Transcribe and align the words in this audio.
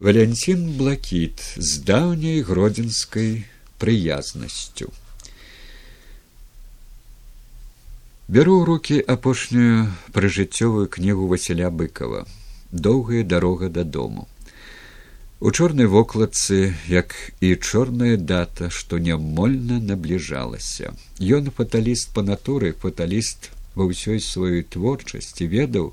Валянцін 0.00 0.80
блакіт 0.80 1.42
з 1.60 1.84
даўняй 1.84 2.40
гродзенскай 2.40 3.44
прыязнасцю. 3.76 4.88
Бяру 8.24 8.54
ў 8.60 8.64
рукі 8.64 8.96
апошнюю 9.04 9.92
прыжыццёвую 10.16 10.88
кнігу 10.88 11.28
Васіля 11.28 11.68
быкова 11.68 12.24
доўгая 12.72 13.24
дарога 13.24 13.68
дадому. 13.68 14.28
У 15.40 15.50
чорнай 15.50 15.84
вокладцы, 15.86 16.72
як 16.88 17.12
і 17.40 17.56
чорная 17.56 18.16
дата, 18.16 18.70
што 18.70 18.96
нямольна 18.96 19.80
набліжалася. 19.80 20.92
Ён 21.20 21.52
фаталіст 21.52 22.12
па 22.16 22.24
натуры, 22.24 22.72
фаталіст 22.72 23.52
ва 23.76 23.84
ўсёй 23.88 24.20
сваёй 24.20 24.64
творчасці 24.64 25.48
ведаў, 25.48 25.92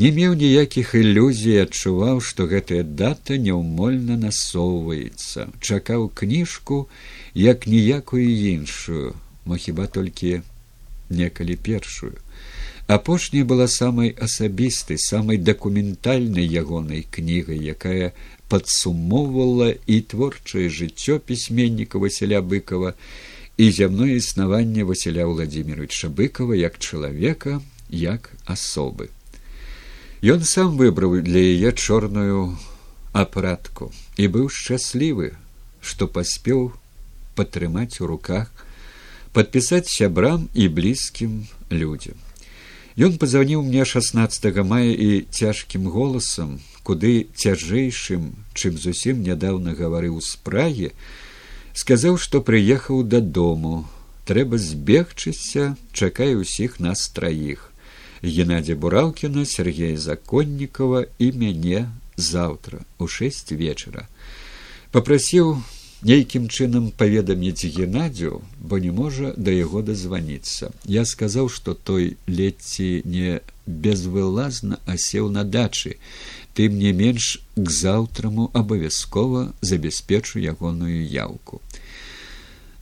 не 0.00 0.08
меў 0.16 0.32
ніякіх 0.40 0.94
ілюзій 0.96 1.58
адчуваў 1.62 2.20
што 2.24 2.46
гэтая 2.48 2.84
дата 3.00 3.36
няўмольна 3.46 4.16
насоўваецца. 4.20 5.44
Чакаў 5.60 6.08
кніжку 6.20 6.78
як 7.34 7.66
ніякую 7.68 8.24
іншую 8.24 9.12
мо 9.44 9.60
хіба 9.60 9.86
толькі 9.98 10.40
некалі 11.10 11.56
першую. 11.68 12.16
Апошняя 12.88 13.44
была 13.44 13.68
самай 13.68 14.14
асабістай 14.16 14.96
самай 14.96 15.36
дакументальнай 15.36 16.48
ягонай 16.48 17.04
кнігай 17.04 17.60
якая 17.76 18.16
падсумоўвала 18.48 19.70
і 19.84 20.00
творчае 20.00 20.72
жыццё 20.80 21.20
пісьменніка 21.20 22.00
василя 22.00 22.40
быкова 22.40 22.96
і 23.60 23.70
зямное 23.70 24.16
існаванне 24.16 24.88
василя 24.88 25.28
владимировича 25.28 26.08
быкова 26.08 26.56
як 26.56 26.80
чалавека 26.80 27.60
як 27.90 28.32
асобы 28.48 29.12
Ён 30.20 30.44
сам 30.44 30.76
выбраў 30.76 31.22
для 31.24 31.40
яе 31.40 31.72
чорную 31.72 32.52
апратку 33.16 33.88
і 34.20 34.28
быў 34.28 34.50
шчаслівы, 34.52 35.32
што 35.80 36.04
паспеў 36.12 36.76
падтрымаць 37.40 38.04
у 38.04 38.08
руках, 38.10 38.52
падпісаць 39.32 39.88
сябрам 39.88 40.44
і 40.52 40.68
блізкім 40.68 41.48
людзям. 41.72 42.20
Ён 43.00 43.16
пазваніў 43.16 43.64
мне 43.64 43.88
16 43.88 44.60
мая 44.60 44.92
і 44.92 45.24
цяжкім 45.32 45.88
голасам, 45.88 46.60
куды 46.84 47.32
цяжэйшым, 47.32 48.36
чым 48.52 48.76
зусім 48.76 49.24
нядаўна 49.24 49.72
гаварыў 49.72 50.20
з 50.20 50.36
прагі, 50.44 50.92
сказаў, 51.72 52.20
што 52.20 52.44
прыехаў 52.44 53.08
дадому, 53.08 53.88
трэба 54.28 54.60
збегчыся, 54.60 55.80
чакае 55.96 56.36
ўсіх 56.44 56.76
нас 56.76 57.08
траіх. 57.08 57.69
Геннадзя 58.22 58.74
Буралкіна, 58.74 59.46
Сергея 59.46 59.96
Законнікова 59.96 61.06
і 61.18 61.32
мяне 61.32 61.88
заўтра 62.16 62.84
у 62.98 63.08
шэсць 63.08 63.48
вечара. 63.56 64.04
Папрасіў 64.92 65.56
нейкім 66.04 66.48
чынам 66.48 66.90
паведаміць 66.92 67.64
Геннадзю, 67.64 68.42
бо 68.60 68.78
не 68.78 68.92
можа 68.92 69.32
да 69.36 69.50
яго 69.50 69.80
дазваніцца. 69.82 70.72
Я 70.84 71.04
сказаў, 71.04 71.48
што 71.48 71.74
той 71.74 72.16
ледці 72.28 73.02
не 73.04 73.40
безвылазна 73.66 74.80
асеў 74.84 75.30
на 75.30 75.44
дачы, 75.44 75.96
тым 76.52 76.76
не 76.76 76.92
менш 76.92 77.40
к 77.56 77.68
заўтраму 77.70 78.50
абавязкова 78.52 79.52
забяспечу 79.60 80.40
ягоную 80.40 81.08
яўку. 81.08 81.60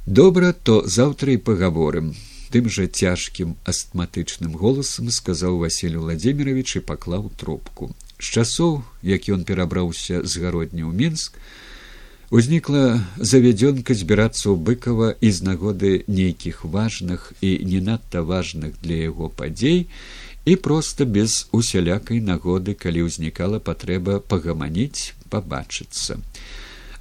Добра, 0.06 0.53
то 0.53 0.83
заўтра 0.86 1.33
і 1.33 1.36
пагаворым 1.36 2.16
тым 2.52 2.68
жа 2.72 2.88
цяжкім 2.88 3.54
астматычным 3.68 4.52
голасам 4.56 5.10
сказаў 5.14 5.58
василь 5.62 5.96
владимирович 5.96 6.77
і 6.77 6.84
паклаў 6.91 7.30
трубку. 7.36 7.94
З 8.18 8.41
часоў 8.41 8.82
як 9.02 9.28
ён 9.28 9.44
перабраўся 9.44 10.24
з 10.24 10.32
гародні 10.42 10.84
ў 10.84 10.92
мінск 10.92 11.38
узнікла 12.30 13.00
завядзёнка 13.16 13.94
збірацца 13.96 14.52
ў 14.52 14.56
быкова 14.60 15.16
і 15.20 15.28
з 15.32 15.38
нагоды 15.48 15.92
нейкіх 16.08 16.64
важных 16.64 17.32
і 17.41 17.50
не 17.64 17.80
надта 17.80 18.20
важных 18.20 18.76
для 18.84 19.08
яго 19.08 19.32
падзей 19.32 19.88
і 20.44 20.56
проста 20.56 21.04
без 21.04 21.48
усялякай 21.53 22.20
нагоды 22.20 22.75
калі 22.75 23.08
ўзнікала 23.08 23.60
патрэба 23.64 24.20
пагаманіць 24.20 25.16
пабачыцца 25.32 26.20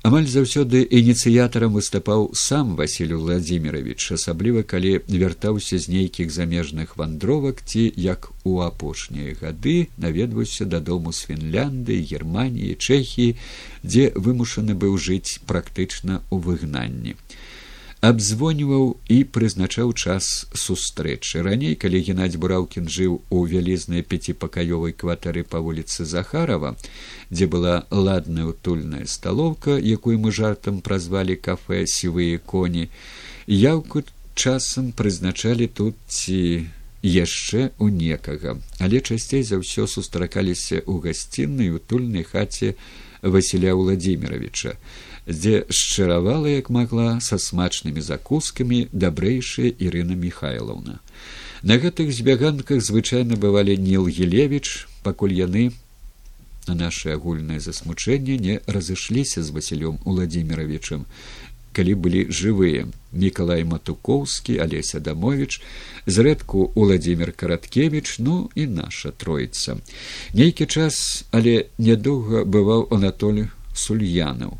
амаль 0.05 0.27
заўсёды 0.29 0.83
ініцыятарам 0.85 1.73
выступаў 1.73 2.29
сам 2.37 2.75
василь 2.77 3.13
владимирович 3.17 4.11
асабліва 4.13 4.61
калі 4.61 5.01
вяртаўся 5.09 5.79
з 5.81 5.89
нейкіх 5.89 6.29
замежных 6.31 6.97
вандровак 7.01 7.63
ці 7.65 7.91
як 7.97 8.29
у 8.43 8.61
апошнія 8.61 9.33
гады 9.41 9.89
наведваўся 9.97 10.65
дадому 10.65 11.13
з 11.13 11.25
фінлянды 11.29 11.97
германії 12.11 12.77
чэхії 12.77 13.37
дзе 13.83 14.13
вымушаны 14.13 14.77
быў 14.77 15.01
жыць 15.01 15.41
практычна 15.49 16.21
ў 16.29 16.37
выгнанні 16.45 17.17
абзвоніваў 18.01 18.97
і 19.09 19.17
прызначаў 19.33 19.93
час 19.93 20.45
сустрэчы. 20.53 21.41
Раней 21.41 21.73
калі 21.73 22.01
геннадзь 22.05 22.37
бураўкін 22.37 22.85
жыў 22.85 23.19
у 23.33 23.45
вялізнай 23.49 24.05
пяціпакаёвай 24.05 24.93
кватары 24.93 25.41
па 25.43 25.59
вуліцы 25.65 26.05
захарова 26.05 26.75
дзе 27.31 27.47
была 27.49 27.89
ладная 27.89 28.45
утульная 28.45 29.05
сталоўка 29.09 29.81
якую 29.81 30.21
мы 30.21 30.31
жартам 30.31 30.81
празвалі 30.85 31.35
кафе 31.35 31.85
сівыя 31.89 32.37
коні 32.37 32.87
яўку 33.47 34.05
часам 34.37 34.93
прызначалі 34.93 35.67
тут 35.67 35.97
ці 36.07 36.69
яшчэ 37.01 37.71
у 37.79 37.89
некага. 37.89 38.57
Але 38.77 39.01
часцей 39.01 39.41
за 39.41 39.57
ўсё 39.57 39.89
сустракаліся 39.89 40.85
ў 40.85 41.01
гасціннай 41.01 41.73
утульнай 41.73 42.23
хаце 42.23 42.77
василя 43.25 43.73
владимировича 43.73 44.77
дзе 45.27 45.65
шчыравала 45.69 46.47
як 46.47 46.69
магла 46.69 47.19
са 47.19 47.37
смачнымі 47.37 48.01
закускамі 48.01 48.87
дабрэйшая 48.91 49.71
ірына 49.75 50.15
михайлаўна 50.15 50.99
на 51.63 51.75
гэтых 51.83 52.13
збяганках 52.15 52.79
звычайна 52.79 53.35
бывалі 53.35 53.75
ніл 53.77 54.07
гелевич 54.07 54.87
пакуль 55.03 55.35
яны 55.35 55.71
на 56.67 56.75
наше 56.75 57.11
агульнае 57.11 57.59
засмучэнне 57.59 58.37
не 58.37 58.55
разышліся 58.67 59.43
з 59.43 59.51
васілём 59.57 59.99
владимировичем 60.05 61.03
калі 61.77 61.93
былі 62.03 62.21
жывыя 62.33 62.87
міколай 63.11 63.63
матукоўскі 63.67 64.57
алеся 64.63 64.99
дамович 65.03 65.59
зрэдку 66.05 66.71
владимир 66.75 67.31
караткевич 67.31 68.15
ну 68.19 68.49
і 68.55 68.67
наша 68.79 69.11
троіца 69.11 69.77
нейкі 70.33 70.65
час 70.65 71.25
але 71.31 71.67
нядоўга 71.77 72.45
бываў 72.45 72.87
анатоль 72.95 73.43
сульянаў 73.73 74.57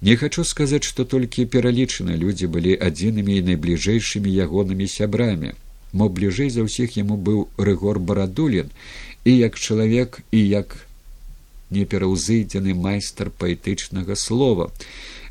Не 0.00 0.16
хачу 0.16 0.44
сказаць, 0.44 0.84
што 0.84 1.04
толькі 1.04 1.46
пералічаны 1.52 2.16
людзі 2.16 2.46
былі 2.52 2.76
адзінымі 2.76 3.38
і 3.40 3.44
найбліжэйшымі 3.50 4.32
ягонымі 4.46 4.86
сябрамі. 4.88 5.52
Мо 5.92 6.08
бліжэй 6.12 6.50
за 6.50 6.66
ўсіх 6.66 6.96
яму 7.00 7.16
быў 7.16 7.48
рэгор 7.56 7.98
барадулін 7.98 8.68
і 9.24 9.32
як 9.36 9.56
чалавек 9.56 10.20
і 10.30 10.40
як 10.48 10.76
непераўзыдзены 11.70 12.74
майстар 12.74 13.30
паэтычнага 13.30 14.14
слова, 14.14 14.70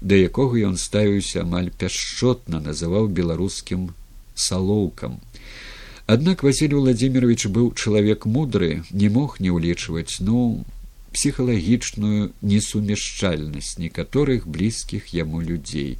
да 0.01 0.17
якога 0.17 0.59
ён 0.67 0.75
ставіўся 0.81 1.45
амаль 1.45 1.69
пяшчотна 1.69 2.59
называў 2.59 3.07
беларускім 3.07 3.93
салоўкам. 4.35 5.21
Аднак 6.05 6.43
Васіль 6.43 6.75
владимирович 6.75 7.47
быў 7.47 7.73
чалавек 7.73 8.25
мудры, 8.25 8.83
не 8.91 9.09
мог 9.09 9.39
не 9.39 9.49
ўлічваць 9.49 10.19
ну 10.19 10.65
псіхалагічную 11.15 12.31
несумяшчальнасць 12.41 13.77
некаторых 13.79 14.47
блізкіх 14.47 15.13
яму 15.15 15.41
людзей. 15.41 15.97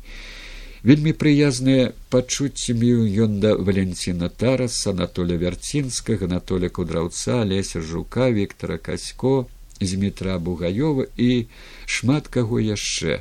Вельмі 0.86 1.16
прыязныя 1.18 1.86
пачуццямі 2.14 2.90
ён 3.26 3.40
да 3.42 3.56
валенціна 3.58 4.30
тарас 4.30 4.78
анатоля 4.92 5.40
вярцінскага 5.42 6.30
анатоля 6.30 6.70
кудраўца 6.70 7.42
леся 7.42 7.82
жука 7.82 8.30
виктора 8.30 8.78
касько 8.78 9.48
змітра 9.82 10.38
бугаёва 10.38 11.08
і 11.18 11.48
шмат 11.86 12.30
каго 12.30 12.62
яшчэ 12.62 13.20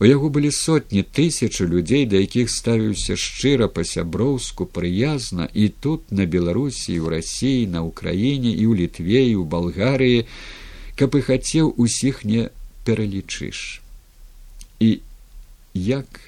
у 0.00 0.08
яго 0.08 0.28
былі 0.28 0.50
сотні 0.50 1.04
тысячы 1.04 1.68
людзей 1.68 2.06
да 2.06 2.24
якіх 2.24 2.50
ставіўся 2.50 3.20
шчыра 3.20 3.68
па 3.68 3.84
сяброўску 3.84 4.66
прыязна 4.66 5.46
і 5.52 5.68
тут 5.68 6.10
на 6.10 6.26
беларусі 6.26 6.98
у 6.98 7.12
рассіі 7.12 7.70
на 7.76 7.84
ўкраіне 7.86 8.50
і 8.50 8.64
ў 8.64 8.72
літве 8.80 9.22
і 9.28 9.34
ў 9.38 9.44
балгарыі 9.44 10.26
каб 10.96 11.16
і 11.18 11.22
хацеў 11.26 11.74
усіх 11.76 12.24
не 12.24 12.50
пералічыш. 12.84 13.80
І 14.80 15.00
як 15.74 16.20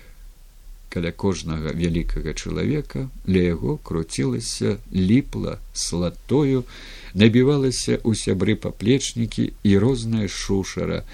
каля 0.88 1.12
кожнага 1.12 1.72
вялікага 1.76 2.32
чалавека 2.32 3.08
ля 3.28 3.42
яго 3.44 3.76
круцілася 3.84 4.78
ліпла 4.92 5.58
слатою 5.72 6.64
набівалася 7.12 8.00
ў 8.00 8.16
сябры 8.16 8.56
паплечнікі 8.56 9.52
і 9.62 9.72
розная 9.78 10.28
шушара. 10.28 11.04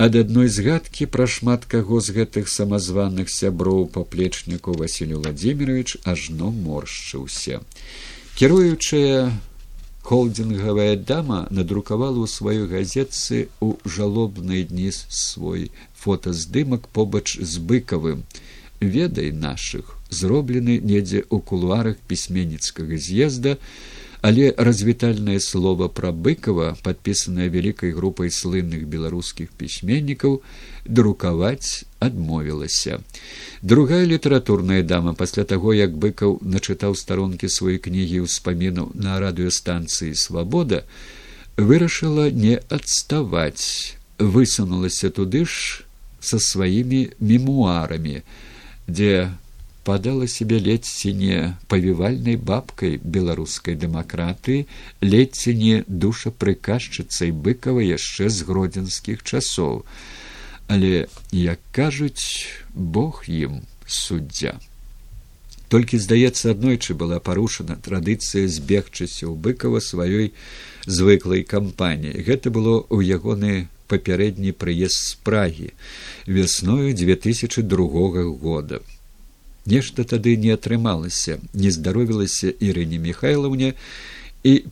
Ад 0.00 0.16
адной 0.16 0.48
згадкі 0.48 1.06
пра 1.06 1.28
шмат 1.30 1.68
каго 1.70 2.00
з 2.00 2.16
гэтых 2.18 2.48
самазваных 2.48 3.30
сяброў 3.30 3.86
паплечніку 3.94 4.74
василю 4.74 5.20
владимирович 5.20 5.98
ажно 6.02 6.50
моршчыўся. 6.50 7.60
Кіруючая 8.34 9.38
холдингавая 10.10 10.96
дама 10.98 11.46
надрукавала 11.54 12.18
ў 12.18 12.26
сваёй 12.26 12.66
газетцы 12.66 13.46
ў 13.62 13.78
жалобныя 13.86 14.66
дні 14.66 14.90
свой 14.90 15.70
фотаздымак 15.94 16.90
побач 16.90 17.38
з 17.38 17.62
быкавым. 17.62 18.26
Ведай 18.82 19.30
нашых 19.30 19.94
зроблены 20.10 20.82
недзе 20.82 21.22
ў 21.30 21.38
кулуарах 21.38 22.02
пісьменніцкага 22.10 22.98
з'езда 22.98 23.54
але 24.20 24.50
развітальнае 24.58 25.38
слово 25.38 25.86
пра 25.86 26.10
быкова 26.10 26.74
подпісанае 26.82 27.46
вялікай 27.46 27.94
групай 27.94 28.34
слынных 28.34 28.90
беларускіх 28.90 29.54
пісьменнікаў 29.54 30.42
друкаваць 30.90 31.86
адмовілася. 32.00 33.00
Другая 33.62 34.04
літаратурная 34.08 34.82
дама 34.82 35.14
пасля 35.14 35.44
таго 35.44 35.76
як 35.76 35.94
быкаў 35.94 36.40
начытаў 36.40 36.96
старонкі 36.96 37.52
свае 37.52 37.78
кнігі 37.78 38.24
ўспамінаў 38.26 38.90
на 38.96 39.20
радыёстанцыі 39.20 40.16
свабода 40.16 40.82
вырашыла 41.56 42.30
не 42.32 42.56
адставаць. 42.72 43.96
Высунулася 44.18 45.08
туды 45.08 45.44
ж 45.44 45.84
са 46.20 46.40
сваімі 46.40 47.10
мемуарамі 47.20 48.20
дзе 48.88 49.32
падала 49.84 50.26
себе 50.28 50.60
ледзьці 50.60 51.12
не 51.16 51.38
павівальнай 51.72 52.36
бабкай 52.36 52.98
беларускай 53.16 53.78
дэмакратыі 53.80 54.66
ледзьці 55.00 55.54
не 55.62 55.76
душапрыказчыцай 56.04 57.32
быкава 57.46 57.84
яшчэ 57.86 58.28
з 58.28 58.48
гродзенскіх 58.50 59.24
часоў 59.24 59.84
але 60.70 61.06
як 61.34 61.58
кажуць 61.74 62.46
бог 62.74 63.24
ім 63.26 63.62
суддзя. 63.90 64.54
Толькі 65.66 65.98
здаецца 65.98 66.54
аднойчы 66.54 66.94
была 66.94 67.18
парушана 67.18 67.74
традыцыя 67.74 68.46
збегчыся 68.46 69.26
ў 69.26 69.34
быкава 69.34 69.82
сваёй 69.82 70.30
звыклай 70.86 71.42
кампаніі. 71.42 72.22
Гэта 72.22 72.54
было 72.54 72.86
ў 72.86 73.02
ягоны 73.18 73.66
папярэдні 73.90 74.54
прыезд 74.54 74.94
з 74.94 75.18
прагі 75.26 75.74
вясною 76.30 76.94
две 76.94 77.18
тысячи 77.18 77.66
другога 77.66 78.30
года. 78.30 78.78
Нешта 79.66 80.06
тады 80.06 80.38
не 80.38 80.54
атрымалася. 80.54 81.42
Не 81.52 81.74
здаровілася 81.74 82.54
ірыне 82.54 83.02
михайлаўне 83.02 83.74
і 83.74 83.78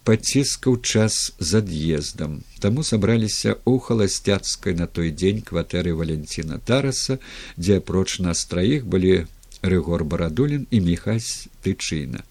паціскаў 0.08 0.80
час 0.80 1.32
з 1.38 1.60
ад'ездам 1.60 2.40
таму 2.60 2.82
сабраліся 2.82 3.52
ў 3.68 3.76
халасцяцкай 3.84 4.74
на 4.78 4.86
той 4.88 5.12
дзень 5.12 5.44
кватэры 5.44 5.92
валенціна 5.92 6.56
тараса 6.58 7.18
дзе 7.56 7.82
апроч 7.82 8.18
нас 8.24 8.44
траіх 8.48 8.88
былі 8.88 9.26
рыгор 9.62 10.04
барадулін 10.04 10.66
і 10.70 10.80
міхась 10.80 11.48
тычына. 11.62 12.24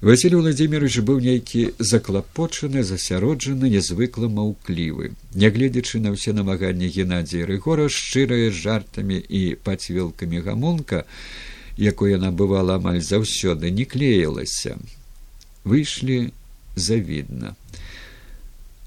Василь 0.00 0.36
владимирович 0.36 1.04
быў 1.04 1.20
нейкі 1.20 1.76
заклапочаны 1.78 2.82
засяроджаны 2.84 3.68
нязвыкла 3.68 4.32
маўклівы. 4.32 5.12
Нягледзячы 5.36 6.00
на 6.00 6.16
ўсе 6.16 6.32
намаганні 6.32 6.88
геннадзія 6.88 7.44
рыгора 7.44 7.88
шчырыя 7.92 8.48
жартамі 8.48 9.20
і 9.20 9.60
пацвілкамі 9.60 10.40
гамонка 10.40 11.04
якой 11.76 12.16
яна 12.16 12.32
бывала 12.32 12.80
амаль 12.80 13.04
заўсёды 13.04 13.68
не 13.68 13.84
клеілася. 13.84 14.80
Выйшлі 15.64 16.32
завідна. 16.76 17.54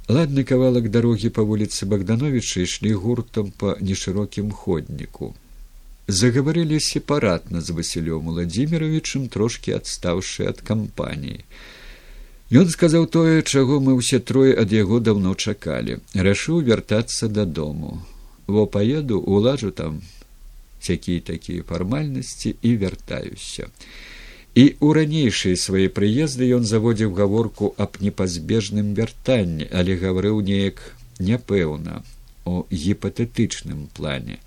Ладны 0.07 0.43
кавалак 0.43 0.89
дарогі 0.91 1.29
па 1.35 1.43
вуліцы 1.47 1.87
богдановича 1.87 2.65
ішлі 2.67 2.91
гуртам 2.93 3.53
па 3.57 3.75
нешырокім 3.79 4.51
ходніку. 4.51 5.33
Загаварылі 6.07 6.79
сепаратна 6.83 7.61
з 7.61 7.71
васілём 7.71 8.27
владимировичем 8.27 9.29
трошки 9.29 9.71
адстаўшы 9.71 10.49
ад 10.51 10.59
кампаніі. 10.59 11.45
Ён 12.51 12.67
сказаў 12.69 13.07
тое 13.07 13.41
чаго 13.41 13.79
мы 13.79 13.95
ўсе 13.95 14.19
трое 14.19 14.51
ад 14.59 14.75
яго 14.75 14.99
даўно 14.99 15.31
чакалі 15.33 16.03
рашыў 16.13 16.59
вяртацца 16.67 17.31
дадому. 17.31 18.03
Во 18.47 18.67
паеду 18.67 19.23
улажу 19.23 19.71
там 19.71 20.03
всякие 20.83 21.21
такія 21.21 21.63
фармальнасці 21.63 22.55
і 22.61 22.75
вяртаюся 22.77 23.71
і 24.53 24.65
ў 24.77 24.89
ранейшыя 24.97 25.57
свае 25.57 25.89
прыезды 25.89 26.49
ён 26.57 26.65
заводзіў 26.69 27.13
гаворку 27.17 27.73
аб 27.85 27.97
непазбежным 28.05 28.93
вяртанні 28.99 29.69
але 29.81 29.97
гаварыў 29.97 30.41
неяк 30.49 30.83
няпэўна 31.19 32.03
о 32.45 32.65
гіпатэтычным 32.69 33.89
плане. 33.97 34.37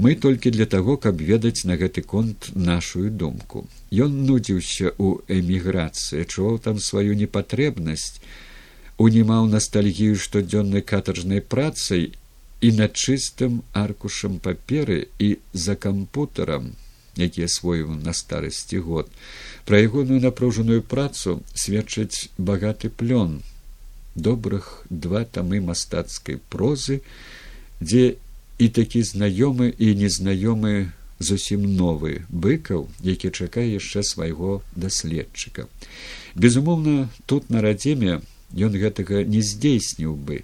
Мы 0.00 0.14
толькі 0.14 0.50
для 0.56 0.64
таго 0.64 0.96
каб 0.96 1.20
ведаць 1.20 1.68
на 1.68 1.76
гэты 1.76 2.00
конт 2.00 2.48
нашу 2.54 3.10
думку. 3.10 3.66
Ён 3.92 4.24
нудзіўся 4.24 4.96
ў 4.96 5.20
эміграцыі 5.28 6.24
чуваў 6.24 6.56
там 6.64 6.80
сваю 6.80 7.12
непатрэбнасць 7.12 8.24
унімаў 8.96 9.52
ностальгію 9.52 10.16
штодзённай 10.16 10.80
катаржнай 10.80 11.44
працай 11.44 12.12
і 12.60 12.68
над 12.80 12.96
чыстым 12.96 13.60
аркушам 13.76 14.40
паперы 14.40 15.08
і 15.18 15.36
за 15.52 15.76
кампутарам 15.76 16.72
які 17.20 17.46
асвоіў 17.46 17.94
на 18.00 18.12
старасці 18.16 18.80
год. 18.84 19.08
Пра 19.68 19.80
ягоную 19.84 20.20
напружаную 20.20 20.82
працу 20.82 21.42
сведчыць 21.54 22.28
багаты 22.38 22.88
плён 22.90 23.40
добрых 24.14 24.84
два 24.90 25.24
тамы 25.24 25.60
мастацкай 25.60 26.40
прозы 26.50 27.00
дзе 27.80 28.16
і 28.58 28.66
такі 28.68 29.04
знаёмы 29.06 29.70
і 29.76 29.94
незнаёмы 30.00 30.90
зусім 31.20 31.64
новы 31.76 32.24
быкаў 32.28 32.88
які 33.04 33.30
чакае 33.30 33.68
яшчэ 33.76 34.02
свайго 34.02 34.62
даследчыка. 34.74 35.68
Безумоўна 36.34 37.08
тут 37.26 37.50
на 37.50 37.60
радзіме 37.60 38.20
ён 38.56 38.72
гэтага 38.74 39.22
не 39.24 39.42
здзейсніў 39.44 40.16
бы 40.16 40.42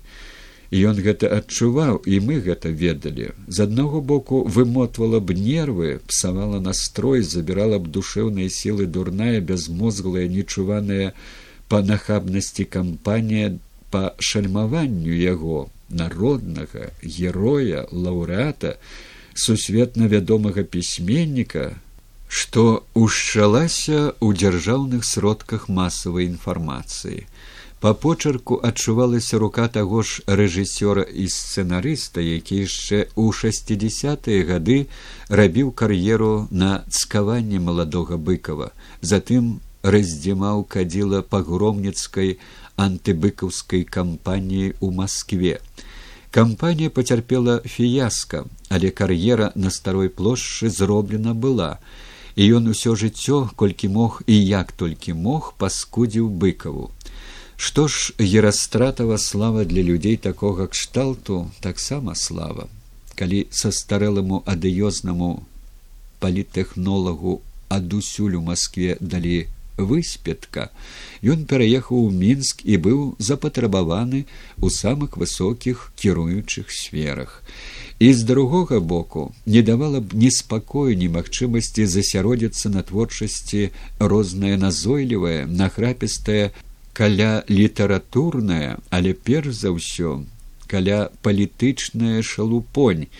ён 0.70 0.98
гэта 0.98 1.30
адчуваў 1.30 2.02
і 2.06 2.20
мы 2.26 2.40
гэта 2.42 2.68
ведалі. 2.68 3.30
З 3.46 3.70
аднаго 3.70 4.00
боку 4.00 4.42
вымотвала 4.42 5.20
б 5.20 5.34
нервы 5.34 6.00
псавала 6.06 6.60
настрой 6.60 7.22
забірала 7.22 7.78
б 7.78 7.88
душэўныя 7.88 8.50
сілы 8.50 8.86
дурная 8.86 9.40
бязмозглая 9.40 10.26
нечуваная 10.26 11.14
па 11.68 11.82
нахабнасці 11.82 12.64
кампанія 12.64 13.54
па 13.90 14.14
шальмаванню 14.18 15.14
яго 15.14 15.70
народнага 15.88 16.90
героя 17.02 17.86
лаўрэата 17.92 18.76
сусветна 19.34 20.08
вядомага 20.10 20.62
пісьменніка 20.62 21.78
што 22.26 22.82
ўшчалася 22.98 24.18
ў 24.18 24.28
дзяржаўных 24.34 25.06
сродках 25.06 25.68
масавай 25.70 26.26
інфармацыі 26.26 27.26
Па 27.81 27.93
почерку 27.93 28.56
адчувалася 28.64 29.38
рука 29.38 29.69
таго 29.69 30.02
ж 30.02 30.23
рэжысёра 30.40 31.02
і 31.05 31.28
сцэнарыста, 31.28 32.25
які 32.25 32.64
яшчэ 32.64 33.12
ў 33.12 33.25
шестдесятые 33.37 34.49
гады 34.49 34.78
рабіў 35.28 35.73
кар'еру 35.76 36.49
на 36.50 36.71
цкаванне 36.88 37.61
маладога 37.61 38.16
быкова, 38.16 38.73
затым 39.02 39.61
раздзімаў 39.85 40.64
кадзіла 40.64 41.21
пагромніцкай 41.21 42.38
антыбыкаўскай 42.80 43.85
кампаніі 43.85 44.73
ў 44.80 44.88
Маскве. 44.97 45.61
Кампанія 46.33 46.88
пацярпела 46.88 47.61
фіяска, 47.61 48.45
але 48.73 48.88
кар'ера 48.88 49.52
на 49.54 49.68
старой 49.68 50.09
плошчы 50.09 50.73
зроблена 50.73 51.37
была, 51.37 51.76
і 52.40 52.49
ён 52.56 52.73
усё 52.73 52.97
жыццё, 52.97 53.52
колькі 53.52 53.92
мог 53.92 54.23
і 54.26 54.37
як 54.40 54.73
толькі 54.73 55.12
мог 55.12 55.52
паскудзіў 55.61 56.33
быкаву. 56.33 56.96
Што 57.56 57.88
ж 57.88 58.12
ерастратава 58.20 59.16
слава 59.18 59.64
для 59.64 59.82
людзей 59.82 60.16
такога 60.16 60.66
кшталту 60.68 61.50
таксама 61.60 62.14
слава, 62.14 62.68
калі 63.16 63.46
састарэлыму 63.50 64.42
адыёзнаму 64.44 65.30
палітэхнолагу 66.20 67.40
адусюль 67.68 68.36
у 68.36 68.42
Маскве 68.44 68.96
далі 69.00 69.46
выспетка, 69.76 70.70
ён 71.22 71.44
пераехаў 71.44 72.08
у 72.08 72.10
мінск 72.10 72.60
і 72.64 72.76
быў 72.76 73.00
запатрабаваны 73.18 74.25
ў 74.60 74.68
самых 74.72 75.16
высокіх 75.16 75.92
кіруючых 75.96 76.72
сферах. 76.72 77.42
І 77.98 78.12
з 78.12 78.25
другога 78.28 78.80
боку 78.80 79.32
не 79.46 79.62
давала 79.62 80.00
б 80.00 80.12
неспакою 80.12 80.96
немагчымасці 80.96 81.88
засяродзіцца 81.88 82.68
на 82.68 82.84
творчасці 82.84 83.72
рознае 83.98 84.56
назойлівае, 84.60 85.48
нахрапістае 85.48 86.52
каля 86.97 87.45
літаратурная, 87.50 88.79
але 88.88 89.12
перш 89.12 89.53
за 89.53 89.69
ўсё 89.76 90.25
каля 90.65 91.12
палітычная 91.21 92.25
шалупонь, 92.25 93.12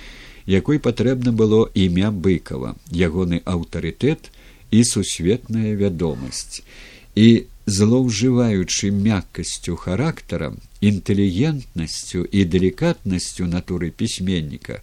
якой 0.49 0.81
патрэбна 0.81 1.37
было 1.37 1.69
імя 1.77 2.09
быкова, 2.09 2.73
ягоны 2.89 3.43
аўтарытэт 3.45 4.33
і 4.73 4.81
сусветная 4.81 5.77
вядомасць. 5.77 6.65
І 7.13 7.45
злоўжываючы 7.67 8.91
мяккасцю 8.97 9.77
характарам, 9.77 10.57
інтэлігентнасцю 10.81 12.25
і 12.25 12.49
далікатнасцю 12.49 13.45
натуры 13.45 13.93
пісьменніка, 13.93 14.81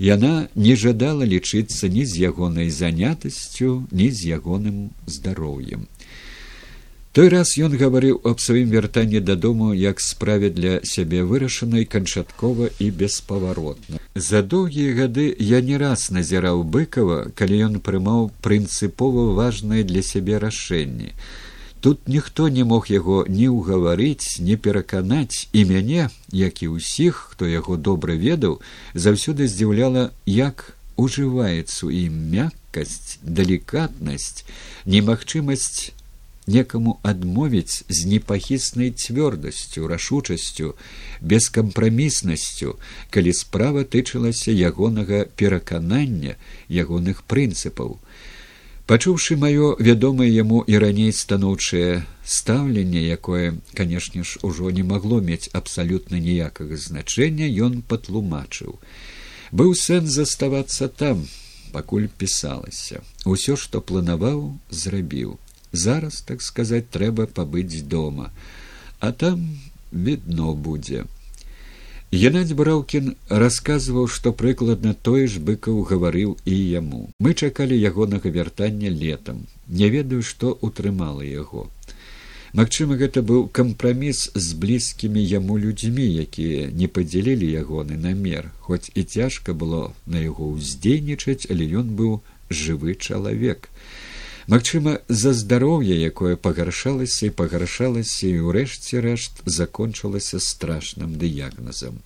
яна 0.00 0.48
не 0.56 0.72
жадала 0.72 1.28
лічыцца 1.28 1.92
ні 1.92 2.08
з 2.08 2.32
ягонай 2.32 2.72
занятасцю, 2.72 3.84
ні 3.92 4.08
з 4.08 4.40
ягоным 4.40 4.96
здароўем. 5.04 5.84
Той 7.16 7.30
раз 7.32 7.54
ён 7.56 7.72
гаварыў 7.80 8.18
аб 8.28 8.42
сваім 8.44 8.68
вяртанні 8.76 9.20
дадому 9.24 9.72
як 9.72 10.04
справе 10.04 10.50
для 10.52 10.80
сябе 10.84 11.22
вырашанай 11.24 11.88
канчаткова 11.88 12.68
і 12.78 12.90
беспаваротна 12.92 14.04
за 14.28 14.42
доўгія 14.42 14.92
гады 14.98 15.24
я 15.40 15.62
не 15.64 15.80
раз 15.80 16.10
назіраў 16.12 16.60
быкова 16.76 17.32
калі 17.40 17.62
ён 17.68 17.80
прымаў 17.88 18.28
прынцыпова 18.44 19.32
важнае 19.32 19.80
для 19.88 20.04
сябе 20.04 20.36
рашэнне. 20.44 21.16
Тут 21.80 22.04
ніхто 22.04 22.48
не 22.52 22.68
мог 22.68 22.92
яго 22.92 23.24
ні 23.28 23.48
ўгаварыць 23.48 24.36
не 24.44 24.60
пераканаць 24.60 25.48
і 25.56 25.64
мяне 25.72 26.12
як 26.36 26.60
і 26.60 26.72
ўсіх 26.76 27.32
хто 27.32 27.48
яго 27.48 27.80
добра 27.80 28.12
ведаў 28.12 28.60
заўсёды 28.92 29.48
здзіўляла 29.48 30.12
як 30.36 30.76
ужываецца 31.00 31.88
ў 31.88 32.12
ім 32.12 32.14
мяккасць 32.32 33.20
далікатнасць 33.24 34.44
немагчымасць 34.84 35.95
некаму 36.46 36.98
адмовіць 37.02 37.84
з 37.88 38.06
непахіснай 38.06 38.90
цвёрдасцю 38.94 39.86
рашучасцю 39.90 40.74
бескампраміснасцю 41.20 42.78
калі 43.10 43.32
справа 43.32 43.82
тычылася 43.84 44.54
ягонага 44.54 45.26
пераканання 45.36 46.36
ягоных 46.70 47.26
прынцыпаў. 47.26 47.98
Пачуўшы 48.86 49.34
маё 49.34 49.74
вядомае 49.82 50.30
яму 50.30 50.62
і 50.62 50.78
раней 50.78 51.10
станоўчае 51.10 52.06
стаўленне 52.22 53.02
якое 53.10 53.58
канешне 53.74 54.22
ж 54.22 54.38
ужо 54.46 54.70
не 54.70 54.84
магло 54.86 55.18
мець 55.20 55.50
абсалютна 55.50 56.22
ніякага 56.22 56.78
значэння 56.78 57.50
ён 57.66 57.82
патлумачыў. 57.82 58.78
Быў 59.50 59.74
сэнс 59.74 60.14
заставацца 60.14 60.86
там 60.86 61.26
пакуль 61.74 62.06
пісалася. 62.06 63.02
Усё 63.26 63.58
што 63.58 63.82
планаваў 63.82 64.54
зрабіў 64.70 65.34
зараз 65.76 66.22
так 66.30 66.42
сказаць 66.42 66.88
трэба 66.90 67.26
пабыць 67.26 67.82
дома. 67.82 68.30
А 69.00 69.12
там 69.12 69.44
відно 69.92 70.54
будзе. 70.54 71.04
Геннадзь 72.12 72.54
браўкін 72.58 73.14
расказваў 73.28 74.06
што 74.16 74.32
прыкладна 74.32 74.94
той 75.08 75.26
ж 75.26 75.42
быкаў 75.42 75.82
гаварыў 75.90 76.36
і 76.46 76.54
яму. 76.54 77.00
Мы 77.18 77.34
чакалі 77.34 77.78
ягонага 77.78 78.30
вяртання 78.30 78.90
летам. 78.90 79.46
Не 79.68 79.90
ведаю 79.90 80.22
што 80.22 80.56
утрымала 80.62 81.26
яго. 81.26 81.66
Магчыма 82.56 82.96
гэта 82.96 83.20
быў 83.26 83.48
кампраміс 83.52 84.20
з 84.32 84.54
блізкімі 84.60 85.20
яму 85.30 85.58
людзьмі 85.58 86.06
якія 86.22 86.70
не 86.82 86.86
падзялілі 86.88 87.48
ягоны 87.62 87.98
намер 88.04 88.48
хоць 88.68 88.88
і 88.94 89.02
цяжка 89.02 89.52
было 89.52 89.80
на 90.06 90.22
яго 90.22 90.48
ўздзейнічаць 90.54 91.50
але 91.52 91.66
ён 91.82 91.90
быў 91.98 92.14
жывы 92.48 92.94
чалавек 92.94 93.68
Магчыма, 94.46 94.98
за 95.08 95.32
здароўе, 95.34 95.94
якое 96.06 96.36
пагаршалася 96.36 97.26
і 97.26 97.34
пагаршалася 97.34 98.28
і 98.28 98.46
ўрэшце 98.46 99.02
рэшт 99.02 99.42
закончылася 99.42 100.38
страшным 100.38 101.18
дыягназам. 101.18 101.98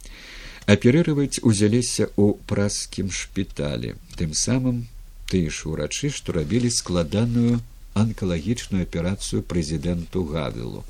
Аперыраваць 0.65 1.45
узяліся 1.45 2.09
ў 2.17 2.41
праскім 2.49 3.13
шпіталі, 3.13 3.93
тым 4.17 4.33
самым 4.33 4.89
тыя 5.29 5.53
ж 5.53 5.69
урачы, 5.69 6.09
што 6.09 6.33
рабілі 6.33 6.73
складаную 6.73 7.61
анкалагічную 7.93 8.89
аперацыю 8.89 9.45
прэзідэнту 9.45 10.25
гавілу. 10.33 10.81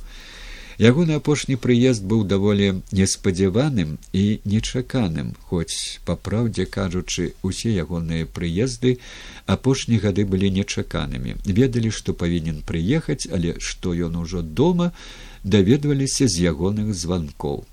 Ягоны 0.81 1.17
апошні 1.21 1.59
прыезд 1.61 2.07
быў 2.09 2.23
даволі 2.25 2.81
неспадзяваным 2.97 3.99
і 4.17 4.23
нечаканым, 4.49 5.35
хоць 5.45 6.01
па 6.09 6.17
праўдзе 6.17 6.65
кажучы, 6.65 7.37
усе 7.45 7.69
ягоныя 7.83 8.25
прыезды 8.25 8.97
апошні 9.45 10.01
гады 10.01 10.25
былі 10.25 10.49
нечаканымі. 10.49 11.37
ведалі, 11.45 11.91
што 11.93 12.17
павінен 12.17 12.65
прыехаць, 12.65 13.29
але 13.29 13.61
што 13.61 13.93
ён 13.93 14.17
ужо 14.25 14.41
дома 14.41 14.93
даведваліся 15.45 16.29
з 16.29 16.49
ягоных 16.49 16.97
званкоў. 16.97 17.65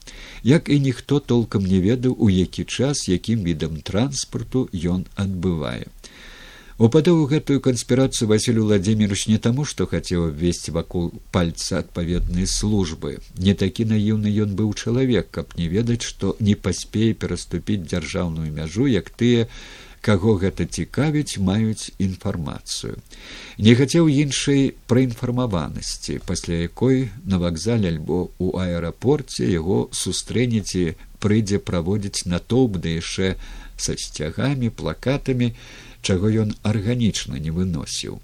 Як 0.43 0.67
і 0.67 0.79
ніхто 0.79 1.19
толкам 1.19 1.63
не 1.63 1.79
ведаў, 1.79 2.11
у 2.19 2.29
які 2.29 2.67
час, 2.67 3.07
якім 3.07 3.47
відам 3.47 3.79
транспарту 3.87 4.67
ён 4.73 5.07
адбывае. 5.15 5.87
Упадаў 6.77 7.23
у 7.23 7.25
гэтую 7.25 7.57
канспірацыю 7.65 8.27
Васіль 8.29 8.59
Владимирович 8.61 9.25
не 9.25 9.39
таму, 9.41 9.65
што 9.65 9.87
хацеў 9.89 10.27
абвесці 10.29 10.73
вакол 10.75 11.09
пальца 11.33 11.79
адпаведнай 11.81 12.45
службы. 12.45 13.17
Не 13.33 13.57
такі 13.57 13.89
наіўны 13.89 14.29
ён 14.45 14.53
быў 14.53 14.77
чалавек, 14.77 15.25
каб 15.33 15.57
не 15.57 15.65
ведаць, 15.73 16.05
што 16.05 16.35
не 16.39 16.53
паспее 16.53 17.17
пераступіць 17.17 17.81
дзяржаўную 17.81 18.53
мяжу, 18.53 18.85
як 18.85 19.09
тыя, 19.09 19.47
каго 20.05 20.37
гэта 20.37 20.69
цікавіць, 20.69 21.41
маюць 21.41 21.97
інфармацыю. 21.97 23.01
Не 23.57 23.73
хацеў 23.73 24.05
іншай 24.05 24.77
праінфармаванасці, 24.85 26.21
пасля 26.29 26.61
якой 26.69 27.09
на 27.25 27.41
вакзале 27.41 27.89
альбо 27.89 28.29
ў 28.37 28.53
аэрапорце 28.53 29.49
яго 29.49 29.89
сустрэнеце 29.89 30.93
прыйдзе 31.17 31.57
праводзіць 31.57 32.29
натоўп 32.29 32.77
да 32.85 32.93
яшчэ 33.01 33.33
са 33.77 33.97
сцягамі, 33.97 34.69
плакатамі, 34.69 35.53
чаго 36.01 36.29
ён 36.29 36.53
арганічна 36.63 37.39
не 37.39 37.51
выносіў. 37.51 38.19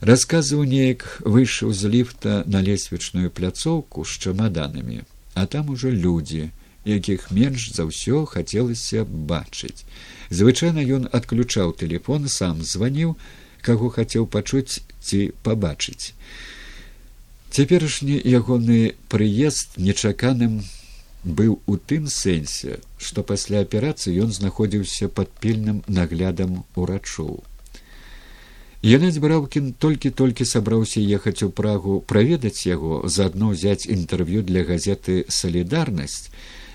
Расказваў 0.00 0.64
неяк 0.64 1.22
выйшаў 1.24 1.72
з 1.72 1.90
ліфта 1.90 2.42
на 2.46 2.62
лесвічную 2.62 3.30
пляцоўку 3.30 4.04
з 4.04 4.18
чамаданамі, 4.22 5.02
а 5.34 5.46
там 5.46 5.70
ужо 5.70 5.90
людзі, 5.90 6.50
якіх 6.84 7.30
менш 7.30 7.74
за 7.74 7.84
ўсё 7.88 8.24
хацелася 8.24 9.04
бачыць. 9.04 9.84
Звычайна 10.30 10.84
ён 10.84 11.08
адключаў 11.12 11.74
телефон, 11.74 12.28
сам 12.28 12.62
званіў, 12.62 13.16
каго 13.60 13.90
хацеў 13.90 14.26
пачуць 14.26 14.80
ці 15.02 15.32
пабачыць. 15.42 16.14
Цяперашні 17.50 18.20
ягоны 18.22 18.94
прыезд 19.08 19.76
нечаканым 19.76 20.62
быў 21.24 21.58
у 21.66 21.76
тым 21.76 22.08
сэнсе, 22.08 22.78
што 22.98 23.22
пасля 23.22 23.60
аперацыі 23.66 24.18
ён 24.24 24.32
знаходзіўся 24.32 25.08
пад 25.08 25.30
пільным 25.40 25.82
наглядам 25.86 26.64
урачоў. 26.76 27.42
Янаць 28.82 29.18
браўкін 29.18 29.72
толькі-толькі 29.74 30.44
сабраўся 30.46 31.00
ехаць 31.00 31.42
у 31.42 31.50
прагу 31.50 31.98
праведаць 32.06 32.66
яго 32.66 33.02
заадно 33.10 33.50
ўзяць 33.50 33.90
інтэрв'ю 33.90 34.42
для 34.46 34.62
газеты 34.62 35.24
салідарнасць, 35.28 36.30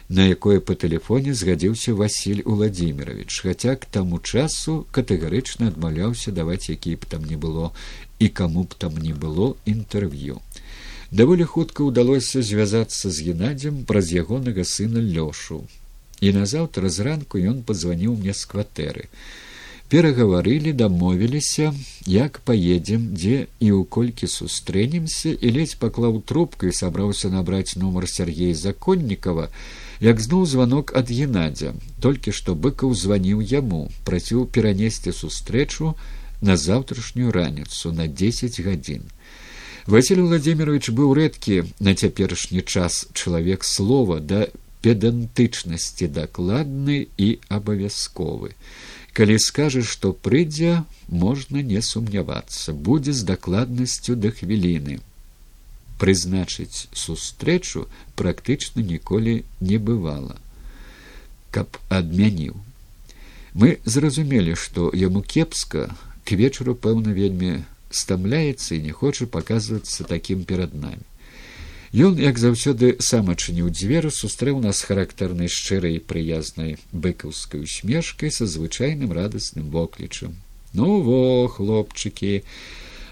на 0.10 0.28
якое 0.28 0.60
па 0.60 0.76
тэлефоне 0.76 1.34
згадзіўся 1.34 1.96
Васіль 1.96 2.44
Уладзімирович, 2.44 3.40
хаця 3.48 3.76
к 3.80 3.88
таму 3.88 4.20
часу 4.20 4.86
катэгарычна 4.92 5.72
адмаўляўся 5.72 6.36
даваць 6.36 6.68
які 6.68 7.00
б 7.00 7.08
там 7.08 7.24
не 7.24 7.40
было 7.40 7.72
і 8.20 8.28
каму 8.28 8.68
б 8.68 8.76
там 8.78 9.00
не 9.00 9.14
было 9.14 9.56
інтэрв'ю 9.64 10.44
даволі 11.14 11.46
хутка 11.46 11.86
ўдалося 11.86 12.42
звязацца 12.42 13.14
з 13.14 13.30
геннадзем 13.30 13.86
праз 13.90 14.10
ягонага 14.18 14.66
сына 14.66 14.98
лёшу. 14.98 15.62
І 16.26 16.34
назаўтра 16.34 16.90
зранку 16.90 17.38
ён 17.38 17.62
пазваніў 17.68 18.18
мне 18.18 18.34
з 18.34 18.50
кватэры. 18.50 19.06
Перагаварылі 19.94 20.74
дамовіліся 20.74 21.70
як 22.10 22.40
паедзем 22.50 23.14
дзе 23.14 23.46
і 23.62 23.70
ў 23.78 23.86
колькі 23.86 24.26
сустрэнемся 24.26 25.36
і 25.38 25.54
ледзь 25.54 25.78
паклаў 25.78 26.18
трубку 26.26 26.66
і 26.66 26.74
сабраўся 26.74 27.30
набраць 27.30 27.78
нумар 27.78 28.10
сергея 28.10 28.58
законнікова 28.58 29.50
як 30.02 30.18
зноў 30.18 30.50
званок 30.50 30.98
ад 30.98 31.14
геннадзя. 31.14 31.78
Толькі 32.02 32.34
што 32.34 32.58
быкаў 32.58 32.98
званіў 32.98 33.46
яму 33.54 33.86
прасіў 34.08 34.50
перанесці 34.50 35.14
сустрэчу 35.14 35.94
на 36.42 36.58
заўтрашнюю 36.58 37.30
раніцу 37.30 37.94
на 37.94 38.10
дзесяць 38.10 38.66
гадзін 38.66 39.06
Василь 39.86 40.22
Владимирович 40.22 40.90
быў 40.96 41.12
рэдкі 41.12 41.68
на 41.84 41.92
цяперашні 41.92 42.64
час 42.64 43.04
чалавек 43.12 43.68
слова 43.68 44.24
да 44.24 44.48
педантычнасці 44.80 46.08
дакладны 46.08 47.08
і 47.20 47.28
абавязковы. 47.52 48.56
Калі 49.12 49.36
скажаш, 49.40 49.88
што 49.92 50.16
прыйдзе, 50.16 50.88
можна 51.08 51.60
не 51.60 51.84
сумнявацца, 51.84 52.72
будзе 52.72 53.12
з 53.12 53.28
дакладнасцю 53.28 54.16
да 54.16 54.32
хвіліны. 54.32 55.04
Прызначыць 56.00 56.88
сустрэчу 56.96 57.88
практычна 58.16 58.80
ніколі 58.88 59.44
не 59.60 59.78
бывала, 59.78 60.40
каб 61.52 61.76
адмяніў. 61.92 62.56
Мы 63.54 63.84
зразумелі, 63.84 64.56
што 64.56 64.90
яму 64.96 65.22
кепска 65.22 65.92
к 66.24 66.40
вечару 66.40 66.74
пэўна 66.74 67.12
вельмі 67.12 67.68
стамляецца 67.94 68.76
і 68.76 68.84
не 68.90 68.92
хоча 68.92 69.26
паказвацца 69.26 70.04
такім 70.04 70.44
перад 70.44 70.74
намі. 70.74 71.06
Ён, 71.94 72.18
як 72.18 72.40
заўсёды 72.42 72.96
сам 73.06 73.30
адчыніў 73.30 73.70
дзверы, 73.70 74.10
сустрэў 74.10 74.58
нас 74.62 74.82
характарнай 74.82 75.46
шчырай 75.46 76.00
прыязнай 76.02 76.78
быкаўскай 76.90 77.62
усмешкай 77.62 78.34
са 78.34 78.50
звычайным 78.50 79.14
радасным 79.14 79.70
воклічам. 79.70 80.34
Ну 80.74 81.06
во, 81.06 81.46
хлопчыкі, 81.54 82.42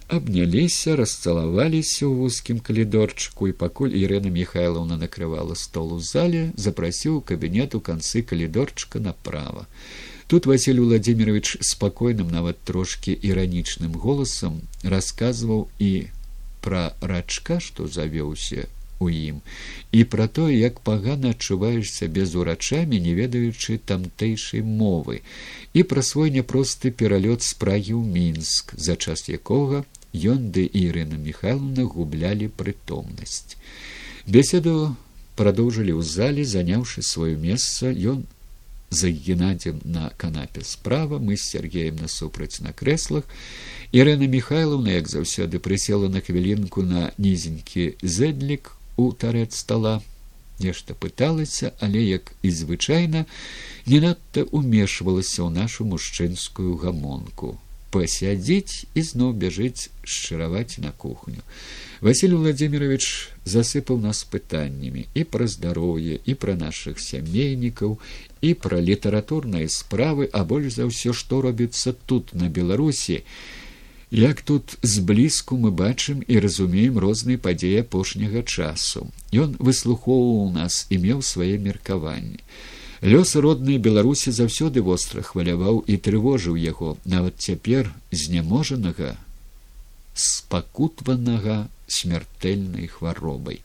абняліся, 0.10 0.98
расцалаваліся 0.98 2.10
ў 2.10 2.26
вузкім 2.26 2.58
калідорчыку 2.58 3.54
і 3.54 3.54
пакуль 3.54 3.94
Ірена 3.94 4.34
Михайловна 4.34 4.98
накрывала 4.98 5.54
стол 5.54 5.94
у 5.94 6.00
зале, 6.02 6.50
запрасіў 6.58 7.22
кабінет 7.22 7.78
у 7.78 7.86
канцы 7.86 8.26
калідорчыка 8.26 8.98
направа. 8.98 9.70
Тут 10.32 10.46
Василий 10.46 10.80
Владимирович 10.80 11.58
спокойным, 11.60 12.30
нават 12.30 12.58
трошки 12.64 13.20
ироничным 13.22 13.92
голосом 13.92 14.62
рассказывал 14.82 15.68
и 15.78 16.08
пра 16.62 16.96
рачка, 17.02 17.60
што 17.60 17.90
завёўся 17.90 18.70
у 19.04 19.10
ім, 19.10 19.42
і 19.92 20.06
пра 20.08 20.30
тое, 20.32 20.56
як 20.56 20.80
пагана 20.88 21.36
адчуваеш 21.36 21.92
сябе 21.92 22.24
з 22.24 22.40
урачамі, 22.40 22.96
не 23.04 23.12
ведаючы 23.12 23.76
тамтэйшай 23.84 24.64
мовы, 24.64 25.20
і 25.76 25.84
пра 25.84 26.00
свой 26.00 26.32
няпросты 26.32 26.96
пералёт 26.96 27.44
з 27.44 27.52
прагі 27.60 28.00
ў 28.00 28.08
мінск, 28.16 28.72
за 28.80 28.96
час 28.96 29.28
якога 29.28 29.84
ён 30.16 30.48
ды 30.56 30.64
Ірына 30.64 31.20
Михайловна 31.20 31.84
гублялі 31.84 32.48
прытомнасць. 32.48 33.60
Беседу 34.24 34.96
прадоўжылі 35.36 35.92
ў 35.92 36.08
зале, 36.08 36.48
заняўшы 36.48 37.04
сваё 37.04 37.36
месца, 37.36 37.92
ён 37.92 38.24
за 38.92 39.10
геннадзем 39.10 39.80
на 39.84 40.12
канапе 40.18 40.62
справа 40.64 41.18
мы 41.18 41.38
з 41.38 41.48
сергеем 41.48 41.96
насупраць 41.96 42.60
на 42.60 42.74
крэслах 42.76 43.24
Ірена 43.92 44.28
Михайловна, 44.28 44.92
як 45.00 45.08
заўсёды 45.08 45.60
прысела 45.60 46.08
на 46.08 46.20
хвілінку 46.20 46.84
на 46.84 47.12
нізенькі 47.18 47.96
зэдлік 48.04 48.72
у 48.96 49.12
тарэт 49.12 49.52
стола. 49.56 50.02
Нешта 50.60 50.94
пыталася 50.94 51.72
але 51.80 52.04
як 52.04 52.32
і 52.44 52.52
звычайна 52.52 53.26
не 53.88 54.00
надта 54.00 54.44
умешвалася 54.52 55.48
ў 55.48 55.50
нашу 55.50 55.88
мужчынскую 55.88 56.76
гамонку. 56.76 57.60
Пасядзіць 57.92 58.88
і 58.96 59.02
зноў 59.04 59.36
бяжыць 59.36 59.92
шчыраваць 60.04 60.80
на 60.80 60.92
кухню. 60.92 61.44
Василий 62.00 62.40
владимирович 62.40 63.32
засыпаў 63.44 64.00
нас 64.00 64.24
пытаннямі 64.24 65.08
і 65.14 65.24
пра 65.28 65.48
здароўе 65.48 66.20
і 66.24 66.34
пра 66.36 66.56
наших 66.56 67.00
сямейнікаў 67.00 68.00
і 68.42 68.54
пра 68.66 68.82
літаратурныя 68.82 69.70
справы 69.70 70.30
а 70.34 70.44
больш 70.44 70.78
за 70.78 70.90
ўсё 70.90 71.14
што 71.14 71.42
робіцца 71.46 71.94
тут 72.06 72.34
на 72.34 72.50
беларусі 72.50 73.24
Як 74.12 74.42
тут 74.42 74.76
зблізку 74.82 75.56
мы 75.56 75.72
бачым 75.72 76.20
і 76.28 76.40
разумеем 76.44 77.00
розныя 77.00 77.40
падзеі 77.40 77.88
апошняга 77.88 78.44
часу. 78.44 79.08
Ён 79.32 79.56
выслухоўваў 79.56 80.52
нас 80.52 80.84
і 80.92 81.00
меў 81.00 81.24
свае 81.24 81.56
меркаванні. 81.56 82.44
Лёс 83.02 83.40
роднай 83.40 83.80
беларусі 83.80 84.36
заўсёды 84.36 84.84
востра 84.84 85.24
хваляваў 85.24 85.88
і 85.88 85.96
трывожыў 85.96 86.60
яго 86.60 86.98
нават 87.06 87.40
цяпер 87.40 87.96
зняможанага 88.12 89.16
спакутванага 90.14 91.72
смяртэльнай 91.88 92.92
хваробай. 92.92 93.64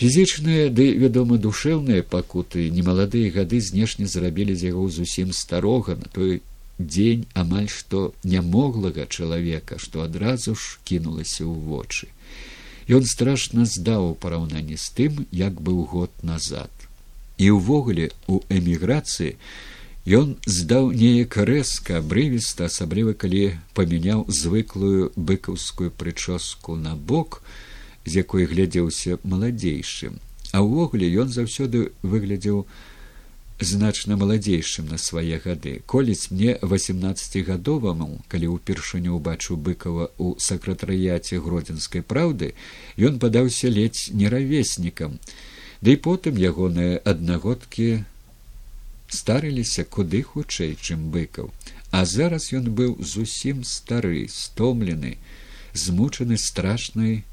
Фізічныя 0.00 0.68
ды 0.72 0.84
вядома 1.00 1.36
душэўныя 1.36 2.02
пакуты 2.12 2.70
немаладыя 2.72 3.28
гады 3.34 3.60
знешне 3.60 4.06
зрабілі 4.08 4.54
з 4.56 4.72
яго 4.72 4.88
зусім 4.88 5.34
старога 5.36 5.96
на 6.00 6.08
той 6.14 6.40
дзень 6.80 7.26
амаль 7.42 7.68
што 7.68 8.14
нямоглага 8.24 9.04
чалавека, 9.04 9.76
што 9.76 10.00
адразу 10.08 10.56
ж 10.56 10.80
кінулася 10.88 11.44
ў 11.44 11.52
вочы. 11.68 12.08
Ён 12.88 13.04
страшна 13.04 13.68
здаў 13.68 14.12
у 14.12 14.14
параўнанні 14.16 14.80
з 14.80 14.88
тым, 14.96 15.26
як 15.30 15.60
быў 15.60 15.84
год 15.92 16.10
назад. 16.24 16.72
І 17.36 17.52
ўвогуле 17.60 18.08
у 18.24 18.40
эміграцыі 18.48 19.36
ён 20.08 20.36
здаў 20.48 20.96
неяк 20.96 21.36
рэзка 21.36 22.00
абрывіста, 22.00 22.72
асабліва 22.72 23.12
калі 23.12 23.60
памяняў 23.76 24.24
звыклую 24.32 25.12
быкаўскую 25.12 25.92
прычоску 25.92 26.80
на 26.80 26.96
бок, 26.96 27.44
з 28.10 28.22
якой 28.26 28.50
глядзеўся 28.50 29.18
маладзейшым. 29.22 30.18
А 30.50 30.66
ўвогуле 30.66 31.06
ён 31.22 31.30
заўсёды 31.30 31.90
выглядзеў, 32.02 32.66
значна 33.60 34.16
маладзейшым 34.16 34.88
на 34.88 34.98
свае 34.98 35.38
гады. 35.44 35.82
Коліць 35.86 36.32
мне 36.32 36.56
восемнадцатигадоваму 36.62 38.08
калі 38.32 38.56
ўпершыню 38.56 39.14
убачыў 39.20 39.60
быкова 39.68 40.10
у 40.18 40.34
сакратарыяце 40.40 41.40
гродзенскай 41.44 42.02
праўды 42.02 42.54
ён 42.96 43.20
падаўся 43.20 43.68
ледзь 43.68 44.08
неравеснікам 44.16 45.20
ды 45.84 45.96
да 45.96 46.02
потым 46.08 46.40
ягоныя 46.40 47.00
аднагодкі 47.04 48.04
старыліся 49.08 49.84
куды 49.84 50.22
хутчэй 50.22 50.76
чым 50.80 51.10
быкаў. 51.12 51.52
А 51.90 52.04
зараз 52.04 52.52
ён 52.56 52.72
быў 52.72 52.96
зусім 53.02 53.64
стары 53.64 54.26
стомлены 54.30 55.16
змучаны 55.74 56.38
страшнай 56.38 57.24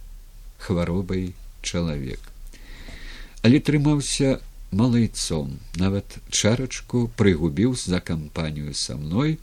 хваробай 0.57 1.33
чалавек. 1.61 2.19
Але 3.41 3.59
трымаўся 3.59 4.39
малайцом 4.71 5.59
нават 5.77 6.19
чарачку 6.29 7.07
прыгубіў 7.15 7.75
за 7.79 7.99
кампанію 7.99 8.73
са 8.73 8.97
мной 8.99 9.39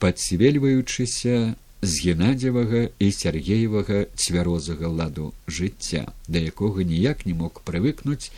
падсвельваючыся 0.00 1.56
з 1.82 1.92
геннадзевага 2.04 2.88
і 2.98 3.08
сяргеевага 3.12 4.06
цвярозага 4.16 4.88
ладу 4.88 5.32
жыцця 5.46 6.06
да 6.28 6.40
якога 6.40 6.84
ніяк 6.84 7.26
не 7.26 7.34
мог 7.34 7.60
прывыкнуць 7.68 8.32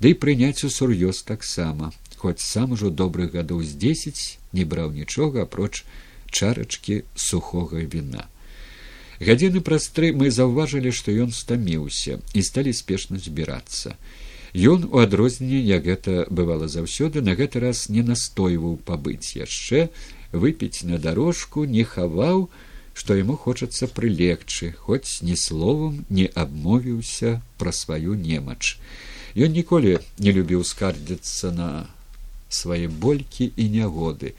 ды 0.00 0.12
да 0.12 0.20
прыняць 0.20 0.64
у 0.64 0.70
сур'ёз 0.70 1.22
таксама 1.24 1.92
хоць 2.16 2.40
сам 2.44 2.76
ужо 2.76 2.90
добрых 2.90 3.32
гадоў 3.32 3.64
з 3.64 3.80
дзесяць 3.80 4.38
не 4.52 4.64
браў 4.64 4.92
нічога 4.92 5.48
апроч 5.48 5.84
чарачкі 6.30 7.02
сухога 7.16 7.80
віна 7.80 8.28
гадзіны 9.20 9.60
праз 9.60 9.88
тры 9.88 10.12
мы 10.12 10.30
заўважылі 10.30 10.92
што 10.92 11.12
ён 11.12 11.32
стаміўся 11.32 12.20
і 12.34 12.40
сталі 12.42 12.72
спешна 12.72 13.18
збірацца 13.18 13.96
Ён 14.56 14.88
у 14.88 15.04
адрозненне, 15.04 15.60
як 15.60 15.84
гэта 15.84 16.24
бывала 16.32 16.64
заўсёды, 16.64 17.20
на 17.20 17.36
гэты 17.36 17.60
раз 17.60 17.90
не 17.92 18.00
настойваў 18.00 18.78
пабыць 18.88 19.36
яшчэ, 19.36 19.92
выпіць 20.32 20.80
на 20.88 20.96
дарожку, 20.96 21.68
не 21.68 21.84
хаваў, 21.84 22.48
што 22.96 23.12
яму 23.12 23.36
хочацца 23.36 23.84
прылегчы, 23.84 24.72
хоць 24.72 25.20
ні 25.20 25.36
словам 25.36 26.06
не 26.08 26.24
абмовіўся 26.32 27.42
пра 27.60 27.72
сваю 27.72 28.16
немач. 28.16 28.80
Ён 29.36 29.52
ніколі 29.52 29.98
не 30.16 30.32
любіў 30.32 30.64
скардзіцца 30.64 31.52
на 31.52 31.68
свае 32.48 32.88
болькі 32.88 33.52
і 33.60 33.68
нягоды, 33.68 34.32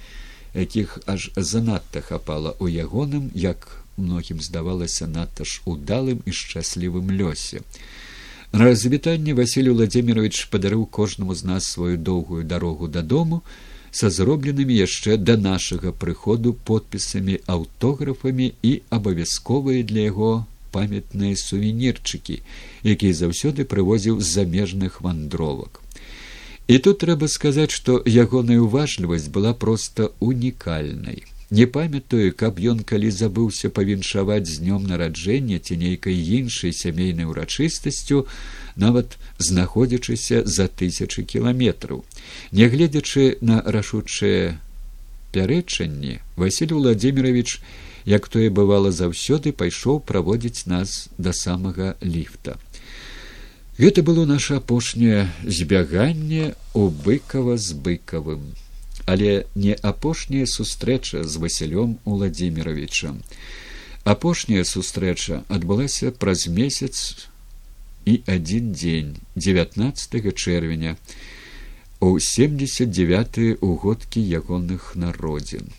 якіх 0.58 0.98
аж 1.06 1.30
занадта 1.38 2.02
хапала 2.02 2.58
ў 2.58 2.74
ягоным, 2.82 3.30
як 3.38 3.86
многім 3.98 4.42
здавалася 4.42 5.08
надта 5.08 5.46
ж 5.46 5.62
удалым 5.66 6.22
і 6.26 6.32
шчаслівым 6.32 7.12
лёсе. 7.12 7.62
Развітанне 8.52 9.34
Васілий 9.34 9.74
владимирович 9.74 10.48
падарыў 10.50 10.86
кожнаму 10.86 11.36
з 11.36 11.44
нас 11.44 11.64
сваю 11.66 11.98
доўгую 11.98 12.44
дарогу 12.44 12.88
дадому 12.88 13.42
са 13.92 14.10
зробленымі 14.10 14.78
яшчэ 14.78 15.18
да 15.18 15.36
нашага 15.38 15.92
прыходу 15.92 16.54
подпісамі 16.54 17.40
аўтографамі 17.46 18.54
і 18.64 18.72
абавязковыя 18.90 19.84
для 19.84 20.08
яго 20.08 20.46
памятныя 20.72 21.36
сувенірчыкі, 21.36 22.40
якія 22.84 23.14
заўсёды 23.14 23.66
прывозіў 23.66 24.22
з 24.22 24.28
замежных 24.40 25.02
вандровак. 25.02 25.82
І 26.68 26.78
тут 26.84 27.00
трэба 27.04 27.28
сказаць, 27.32 27.72
што 27.72 28.04
ягоная 28.06 28.60
уважлівасць 28.60 29.32
была 29.32 29.54
проста 29.54 30.12
унікальнай. 30.20 31.24
Не 31.50 31.66
памятаю, 31.66 32.36
каб 32.36 32.60
ён 32.60 32.84
калі 32.84 33.08
забыўся 33.08 33.72
павіншаваць 33.72 34.52
з 34.52 34.60
днём 34.60 34.84
нараджэння 34.84 35.60
ці 35.64 35.80
нейкай 35.80 36.20
іншай 36.20 36.76
сямейнай 36.76 37.24
урачыстасцю, 37.24 38.28
нават 38.76 39.16
знаходзячыся 39.40 40.44
за 40.44 40.68
тысячи 40.68 41.24
кіламетраў. 41.24 42.04
Нягледзячы 42.52 43.40
на 43.40 43.64
рашучае 43.64 44.60
пярэчанне, 45.32 46.20
Васіль 46.36 46.76
Владимирович, 46.76 47.62
як 48.04 48.28
тое 48.28 48.52
бывала 48.52 48.92
заўсёды 48.92 49.56
пайшоў 49.56 50.04
праводзіць 50.04 50.68
нас 50.68 51.08
да 51.18 51.32
самага 51.32 51.96
ліфта. 52.04 52.60
Гэта 53.80 54.04
было 54.04 54.26
наше 54.26 54.60
апошняе 54.60 55.32
збяганне 55.48 56.56
у 56.74 56.90
быкава 56.92 57.56
з 57.56 57.72
быкавым 57.72 58.52
але 59.14 59.32
не 59.56 59.78
апошняя 59.92 60.50
сустрэча 60.54 61.24
з 61.24 61.42
васілём 61.46 61.96
владимировичам 62.06 63.24
апошняя 64.04 64.68
сустрэча 64.74 65.42
адбылася 65.58 66.12
праз 66.26 66.46
месяц 66.60 67.28
і 68.06 68.20
адзін 68.36 68.72
дзень 68.76 69.18
девятнадцатого 69.48 70.32
чэрвеня 70.32 70.96
у 72.00 72.14
семьдесят 72.20 72.96
девятые 73.02 73.58
угодкі 73.72 74.22
ягоных 74.40 74.94
народзін 75.08 75.76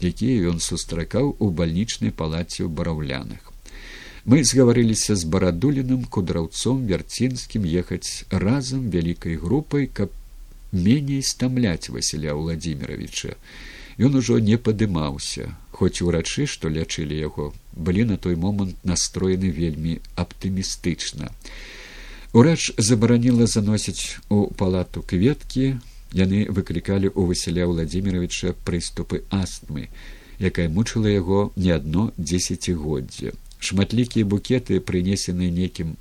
якія 0.00 0.50
ён 0.50 0.60
сустракаў 0.64 1.36
у 1.38 1.50
бальнічнай 1.50 2.10
палаце 2.10 2.64
ў 2.64 2.68
бараўлянах. 2.68 3.52
Мы 4.24 4.44
згаварыліся 4.44 5.16
з 5.16 5.24
барадуліным 5.32 6.04
кудраўцом 6.04 6.84
вярцінскім 6.88 7.64
ехаць 7.64 8.24
разам 8.30 8.88
вялікай 8.92 9.36
групай 9.40 9.88
каб 9.88 10.12
меней 10.72 11.22
стамляць 11.22 11.88
василя 11.88 12.34
владимировича 12.34 13.34
ён 13.98 14.16
ужо 14.20 14.38
не 14.38 14.56
падымаўся 14.56 15.50
хоць 15.80 16.02
урачы 16.04 16.46
што 16.46 16.70
лячылі 16.72 17.18
яго 17.18 17.52
былі 17.72 18.04
на 18.12 18.16
той 18.16 18.36
момант 18.36 18.76
настроены 18.84 19.50
вельмі 19.50 19.98
аптымістычна. 20.16 21.30
Урач 22.32 22.72
забараніла 22.78 23.46
заносіць 23.46 24.16
у 24.28 24.46
палату 24.54 25.02
кветкі. 25.02 25.80
Яны 26.10 26.50
выклікалі 26.50 27.10
у 27.14 27.24
василя 27.26 27.66
владимировича 27.70 28.54
прыступы 28.66 29.22
астмы 29.30 29.88
якая 30.40 30.68
мучыла 30.68 31.12
яго 31.12 31.52
не 31.56 31.70
адно 31.70 32.10
дзесяцігоддзе. 32.16 33.32
Шматлікія 33.60 34.24
букеты 34.24 34.80
прынесеныя 34.80 35.52
некім 35.52 35.94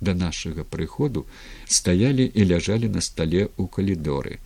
да 0.00 0.14
нашага 0.14 0.64
прыходу 0.64 1.26
стаялі 1.68 2.26
і 2.34 2.44
ляжалі 2.52 2.88
на 2.88 3.00
стале 3.00 3.48
ў 3.56 3.64
калідоры 3.68 4.40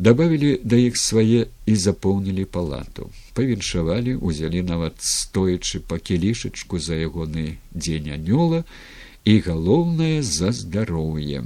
добавілі 0.00 0.60
да 0.64 0.76
іх 0.80 0.96
свае 0.96 1.46
і 1.68 1.74
запоўнілі 1.76 2.44
палату. 2.48 3.10
Павіншавалі 3.36 4.16
узялі 4.16 4.62
нават 4.64 4.96
стоячы 5.04 5.80
па 5.84 6.00
кілішачку 6.00 6.80
за 6.80 6.96
ягоны 6.96 7.60
дзень 7.76 8.08
анёла 8.16 8.64
і 9.24 9.34
галоўнае 9.44 10.24
за 10.24 10.52
здароўе 10.56 11.44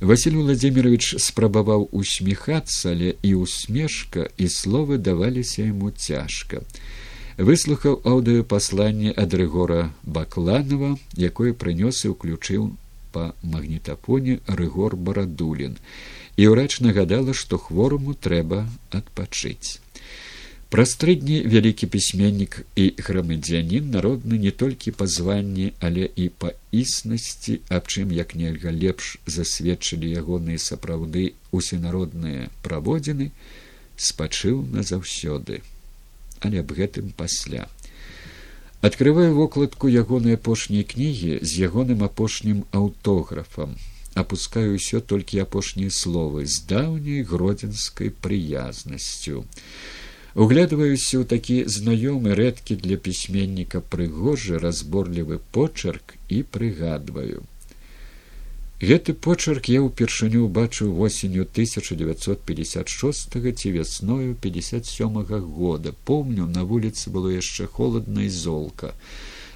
василь 0.00 0.36
владимирович 0.40 1.16
спрабаваў 1.20 1.88
усміхацца 1.92 2.92
але 2.92 3.14
і 3.22 3.34
усмешка 3.40 4.28
і 4.36 4.48
словы 4.48 4.96
даваліся 4.96 5.64
яму 5.64 5.90
цяжка 5.90 6.64
выслухаў 7.40 8.00
аўдыёпасланне 8.04 9.12
ад 9.16 9.34
рыгора 9.40 9.80
бакланова 10.04 10.90
якое 11.16 11.52
прынёс 11.56 12.04
і 12.04 12.12
ўключыў 12.12 12.66
па 13.12 13.32
магнітапоне 13.42 14.40
рыгор 14.46 14.96
барадулін. 14.96 15.78
І 16.36 16.52
ўрач 16.52 16.80
нагадала 16.84 17.32
што 17.32 17.56
хвораму 17.56 18.12
трэба 18.14 18.66
адпачыць. 18.92 19.80
Праз 20.70 20.92
тры 21.00 21.16
дні 21.18 21.40
вялікі 21.52 21.88
пісьменнік 21.90 22.60
і 22.78 22.84
грамадзянін 23.08 23.88
народны 23.90 24.38
не 24.44 24.52
толькі 24.52 24.94
па 24.94 25.08
званні 25.10 25.72
але 25.80 26.06
і 26.14 26.28
па 26.44 26.52
існасці 26.70 27.58
аб 27.72 27.90
чым 27.90 28.12
як 28.14 28.36
нельга 28.38 28.70
лепш 28.70 29.16
засведчылі 29.26 30.12
ягоныя 30.22 30.62
сапраўды 30.62 31.34
усенародныя 31.50 32.52
праводзіны 32.62 33.32
спачыў 33.96 34.62
назаўсёды 34.76 35.64
але 36.40 36.64
аб 36.64 36.72
гэтым 36.76 37.12
пасля. 37.16 37.68
Открываю 38.80 39.34
вокладку 39.36 39.88
ягонай 39.88 40.40
апошняй 40.40 40.84
кнігі 40.88 41.38
з 41.44 41.50
ягоным 41.68 42.04
апошнім 42.06 42.64
аўтографам. 42.72 43.76
Опускаю 44.16 44.74
ўсё 44.74 45.00
толькі 45.04 45.44
апошнія 45.44 45.92
словы 45.92 46.46
з 46.48 46.64
даўняй 46.70 47.22
гродзенскай 47.22 48.10
прыязнасцю. 48.10 49.44
Углядываюся 50.34 51.20
ў 51.20 51.24
такі 51.28 51.56
знаёмы 51.76 52.34
рэдкі 52.38 52.80
для 52.80 52.96
пісьменніка 52.96 53.84
прыгожы 53.84 54.58
разборлівы 54.62 55.42
почерк 55.52 56.16
і 56.28 56.42
прыгадваю 56.42 57.49
Гэты 58.80 59.12
почерк 59.12 59.66
я 59.68 59.82
ўпершыню 59.84 60.46
ўбачыў 60.48 60.92
восенню 60.96 61.44
1956 61.44 63.36
ці 63.52 63.72
вясною 63.76 64.34
57 64.34 65.20
-го 65.20 65.40
года. 65.40 65.92
Помню 66.04 66.46
на 66.46 66.64
вуліцы 66.64 67.12
было 67.12 67.28
яшчэ 67.28 67.66
холодна 67.66 68.24
і 68.24 68.30
золка. 68.30 68.94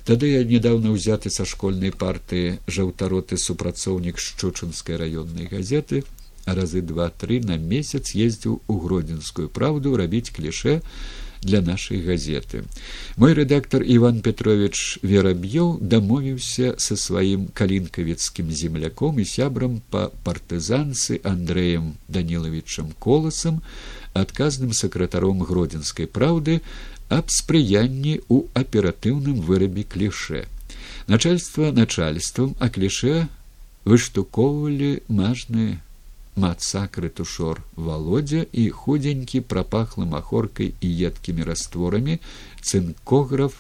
Тады 0.05 0.29
я 0.29 0.45
недавно 0.45 0.93
ўзяты 0.93 1.33
са 1.33 1.49
школьнай 1.49 1.89
партыі 1.89 2.61
жаўтароты 2.69 3.41
супрацоўнік 3.41 4.21
шчучынскай 4.21 5.01
раённай 5.01 5.49
газеты 5.49 6.05
разы 6.45 6.83
два 6.83 7.09
тры 7.09 7.41
на 7.41 7.57
месяц 7.57 8.13
ездзіў 8.13 8.61
у 8.69 8.75
гродзенскую 8.79 9.49
праўду 9.49 9.97
рабіць 9.97 10.37
кліше 10.37 10.83
для 11.45 11.61
нашай 11.61 12.01
газеты. 12.01 12.65
Мой 13.17 13.35
рэдактор 13.35 13.83
Іван 13.83 14.21
Петрович 14.21 14.99
Вераб'ёў 15.03 15.79
дамовіўся 15.81 16.75
са 16.79 16.97
сваім 16.97 17.47
калінкавіцкім 17.53 18.51
земляком 18.51 19.21
і 19.21 19.29
сябрам 19.29 19.79
па 19.91 20.09
партызанцы 20.25 21.21
Андрэем 21.23 21.95
Данілавічам 22.09 22.97
коласам, 22.99 23.63
адказным 24.15 24.73
сакратаром 24.73 25.45
гродзенскай 25.45 26.09
праўды 26.09 26.61
аб 27.13 27.29
спрыянні 27.29 28.21
ў 28.27 28.49
аператыўным 28.57 29.45
вырабе 29.45 29.85
кліше. 29.85 30.49
Начальства 31.07 31.71
начальствам 31.71 32.57
а 32.59 32.73
кліше 32.73 33.29
выштукоўвалі 33.85 35.05
мажныя 35.09 35.84
мацакры 36.37 37.11
тушор 37.11 37.63
володя 37.77 38.47
і 38.53 38.69
худенькі 38.71 39.41
прапахлы 39.41 40.07
махоркай 40.07 40.75
і 40.81 40.89
едкімі 41.09 41.47
растворамі 41.51 42.19
цынкограф 42.63 43.55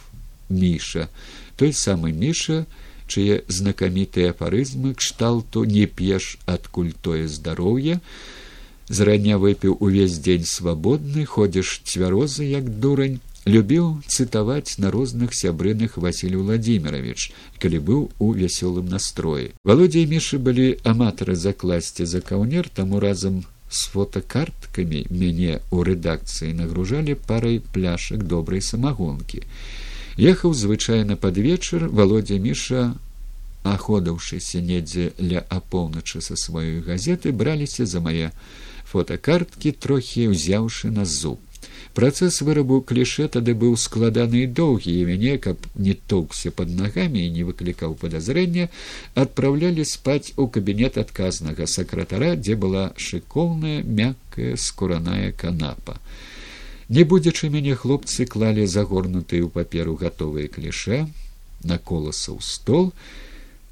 міша 0.49 1.09
той 1.57 1.73
самы 1.73 2.11
міша 2.13 2.65
чые 3.07 3.45
знакамітыя 3.49 4.33
афарызмы 4.35 4.95
кшталту 4.99 5.65
не 5.65 5.87
п'еш 5.87 6.39
адкуль 6.51 6.97
тое 7.05 7.29
здароўе 7.29 8.01
зрання 8.89 9.39
выпіў 9.39 9.77
увесь 9.81 10.19
дзень 10.19 10.49
свабодны 10.49 11.25
ходзіш 11.25 11.81
цвярозы 11.85 12.49
як 12.51 12.69
дурань 12.81 13.21
любіў 13.47 14.03
цытаваць 14.09 14.79
на 14.79 14.91
розных 14.91 15.35
сябрыных 15.35 15.97
василий 15.97 16.41
владимирович 16.41 17.33
калі 17.59 17.79
быў 17.79 18.01
у 18.19 18.33
вясёлым 18.33 18.89
настроі. 18.89 19.53
Володя 19.65 20.01
і 20.01 20.07
мішы 20.09 20.39
былі 20.39 20.81
аматары 20.85 21.37
закласці 21.37 22.07
за 22.07 22.21
каўнер 22.21 22.69
таму 22.69 23.01
разам 23.01 23.45
с 23.69 23.89
фотокарткамі 23.93 25.07
мяне 25.11 25.61
ў 25.75 25.79
рэдакцыі 25.89 26.55
нагружалі 26.57 27.19
парай 27.29 27.61
пляшак 27.75 28.27
добрай 28.31 28.63
самагонкі 28.63 29.43
ехаў 30.17 30.55
звычайна 30.55 31.17
пад 31.17 31.39
вечар 31.39 31.89
володя 31.89 32.39
міша 32.39 32.95
аходаўшыся 33.65 34.61
недзе 34.61 35.11
ля 35.19 35.43
апоўначы 35.49 36.21
са 36.21 36.39
сваёй 36.39 36.85
газеты 36.87 37.33
браліся 37.33 37.89
за 37.89 38.01
мае 38.05 38.31
фотокарткі 38.93 39.73
трохі 39.87 40.29
ўзяўшы 40.31 40.95
на 40.95 41.09
зуб 41.09 41.41
Працэс 41.95 42.41
вырабу 42.43 42.81
кліше 42.83 43.29
тады 43.35 43.53
быў 43.55 43.77
складаны 43.79 44.41
і 44.43 44.51
доўгі 44.59 44.93
і 45.01 45.05
мяне, 45.07 45.35
каб 45.39 45.67
не 45.79 45.95
тоўкся 45.95 46.51
под 46.51 46.73
нагамі 46.75 47.23
і 47.23 47.31
не 47.31 47.45
выклікаў 47.47 47.95
падазрэння, 48.01 48.67
адпраўлялі 49.15 49.85
спаць 49.87 50.35
у 50.35 50.49
кабінет 50.57 50.99
адказнага 50.99 51.69
сакратара, 51.71 52.35
дзе 52.35 52.57
была 52.59 52.85
шыкоўная 52.99 53.87
мяккая 53.87 54.57
скураная 54.59 55.31
канапа. 55.31 55.95
Не 56.89 57.05
будзячы 57.07 57.47
мяне 57.55 57.79
хлопцы 57.79 58.27
клалі 58.27 58.67
загорнутыя 58.67 59.47
ў 59.47 59.55
паперу 59.55 59.95
гатовыя 59.95 60.51
кліше 60.51 61.07
на 61.63 61.79
коласа 61.79 62.35
ў 62.35 62.43
стол, 62.43 62.91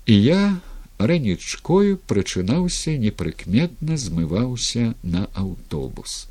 і 0.06 0.14
я 0.14 0.42
ранічкою 1.02 1.98
прычынаўся 2.06 2.94
непрыкметна 3.02 3.98
змываўся 3.98 4.94
на 5.02 5.26
аўтобус 5.34 6.22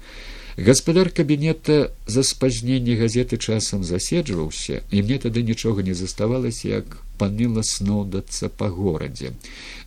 гаспадар 0.62 1.10
кабінета 1.10 1.92
за 2.06 2.24
спазненне 2.24 2.96
газеты 2.96 3.38
часам 3.38 3.84
заседжваўся 3.84 4.82
і 4.92 5.02
мне 5.02 5.18
тады 5.18 5.44
нічога 5.44 5.82
не 5.82 5.94
заставалася 5.94 6.68
як 6.70 6.98
паныла 7.18 7.64
сноўдацца 7.66 8.50
па 8.50 8.70
горадзе. 8.70 9.34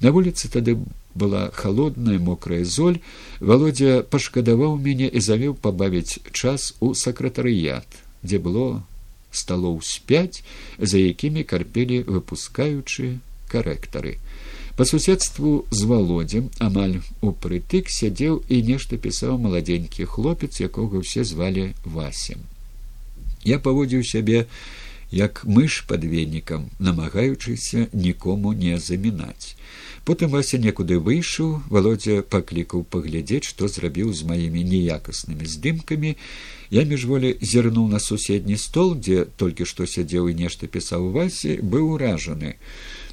На 0.01 0.11
вуліцы 0.11 0.51
тады 0.51 0.79
была 1.15 1.51
холодная 1.55 2.19
мокрая 2.19 2.65
золь. 2.65 2.99
Володя 3.41 4.03
пашкадаваў 4.03 4.75
мяне 4.79 5.07
і 5.07 5.21
завеў 5.21 5.55
пабавіць 5.55 6.19
час 6.33 6.75
у 6.81 6.95
сакратарыят 6.95 7.87
дзе 8.25 8.41
было 8.41 8.83
сталоў 9.31 9.81
спяць 9.83 10.43
за 10.79 10.99
якімі 10.99 11.45
карпелі 11.45 12.03
выпускаючы 12.09 13.19
карэктары 13.53 14.19
по 14.77 14.85
суседству 14.85 15.67
з 15.71 15.85
володзем 15.85 16.51
амаль 16.59 16.99
упрытык 17.23 17.91
сядзеў 17.91 18.43
і 18.49 18.63
нешта 18.71 18.99
пісаў 18.99 19.39
маладзенькі 19.39 20.09
хлопец 20.17 20.59
якога 20.59 21.05
ўсе 21.05 21.23
звалі 21.23 21.71
васем 21.85 22.43
я 23.45 23.61
паводзіў 23.61 24.03
сябе 24.03 24.47
як 25.15 25.45
мыш 25.45 25.85
под 25.87 26.05
венікам 26.05 26.71
намагаючыся 26.79 27.87
нікому 27.93 28.53
не 28.53 28.79
замінаць. 28.79 29.55
Потым 30.05 30.35
вася 30.35 30.59
некуды 30.59 30.99
выйшаў 30.99 31.63
володя 31.71 32.21
паклікаў 32.23 32.83
паглядзець 32.85 33.47
што 33.47 33.69
зрабіў 33.69 34.13
з 34.13 34.27
маімі 34.27 34.65
неякаснымі 34.65 35.47
здымкамі. 35.47 36.17
Я 36.71 36.83
міжволі 36.85 37.37
зірнуў 37.41 37.89
на 37.89 38.01
суседні 38.01 38.59
стол 38.59 38.99
дзе 38.99 39.25
толькі 39.37 39.65
што 39.65 39.87
сядзеў 39.87 40.29
і 40.29 40.35
нешта 40.35 40.67
пісаў 40.67 41.09
васе 41.15 41.61
быў 41.63 41.95
уражаны 41.95 42.57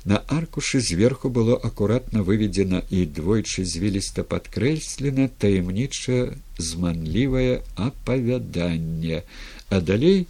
На 0.03 0.17
аркушы 0.17 0.79
зверху 0.81 1.29
было 1.29 1.55
акуратна 1.55 2.23
выведзена 2.25 2.81
і 2.89 3.05
двойчы 3.05 3.65
звіліста 3.71 4.23
падкрэслена 4.25 5.27
таямнічае 5.43 6.37
зманлівае 6.57 7.61
апавяданне, 7.75 9.21
а 9.69 9.79
далей 9.79 10.25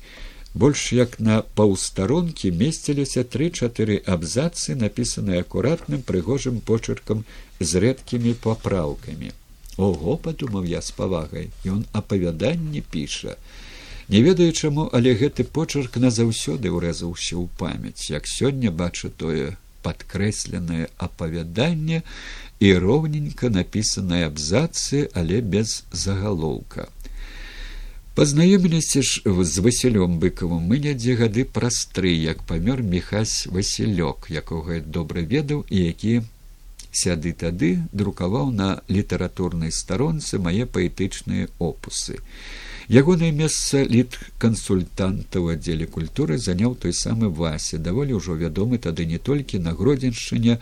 больш 0.53 0.91
як 0.91 1.19
на 1.23 1.39
паўстаронкі 1.55 2.51
месціліся 2.51 3.23
тры-чатыры 3.23 4.01
абзацы, 4.03 4.75
напісаныя 4.75 5.47
акуратным 5.47 6.03
прыгожым 6.03 6.60
почеркам 6.60 7.23
з 7.60 7.86
рэдкімі 7.86 8.36
папраўкамі. 8.43 9.31
Ого, 9.77 10.17
падумаў 10.17 10.67
я 10.67 10.81
з 10.84 10.91
павагай, 10.99 11.47
ён 11.63 11.86
апавяданне 11.95 12.84
піша. 12.91 13.39
Не 14.12 14.21
ведаю 14.21 14.52
чаму, 14.52 14.89
але 14.91 15.13
гэты 15.15 15.43
почерк 15.47 15.95
назаўсёды 15.95 16.67
ўрэзаўся 16.67 17.39
ў 17.39 17.47
памяць, 17.56 18.12
як 18.12 18.28
сёння 18.28 18.67
бачу 18.67 19.08
тое 19.08 19.56
падкрэсленае 19.88 20.89
апавяданне 21.00 22.02
і 22.60 22.74
роўненька 22.84 23.47
напісаныя 23.47 24.28
абзацы, 24.28 25.08
але 25.15 25.39
без 25.39 25.86
загалоўка. 25.95 26.89
Пазнаёміліся 28.19 29.00
ж 29.00 29.24
з 29.24 29.63
Васілём 29.63 30.19
быкавым 30.19 30.67
мы 30.67 30.84
нядзе 30.84 31.15
гады 31.15 31.47
праз 31.47 31.88
тры, 31.95 32.12
як 32.12 32.43
памёр 32.43 32.84
мехась 32.84 33.47
Васілёк, 33.47 34.28
якога 34.28 34.84
добра 34.84 35.24
ведаў 35.24 35.63
і 35.71 35.88
які 35.88 36.19
сяды 36.91 37.32
тады 37.32 37.80
друкаваў 37.95 38.52
на 38.52 38.84
літаратурнай 38.91 39.71
старонцы 39.71 40.36
мае 40.36 40.67
паэтычныя 40.67 41.47
опусы. 41.63 42.19
Ягонае 42.91 43.32
месца 43.32 43.82
літ 43.88 44.17
кансультанта 44.36 45.39
ў 45.39 45.56
аддзеле 45.56 45.86
культуры 45.88 46.36
заняў 46.36 46.73
той 46.75 46.91
самы 46.91 47.30
вася, 47.32 47.80
даволі 47.80 48.19
ўжо 48.19 48.36
вядомы 48.36 48.84
тады 48.84 49.06
не 49.08 49.15
толькі 49.15 49.63
на 49.63 49.71
гродзеншчыне 49.71 50.58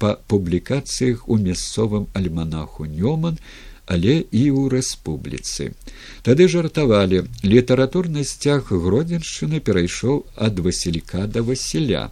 па 0.00 0.14
публікацыях 0.32 1.28
у 1.28 1.36
мясцовым 1.36 2.08
альманаху 2.16 2.88
Нёман, 2.88 3.36
але 3.84 4.24
і 4.32 4.42
ў 4.48 4.72
рэспубліцы. 4.72 5.76
Тады 6.24 6.48
жартавалі 6.48 7.28
літаратурны 7.44 8.24
сцяг 8.24 8.72
гродзеншчыны 8.72 9.60
перайшоў 9.60 10.24
ад 10.40 10.64
васілька 10.64 11.28
да 11.28 11.44
васіля. 11.44 12.08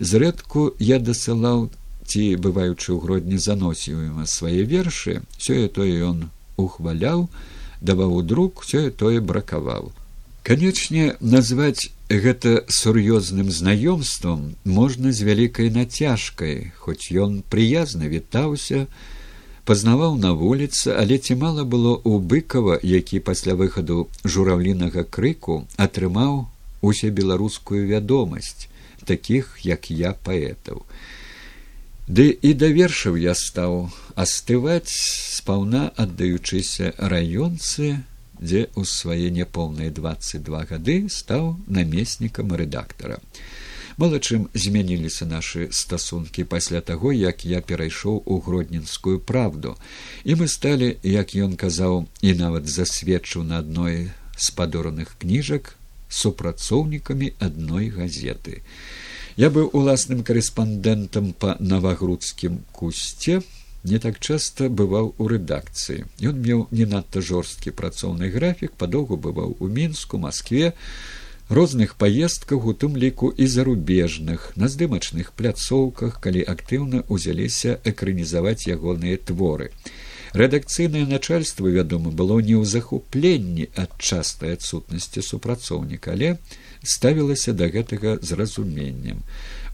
Зрэдку 0.00 0.72
я 0.80 0.96
дасылаў 0.96 1.68
ці 2.08 2.24
бываючы 2.40 2.96
ў 2.96 2.98
гродні 3.04 3.36
заносіў 3.36 4.08
ім 4.08 4.24
свае 4.24 4.64
вершы, 4.64 5.20
сёе 5.36 5.68
тое 5.68 6.00
ён 6.00 6.30
ухваляў, 6.56 7.28
даваў 7.82 8.22
друк, 8.22 8.62
сёе 8.64 8.90
тое 8.90 9.20
бракаваў. 9.20 9.92
Канечне, 10.42 11.14
назваць 11.20 11.90
гэта 12.10 12.64
сур'ёзным 12.66 13.50
знаёмствам 13.50 14.54
можна 14.64 15.12
з 15.12 15.22
вялікай 15.28 15.70
нацяжкай, 15.70 16.72
хоць 16.78 17.14
ён 17.14 17.42
прыязна 17.46 18.10
вітаўся, 18.10 18.86
пазнаваў 19.64 20.18
на 20.18 20.32
вуліцы, 20.34 20.90
але 20.98 21.18
ці 21.18 21.38
мала 21.38 21.62
было 21.62 21.94
ў 22.02 22.18
быкава, 22.18 22.78
які 22.82 23.22
пасля 23.22 23.54
выхаду 23.54 24.08
жураўлінага 24.24 25.06
крыку 25.06 25.62
атрымаў 25.78 26.46
усе 26.82 27.10
беларускую 27.10 27.86
вядомасць 27.86 28.66
такіх 29.06 29.58
як 29.62 29.90
я 29.90 30.14
паэтаў. 30.26 30.82
Ды 32.08 32.34
і 32.34 32.50
да 32.58 32.66
вершаў 32.66 33.14
я 33.14 33.32
стаў 33.38 33.92
астываць 34.18 34.90
спаўна 34.90 35.94
аддаючыся 35.94 36.90
раёнцы, 36.98 38.02
дзе 38.42 38.66
ў 38.74 38.82
свае 38.82 39.30
няпоўныя 39.30 39.94
двадцать 39.94 40.42
два 40.42 40.66
гады 40.66 41.06
стаў 41.06 41.62
намеснікам 41.70 42.58
рэдактара. 42.58 43.22
Мала 44.02 44.18
чым 44.18 44.48
змяніліся 44.50 45.30
нашы 45.30 45.68
стасункі 45.70 46.42
пасля 46.42 46.80
таго 46.82 47.12
як 47.14 47.44
я 47.46 47.62
перайшоў 47.62 48.22
у 48.26 48.40
гродненскую 48.40 49.20
правду. 49.20 49.76
І 50.24 50.34
мы 50.34 50.48
сталі 50.48 50.98
як 51.06 51.36
ён 51.38 51.54
казаў 51.54 52.08
і 52.20 52.34
нават 52.34 52.66
засведчыў 52.66 53.46
на 53.46 53.62
адной 53.62 54.10
з 54.34 54.50
падораных 54.50 55.14
кніжак 55.22 55.76
супрацоўнікамі 56.08 57.36
адной 57.38 57.94
газеты 57.94 58.66
я 59.36 59.50
быў 59.50 59.70
уласным 59.72 60.22
корэспандэнтам 60.24 61.32
по 61.32 61.56
навагрудскім 61.58 62.60
кусце 62.72 63.40
не 63.84 63.98
так 63.98 64.20
часта 64.20 64.68
бываў 64.68 65.14
у 65.18 65.26
рэдакцыі. 65.28 66.04
Ён 66.22 66.38
меў 66.38 66.66
не 66.70 66.86
надта 66.86 67.20
жорсткі 67.20 67.74
працоўны 67.74 68.30
графік 68.30 68.76
падоўгу 68.78 69.16
бываў 69.16 69.56
у 69.58 69.66
мінску 69.66 70.18
москве 70.18 70.72
розных 71.48 71.96
паездках 71.96 72.64
у 72.64 72.72
тым 72.72 72.96
ліку 72.96 73.28
і 73.30 73.46
зарубежных 73.46 74.52
на 74.56 74.68
здымачных 74.68 75.32
пляцоўках 75.32 76.20
калі 76.20 76.46
актыўна 76.46 77.02
ўзяліся 77.08 77.80
экранізаваць 77.84 78.68
ягоныя 78.70 79.18
творы. 79.18 79.72
Рэдакцыйнае 80.32 81.04
начальство 81.04 81.66
вядома 81.66 82.10
было 82.10 82.40
не 82.40 82.56
ў 82.56 82.64
захупленні 82.64 83.68
ад 83.76 83.98
частай 83.98 84.54
адсутнасці 84.56 85.20
супрацоўніка 85.20 86.14
але 86.16 86.38
ставілася 86.82 87.52
да 87.52 87.68
гэтага 87.68 88.18
з 88.22 88.32
разуменнем. 88.32 89.22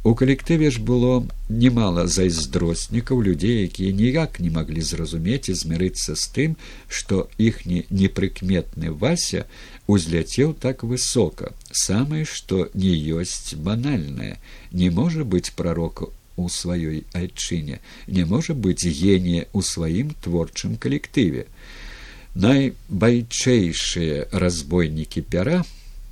У 0.05 0.15
калектыве 0.15 0.71
ж 0.71 0.81
было 0.81 1.27
немало 1.49 2.07
зайздроснікаў 2.07 3.23
людзей 3.23 3.67
якія 3.67 3.91
ніяк 3.93 4.39
не 4.41 4.51
маглі 4.51 4.81
зразумець 4.81 5.51
і 5.51 5.59
змірыцца 5.59 6.15
з 6.15 6.25
тым 6.37 6.55
што 6.87 7.27
іхні 7.37 7.83
непрыкметны 7.91 8.95
вася 8.95 9.45
узляцеў 9.91 10.55
так 10.55 10.85
высока 10.85 11.51
самае 11.73 12.25
што 12.25 12.71
не 12.75 12.95
ёсць 13.19 13.59
банальнае. 13.59 14.39
Не 14.71 14.91
можа 14.91 15.25
быць 15.25 15.51
прарока 15.51 16.07
у 16.37 16.47
сваёй 16.47 17.03
айчыне 17.13 17.81
не 18.07 18.25
можа 18.25 18.55
быць 18.55 18.87
генія 18.87 19.51
ў 19.51 19.61
сваім 19.67 20.15
творчым 20.23 20.79
калектыве. 20.79 21.51
Найбайчэйшыя 22.39 24.31
разбойнікі 24.31 25.27
пяра 25.27 25.67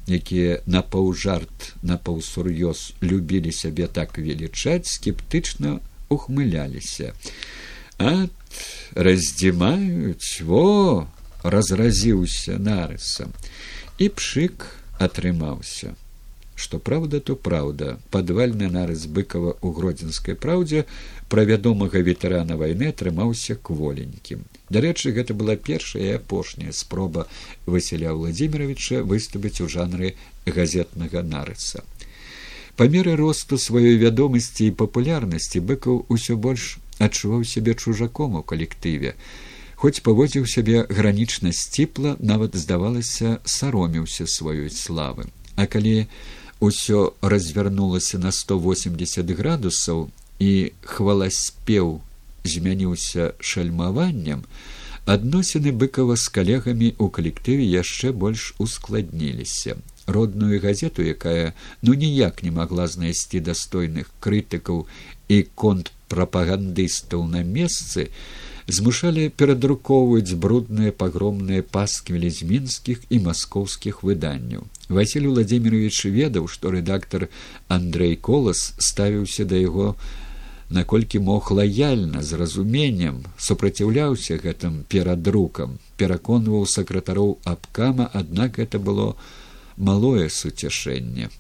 якія 0.07 0.62
на 0.66 0.83
паўжарт 0.83 1.75
на 1.83 1.99
паўсур'ёз 1.99 2.95
любілі 3.03 3.53
сябе 3.53 3.87
так 3.87 4.19
велічаць 4.19 4.87
скептычна 4.87 5.81
ухмыляліся. 6.09 7.12
Ад 7.99 8.31
раздзімаюць 8.95 10.42
во 10.47 11.07
разразіўся 11.42 12.59
нарысам. 12.59 13.33
І 13.99 14.09
пшык 14.09 14.66
атрымаўся. 14.99 15.95
Што 16.57 16.79
праўда 16.79 17.21
то 17.21 17.37
праўда. 17.37 17.99
Падвальны 18.11 18.69
нарыс 18.73 19.05
быкава 19.07 19.57
ў 19.61 19.69
гродзенскай 19.77 20.37
праўдзе 20.37 20.87
пра 21.29 21.45
вядомага 21.45 22.01
ветэрана 22.01 22.57
вайны 22.57 22.95
атрымаўся 22.95 23.59
кволенькім 23.61 24.47
дарэчы 24.71 25.13
гэта 25.13 25.35
была 25.35 25.57
першая 25.57 26.03
і 26.03 26.17
апошняя 26.21 26.73
спроба 26.73 27.27
васіля 27.67 28.15
владимировича 28.15 29.03
выступіць 29.03 29.61
у 29.61 29.69
жанры 29.69 30.15
газетнага 30.47 31.23
нарыса. 31.23 31.85
Па 32.77 32.89
меры 32.93 33.17
росту 33.17 33.57
сваёй 33.57 33.97
вядомасці 33.97 34.69
і 34.69 34.77
папулярнасці 34.81 35.65
быкаў 35.65 36.05
усё 36.13 36.37
больш 36.37 36.77
адчуваў 36.99 37.45
сябе 37.45 37.75
чужаком 37.75 38.37
у 38.37 38.43
калектыве. 38.43 39.15
Хоць 39.77 40.01
паводзіў 40.01 40.49
сябе 40.49 40.85
гранічна 40.89 41.53
сціпла 41.53 42.17
нават 42.21 42.57
здавалася 42.57 43.41
сароміўся 43.45 44.25
сваёй 44.25 44.69
славы. 44.73 45.29
А 45.57 45.65
калі 45.65 46.09
усё 46.61 47.13
развярнулася 47.21 48.19
на 48.19 48.33
сто 48.33 48.59
восемьдесят 48.59 49.29
градусаў 49.31 50.09
і 50.41 50.73
хваласпеў 50.85 52.01
змяніўся 52.47 53.33
шальмаваннем 53.41 54.47
адносіны 55.07 55.71
быкова 55.83 56.17
з 56.19 56.31
калегамі 56.37 56.89
ў 56.99 57.11
калектыве 57.19 57.67
яшчэ 57.67 58.11
больш 58.13 58.55
ускладніліся. 58.59 59.77
Родную 60.07 60.59
газету 60.63 61.03
якая 61.03 61.55
ну 61.83 61.95
ніяк 61.95 62.43
не 62.47 62.51
магла 62.51 62.87
знайсці 62.91 63.43
дастойных 63.51 64.11
крытыкаў 64.23 64.87
і 65.29 65.39
конт 65.55 65.93
прапагандыстаў 66.11 67.27
на 67.31 67.43
месцы 67.43 68.11
змушалі 68.67 69.29
перадрукоўваць 69.31 70.35
брудныя 70.35 70.91
пагромныя 70.91 71.63
пасквілі 71.63 72.31
з 72.31 72.51
мінскіх 72.51 73.03
і 73.11 73.23
маскоўскіх 73.27 74.03
выданняў. 74.03 74.67
Василь 74.89 75.27
владимирович 75.31 76.05
ведаў 76.07 76.51
што 76.51 76.75
рэдактор 76.75 77.29
андрей 77.69 78.17
колас 78.17 78.75
ставіўся 78.79 79.47
да 79.47 79.59
яго 79.63 79.95
наколькі 80.71 81.23
мог 81.23 81.51
лаяльна 81.51 82.23
з 82.23 82.39
разуменнем 82.43 83.23
супраціўляўся 83.39 84.39
гэтым 84.43 84.85
перадрукам 84.89 85.79
пераконваў 85.97 86.67
сакратароў 86.67 87.39
абкама 87.45 88.11
аднак 88.13 88.59
это 88.59 88.79
было 88.79 89.15
малое 89.77 90.29
суцяшэнне 90.29 91.31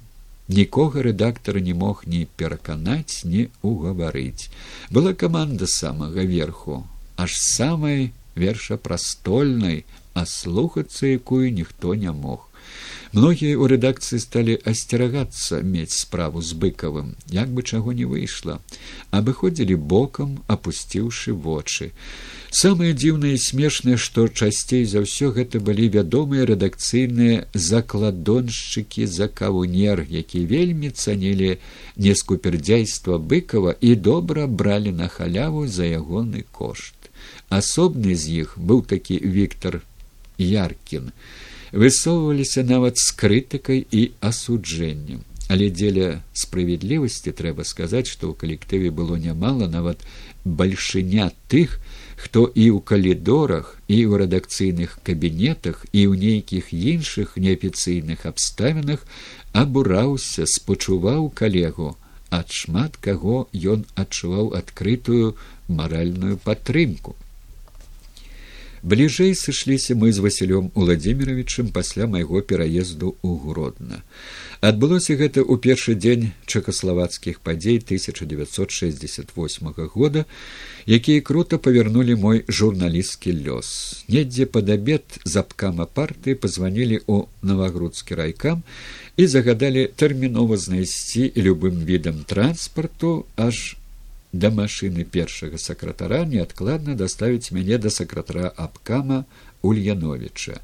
нікога 0.48 1.02
рэдактара 1.02 1.58
не 1.58 1.74
мог 1.74 2.04
ні 2.06 2.26
пераканаць 2.36 3.24
ні 3.24 3.48
угаварыць. 3.62 4.48
Была 4.90 5.14
каманда 5.14 5.66
самага 5.66 6.22
верху 6.22 6.86
аж 7.16 7.34
самай 7.34 8.12
вершапрастольнай 8.36 9.84
а 10.14 10.24
слухацца 10.24 11.06
якую 11.06 11.52
ніхто 11.52 11.94
не 11.94 12.12
мог 12.12 12.48
многія 13.16 13.56
ў 13.56 13.72
рэдакцыі 13.72 14.20
сталі 14.20 14.54
асцерагацца 14.70 15.64
мець 15.64 15.96
справу 15.96 16.42
з 16.44 16.52
быкавым 16.52 17.14
як 17.32 17.48
бы 17.48 17.64
чаго 17.64 17.94
не 17.96 18.04
выйшла. 18.04 18.60
Абыходзілі 19.10 19.76
бокам 19.92 20.34
апусціўшы 20.52 21.32
вочы. 21.32 21.88
Самае 22.52 22.92
дзіўнае 22.92 23.32
і 23.36 23.40
смешнае 23.44 23.96
што 23.96 24.26
часцей 24.28 24.84
за 24.90 25.00
ўсё 25.06 25.32
гэта 25.38 25.64
былі 25.64 25.88
вядомыя 25.96 26.44
рэдакцыйныя 26.50 27.48
закладоншчыкі 27.54 29.08
за 29.16 29.32
кавунер 29.40 30.04
які 30.12 30.44
вельмі 30.52 30.92
цанілі 30.92 31.56
нескупердзяйства 31.96 33.16
быкава 33.16 33.72
і 33.80 33.96
добра 33.96 34.46
бралі 34.46 34.92
на 35.00 35.08
халяву 35.08 35.64
за 35.66 35.88
ягоны 35.88 36.44
кошт. 36.52 37.10
Асобны 37.48 38.12
з 38.12 38.44
іх 38.44 38.56
быў 38.60 38.84
такі 38.84 39.16
Віктор 39.24 39.80
яркін 40.36 41.12
высоўваліся 41.72 42.62
нават 42.62 42.98
з 43.02 43.14
крытыкай 43.22 43.86
і 43.90 44.02
асуджэннем 44.20 45.24
але 45.48 45.68
дзеля 45.70 46.22
справядлівасці 46.34 47.32
трэба 47.40 47.66
сказаць 47.66 48.06
што 48.10 48.30
ў 48.30 48.34
калектыве 48.38 48.90
было 48.90 49.18
нямала 49.18 49.70
нават 49.70 50.02
бальшыня 50.44 51.30
тых 51.52 51.78
хто 52.16 52.46
і 52.48 52.66
ў 52.74 52.78
калідорах 52.90 53.76
і 53.86 53.98
ў 54.06 54.22
рэдакцыйных 54.24 54.98
кабінетах 55.06 55.84
і 55.92 56.06
ў 56.10 56.12
нейкіх 56.18 56.72
іншых 56.72 57.36
неафіцыйных 57.36 58.26
абставінах 58.30 59.06
абураўся 59.52 60.48
спачуваў 60.50 61.30
калегу 61.42 61.94
ад 62.30 62.50
шмат 62.50 62.98
каго 62.98 63.46
ён 63.54 63.86
адчуваў 63.94 64.50
адкрытую 64.58 65.36
маральную 65.68 66.38
падтрымку 66.42 67.14
бліжэй 68.82 69.34
сышліся 69.34 69.94
мы 69.94 70.12
з 70.12 70.18
васілём 70.24 70.70
владимировичем 70.74 71.68
пасля 71.68 72.06
майго 72.06 72.40
пераезду 72.42 73.16
ў 73.22 73.38
гродна. 73.40 74.02
Адбылося 74.60 75.16
гэта 75.20 75.44
ў 75.44 75.60
першы 75.60 75.94
дзень 75.94 76.32
чэкаславацкіх 76.46 77.40
падзей 77.40 77.78
1968 77.78 79.72
года 79.92 80.24
якія 80.86 81.20
круто 81.20 81.58
павярнулі 81.58 82.14
мой 82.16 82.44
журналісцкі 82.48 83.32
лёс. 83.46 84.04
Недзе 84.08 84.46
пад 84.46 84.70
абед 84.70 85.20
запкама 85.24 85.86
партыі 85.86 86.34
пазванілі 86.40 87.04
ў 87.04 87.26
навагрудскі 87.42 88.14
райкам 88.14 88.62
і 89.16 89.26
загадалі 89.26 89.88
тэрмінова 89.96 90.56
знайсці 90.56 91.32
любым 91.36 91.84
відам 91.84 92.24
транспарту 92.24 93.26
аж 93.36 93.76
да 94.42 94.50
машыны 94.50 95.04
першага 95.04 95.58
сакратара 95.58 96.24
неадкладна 96.34 96.94
даставіць 96.94 97.52
мяне 97.56 97.78
да 97.78 97.90
сакратара 97.90 98.52
абкама 98.66 99.24
ульяновича 99.62 100.60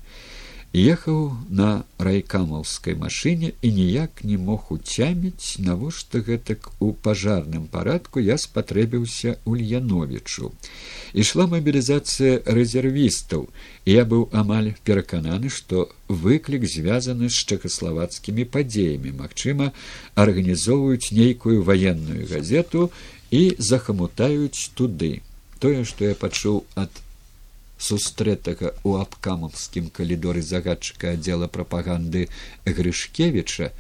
ехаў 0.73 1.37
на 1.53 1.85
райкамаўскай 2.01 2.95
машыне 2.97 3.53
і 3.61 3.73
ніяк 3.77 4.25
не 4.25 4.39
мог 4.41 4.73
уцяміць 4.73 5.61
навошта 5.61 6.25
гэтак 6.29 6.71
у 6.81 6.93
пажарным 6.93 7.67
парадку 7.69 8.25
я 8.25 8.39
спатрэбіўся 8.41 9.37
ульяновичу 9.45 10.53
ішла 11.13 11.47
мабілізацыя 11.53 12.41
рэзервістаў 12.49 13.49
і 13.85 13.99
я 14.01 14.05
быў 14.09 14.29
амаль 14.33 14.73
перакананы 14.85 15.53
што 15.53 15.89
выклік 16.09 16.65
звязаны 16.65 17.29
з 17.29 17.45
чэхаславацкімі 17.49 18.45
падзеямі. 18.45 19.13
Магчыма 19.17 19.73
арганізоўваюць 20.15 21.13
нейкую 21.13 21.63
ваенную 21.65 22.29
газету 22.29 22.91
і 23.33 23.43
захамутаюць 23.59 24.71
туды. 24.77 25.25
Тое 25.59 25.89
што 25.89 26.05
я 26.05 26.15
пачуў 26.19 26.63
ад 26.77 26.93
сустрэтага 27.81 28.77
ў 28.85 29.03
абкамаўскім 29.07 29.89
калідоры 29.97 30.45
загадчыка 30.45 31.17
аддзела 31.17 31.49
прапаганды 31.57 32.29
грышкевіча 32.69 33.73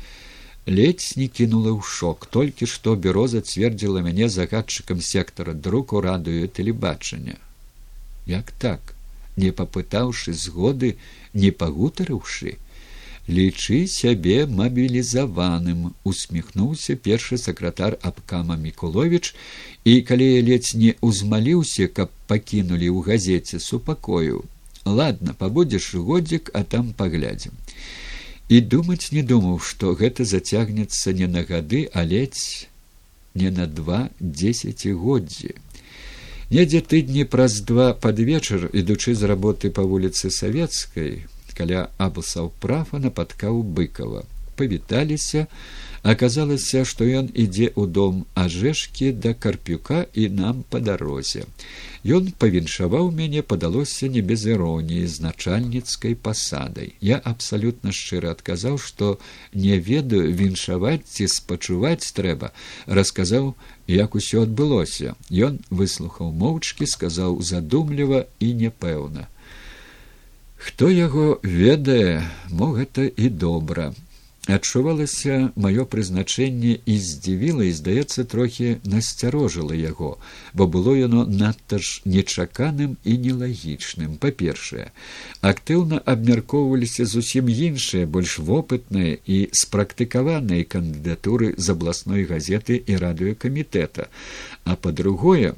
ледзь 0.66 1.12
не 1.20 1.28
кінула 1.28 1.76
ў 1.76 1.82
шок. 1.84 2.26
Толькі 2.26 2.66
што 2.66 2.96
бюро 2.96 3.28
зацвердзіла 3.28 4.02
мяне 4.08 4.32
загадчыкам 4.32 5.04
сектара 5.12 5.54
друку 5.54 6.00
радыё 6.00 6.48
тэлебачання 6.48 7.38
як 8.26 8.52
так? 8.52 8.94
Не 9.36 9.50
папытаўшы 9.50 10.32
згоды 10.32 10.96
не 11.32 11.50
пагутарыўшы 11.50 12.58
лічы 13.28 13.87
сябе 13.87 14.46
мабілізаваным 14.46 15.94
усміхнуўся 16.04 16.96
першы 16.96 17.38
сакратар 17.38 17.96
абкама 18.02 18.56
мікулович 18.56 19.35
і 19.85 20.00
калі 20.02 20.26
я 20.26 20.42
ледзь 20.42 20.74
не 20.74 20.94
ўзмаліўся 21.00 21.87
каб 21.87 22.11
пакінулі 22.26 22.90
ў 22.90 22.98
газеце 23.06 23.61
супакою. 23.61 24.42
Ладно 24.85 25.35
пабудзеш 25.38 25.94
годзік 25.94 26.50
а 26.54 26.64
там 26.64 26.92
паглядзім 26.92 27.54
і 28.48 28.61
думаць 28.61 29.12
не 29.14 29.22
думаў 29.22 29.58
што 29.62 29.94
гэта 29.94 30.24
зацягнецца 30.26 31.12
не 31.14 31.30
на 31.30 31.46
гады 31.46 31.88
а 31.94 32.02
ледзь 32.02 32.66
не 33.35 33.50
на 33.50 33.66
два 33.66 34.11
дзесяцігоддзі. 34.20 35.54
Недзе 36.50 36.82
тыдні 36.85 37.24
праз 37.24 37.62
два 37.64 37.94
пад 37.94 38.18
вечар 38.18 38.66
ідучы 38.72 39.14
з 39.14 39.30
работы 39.30 39.70
па 39.70 39.87
вуліцы 39.88 40.28
савецкай 40.28 41.22
каля 41.58 41.88
абусаўпрафа 41.98 43.02
напаткаў 43.06 43.62
быкова 43.78 44.26
павіталіся. 44.56 45.46
Аказалася 46.02 46.80
што 46.90 47.06
ён 47.06 47.28
ідзе 47.30 47.66
ў 47.78 47.86
дом 47.96 48.14
ажэшкі 48.34 49.10
да 49.24 49.32
карпюка 49.38 49.98
і 50.18 50.24
нам 50.38 50.64
па 50.74 50.80
дарозе. 50.82 51.44
Ён 52.16 52.32
павіншаваў 52.42 53.10
мяне 53.18 53.42
падалося 53.52 54.10
не 54.14 54.22
без 54.30 54.42
іроніі 54.50 55.06
з 55.06 55.22
начальніцкай 55.26 56.16
пасадай. 56.26 56.90
Я 56.98 57.20
абсалютна 57.32 57.94
шчыра 57.98 58.34
адказаў 58.34 58.82
што 58.86 59.12
не 59.54 59.78
ведаю 59.90 60.34
віншаваць 60.42 61.06
ці 61.06 61.30
спачуваць 61.36 62.10
трэба. 62.18 62.50
Расказаў 62.86 63.54
як 63.86 64.18
усё 64.18 64.42
адбылося. 64.48 65.14
Ён 65.30 65.62
выслухаў 65.70 66.34
моўчкі 66.42 66.90
сказаў 66.96 67.38
задумліва 67.52 68.26
і 68.42 68.50
непэўна 68.64 69.30
хто 70.62 70.88
яго 70.90 71.40
ведае 71.42 72.22
мо 72.51 72.72
гэта 72.79 73.11
і 73.11 73.29
добра. 73.44 73.92
Адчувалася 74.51 75.53
маё 75.55 75.85
прызначэнне 75.87 76.72
і 76.83 76.94
здзівіла 76.98 77.66
і 77.70 77.75
здаецца 77.79 78.25
трохі 78.27 78.70
насцярожыла 78.83 79.77
яго 79.79 80.18
бо 80.53 80.66
было 80.66 80.94
яно 80.98 81.22
надта 81.25 81.79
ж 81.79 82.03
нечаканым 82.05 82.96
і 83.05 83.12
нелагічным. 83.27 84.18
Па 84.18 84.35
першае 84.35 84.90
актыўна 85.46 86.03
абмяркоўваліся 86.14 87.07
зусім 87.07 87.55
іншыя 87.55 88.07
больш 88.07 88.38
вопытныя 88.38 89.14
і 89.27 89.38
спрактыкаваныя 89.62 90.66
кандыдатуры 90.66 91.55
з 91.57 91.66
абласной 91.79 92.27
газеты 92.27 92.83
і 92.83 92.98
радыёкамітэта 92.98 94.11
а 94.64 94.77
па-другое 94.77 95.55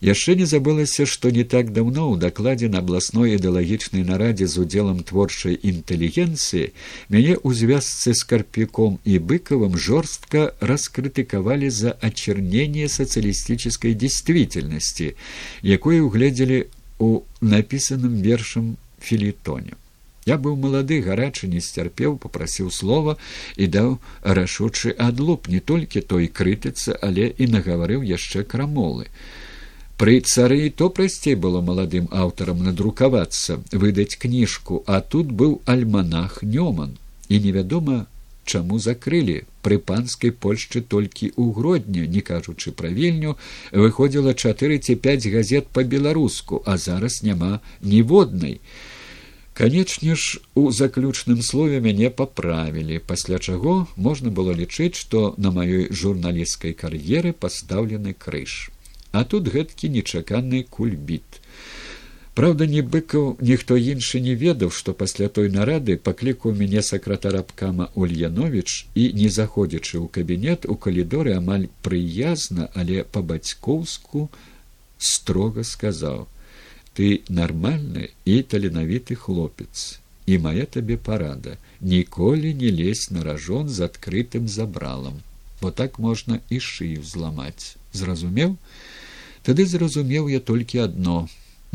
яшчэ 0.00 0.36
не 0.40 0.46
забылася 0.48 1.06
што 1.12 1.30
не 1.30 1.44
так 1.44 1.72
даўно 1.76 2.06
ў 2.12 2.20
дакладзе 2.24 2.68
на 2.72 2.80
абласной 2.84 3.36
ідэалагічнай 3.36 4.04
нарадзе 4.08 4.48
з 4.48 4.64
удзелам 4.64 5.02
творчай 5.10 5.58
інтэлігенцыі 5.72 6.72
мяне 7.12 7.34
ў 7.36 7.48
звязцы 7.60 8.16
з 8.16 8.22
карпіком 8.32 8.98
і 9.04 9.18
быкавым 9.32 9.76
жорстка 9.76 10.52
раскрытыкавалі 10.72 11.70
за 11.70 11.96
ачернение 12.00 12.88
сацыялістычай 12.88 13.94
дзействительнасці 13.94 15.12
якое 15.78 16.00
угледзелі 16.00 16.64
у 16.98 17.10
напісаным 17.40 18.22
вершам 18.24 18.76
філітоне 19.00 19.76
Я 20.26 20.36
быў 20.42 20.56
малады 20.58 20.96
гарачы 21.06 21.46
не 21.50 21.60
сцярпеў 21.62 22.16
попрасіў 22.22 22.70
слова 22.74 23.16
і 23.56 23.66
даў 23.74 23.92
рашучы 24.38 24.94
адлуп. 25.08 25.46
Не 25.48 25.60
толькі 25.60 26.02
той 26.12 26.26
крытыцца 26.26 26.98
але 27.08 27.28
і 27.38 27.46
нагаварыў 27.52 28.02
яшчэ 28.02 28.42
крамолы. 28.42 29.06
Пры 29.96 30.18
цары 30.20 30.68
то 30.80 30.90
прасцей 30.96 31.36
было 31.44 31.62
маладым 31.68 32.08
аўтарам 32.10 32.66
надрукавацца 32.66 33.62
выдаць 33.70 34.18
кніжку 34.24 34.82
а 34.86 35.00
тут 35.00 35.30
быў 35.30 35.60
альманах 35.64 36.42
нёман. 36.42 36.98
І 37.28 37.40
невядома 37.46 38.06
чаму 38.44 38.78
закрылі. 38.82 39.38
Пры 39.62 39.78
панскай 39.78 40.34
польшчы 40.34 40.82
толькі 40.82 41.30
ў 41.38 41.54
гродня 41.54 42.02
не 42.16 42.24
кажучы 42.32 42.74
пра 42.74 42.90
вільню 42.98 43.38
выходзіла 43.70 44.34
чатыры 44.34 44.82
ці 44.82 44.98
пяць 45.06 45.30
газет 45.38 45.70
па 45.70 45.86
беларуску 45.94 46.62
а 46.66 46.76
зараз 46.82 47.22
няма 47.22 47.60
ніводнай 47.94 48.60
канечне 49.56 50.14
ж 50.14 50.40
у 50.54 50.70
заключным 50.70 51.40
слове 51.40 51.80
мяне 51.80 52.10
паправілі 52.10 53.00
пасля 53.12 53.38
чаго 53.38 53.88
можна 53.96 54.28
было 54.28 54.52
лічыць 54.52 55.00
што 55.00 55.32
на 55.40 55.52
маёй 55.58 55.88
журналісцкай 55.88 56.76
кар'еры 56.76 57.32
пастаўлены 57.32 58.12
крыж. 58.12 58.68
А 59.16 59.24
тут 59.24 59.48
гэткі 59.48 59.88
нечаканы 59.96 60.60
кульбіт. 60.68 61.40
Праўда, 62.36 62.66
ні 62.68 62.82
быкаў 62.84 63.40
ніхто 63.40 63.80
іншы 63.80 64.20
не 64.20 64.34
ведаў, 64.36 64.68
што 64.68 64.92
пасля 64.92 65.32
той 65.32 65.48
нарады 65.48 65.96
паклікаў 65.96 66.52
мяне 66.52 66.82
сакратар 66.84 67.40
абкама 67.40 67.88
Ульянович 67.96 68.92
і, 68.92 69.08
не 69.16 69.32
заходзячы 69.32 69.96
ў 69.96 70.12
кабінет 70.12 70.68
у 70.68 70.76
калідоры 70.76 71.32
амаль 71.32 71.72
прыязна, 71.80 72.68
але 72.76 73.08
па-бацькоўску 73.08 74.28
строга 75.00 75.64
сказаў: 75.64 76.28
«Ты 76.96 77.08
нармальны 77.28 78.10
і 78.24 78.40
таленавіты 78.42 79.14
хлопец, 79.20 80.00
і 80.26 80.38
мая 80.40 80.64
табе 80.64 80.96
парада, 80.96 81.56
ніколі 81.80 82.52
не 82.56 82.70
лезь 82.72 83.10
на 83.12 83.24
ражон 83.26 83.68
з 83.68 83.84
адкрытым 83.84 84.48
забралам, 84.48 85.20
бо 85.60 85.70
так 85.70 85.98
можна 85.98 86.40
і 86.48 86.60
шыю 86.60 87.04
зламаць. 87.04 87.76
Зразумеў, 87.92 88.56
Тады 89.46 89.64
зразумеў 89.70 90.26
я 90.26 90.40
толькі 90.40 90.78
адно 90.82 91.28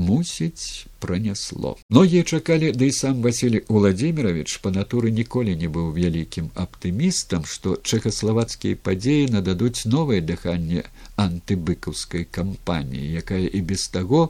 мусіць 0.07 0.87
пронесло 1.03 1.75
многія 1.89 2.23
чакалі 2.23 2.71
да 2.77 2.85
і 2.85 2.95
сам 3.01 3.21
василий 3.25 3.63
владимирович 3.67 4.57
по 4.65 4.73
натуры 4.77 5.11
ніколі 5.19 5.55
не 5.61 5.69
быў 5.77 5.91
вялікім 5.97 6.49
аптымістам 6.65 7.45
што 7.53 7.77
чэхаславацкія 7.81 8.81
падзеі 8.89 9.29
нададуць 9.35 9.85
новае 9.97 10.21
дыханне 10.31 10.83
антыбыкаўскай 11.25 12.25
кампаніі 12.37 13.13
якая 13.21 13.45
і 13.45 13.61
без 13.61 13.85
таго 13.95 14.21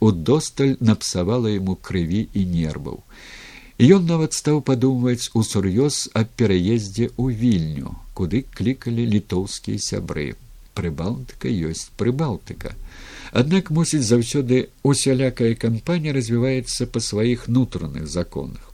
удосталь 0.00 0.76
напсавала 0.80 1.52
яму 1.52 1.76
крыві 1.76 2.22
і 2.34 2.46
нерваў. 2.54 3.02
І 3.78 3.92
ён 3.98 4.06
нават 4.08 4.32
стаў 4.32 4.62
падумваць 4.64 5.30
усур'ёз 5.36 6.08
аб 6.16 6.32
пераездзе 6.40 7.10
ў 7.12 7.36
вільню 7.42 7.96
куды 8.16 8.44
клікалі 8.56 9.04
літоўскія 9.14 9.82
сябры. 9.88 10.32
Прыбалтыка 10.76 11.48
ёсць 11.48 11.90
прыбалтыка 12.00 12.72
Аднак 13.32 13.70
мусіць 13.70 14.06
заўсёды 14.06 14.68
усялякая 14.82 15.54
кампанія 15.54 16.14
развіваецца 16.14 16.86
па 16.86 17.00
сваіх 17.00 17.48
нутраных 17.48 18.06
законах. 18.06 18.72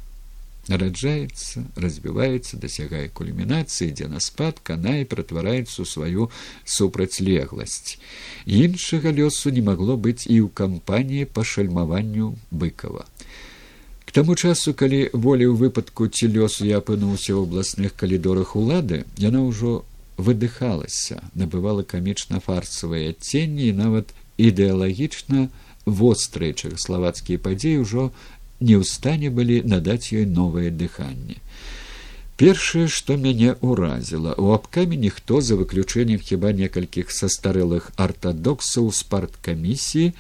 Нараджаецца 0.71 1.65
развіваецца 1.75 2.59
дасягае 2.63 3.09
кульмінацыі 3.11 3.91
дзе 3.99 4.07
на 4.07 4.21
спад 4.23 4.61
канае 4.63 5.03
ператвараецца 5.11 5.83
ў 5.83 5.87
сваю 5.91 6.29
супрацьлегласць 6.63 7.99
іншага 8.47 9.11
лёсу 9.11 9.51
не 9.51 9.65
магло 9.69 9.99
быць 9.99 10.23
і 10.31 10.39
ў 10.39 10.49
кампаніі 10.55 11.27
па 11.27 11.43
шальмаванню 11.43 12.39
быкова. 12.55 13.11
К 14.07 14.15
таму 14.15 14.39
часу 14.39 14.71
калі 14.71 15.11
воля 15.13 15.51
ў 15.51 15.59
выпадку 15.67 16.07
ці 16.07 16.31
лёсу 16.31 16.63
я 16.71 16.79
апынуўся 16.79 17.35
ў 17.35 17.43
абласных 17.43 17.99
калідорах 17.99 18.55
улады 18.55 19.03
яна 19.19 19.43
ўжо 19.43 19.83
выдыхалася 20.15 21.27
набывала 21.35 21.83
камічна 21.83 22.39
фарцавыя 22.39 23.11
адценні 23.11 23.67
і 23.67 23.79
нават 23.83 24.15
ідэалагічна 24.39 25.49
вострыя 25.87 26.53
чэхаславацкія 26.55 27.43
падзеі 27.43 27.83
ўжо 27.83 28.11
не 28.61 28.79
ў 28.79 28.87
стане 28.87 29.31
былі 29.31 29.63
надаць 29.67 30.15
ёй 30.15 30.27
новае 30.27 30.71
дыханне. 30.71 31.43
Першае, 32.43 32.89
што 32.89 33.17
мяне 33.21 33.55
ўразіла, 33.61 34.35
у 34.39 34.55
абкамі 34.55 34.97
ніхто 34.97 35.41
за 35.41 35.59
выключэннем 35.61 36.19
хіба 36.19 36.51
некалькіх 36.57 37.13
састарэлых 37.15 37.93
артадоксаў 37.97 38.89
з 38.91 39.03
парткамісіі 39.13 40.15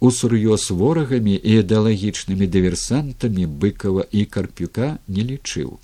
усур'ёз 0.00 0.70
ворагамі 0.72 1.36
і 1.36 1.60
ідэалагічнымі 1.60 2.48
дыверсантамі 2.48 3.44
быкава 3.46 4.08
і 4.10 4.24
карпюка 4.24 4.96
не 5.06 5.22
лічыў. 5.30 5.76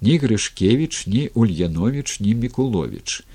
Ні 0.00 0.14
Грышкевіч, 0.22 1.10
ні 1.10 1.30
Ульянович, 1.34 2.20
ні 2.20 2.34
Мікулович. 2.34 3.26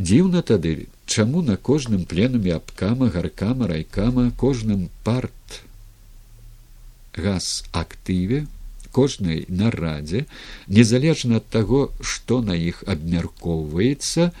Дзіўна 0.00 0.42
тады, 0.42 0.88
чаму 1.06 1.42
на 1.42 1.56
кожным 1.56 2.04
пленуме 2.06 2.54
абкама 2.56 3.10
гаркама 3.10 3.68
райкама 3.68 4.30
кожным 4.36 4.88
парт 5.04 5.62
газ 7.12 7.64
актыве 7.72 8.46
кожнай 8.90 9.44
нарадзе 9.48 10.26
незалежна 10.68 11.40
ад 11.40 11.48
таго 11.52 11.80
што 12.00 12.40
на 12.40 12.56
іх 12.56 12.82
абмяркоўваецца 12.94 14.32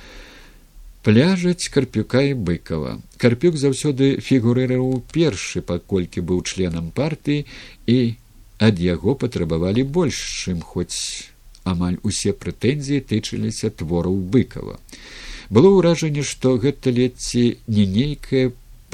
пляжаць 1.04 1.68
карпюка 1.74 2.22
і 2.30 2.34
быкова 2.48 2.96
карпюк 3.18 3.60
заўсёды 3.60 4.16
фігурыраў 4.24 5.02
першы 5.12 5.60
паколькі 5.60 6.24
быў 6.32 6.42
членам 6.48 6.90
партыі 6.96 7.44
і 7.86 7.98
ад 8.62 8.80
яго 8.80 9.14
патрабавалі 9.24 9.84
больш 9.98 10.24
чым 10.44 10.64
хоць 10.72 11.28
амаль 11.68 12.00
усе 12.02 12.32
прэтэнзіі 12.32 13.04
тычыліся 13.12 13.68
твораў 13.82 14.16
быкова 14.36 14.78
было 15.56 15.70
ўражанне 15.76 16.22
што 16.28 16.56
гэта 16.64 16.92
ледці 16.98 17.44
не 17.76 17.84
нейкае 17.94 18.44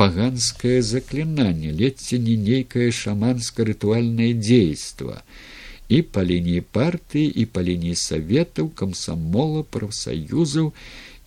паганское 0.01 0.81
заклинание 0.89 1.71
ледзьце 1.83 2.19
не 2.25 2.35
нейкае 2.49 2.91
шаманска 2.99 3.67
рытуальное 3.69 4.33
действо 4.49 5.23
і 5.97 5.99
па 6.15 6.23
лініі 6.31 6.63
партыі 6.79 7.31
і 7.43 7.47
па 7.55 7.65
лініі 7.69 7.99
саветаў 8.03 8.69
камсамола 8.81 9.65
прафсаюзаў 9.77 10.71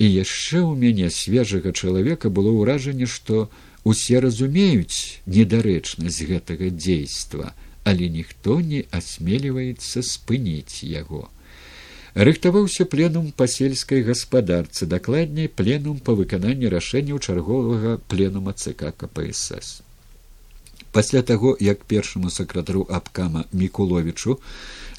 і 0.04 0.06
яшчэ 0.06 0.60
ў 0.68 0.74
мяне 0.84 1.10
свежага 1.16 1.74
чалавека 1.74 2.32
было 2.38 2.54
ўражанне 2.60 3.10
што 3.16 3.48
усе 3.84 4.24
разумеюць 4.28 5.20
недарэчнасць 5.38 6.24
гэтага 6.32 6.72
дзейства 6.78 7.52
але 7.92 8.08
ніхто 8.16 8.60
не 8.72 8.84
асмеліваецца 9.02 10.06
спыніць 10.14 10.84
яго 10.96 11.28
рыхтаваўся 12.16 12.86
пленум 12.86 13.32
па 13.32 13.47
сельскай 13.47 14.03
гаспадарцы 14.03 14.86
дакладней 14.86 15.47
пленум 15.47 15.99
па 16.03 16.16
выкананні 16.18 16.68
рашэнняў 16.74 17.20
чарговага 17.20 17.99
пленума 18.12 18.53
цк 18.53 18.91
кпсс 18.97 19.80
пасля 20.91 21.22
таго 21.24 21.55
як 21.59 21.86
першаму 21.88 22.30
сакратару 22.30 22.86
абкама 22.89 23.45
мікуловичу 23.53 24.39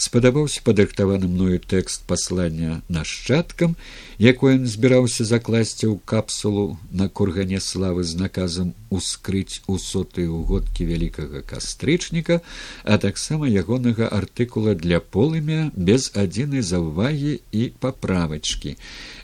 спадабаўся 0.00 0.64
падрыхтаваны 0.64 1.28
мною 1.28 1.60
тэкст 1.60 2.08
паслання 2.08 2.80
нашчадкам 2.88 3.76
якой 4.18 4.56
ён 4.56 4.64
збіраўся 4.66 5.28
закласці 5.28 5.92
ў 5.92 6.00
капсулу 6.04 6.78
на 6.90 7.12
кургане 7.12 7.60
славы 7.60 8.08
з 8.08 8.16
наказам 8.16 8.72
ускрыць 8.98 9.62
у 9.66 9.78
сотыя 9.78 10.28
угодкі 10.28 10.88
вялікага 10.90 11.42
кастрычніка 11.54 12.40
а 12.84 12.98
таксама 13.06 13.48
ягонага 13.48 14.08
артыкула 14.20 14.74
для 14.74 15.00
полымя 15.00 15.70
без 15.76 16.10
адзінай 16.24 16.66
заўвагі 16.72 17.40
і 17.52 17.68
паправачкі 17.80 18.76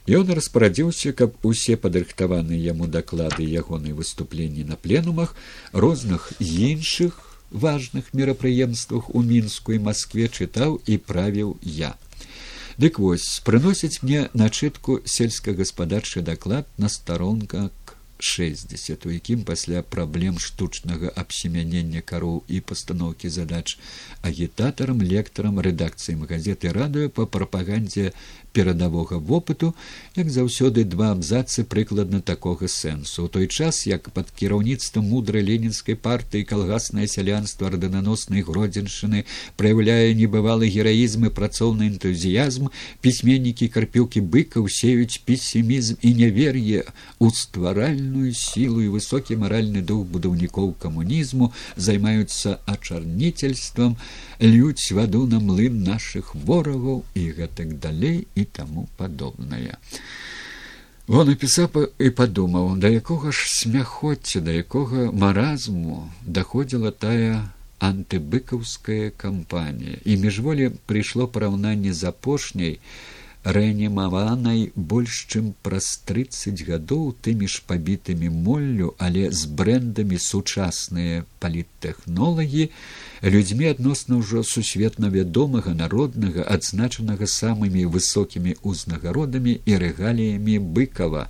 Ён 0.08 0.30
распарадзіўся, 0.32 1.12
каб 1.12 1.34
усе 1.44 1.76
падрыхтаваныя 1.76 2.56
яму 2.56 2.86
даклады 2.88 3.44
ягонай 3.44 3.92
выступленні 3.92 4.64
на 4.64 4.76
пленумах 4.80 5.34
розных 5.72 6.32
іншых 6.40 7.18
важных 7.50 8.14
мерапрыемствах 8.14 9.10
у 9.14 9.22
мінску 9.22 9.76
і 9.76 9.84
Маскве 9.84 10.28
чытаў 10.28 10.80
і 10.86 10.96
правіў 10.96 11.58
я. 11.60 11.92
Дык 12.78 12.98
вось 13.02 13.42
прыносіць 13.44 14.00
мне 14.00 14.28
начытку 14.32 15.00
сельскагаспадарчы 15.04 16.22
даклад 16.22 16.64
на 16.78 16.88
старонках 16.88 17.87
60 18.18 19.06
у 19.06 19.10
якім 19.10 19.44
пасля 19.44 19.82
праблем 19.82 20.38
штучнага 20.38 21.12
абсемянення 21.14 22.00
кароў 22.00 22.42
і 22.48 22.60
пастаноўкі 22.60 23.28
задач 23.28 23.78
агітатарам 24.22 25.02
лектарам 25.02 25.60
рэдакцыям 25.60 26.26
газеты 26.26 26.72
радыё 26.74 27.08
па 27.08 27.26
прапагандзе 27.26 28.12
перадавога 28.58 29.22
вопыту 29.22 29.70
як 30.18 30.30
заўсёды 30.34 30.82
два 30.82 31.12
абзацы 31.14 31.62
прыкладна 31.62 32.18
такога 32.20 32.66
сэнсу. 32.66 33.26
У 33.26 33.28
той 33.30 33.46
час 33.46 33.86
як 33.86 34.10
пад 34.10 34.32
кіраўніцтвам 34.34 35.06
мудрай 35.06 35.46
ленінскай 35.46 35.94
партыі 35.94 36.42
калгаснае 36.42 37.06
сялянства 37.06 37.70
ардынаноснай 37.70 38.42
гродзеншчыны 38.42 39.22
праяўляе 39.54 40.10
небывалы 40.18 40.66
гераізм 40.74 41.30
і 41.30 41.34
працоўны 41.38 41.86
энтузіязм 41.86 42.66
пісьменнікі 42.98 43.70
карпюкі 43.70 44.26
быкаў 44.26 44.66
сеюць 44.66 45.22
песімізм 45.22 46.02
і 46.02 46.14
нявер'е 46.18 46.82
у 47.22 47.30
стваральную 47.30 48.34
сілу 48.34 48.82
і 48.82 48.90
высокі 48.98 49.38
маральны 49.38 49.86
дух 49.86 50.02
будаўнікоў 50.10 50.74
камунізму 50.82 51.52
займаюцца 51.78 52.58
ачарніцельствам 52.66 53.94
льюць 54.40 54.92
ваду 54.92 55.26
на 55.26 55.40
млын 55.40 55.82
нашых 55.82 56.34
ворагаў 56.34 57.04
і 57.14 57.24
гэтак 57.38 57.78
далей 57.82 58.26
і 58.34 58.44
таму 58.44 58.88
падобнае. 58.96 59.76
Во 61.08 61.24
напісаў 61.24 61.88
і 61.98 62.10
падумаў, 62.12 62.76
да 62.76 62.88
якога 62.92 63.32
ж 63.32 63.48
смяхоцця, 63.48 64.40
да 64.44 64.52
якога 64.52 65.10
маразму 65.10 66.12
даходзіла 66.22 66.92
тая 66.92 67.48
антыбыкаўская 67.80 69.10
кампанія. 69.16 69.98
І 70.04 70.16
міжволі 70.16 70.70
прыйшло 70.86 71.26
параўнанне 71.26 71.94
з 71.94 72.10
апошняй, 72.12 72.78
рэанімаванай 73.48 74.72
больш 74.76 75.18
чым 75.32 75.52
праз 75.64 75.86
тридцать 76.08 76.60
гадоў 76.68 77.04
тымі 77.24 77.48
ж 77.52 77.62
пабітымі 77.70 78.28
моллю 78.28 78.90
але 79.06 79.30
з 79.32 79.48
брэндамі 79.60 80.18
сучасныя 80.24 81.22
паліттэхнолагі 81.44 82.66
людзьмі 83.36 83.70
адносна 83.70 84.18
ўжо 84.20 84.44
сусветна 84.44 85.08
вядомага 85.14 85.72
народнага 85.78 86.44
адзначанага 86.56 87.30
самымі 87.36 87.86
высокімі 87.94 88.58
ўзнагародамі 88.72 89.56
і 89.64 89.80
рэгаліямі 89.84 90.58
быкова 90.76 91.24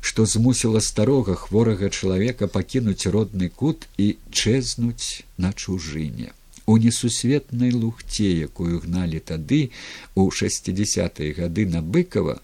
што 0.00 0.24
змусіла 0.36 0.80
старога 0.84 1.36
хворага 1.42 1.92
чалавека 1.92 2.48
пакінуць 2.56 3.04
родны 3.18 3.52
кут 3.52 3.84
і 4.00 4.08
чэзнуць 4.32 5.28
на 5.36 5.52
чужыне 5.52 6.32
у 6.66 6.76
несусветнай 6.78 7.72
лухце 7.72 8.28
якую 8.48 8.80
гналі 8.80 9.20
тады 9.20 9.70
у 10.14 10.30
шестидесятые 10.30 11.32
гады 11.36 11.66
на 11.66 11.82
быкова 11.82 12.40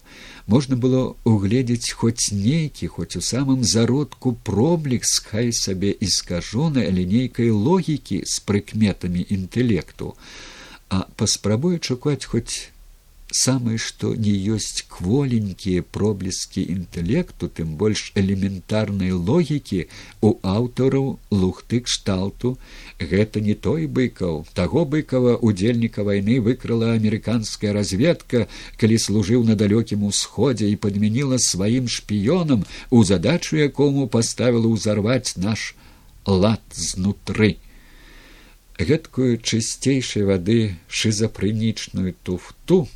можна 0.47 0.75
было 0.75 1.15
угледзець 1.23 1.95
хоць 1.97 2.31
нейкі 2.31 2.87
хоць 2.87 3.15
у 3.17 3.21
самым 3.21 3.63
зародку 3.63 4.33
проблік 4.33 5.05
з 5.05 5.23
хай 5.25 5.53
сабе 5.53 5.91
і 5.91 6.07
скажонай 6.07 6.87
але 6.91 7.05
нейкай 7.05 7.49
логікі 7.49 8.21
з 8.25 8.39
прыкметамі 8.45 9.25
інтэлекту. 9.29 10.15
А 10.89 11.07
паспрабуе 11.15 11.79
чакаць 11.79 12.25
хоць 12.25 12.69
самае 13.31 13.77
што 13.77 14.11
не 14.15 14.33
ёсць 14.53 14.83
кволенькія 14.91 15.83
пробліскі 15.97 16.63
інтэлекту 16.73 17.47
тым 17.59 17.75
больш 17.79 18.11
элементарнай 18.21 19.15
логікі 19.15 19.87
у 20.21 20.31
аўтараў 20.53 21.07
лухты 21.31 21.79
кшталту 21.87 22.57
гэта 22.99 23.41
не 23.47 23.55
той 23.55 23.87
быкаў 23.87 24.45
таго 24.53 24.83
быкава 24.85 25.37
удзельніка 25.39 26.03
вайны 26.03 26.39
выкрала 26.43 26.91
амерыканская 26.99 27.73
разведка 27.79 28.47
калі 28.77 28.99
служыў 29.07 29.47
на 29.47 29.55
далёкім 29.55 30.03
усходзе 30.11 30.69
і 30.69 30.75
падмяніла 30.75 31.39
сваім 31.39 31.87
шпіёнам 31.87 32.67
у 32.89 33.03
задачу 33.03 33.55
якому 33.55 34.07
паставіла 34.07 34.75
ўзарваць 34.75 35.37
наш 35.37 35.73
лад 36.27 36.63
знутры 36.75 37.55
гэткую 38.77 39.37
чысцейшай 39.39 40.27
вады 40.27 40.75
шызапрынічную 40.87 42.13
туфту 42.27 42.87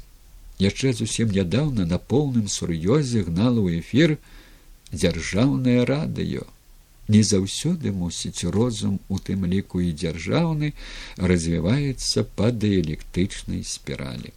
яшчэ 0.60 0.94
зусім 0.94 1.32
нядаўна 1.36 1.86
на 1.86 1.98
поўным 1.98 2.48
сур'ёзе 2.48 3.24
гнала 3.28 3.60
ў 3.60 3.80
эфір 3.84 4.18
дзяржаўнае 4.92 5.84
радыё. 5.86 6.46
Не 7.08 7.22
заўсёды 7.22 7.92
мусіць 7.92 8.50
розум 8.50 9.00
у 9.10 9.20
тым 9.20 9.46
ліку 9.46 9.82
і 9.82 9.92
дзяржаўны 9.94 10.74
развіваецца 11.18 12.26
па 12.36 12.50
дыялектычнай 12.50 13.62
спіралі. 13.62 14.34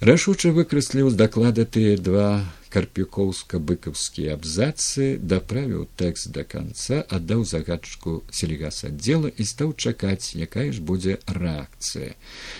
Рашуча 0.00 0.54
выкрэсліў 0.54 1.10
з 1.10 1.18
даклада 1.18 1.64
тыя 1.66 1.96
два 1.98 2.46
карпюкоўска-быкаўскія 2.74 4.36
абзацы 4.36 5.18
даправіў 5.32 5.86
тэкст 6.00 6.30
да 6.36 6.44
канца 6.44 7.00
аддаў 7.08 7.44
загадчыку 7.48 8.22
селегас 8.30 8.84
аддзела 8.88 9.32
і 9.32 9.46
стаў 9.50 9.74
чакаць 9.74 10.36
якая 10.36 10.68
ж 10.72 10.84
будзе 10.84 11.18
рэакцыя. 11.26 12.14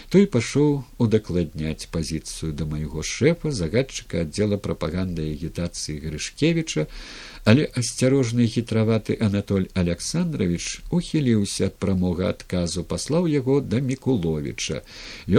Той 0.09 0.27
пашоў 0.27 0.85
удакладняць 0.99 1.89
пазіцыю 1.93 2.53
да 2.53 2.65
майго 2.65 3.03
шэфа 3.03 3.53
загадчыка 3.53 4.25
аддзела 4.25 4.57
прапаганды 4.57 5.29
агітацыі 5.33 6.01
грышкевіча 6.05 6.89
але 7.49 7.65
асцярожны 7.81 8.45
хітраваты 8.53 9.15
анатоль 9.25 9.67
александрович 9.83 10.65
ухіліўся 10.97 11.69
ад 11.71 11.77
прамога 11.85 12.27
адказу 12.35 12.83
паслаў 12.91 13.29
яго 13.35 13.55
да 13.75 13.81
мікуловича 13.91 14.81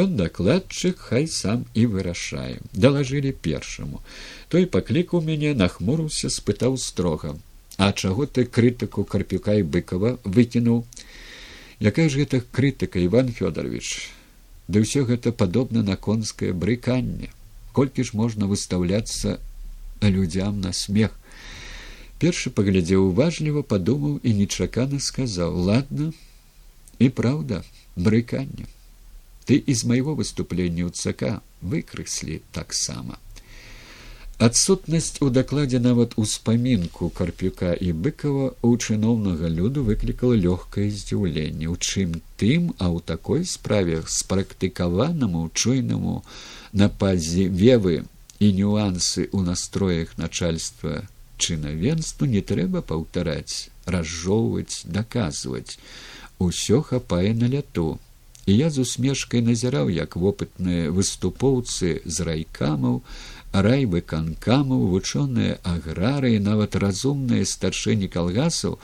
ён 0.03 0.15
дакладчык 0.21 1.03
хай 1.09 1.27
сам 1.33 1.67
і 1.75 1.85
вырашае. 1.93 2.57
Далажылі 2.73 3.33
першаму. 3.47 4.01
Той 4.49 4.65
паклікаў 4.77 5.21
мяне 5.27 5.53
нахмурыўся 5.53 6.33
спытаў 6.33 6.79
строга. 6.81 7.35
А 7.77 7.93
чаго 7.93 8.25
ты 8.25 8.47
крытыку 8.57 9.05
карпюка 9.05 9.59
і 9.61 9.69
быкова 9.77 10.17
выкінуў? 10.23 10.81
Якая 11.79 12.09
ж 12.09 12.25
гэта 12.25 12.41
крытыка 12.41 13.05
иван 13.05 13.29
федорович 13.29 14.09
ды 14.65 14.81
ўсё 14.81 15.05
гэта 15.05 15.29
падобна 15.29 15.85
на 15.85 15.93
конскае 15.93 16.57
брыканне. 16.57 17.29
Колькі 17.71 18.01
ж 18.01 18.17
можна 18.17 18.49
выстаўляцца 18.49 19.37
людзям 20.01 20.59
на 20.65 20.73
смех 20.73 21.13
першы 22.23 22.51
паглядзеў 22.55 23.07
уважліва 23.11 23.63
падумаў 23.73 24.19
і 24.23 24.35
нечакана 24.41 24.99
сказаў 24.99 25.55
ладно 25.69 26.11
і 26.99 27.09
праўда 27.21 27.63
брыканне. 27.95 28.67
Ты 29.45 29.55
из 29.73 29.83
майго 29.83 30.13
выступлення 30.19 30.85
ў 30.85 30.91
цк 30.93 31.41
выкрэслі 31.61 32.43
таксама 32.53 33.17
адсутнасць 34.39 35.19
у 35.25 35.27
дакладзе 35.35 35.79
нават 35.83 36.13
успамінку 36.21 37.09
карпюка 37.15 37.73
і 37.87 37.91
быкова 38.05 38.45
у 38.63 38.69
чыноўнага 38.77 39.51
люду 39.55 39.83
выклікала 39.83 40.37
лёгкае 40.39 40.87
здзіўленне. 40.95 41.67
У 41.67 41.75
чым 41.75 42.15
тым 42.39 42.71
а 42.79 42.87
ў 42.87 43.03
такой 43.03 43.43
справе 43.43 43.99
спрактыкаванаму 44.07 45.51
чуйнаму 45.53 46.23
на 46.71 46.87
пазе 46.87 47.51
вевы 47.51 48.07
і 48.39 48.47
нюансы 48.55 49.27
ў 49.27 49.43
настроях 49.43 50.15
начальства 50.15 51.03
чынавенству 51.39 52.27
не 52.35 52.41
трэба 52.51 52.83
паўтараць 52.91 53.69
разжоўваць 53.95 54.85
даказваць. 54.85 55.79
Усё 56.39 56.81
хапае 56.91 57.33
на 57.33 57.47
ляту. 57.55 57.99
І 58.45 58.55
я 58.57 58.69
з 58.73 58.85
усмешкай 58.85 59.41
назіраў 59.45 59.89
як 59.93 60.15
вопытныя 60.17 60.91
выступоўцы 60.99 62.01
з 62.05 62.27
райкамаў 62.29 63.01
райбы 63.65 64.01
канкамаў 64.01 64.85
вучоныя 64.93 65.57
аграры 65.63 66.37
нават 66.39 66.77
разумныя 66.83 67.45
старшыні 67.45 68.09
калгасаў 68.15 68.77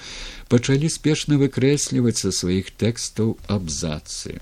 пачалі 0.49 0.89
спешна 0.89 1.37
выкрэсліваць 1.41 2.17
са 2.21 2.31
сваіх 2.41 2.73
тэкстаў 2.83 3.37
абзацы 3.57 4.41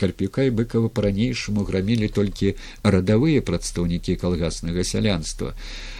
карпюка 0.00 0.46
і 0.46 0.54
быкова 0.60 0.88
па-ранейшаму 0.92 1.64
грамілі 1.68 2.08
толькі 2.08 2.54
радавыя 2.84 3.42
прадстаўнікі 3.42 4.16
калгаснага 4.22 4.84
сялянства. 4.84 5.52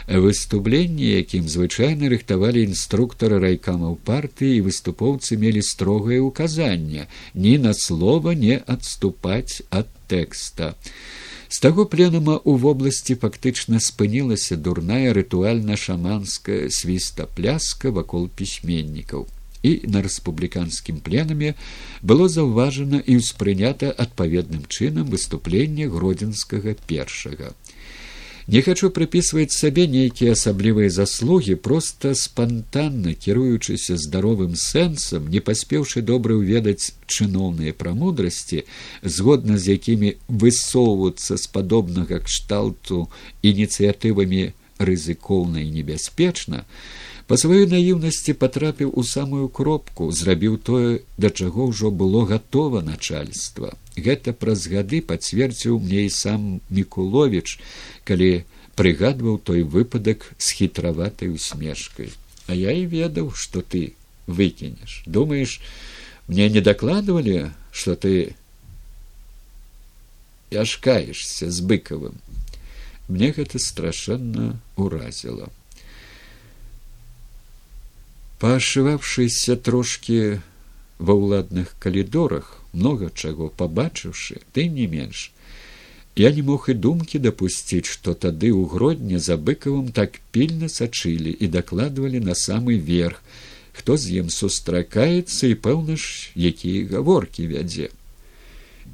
Выступленні 0.07 1.11
якім 1.19 1.49
звычайна 1.51 2.13
рыхтавалі 2.13 2.63
інструктары 2.69 3.41
райкамаў 3.43 3.99
партыі 4.07 4.61
і 4.61 4.65
выступоўцы 4.71 5.41
мелі 5.41 5.63
строгае 5.67 6.21
ўказанне 6.23 7.09
ні 7.35 7.55
на 7.59 7.75
слова 7.75 8.37
не 8.39 8.61
адступаць 8.67 9.63
ад 9.71 9.91
тэкста. 10.07 10.75
З 11.49 11.63
таго 11.63 11.87
пленума 11.87 12.37
ў 12.43 12.59
вобласці 12.59 13.15
фактычна 13.23 13.79
спынілася 13.83 14.59
дурная 14.59 15.15
рытуальна 15.15 15.79
шаманская 15.79 16.67
свістапляска 16.71 17.95
вакол 17.95 18.27
пісьменнікаў 18.29 19.27
і 19.63 19.81
на 19.89 20.03
рэспубліканскім 20.05 21.01
пленаме 21.01 21.55
было 22.03 22.29
заўважана 22.29 23.01
і 23.01 23.19
ўспрынята 23.23 23.93
адпаведным 23.93 24.67
чынам 24.69 25.09
выступлення 25.13 25.89
гродзенскага 25.89 26.77
першага. 26.87 27.55
Не 28.47 28.61
хачу 28.63 28.93
прыпісваць 28.95 29.51
сабе 29.59 29.85
нейкія 29.91 30.35
асаблівыя 30.37 30.91
заслугі 30.97 31.57
проста 31.59 32.13
спантанна 32.15 33.15
кіруючыся 33.25 33.97
здаровым 33.99 34.53
сэнсам 34.55 35.27
не 35.33 35.43
паспеўшы 35.49 36.03
добра 36.11 36.37
ўведаць 36.39 36.95
чыноўныя 37.11 37.75
прамудрасці 37.75 38.63
згодна 39.03 39.59
з 39.59 39.75
якімі 39.75 40.13
высоўваюцца 40.45 41.41
з 41.43 41.51
падобнага 41.51 42.23
кшталту 42.23 43.09
ініцыятывамі 43.43 44.55
рызыкоўна 44.79 45.67
і 45.67 45.75
небяспечна 45.83 46.63
па 47.27 47.35
сваёй 47.43 47.67
наіўнасці 47.71 48.37
патрапіў 48.39 48.93
у 48.95 49.03
самую 49.03 49.49
кропку 49.59 50.07
зрабіў 50.19 50.59
тое 50.69 51.03
да 51.19 51.31
чаго 51.31 51.67
ўжо 51.71 51.91
было 51.91 52.23
гатова 52.31 52.83
начальства. 52.87 53.73
Гэта 53.99 54.35
праз 54.45 54.67
гады 54.71 55.03
пацвердзіў 55.03 55.81
мне 55.83 56.07
і 56.07 56.13
сам 56.15 56.47
мікулович 56.71 57.59
калі 58.07 58.31
прыгадваў 58.79 59.43
той 59.43 59.67
выпадак 59.67 60.31
з 60.39 60.55
хітраватай 60.61 61.35
усмешкай. 61.35 62.15
А 62.47 62.55
я 62.55 62.71
і 62.71 62.87
ведаў 62.87 63.35
што 63.35 63.59
ты 63.59 63.99
выкінеш. 64.31 65.03
Думаеш 65.07 65.59
мне 66.31 66.47
не 66.49 66.63
дакладвалі 66.63 67.51
что 67.73 67.99
ты 67.99 68.39
яшкаешься 70.55 71.51
з 71.51 71.59
быкавым? 71.59 72.23
Мне 73.11 73.35
гэта 73.35 73.59
страшэнна 73.59 74.61
уразіла 74.79 75.51
паашываўшыся 78.43 79.57
трошки 79.57 80.41
ва 80.99 81.15
ўладных 81.17 81.73
калідорах 81.81 82.53
много 82.73 83.09
чаго 83.15 83.49
побачыўшы 83.49 84.45
ты 84.53 84.69
не 84.69 84.87
менш 84.87 85.31
я 86.17 86.31
не 86.37 86.43
мог 86.43 86.69
і 86.73 86.75
думкі 86.87 87.21
дапусціць 87.25 87.89
што 87.89 88.13
тады 88.13 88.53
ў 88.53 88.69
гродні 88.73 89.21
за 89.21 89.37
быкавым 89.41 89.89
так 89.99 90.21
пільна 90.37 90.69
сачылі 90.69 91.33
і 91.33 91.49
дакладвалі 91.59 92.21
на 92.29 92.37
самы 92.37 92.77
верх 92.77 93.21
хто 93.73 93.97
з 94.01 94.21
ім 94.21 94.29
сустракаецца 94.33 95.53
і 95.53 95.61
пэўна 95.69 95.97
ж 96.01 96.33
якія 96.53 96.89
гаворкі 96.93 97.49
вядзе 97.53 97.89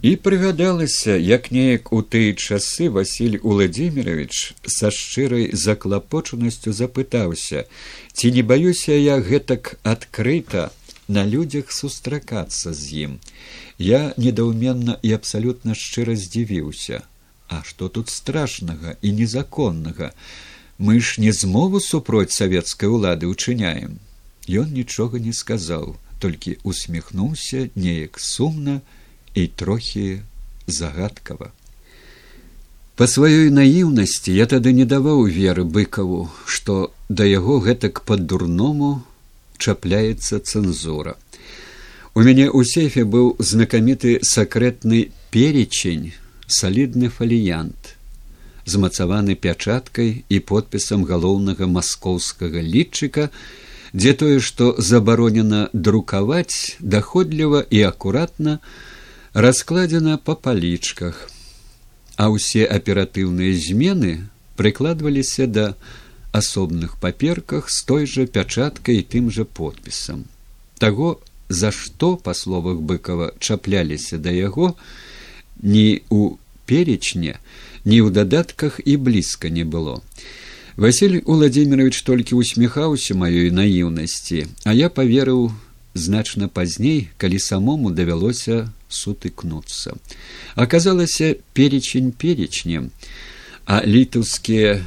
і 0.03 0.12
прыгадалася 0.26 1.14
як 1.14 1.50
неяк 1.55 1.92
у 1.94 2.03
тыя 2.03 2.34
часы 2.34 2.90
василь 2.90 3.38
уладзімирович 3.42 4.55
са 4.66 4.90
шчырай 4.90 5.50
заклапочанасцю 5.64 6.74
запытаўся 6.74 7.64
ці 8.12 8.32
не 8.36 8.42
баюся 8.42 8.98
я 8.98 9.18
гэтак 9.30 9.78
адкрыта 9.94 10.70
на 11.09 11.24
людзях 11.26 11.72
сустракацца 11.72 12.72
з 12.74 13.07
ім? 13.07 13.18
Я 13.78 14.14
недаўменна 14.16 14.98
і 15.03 15.12
абсалютна 15.18 15.74
шчыра 15.74 16.14
здзівіўся. 16.16 17.03
А 17.48 17.62
што 17.66 17.88
тут 17.88 18.09
страшнага 18.09 18.96
і 19.03 19.12
незаконнага? 19.12 20.12
Мы 20.78 21.00
ж 21.00 21.20
не 21.20 21.32
змову 21.32 21.80
супроць 21.80 22.32
савецкай 22.32 22.88
улады 22.88 23.26
учыняем 23.26 24.00
ён 24.48 24.72
нічога 24.74 25.18
не 25.22 25.32
сказаў 25.32 25.94
толькі 26.18 26.59
усміхнуўся 26.62 27.68
неяк 27.74 28.18
сумна 28.18 28.80
і 29.34 29.46
трохі 29.46 30.20
загадкава. 30.66 31.50
Па 32.96 33.08
сваёй 33.08 33.48
наіўнасці 33.50 34.34
я 34.36 34.46
тады 34.46 34.72
не 34.76 34.84
даваў 34.84 35.24
веры 35.26 35.64
быкаву, 35.64 36.28
што 36.46 36.92
да 37.08 37.24
яго 37.24 37.58
гэтак 37.64 38.04
па-дурному 38.08 38.90
чапляецца 39.58 40.38
цэнзура. 40.38 41.16
У 42.14 42.20
мяне 42.20 42.44
ў 42.52 42.68
сейфе 42.68 43.08
быў 43.08 43.32
знакаміты 43.40 44.20
сакрэтны 44.20 45.08
перечень, 45.32 46.12
салідны 46.46 47.08
фаліянт, 47.08 47.96
змацаваны 48.68 49.34
пячаткай 49.34 50.10
і 50.28 50.38
подпісам 50.52 51.08
галоўнага 51.08 51.64
маскоўскага 51.64 52.60
літчыка, 52.60 53.30
дзе 53.96 54.12
тое, 54.12 54.36
што 54.40 54.74
забаронена 54.78 55.68
друкаваць 55.72 56.76
даходліва 56.80 57.64
і 57.70 57.82
акуратна, 57.88 58.60
раскладзена 59.34 60.18
па 60.18 60.34
палічках, 60.36 61.30
а 62.20 62.28
ўсе 62.28 62.68
аператыўныя 62.68 63.56
змены 63.56 64.28
прыкладваліся 64.60 65.48
да 65.48 65.66
асобных 66.36 67.00
паперках 67.00 67.72
з 67.72 67.78
той 67.88 68.04
жа 68.04 68.28
пячаткай 68.28 69.00
і 69.00 69.06
тым 69.08 69.32
жа 69.32 69.48
подпісам. 69.48 70.28
Таго, 70.76 71.20
за 71.48 71.72
што, 71.72 72.16
па 72.16 72.36
словах 72.36 72.84
быкова 72.84 73.32
чапляліся 73.40 74.20
да 74.20 74.32
яго, 74.32 74.76
ні 75.64 76.04
ў 76.12 76.36
перечне, 76.68 77.40
ні 77.88 78.04
ў 78.04 78.12
дадатках 78.12 78.80
і 78.84 78.96
блізка 79.00 79.48
не 79.48 79.64
было. 79.64 80.04
Василь 80.76 81.20
Уладзімірович 81.24 82.00
толькі 82.04 82.36
усміхаўся 82.36 83.16
маёй 83.16 83.52
наіўнасці, 83.52 84.48
а 84.64 84.72
я 84.72 84.88
паверыў 84.88 85.52
значна 85.92 86.48
пазней, 86.48 87.08
калі 87.16 87.38
самому 87.40 87.92
давялося 87.92 88.72
сутыкнуцца. 88.93 89.97
Аказалася 90.55 91.34
перечень 91.57 92.12
перечнем, 92.12 92.90
а 93.64 93.80
літаўскія 93.84 94.84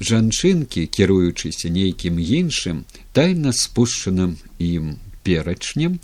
жанчынкі, 0.00 0.86
кіруючыся 0.86 1.72
нейкім 1.72 2.20
іншым, 2.20 2.84
тайна 3.16 3.56
спушчаным 3.56 4.36
ім 4.60 4.96
перачнем 5.26 5.98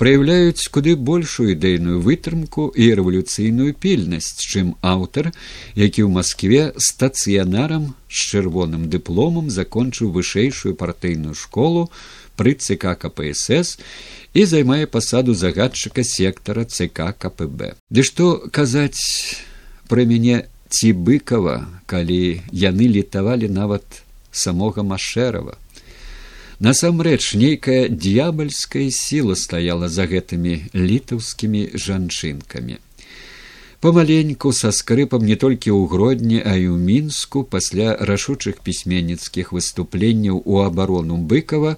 праяўляюць 0.00 0.70
куды 0.72 0.96
большую 1.10 1.52
ідэйную 1.52 2.00
вытрымку 2.06 2.70
і 2.72 2.88
рэвалюцыйную 3.00 3.76
пільнасць 3.84 4.40
чым 4.40 4.72
аўтар 4.80 5.30
які 5.76 6.06
ў 6.06 6.10
москве 6.16 6.72
стацыянарам 6.88 7.92
з 8.08 8.24
чырвоным 8.32 8.88
дыпломам 8.94 9.52
закончыў 9.52 10.14
вышэйшую 10.16 10.74
партыйную 10.80 11.36
школу 11.36 11.90
пры 12.40 12.56
цк 12.56 12.96
кпсс 13.04 13.76
і 14.34 14.44
займае 14.50 14.86
пасаду 14.86 15.34
загадчыка 15.34 16.02
сектара 16.02 16.64
цк 16.66 17.10
кпб 17.24 17.74
ды 17.90 18.06
што 18.06 18.30
казаць 18.50 19.02
пра 19.88 20.06
мяне 20.10 20.44
ці 20.68 20.94
быкова 21.08 21.58
калі 21.86 22.22
яны 22.50 22.90
літавалі 22.98 23.52
нават 23.60 24.02
самога 24.44 24.82
машэрава 24.82 25.58
Насамрэч 26.64 27.34
нейкая 27.34 27.88
д'ябальская 27.88 28.86
сіла 28.94 29.34
стаяла 29.34 29.88
за 29.90 30.06
гэтымі 30.06 30.70
літаўскімі 30.72 31.62
жанчынкамі. 31.74 32.78
Памаленьку 33.82 34.52
са 34.54 34.70
скрыпам 34.72 35.26
не 35.26 35.34
толькі 35.36 35.74
ў 35.74 35.90
гродні, 35.90 36.38
а 36.40 36.54
і 36.54 36.70
ў 36.72 36.78
мінску 36.78 37.42
пасля 37.42 37.98
рашучых 37.98 38.62
пісьменніцкіх 38.62 39.50
выступленняў 39.52 40.40
у 40.40 40.62
абарону 40.62 41.18
быкова 41.18 41.76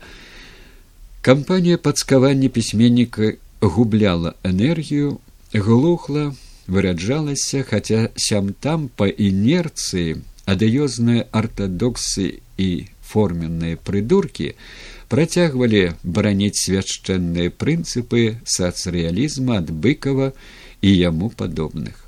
кампанія 1.27 1.77
падскавання 1.77 2.49
пісьменніка 2.49 3.33
губляла 3.61 4.35
энергію, 4.45 5.19
глухла, 5.53 6.35
выраджалася, 6.69 7.67
хаця 7.67 8.15
сям 8.15 8.55
там 8.55 8.87
па 8.95 9.11
інерцыі 9.11 10.23
адыёзныя 10.47 11.27
артадоксы 11.35 12.39
і 12.63 12.87
форменныя 13.03 13.75
прыдуркі 13.75 14.55
працягвалі 15.11 15.99
бараніць 16.07 16.63
свяшчэнныя 16.63 17.51
прынцыпы 17.51 18.39
сацыялізма 18.47 19.59
ад 19.67 19.75
быкова 19.75 20.31
і 20.79 20.91
яму 20.95 21.35
падобных. 21.35 21.99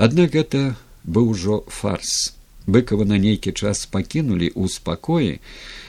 Аднак 0.00 0.32
гэта 0.32 0.80
быў 1.04 1.36
ужо 1.36 1.60
фарс. 1.68 2.32
Быкова 2.64 3.04
на 3.04 3.20
нейкі 3.20 3.52
час 3.52 3.84
пакінулі 3.84 4.48
ў 4.48 4.64
спакоі, 4.72 5.44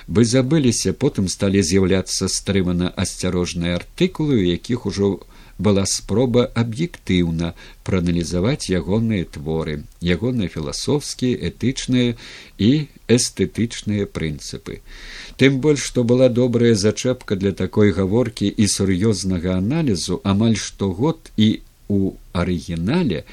бы 0.08 0.24
забыліся, 0.26 0.93
потым 0.93 1.28
сталі 1.28 1.62
з'яўляцца 1.62 2.32
стрымана 2.32 2.91
асцярожныя 2.95 3.76
артыкулы, 3.80 4.39
якіх 4.47 4.86
ужо 4.88 5.20
была 5.58 5.84
спроба 5.89 6.45
аб'ектыўна 6.53 7.53
прааналізаваць 7.84 8.70
ягоныя 8.70 9.26
творы, 9.26 9.84
ягоныя 10.01 10.47
філасофскія, 10.53 11.49
этычныя 11.49 12.16
і 12.58 12.88
эстэтычныя 13.10 14.05
прынцыпы. 14.05 14.80
Тым 15.38 15.60
больш, 15.60 15.82
што 15.82 16.03
была 16.03 16.30
добрая 16.30 16.76
зачэпка 16.76 17.36
для 17.36 17.51
такой 17.51 17.91
гаворкі 17.91 18.47
і 18.47 18.68
сур'ёзнага 18.70 19.58
аналізу 19.58 20.22
амаль 20.24 20.55
штогод 20.55 21.34
і 21.38 21.62
у 21.89 22.14
арыгінале, 22.34 23.24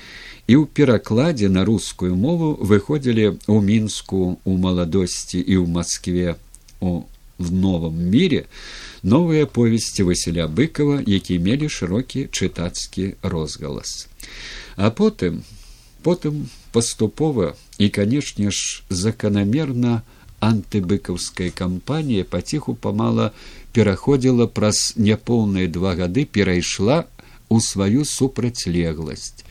і 0.47 0.55
ў 0.61 0.64
перакладзе 0.68 1.49
на 1.49 1.64
рускую 1.64 2.16
мову 2.16 2.57
выходзілі 2.61 3.37
ў 3.49 3.59
мінску 3.61 4.41
у 4.45 4.53
маладосці 4.57 5.41
і 5.41 5.55
ў 5.61 5.66
москве 5.68 6.37
у 6.85 7.07
в 7.39 7.53
новом 7.53 7.99
мире 7.99 8.47
новыя 9.03 9.47
повесці 9.47 10.07
васіля 10.09 10.47
быкова 10.47 11.03
які 11.07 11.39
мелі 11.39 11.68
шырокі 11.68 12.28
чытацкі 12.30 13.14
розгалас. 13.22 14.09
А 14.76 14.91
потым 14.91 15.43
потым 16.03 16.47
паступова 16.72 17.55
і 17.78 17.89
канешне 17.89 18.51
ж 18.51 18.85
заканамерна 18.89 20.03
антыбыкаўская 20.41 21.51
кампанія 21.51 22.24
паціху 22.24 22.74
памала 22.74 23.32
пераходзіла 23.72 24.47
праз 24.47 24.95
няпоўныя 24.97 25.68
два 25.68 25.95
гады 25.99 26.24
перайшла 26.24 27.05
у 27.49 27.61
сваю 27.61 28.05
супрацьлегласць. 28.05 29.45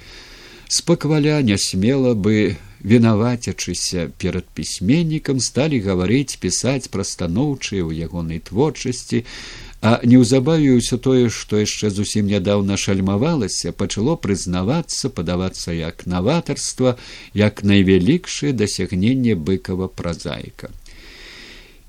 Спакваля 0.69 1.41
не 1.41 1.57
смела 1.57 2.13
бы 2.13 2.57
вінавацячыся 2.83 4.11
перад 4.17 4.45
пісьменнікам 4.53 5.39
сталі 5.39 5.79
гаварыць 5.79 6.37
пісаць 6.39 6.91
пра 6.91 7.07
станоўчыя 7.07 7.83
ў 7.83 8.07
ягонай 8.07 8.43
творчасці. 8.43 9.23
А 9.83 9.99
неўзабаве 10.07 10.79
ўсё 10.79 10.95
тое 10.95 11.27
што 11.27 11.59
яшчэ 11.59 11.91
зусім 11.91 12.27
нядаўна 12.31 12.79
шальмавалася 12.79 13.75
пачало 13.75 14.15
прызнавацца 14.15 15.11
падавацца 15.11 15.75
як 15.75 16.05
наватарства 16.07 16.95
як 17.35 17.63
найвялікшае 17.63 18.53
дасягненне 18.55 19.35
быкава 19.35 19.91
празаіка. 19.91 20.71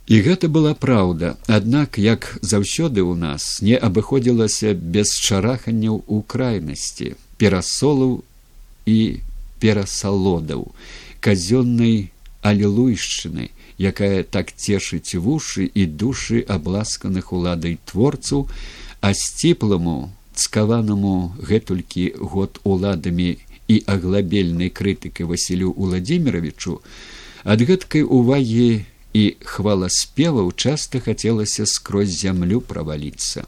І 0.07 0.20
гэта 0.20 0.51
была 0.53 0.74
праўда. 0.74 1.38
Аднак 1.47 1.97
як 1.99 2.36
заўсёды 2.42 3.01
ў 3.01 3.14
нас 3.16 3.62
не 3.62 3.78
абыходзілася 3.78 4.74
без 4.74 5.14
шараханняў 5.16 6.03
у 6.07 6.20
крайнасці 6.22 7.14
перасолаў 7.38 8.20
і 8.84 8.99
перасалодаў 9.61 10.66
казённай 11.20 12.11
алілуйшчыны 12.42 13.50
якая 13.78 14.22
так 14.22 14.52
цешыць 14.52 15.18
вушы 15.26 15.66
і 15.66 15.86
душы 15.86 16.44
абласканых 16.57 17.32
уладай 17.32 17.78
творцаў 17.90 18.46
а 19.00 19.12
сціпламу 19.14 19.96
цкаванаму 20.34 21.34
гэтулькі 21.50 22.07
год 22.34 22.61
уладамі 22.64 23.30
і 23.68 23.76
аглабельнай 23.86 24.70
крытыкай 24.70 25.26
василю 25.26 25.70
уладзімировичу 25.72 26.80
ад 27.44 27.64
гэткай 27.68 28.05
увагі 28.05 28.84
і 29.14 29.24
хваласпеваў 29.46 30.50
часта 30.59 30.98
хацелася 30.98 31.66
скрозь 31.70 32.11
зямлю 32.18 32.59
праваліцца. 32.61 33.46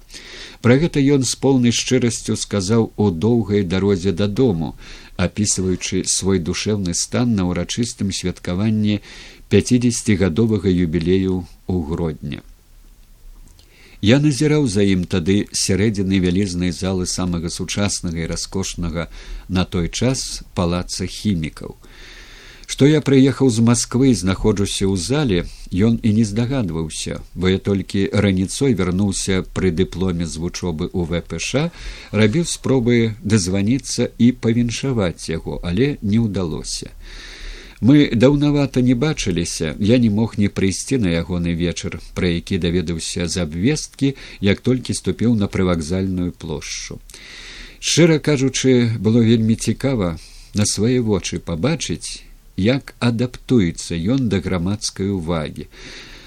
Пра 0.62 0.78
гэта 0.78 1.02
ён 1.02 1.26
з 1.26 1.34
поўнай 1.42 1.74
шчырасцю 1.74 2.38
сказаў 2.38 2.92
у 2.96 3.11
доўгай 3.11 3.66
дарозе 3.66 4.14
дадому 4.14 4.76
апісваючы 5.16 6.04
свой 6.04 6.38
душэўны 6.38 6.94
стан 6.94 7.34
на 7.34 7.48
ўрачыстым 7.48 8.12
святкаванні 8.12 9.00
пяцігадовага 9.48 10.68
юбілею 10.68 11.46
ў 11.68 11.76
гродня. 11.88 12.40
Я 14.04 14.20
назіраў 14.20 14.68
за 14.68 14.84
ім 14.84 15.08
тады 15.08 15.48
сярэдзіны 15.50 16.20
вялізнай 16.20 16.70
залы 16.70 17.08
самага 17.08 17.48
сучаснага 17.48 18.20
і 18.20 18.28
раскошнага 18.28 19.08
на 19.48 19.64
той 19.64 19.88
час 19.88 20.44
палаца 20.54 21.08
хімікаў 21.08 21.80
што 22.76 22.84
я 22.84 22.98
прыехаў 23.00 23.48
з 23.48 23.62
москвы 23.64 24.12
знаходжуся 24.12 24.84
ў 24.84 25.00
зале 25.00 25.38
ён 25.88 25.94
і 26.04 26.10
не 26.12 26.24
здагадваўся 26.28 27.20
бо 27.32 27.48
я 27.48 27.56
толькі 27.68 28.02
раніцой 28.12 28.76
вярнуўся 28.76 29.38
пры 29.56 29.70
дыпломе 29.72 30.28
з 30.28 30.36
вучобы 30.42 30.90
ў 30.92 31.08
впш 31.08 31.72
рабіў 32.12 32.44
спробы 32.50 32.98
дазваніцца 33.24 34.10
і 34.20 34.28
павіншаваць 34.44 35.32
яго 35.32 35.56
але 35.64 35.96
не 36.02 36.20
ўдалося. 36.20 36.92
Мы 37.80 38.12
даўнавата 38.12 38.84
не 38.84 38.92
бачыліся 38.92 39.72
я 39.80 39.96
не 39.96 40.12
мог 40.12 40.36
не 40.36 40.52
прыйсці 40.52 41.00
на 41.00 41.16
ягоны 41.16 41.56
вечар 41.56 41.96
пра 42.12 42.28
які 42.28 42.60
даведаўся 42.60 43.24
з 43.24 43.40
абвесткі 43.48 44.12
як 44.44 44.60
толькі 44.60 45.00
ступіў 45.00 45.32
на 45.32 45.48
прывакзальную 45.48 46.36
плошчу. 46.36 47.00
Шчыра 47.80 48.20
кажучы 48.20 48.92
было 49.00 49.24
вельмі 49.24 49.56
цікава 49.56 50.20
на 50.52 50.68
свае 50.68 51.00
вочы 51.00 51.40
пабачыць 51.40 52.25
як 52.57 52.94
адаптуецца 53.00 53.96
ён 54.16 54.28
да 54.32 54.40
грамадскай 54.40 55.11
увагі 55.12 55.68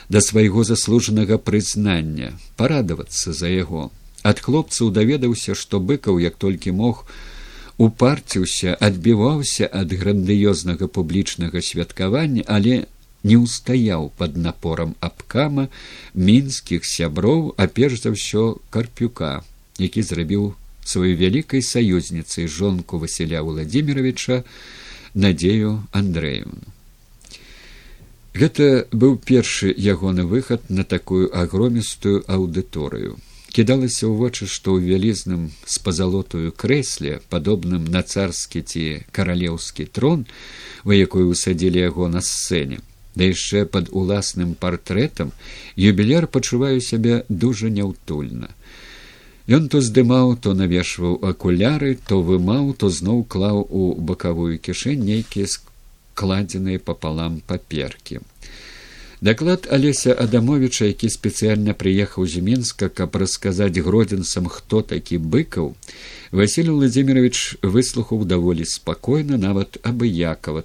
да 0.10 0.22
свайго 0.26 0.64
заслужанага 0.64 1.38
прызнання 1.38 2.34
парадавацца 2.58 3.34
за 3.34 3.50
яго. 3.50 3.92
Ад 4.24 4.40
хлопцаў 4.42 4.90
даведаўся 4.92 5.54
што 5.56 5.80
быкаў 5.80 6.20
як 6.20 6.36
толькі 6.36 6.74
мог 6.76 7.06
упарціўся 7.78 8.74
адбіваўся 8.88 9.70
ад 9.82 9.94
грандыёзнага 10.00 10.90
публічнага 10.98 11.62
святкавання 11.62 12.44
але 12.48 12.86
не 13.24 13.38
ўстаяў 13.40 14.10
под 14.18 14.36
напорам 14.38 14.96
абкама 15.00 15.68
мінскіх 16.16 16.86
сяброў 16.86 17.54
а 17.58 17.68
перш 17.68 18.02
за 18.04 18.12
ўсё 18.16 18.44
карпюка 18.76 19.32
які 19.80 20.04
зрабіў 20.04 20.52
сваёй 20.84 21.16
вялікай 21.16 21.64
саюзніцай 21.64 22.48
жонку 22.48 23.00
василя 23.00 23.42
владимировича 23.48 24.44
надзею 25.14 25.88
андреевну. 25.92 26.76
Гэта 28.34 28.88
быў 28.92 29.18
першы 29.18 29.74
ягоны 29.74 30.24
выхад 30.24 30.70
на 30.70 30.84
такую 30.84 31.28
агромістую 31.36 32.24
аўдыторыю. 32.28 33.18
Кідалася 33.50 34.06
ў 34.06 34.14
вочы 34.14 34.46
што 34.46 34.78
ў 34.78 34.86
вялізным 34.86 35.50
з 35.66 35.76
пазалотую 35.82 36.54
крэсле 36.54 37.18
падобным 37.34 37.90
на 37.90 38.06
царскі 38.06 38.62
ці 38.62 38.84
каралеўскі 39.12 39.90
трон 39.90 40.28
вы 40.86 41.02
якой 41.02 41.26
высадзілі 41.26 41.82
яго 41.90 42.08
на 42.14 42.22
сцэне 42.22 42.78
да 43.18 43.26
яшчэ 43.26 43.66
пад 43.66 43.90
уласным 43.90 44.54
партрэтам 44.54 45.34
юбіляр 45.76 46.30
пачуваю 46.30 46.78
сябе 46.86 47.26
дужа 47.28 47.74
няўтульна 47.74 48.54
Ён 49.50 49.66
то 49.74 49.80
здымаў 49.82 50.36
то 50.46 50.54
навешваў 50.54 51.16
акуляры 51.26 51.96
то 52.08 52.22
вымаў 52.22 52.74
то 52.78 52.90
зноў 52.94 53.24
клаў 53.34 53.62
у 53.66 53.86
бакавую 54.10 54.62
кішэнь 54.62 55.06
нейкія 55.06 55.50
складзеныя 55.50 56.78
папалам 56.78 57.40
паперкі. 57.50 58.20
Даклад 59.22 59.66
алеся 59.74 60.14
адамовича 60.14 60.86
які 60.88 61.10
спецыяльна 61.10 61.74
прыехаў 61.80 62.28
з 62.30 62.44
мінска 62.46 62.88
каб 63.00 63.18
расказаць 63.22 63.82
гродзенцам 63.88 64.46
хто 64.54 64.82
такі 64.92 65.18
быкаў 65.18 65.74
василий 66.32 66.76
владимирович 66.76 67.58
выслухаў 67.64 68.24
даволі 68.30 68.68
спакойна 68.70 69.42
нават 69.42 69.80
абыякова 69.82 70.64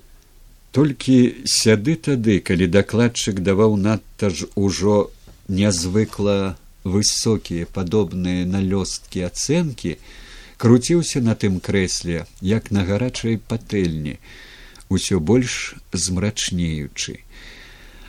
толькі 0.76 1.16
сяды 1.54 1.96
тады 1.96 2.36
калі 2.50 2.68
дакладчык 2.76 3.40
даваў 3.48 3.80
надта 3.88 4.30
ж 4.30 4.46
ужо 4.54 5.08
нязвыкла 5.48 6.36
высокія 6.84 7.66
падобныя 7.66 8.44
на 8.46 8.60
лёсткі 8.60 9.24
ацэнкі 9.28 9.96
круціўся 10.56 11.20
на 11.20 11.34
тым 11.34 11.60
крэсле 11.60 12.24
як 12.40 12.70
на 12.70 12.84
гарачай 12.84 13.40
патэльні 13.40 14.18
усё 14.88 15.18
больш 15.18 15.74
змрачнеючы. 15.92 17.24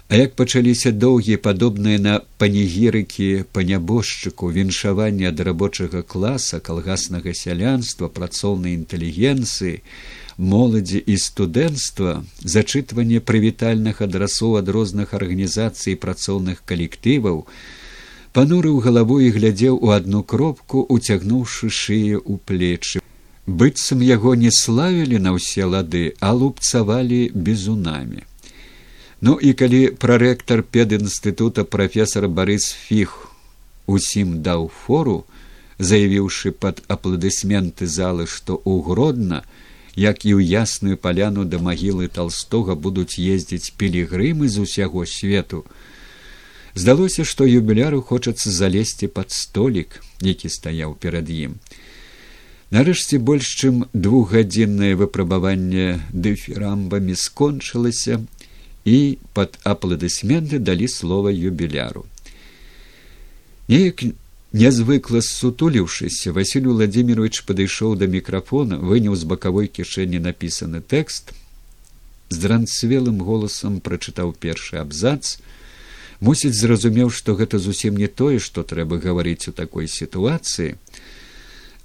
А 0.07 0.15
як 0.15 0.36
пачаліся 0.36 0.91
доўгія 0.91 1.41
падобныя 1.41 1.97
на 1.97 2.19
панегірыкі 2.38 3.49
па 3.51 3.63
нябожчыку 3.65 4.51
віншавання 4.53 5.32
ад 5.34 5.39
рабочага 5.47 6.03
класа 6.03 6.59
калгаснага 6.59 7.34
сялянства 7.34 8.11
працоўнай 8.19 8.78
інтэлігенцыі 8.78 9.82
моладзі 10.38 11.01
і 11.01 11.15
студэнцтва 11.17 12.21
зачытванне 12.43 13.23
прывітальных 13.32 14.03
адрасоў 14.05 14.59
ад 14.61 14.69
розных 14.69 15.17
арганізацый 15.17 15.97
працоўных 15.97 16.61
калектываў 16.69 17.47
панурыў 18.38 18.78
галаву 18.86 19.20
і 19.24 19.32
глядзеў 19.40 19.82
у 19.82 19.96
адну 19.98 20.22
кропку 20.36 20.86
уцягнуўшы 20.98 21.72
шыю 21.82 22.22
ў 22.22 22.36
плечы 22.52 23.04
быццам 23.64 24.06
яго 24.12 24.36
не 24.46 24.54
славілі 24.62 25.26
на 25.26 25.36
ўсе 25.40 25.68
лады 25.76 26.06
а 26.20 26.32
лупцавалі 26.44 27.22
бізунамі 27.34 28.26
Ну 29.26 29.40
і 29.42 29.54
калі 29.58 29.80
прарэктар 29.98 30.62
педінстытута 30.62 31.64
прафесор 31.64 32.28
Барыс 32.28 32.68
фіг 32.76 33.14
усім 33.88 34.42
даў 34.46 34.68
фору, 34.70 35.24
заявіўшы 35.80 36.52
пад 36.52 36.82
апладысменты 36.96 37.88
залы, 37.88 38.28
што 38.28 38.60
ўгродна, 38.66 39.44
як 39.96 40.26
і 40.28 40.36
ў 40.36 40.46
ясную 40.62 40.98
паляну 41.02 41.46
да 41.46 41.58
магілы 41.58 42.06
толстога 42.12 42.76
будуць 42.76 43.18
ездзіць 43.18 43.74
пілігрымы 43.80 44.46
з 44.46 44.68
усяго 44.68 45.06
свету. 45.06 45.64
Здалося, 46.76 47.23
што 47.23 47.45
юбіляру 47.47 48.01
хочацца 48.01 48.51
залезці 48.51 49.07
пад 49.07 49.32
столік, 49.32 50.01
які 50.19 50.49
стаяў 50.51 50.95
перад 50.99 51.30
ім. 51.32 51.55
Нарэшце 52.76 53.15
больш 53.17 53.47
чым 53.55 53.86
двухгадзіннае 53.93 54.99
выпрабаванне 54.99 56.03
дэфірамбамі 56.11 57.15
скончылася, 57.15 58.19
і 58.84 59.17
пад 59.34 59.55
апладысменты 59.63 60.59
далі 60.59 60.88
слова 60.91 61.32
юбіляру. 61.32 62.05
Неяк 63.71 64.03
нязвыкла 64.51 65.23
сутуліўшыся, 65.26 66.36
Васіль 66.36 66.67
Владимирович 66.67 67.41
падышоў 67.47 67.95
да 67.95 68.05
мікрафона, 68.05 68.78
выняў 68.78 69.15
з 69.15 69.23
бакавой 69.23 69.71
кішэні 69.71 70.19
напісаны 70.19 70.84
тэкст, 70.84 71.32
з 72.30 72.36
дранцвелым 72.38 73.23
голасам 73.23 73.80
прачытаў 73.80 74.36
першы 74.36 74.78
абзац, 74.84 75.39
мусіць 76.20 76.55
зразумеў, 76.55 77.09
што 77.09 77.36
гэта 77.36 77.59
зусім 77.59 77.97
не 77.97 78.07
тое, 78.07 78.39
што 78.39 78.63
трэба 78.63 78.99
гаварыць 78.99 79.47
у 79.47 79.51
такой 79.51 79.88
сітуацыі, 79.88 80.76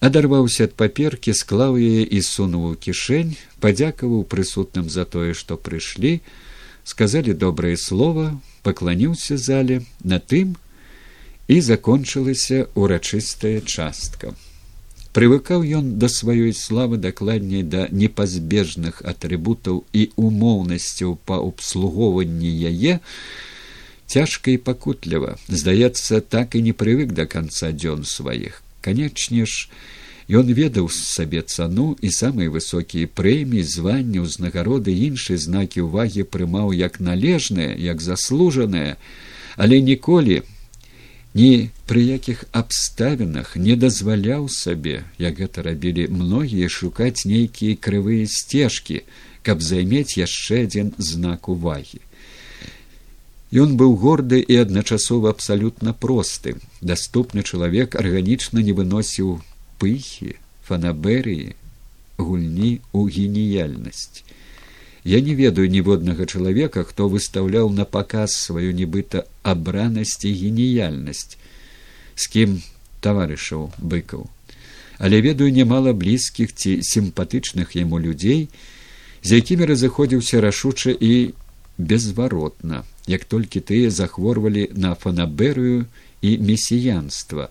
адарваўся 0.01 0.65
ад 0.69 0.75
паперкі, 0.75 1.35
склаў 1.35 1.77
яе 1.77 2.05
і 2.05 2.21
сунуў 2.25 2.73
у 2.73 2.75
кішэнь, 2.77 3.37
падзякаваў 3.61 4.25
прысутным 4.25 4.89
за 4.89 5.05
тое, 5.05 5.35
што 5.35 5.57
прыйшлі, 5.57 6.21
сказали 6.85 7.33
добрае 7.33 7.77
слово 7.77 8.41
пакланіўся 8.63 9.37
зале 9.37 9.83
на 10.05 10.19
тым 10.19 10.57
і 11.49 11.61
закончылася 11.61 12.69
урачыстая 12.75 13.61
частка. 13.61 14.35
Прывыкаў 15.11 15.65
ён 15.67 15.99
да 15.99 16.07
сваёй 16.07 16.55
славы 16.55 16.97
дакладней 16.97 17.65
да 17.67 17.89
непазбежных 17.91 19.03
атрыбутаў 19.03 19.83
і 19.93 20.03
умоўнасцяў 20.15 21.19
па 21.27 21.41
абслугоўванні 21.43 22.51
яе 22.71 23.01
цяжка 24.11 24.51
і 24.51 24.59
пакутліва 24.59 25.39
здаецца 25.49 26.21
так 26.35 26.59
і 26.59 26.67
не 26.67 26.75
прывык 26.75 27.15
да 27.15 27.31
канца 27.31 27.71
дзён 27.71 28.05
сваіх 28.17 28.63
канечне 28.83 29.47
ж 29.47 29.71
Ён 30.31 30.47
ведаў 30.55 30.87
сабе 30.95 31.41
цану 31.43 31.97
і 32.07 32.11
самыя 32.15 32.51
высокія 32.55 33.11
прэміі, 33.21 33.67
званні, 33.67 34.21
узнагароды 34.23 34.95
іншыя 34.95 35.35
знакі 35.35 35.83
ўвагі 35.91 36.23
прымаў 36.23 36.71
як 36.71 37.01
належныя, 37.03 37.75
як 37.75 37.99
заслужаныя, 37.99 38.95
але 39.59 39.81
ніколі 39.83 40.47
ні 41.35 41.71
пры 41.91 42.03
якіх 42.07 42.45
абставінах 42.55 43.57
не 43.57 43.75
дазваляў 43.75 44.47
сабе, 44.47 45.03
як 45.19 45.43
гэта 45.43 45.67
рабілі 45.67 46.07
многія 46.15 46.71
шукаць 46.71 47.27
нейкія 47.27 47.75
крывыя 47.75 48.31
сцежкі, 48.31 49.03
каб 49.43 49.67
займець 49.67 50.15
яшчэ 50.15 50.63
адзін 50.71 50.95
знак 50.99 51.51
увагі. 51.51 51.99
Ён 53.51 53.75
быў 53.75 53.97
горды 53.99 54.39
і 54.39 54.57
адначасова 54.63 55.31
абсалютна 55.35 55.93
просты. 55.93 56.55
Даступны 56.81 57.43
чалавек 57.43 57.97
арганічна 57.99 58.63
не 58.63 58.71
выносіў 58.71 59.43
пыхі 59.83 60.39
фанаберыі 60.63 61.59
гульні 62.15 62.79
ў 62.95 63.01
геніяльнасць. 63.11 64.23
Я 65.03 65.19
не 65.21 65.35
ведаю 65.35 65.67
ніводнага 65.67 66.27
чалавека 66.31 66.85
хто 66.85 67.09
выстаўляў 67.09 67.75
на 67.75 67.85
паказ 67.85 68.39
сваю 68.39 68.71
нібыта 68.71 69.27
абранасць 69.43 70.23
і 70.23 70.31
геніяльнасць. 70.31 71.35
З 72.15 72.25
кім 72.31 72.63
таварышаў 73.03 73.73
быкаў? 73.83 74.31
Але 75.03 75.21
ведаю 75.27 75.51
нямала 75.51 75.91
блізкіх 75.91 76.55
ці 76.55 76.79
сімпатычных 76.87 77.75
яму 77.75 77.99
людзей 77.99 78.47
з 79.25 79.43
якімі 79.43 79.67
разыходзіўся 79.67 80.41
рашуча 80.45 80.93
і 80.95 81.33
безваротна 81.81 82.85
як 83.07 83.25
толькі 83.25 83.61
тыя 83.61 83.91
захворвалі 83.91 84.69
на 84.77 84.95
фанаберыю 84.95 85.87
і 86.23 86.39
месіянства 86.39 87.49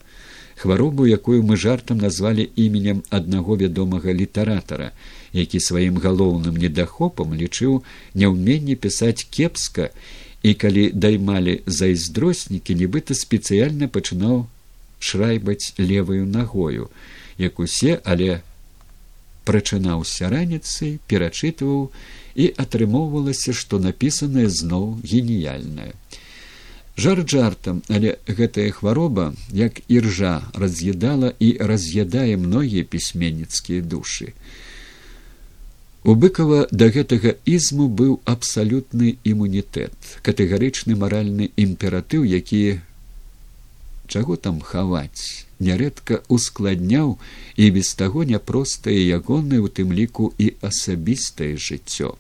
хваробу 0.56 1.08
якую 1.08 1.42
мы 1.44 1.58
жартам 1.58 1.98
назвалі 1.98 2.50
іменем 2.56 3.04
аднаго 3.10 3.56
вядомага 3.56 4.14
літаратара 4.14 4.92
які 5.34 5.60
сваім 5.60 6.00
галоўным 6.04 6.58
недахопам 6.58 7.34
лічыў 7.34 7.82
няўменне 8.14 8.76
пісаць 8.76 9.26
кепска 9.38 9.90
і 10.44 10.54
калі 10.54 10.86
даймалі 10.94 11.60
зайздроснікі 11.66 12.76
нібыта 12.82 13.16
спецыяльна 13.16 13.88
пачынаў 13.88 14.46
шрайбаць 15.00 15.74
левую 15.80 16.28
нагою 16.28 16.90
як 17.38 17.60
усе 17.60 18.00
але 18.04 18.42
прачынаўся 19.50 20.30
раніцай 20.30 21.00
перачытваў 21.08 21.92
і 22.40 22.48
атрымоўвалася 22.64 23.54
што 23.62 23.80
напісанае 23.84 24.48
зноў 24.62 24.86
геніяльнае. 25.04 25.92
Жар 27.00 27.24
жартам 27.32 27.84
але 27.88 28.16
гэтая 28.28 28.72
хвароба 28.76 29.26
як 29.60 29.80
іржа 29.88 30.34
раз'ядала 30.64 31.32
і 31.40 31.52
раз'ядае 31.72 32.36
многія 32.38 32.84
пісьменніцкія 32.84 33.86
душы. 33.94 34.34
У 36.04 36.16
быкова 36.16 36.60
да 36.72 36.88
гэтага 36.96 37.36
ізму 37.46 37.88
быў 38.02 38.20
абсалютны 38.34 39.16
імунітэт 39.32 40.12
катэгарычны 40.28 40.96
маральны 41.00 41.52
імператыў 41.56 42.24
які 42.24 42.80
чаго 44.10 44.36
там 44.36 44.60
хаваць 44.60 45.46
нярэдка 45.60 46.22
ускладняў 46.28 47.18
і 47.56 47.72
без 47.76 47.94
таго 48.02 48.24
няпростае 48.24 49.02
ягонае 49.20 49.60
у 49.66 49.68
тым 49.80 49.92
ліку 49.94 50.32
і 50.38 50.54
асабістае 50.72 51.56
жыццё. 51.58 52.16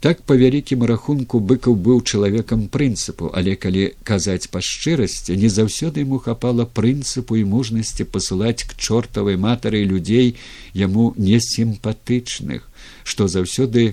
Так 0.00 0.20
па 0.22 0.34
вялікім 0.38 0.84
рахунку 0.86 1.40
быкаў 1.42 1.74
быў 1.86 2.02
чалавекам 2.06 2.60
прынцыпу 2.74 3.30
але 3.38 3.56
калі 3.62 3.86
казаць 4.10 4.46
па 4.52 4.62
шчырасці 4.62 5.34
не 5.44 5.50
заўсёды 5.50 6.06
яму 6.06 6.20
хапала 6.26 6.66
прынцыпу 6.80 7.38
і 7.40 7.42
мужнасці 7.54 8.06
пасылаць 8.12 8.62
к 8.62 8.78
чортавай 8.78 9.40
матары 9.46 9.82
людзей 9.92 10.36
яму 10.82 11.08
несімпатычных 11.18 12.70
што 13.02 13.26
заўсёды 13.26 13.90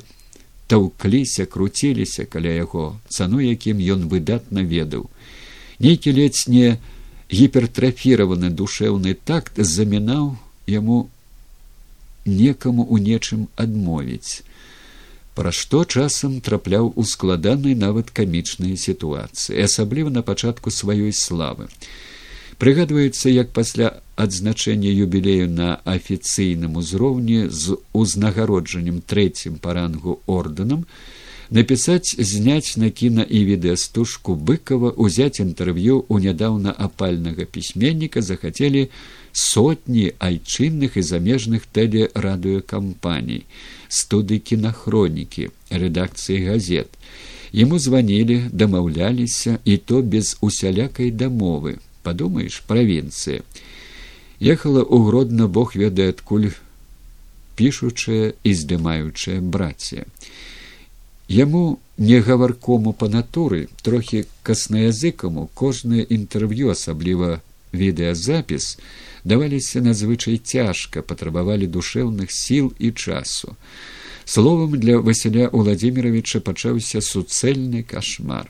таўкліся 0.69 1.49
круціліся 1.49 2.29
каля 2.29 2.53
яго 2.53 2.85
цану 3.09 3.41
якім 3.41 3.81
ён 3.97 4.05
выдатна 4.13 4.61
ведаў 4.61 5.09
нейкі 5.79 6.15
ледзь 6.15 6.47
не 6.47 6.77
гіпертрафіраваны 7.31 8.49
душэўны 8.49 9.15
такт 9.25 9.59
замінаў 9.59 10.35
яму 10.67 11.09
некаму 12.25 12.85
ў 12.85 12.95
нечым 13.01 13.47
адмовіць 13.55 14.45
пра 15.35 15.51
што 15.51 15.83
часам 15.83 16.39
трапляў 16.39 16.93
у 16.95 17.03
складанай 17.03 17.75
нават 17.75 18.09
камічнай 18.15 18.79
сітуацыі 18.79 19.59
асабліва 19.67 20.09
на 20.17 20.23
пачатку 20.23 20.71
сваёй 20.71 21.11
славы. 21.11 21.67
Прыгадваецца 22.55 23.27
як 23.35 23.51
пасля 23.51 23.99
адзначэння 24.15 24.87
юбілею 24.87 25.51
на 25.51 25.75
афіцыйным 25.83 26.79
узроўні 26.79 27.51
з 27.51 27.75
узнагароджаннем 27.91 29.03
трэцім 29.03 29.59
па 29.59 29.75
рангу 29.75 30.21
ордэнам 30.25 30.87
напісаць 31.49 32.15
зняць 32.17 32.77
на 32.77 32.89
кіна 32.89 33.23
і 33.23 33.43
відэастужку 33.45 34.35
быкова 34.35 34.91
узяць 34.97 35.39
інтэрв'ю 35.39 36.05
у 36.07 36.19
нядаўна 36.19 36.73
апальнага 36.77 37.45
пісьменніка 37.45 38.21
захацелі 38.21 38.89
сотні 39.31 40.11
айчынных 40.19 40.97
і 40.97 41.03
замежных 41.03 41.67
тэлерадыёкампаній 41.71 43.43
студы 43.89 44.39
кінахронікі 44.39 45.49
рэдакцыі 45.69 46.45
газет. 46.49 46.89
Ему 47.53 47.79
званілі 47.79 48.49
дамаўляліся 48.51 49.59
і 49.63 49.77
то 49.77 50.01
без 50.01 50.37
усялякай 50.41 51.11
дамовы 51.11 51.77
падумаеш 52.03 52.61
правінцыя 52.67 53.41
ехала 54.39 54.83
ў 54.83 54.97
гродна 55.07 55.47
бог 55.47 55.75
ведае 55.75 56.11
адкуль 56.13 56.51
пішучая 57.55 58.35
і 58.43 58.51
здымаючая 58.61 59.39
браце 59.39 60.05
яму 61.27 61.79
не 61.97 62.19
гаваркому 62.19 62.93
па 62.93 63.09
натуры 63.09 63.67
трохі 63.81 64.25
каснаязыкаму 64.43 65.49
кожнае 65.53 66.05
інтэрв'ю 66.05 66.71
асабліва 66.75 67.41
відэазапіс 67.73 68.77
даваліся 69.23 69.81
надзвычай 69.81 70.37
цяжка 70.37 71.01
патрабавалі 71.01 71.67
душэўных 71.67 72.31
сіл 72.31 72.73
і 72.79 72.91
часу. 72.91 73.55
Словам 74.25 74.79
для 74.79 74.97
василя 74.99 75.49
владимировича 75.53 76.41
пачаўся 76.41 77.01
суцэльны 77.01 77.83
кашмар 77.83 78.49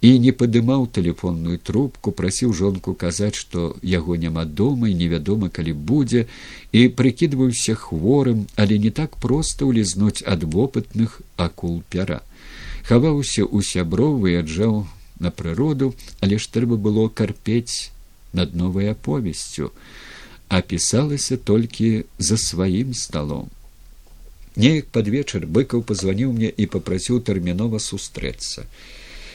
і 0.00 0.10
не 0.22 0.32
падымаў 0.40 0.86
тэлефонную 0.94 1.58
трубку 1.68 2.12
прасіў 2.18 2.52
жонку 2.54 2.94
казаць 2.94 3.34
што 3.34 3.74
яго 3.82 4.14
няма 4.24 4.44
дома 4.60 4.90
і 4.90 4.94
невядома 4.94 5.48
калі 5.50 5.74
будзе 5.90 6.26
і 6.72 6.86
прыкідваўся 7.00 7.74
хворым 7.74 8.46
але 8.54 8.78
не 8.78 8.92
так 8.94 9.18
проста 9.24 9.66
ўлізнуць 9.66 10.22
ад 10.22 10.46
вопытных 10.46 11.20
акул 11.36 11.82
пяра. 11.90 12.22
Хаваўся 12.86 13.44
у 13.44 13.62
сяброў 13.62 14.22
выязджаў 14.22 14.86
на 15.18 15.34
прыроду 15.34 15.94
але 16.20 16.38
ж 16.38 16.46
трэба 16.46 16.78
было 16.78 17.08
карпець 17.08 17.90
над 18.32 18.54
новай 18.54 18.94
аповесцю. 18.94 19.72
Апісалася 20.48 21.36
толькі 21.36 22.06
за 22.18 22.38
сваім 22.38 22.94
сталом. 22.94 23.50
Неяк 24.54 24.86
пад 24.94 25.10
вечар 25.10 25.44
быкаў 25.44 25.82
пазваніў 25.82 26.32
мне 26.38 26.54
і 26.54 26.70
попрасіў 26.70 27.18
тэрмінова 27.26 27.82
сустрэцца 27.82 28.64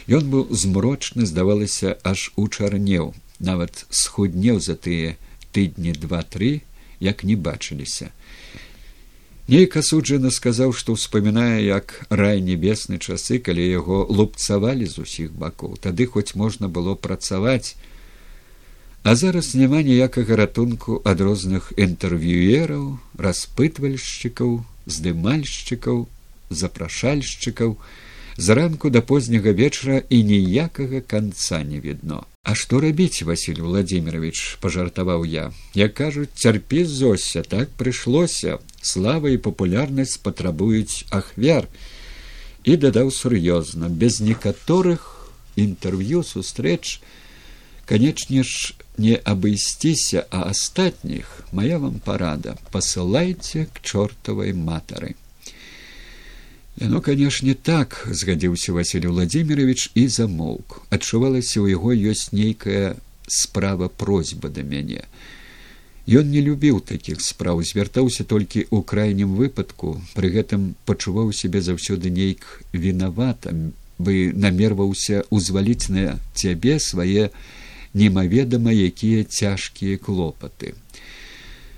ён 0.08 0.30
быў 0.30 0.48
змрочны 0.52 1.26
здавалася 1.26 1.98
аж 2.04 2.32
учарнеў. 2.36 3.14
Нават 3.40 3.86
схуднеў 3.90 4.60
за 4.60 4.76
тыя 4.76 5.16
тыдні 5.52 5.94
два 5.94 6.24
тры 6.24 6.62
як 7.00 7.24
не 7.24 7.36
бачыліся. 7.36 8.12
Нейк 9.48 9.76
асуджана 9.76 10.32
сказаў 10.32 10.72
што 10.72 10.96
ўспамінае 10.96 11.68
як 11.68 12.08
рай 12.08 12.40
небесны 12.40 12.96
часы 12.96 13.40
калі 13.44 13.64
яго 13.64 14.08
лупцавалі 14.08 14.88
з 14.88 15.04
усіх 15.04 15.36
бакоў. 15.36 15.76
Тады 15.84 16.08
хоць 16.08 16.36
можна 16.40 16.72
было 16.72 16.96
працаваць. 16.96 17.76
А 19.04 19.20
зараз 19.20 19.52
няма 19.52 19.84
ніякага 19.84 20.40
ратунку 20.40 21.02
ад 21.04 21.20
розных 21.20 21.76
інтэрв'юераў, 21.76 23.04
распытвальшчыкаў, 23.20 24.64
здымальшчыкаў, 24.88 26.08
запрашальшчыкаў, 26.48 27.76
зранку 28.38 28.90
да 28.90 29.02
позняга 29.02 29.52
вечара 29.52 30.02
і 30.10 30.24
ніякага 30.24 31.02
канца 31.02 31.64
не 31.64 31.80
відно. 31.80 32.26
А 32.44 32.56
што 32.56 32.80
рабіць 32.84 33.24
василь 33.24 33.62
владимирович 33.64 34.58
пажартаваў 34.62 35.26
я. 35.26 35.52
Як 35.74 35.94
кажуць 35.94 36.36
цярпі 36.36 36.86
зося 36.86 37.42
так 37.42 37.70
прыйшлося. 37.80 38.60
Слава 38.82 39.30
і 39.30 39.38
папулярнасць 39.38 40.18
патрабуюць 40.18 41.06
ахвяр 41.10 41.68
і 42.64 42.78
дадаў 42.78 43.12
сур'ёзна 43.12 43.88
без 43.90 44.20
некаторых 44.20 45.32
інтэрв'ю 45.56 46.24
сустрэч 46.24 47.00
канечне 47.86 48.44
ж 48.44 48.76
не 48.98 49.16
абысціся 49.16 50.26
а 50.30 50.44
астатніх 50.52 51.44
моя 51.52 51.80
вам 51.80 52.00
парада 52.00 52.58
посылайте 52.72 53.68
к 53.74 53.82
чортавай 53.82 54.54
матары 54.54 55.16
яно 56.80 57.02
канешне 57.02 57.54
так 57.54 58.08
згадзіўся 58.10 58.74
василий 58.74 59.08
владимирович 59.08 59.92
і 59.96 60.08
замоўк. 60.08 60.82
Адчувалася 60.90 61.62
у 61.62 61.68
яго 61.68 61.94
ёсць 61.94 62.34
нейкая 62.34 62.96
справа 63.28 63.88
просьба 63.88 64.50
да 64.50 64.64
мяне. 64.64 65.06
Ён 66.04 66.32
не 66.36 66.42
любіў 66.44 66.82
такіх 66.84 67.22
спраў 67.24 67.64
звяртаўся 67.64 68.24
толькі 68.28 68.68
ў 68.68 68.84
крайнім 68.84 69.40
выпадку. 69.40 70.02
Пры 70.18 70.34
гэтым 70.36 70.76
пачуваў 70.84 71.32
сябе 71.32 71.62
заўсёды 71.64 72.12
нейк 72.12 72.44
вінаватым 72.74 73.72
бы 73.98 74.34
намерваўся 74.36 75.24
узваліць 75.30 75.88
на 75.88 76.20
цябе 76.36 76.80
свае 76.80 77.30
немаведама 77.94 78.74
якія 78.74 79.24
цяжкія 79.24 79.98
клопаты. 79.98 80.76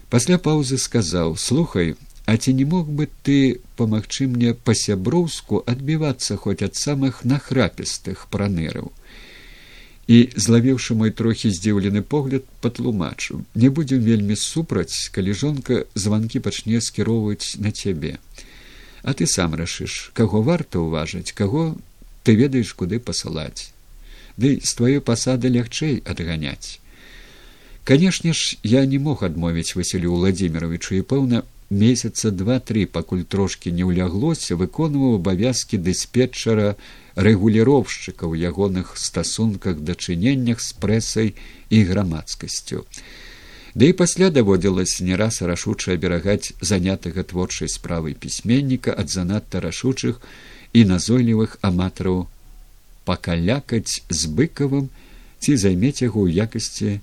Пасля 0.10 0.40
паўзы 0.40 0.78
сказаў 0.82 1.38
слухай 1.38 1.94
а 2.26 2.38
ці 2.38 2.54
не 2.54 2.66
мог 2.66 2.90
бы 2.90 3.08
ты 3.24 3.62
памагчы 3.78 4.28
мне 4.28 4.54
па-сяброўску 4.54 5.62
адбівацца 5.74 6.38
хоць 6.42 6.62
ад 6.66 6.76
самых 6.76 7.24
нахрапістых 7.24 8.28
праныраў 8.34 8.92
і 10.08 10.18
злавіўшы 10.38 10.94
мой 10.98 11.12
трохі 11.12 11.50
здзіўлены 11.50 12.02
погляд 12.02 12.46
патлумачыў 12.62 13.42
не 13.56 13.70
будзем 13.70 14.02
вельмі 14.06 14.38
супраць 14.42 15.10
калі 15.14 15.34
жонка 15.34 15.86
званкі 15.94 16.42
пачне 16.46 16.82
скіроўваць 16.82 17.58
на 17.58 17.72
цябе. 17.72 18.18
А 19.02 19.14
ты 19.14 19.26
сам 19.30 19.54
рашыш 19.54 20.12
каго 20.14 20.42
варта 20.42 20.82
ўважыць 20.82 21.34
каго 21.34 21.78
ты 22.24 22.34
ведаеш 22.34 22.74
куды 22.74 23.00
пасылаць. 23.00 23.70
Ды 24.38 24.60
з 24.62 24.72
тваёй 24.78 25.02
пасады 25.02 25.50
лягчэй 25.50 26.02
адганяць. 26.06 26.82
Канешне 27.86 28.34
ж 28.34 28.58
я 28.64 28.86
не 28.86 28.98
мог 28.98 29.22
адмовіць 29.24 29.78
василю 29.78 30.18
владимировичу 30.18 30.98
і 30.98 31.06
пэўна 31.06 31.46
месяца 31.70 32.32
два 32.32 32.60
тры 32.60 32.86
пакуль 32.86 33.24
трошки 33.24 33.70
не 33.70 33.84
ўляглося 33.84 34.56
выконваў 34.56 35.18
абавязкі 35.18 35.82
дыспетчара 35.82 36.76
рэгуліроўшчыка 37.16 38.30
ў 38.30 38.50
ягоных 38.50 38.98
стасунках 39.02 39.82
дачыненнях 39.82 40.62
з 40.62 40.74
прэсай 40.78 41.34
і 41.70 41.84
грамадскасцю 41.90 42.86
да 43.76 43.90
і 43.90 43.94
пасля 43.94 44.30
даводзілася 44.30 45.04
не 45.04 45.16
раз 45.20 45.42
рашуча 45.42 45.98
аберагаць 45.98 46.54
занятага 46.62 47.24
творчай 47.24 47.68
справы 47.68 48.14
пісьменніка 48.14 48.94
ад 48.94 49.10
занадта 49.10 49.60
рашучых 49.60 50.22
і 50.74 50.86
назойлівых 50.92 51.58
аматараў 51.62 52.28
пакалякаць 53.10 54.06
з 54.10 54.22
быкавым 54.38 54.94
ці 55.40 55.58
займець 55.58 56.02
яго 56.02 56.26
ў 56.26 56.46
якасці 56.46 57.00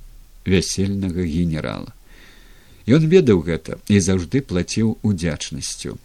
вясельнага 0.46 1.22
генерала. 1.22 1.94
Ён 2.86 3.06
ведаў 3.06 3.42
гэта 3.46 3.78
і 3.88 4.00
заўжды 4.00 4.42
плаціў 4.42 4.98
удзячнасцю. 5.02 5.98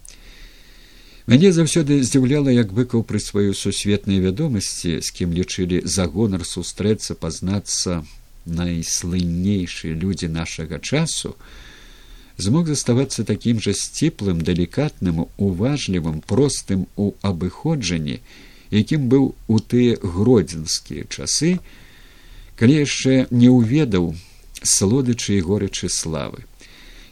Мяне 1.28 1.52
заўсёды 1.52 2.00
здзіўляла, 2.00 2.48
як 2.48 2.72
быкаў 2.72 3.02
пры 3.04 3.20
сваёй 3.20 3.52
сусветнай 3.52 4.16
вядомасці, 4.16 5.02
з 5.04 5.08
кім 5.12 5.34
лічылі 5.36 5.82
за 5.84 6.06
гонар 6.08 6.46
сустрэцца 6.46 7.18
пазнацца 7.20 8.00
найслыннейшыя 8.48 9.92
людзі 9.92 10.32
нашага 10.32 10.78
часу, 10.78 11.36
змог 12.38 12.70
заставацца 12.72 13.28
такім 13.28 13.60
жа 13.60 13.74
сціплым, 13.76 14.40
далікатным, 14.40 15.26
уважлівым, 15.36 16.22
простым 16.22 16.86
у 16.96 17.12
абыходжанні, 17.20 18.22
якім 18.70 19.12
быў 19.12 19.34
у 19.48 19.56
тыя 19.60 20.00
гродзенскія 20.00 21.04
часы, 21.12 21.58
калі 22.56 22.88
яшчэ 22.88 23.26
не 23.30 23.52
ўведаў 23.52 24.14
слодычы 24.62 25.36
і 25.36 25.44
горычы 25.44 25.92
славы. 25.92 26.48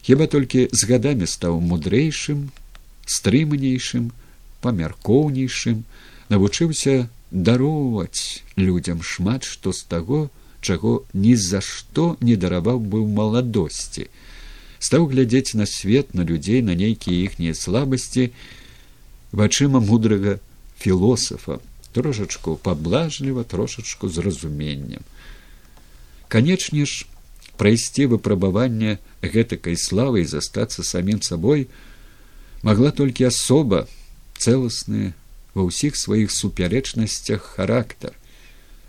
Хіба 0.06 0.26
толькі 0.30 0.68
з 0.70 0.86
гадамі 0.86 1.26
стаў 1.26 1.58
мудрэйшым, 1.58 2.46
стрыманейшым, 3.10 4.12
памяркоўнейшым, 4.62 5.82
навучыўся 6.30 7.08
дароўваць 7.30 8.46
людзям 8.54 9.02
шмат 9.02 9.42
што 9.42 9.74
з 9.74 9.82
таго, 9.90 10.20
чаго 10.62 11.02
ні 11.10 11.34
за 11.34 11.58
што 11.58 12.14
не 12.20 12.38
дараваў 12.38 12.78
быў 12.78 13.10
маладосці. 13.18 14.06
Стаў 14.78 15.10
глядзець 15.10 15.58
на 15.58 15.66
свет 15.66 16.14
на 16.14 16.22
людзей 16.22 16.62
на 16.62 16.78
нейкія 16.78 17.26
іхнія 17.26 17.58
слабасці 17.58 18.30
вачыма 19.32 19.82
мудрага 19.82 20.38
філосафа 20.78 21.58
трошачку 21.92 22.56
паблажліва 22.62 23.42
трошачку 23.42 24.08
з 24.08 24.22
разуменнем 24.22 25.02
канечне 26.28 26.86
ж 26.86 27.06
прайсці 27.60 28.06
выпрабаванне 28.12 28.98
гэтакай 29.22 29.76
славы 29.80 30.22
і 30.22 30.30
застацца 30.30 30.84
самім 30.84 31.22
сабой 31.22 31.68
магла 32.62 32.92
толькі 32.92 33.28
асоба 33.32 33.86
цэласны 34.38 35.12
ва 35.56 35.66
ўсіх 35.68 35.96
сваіх 35.96 36.30
супярэчнасцях 36.30 37.40
характар 37.56 38.12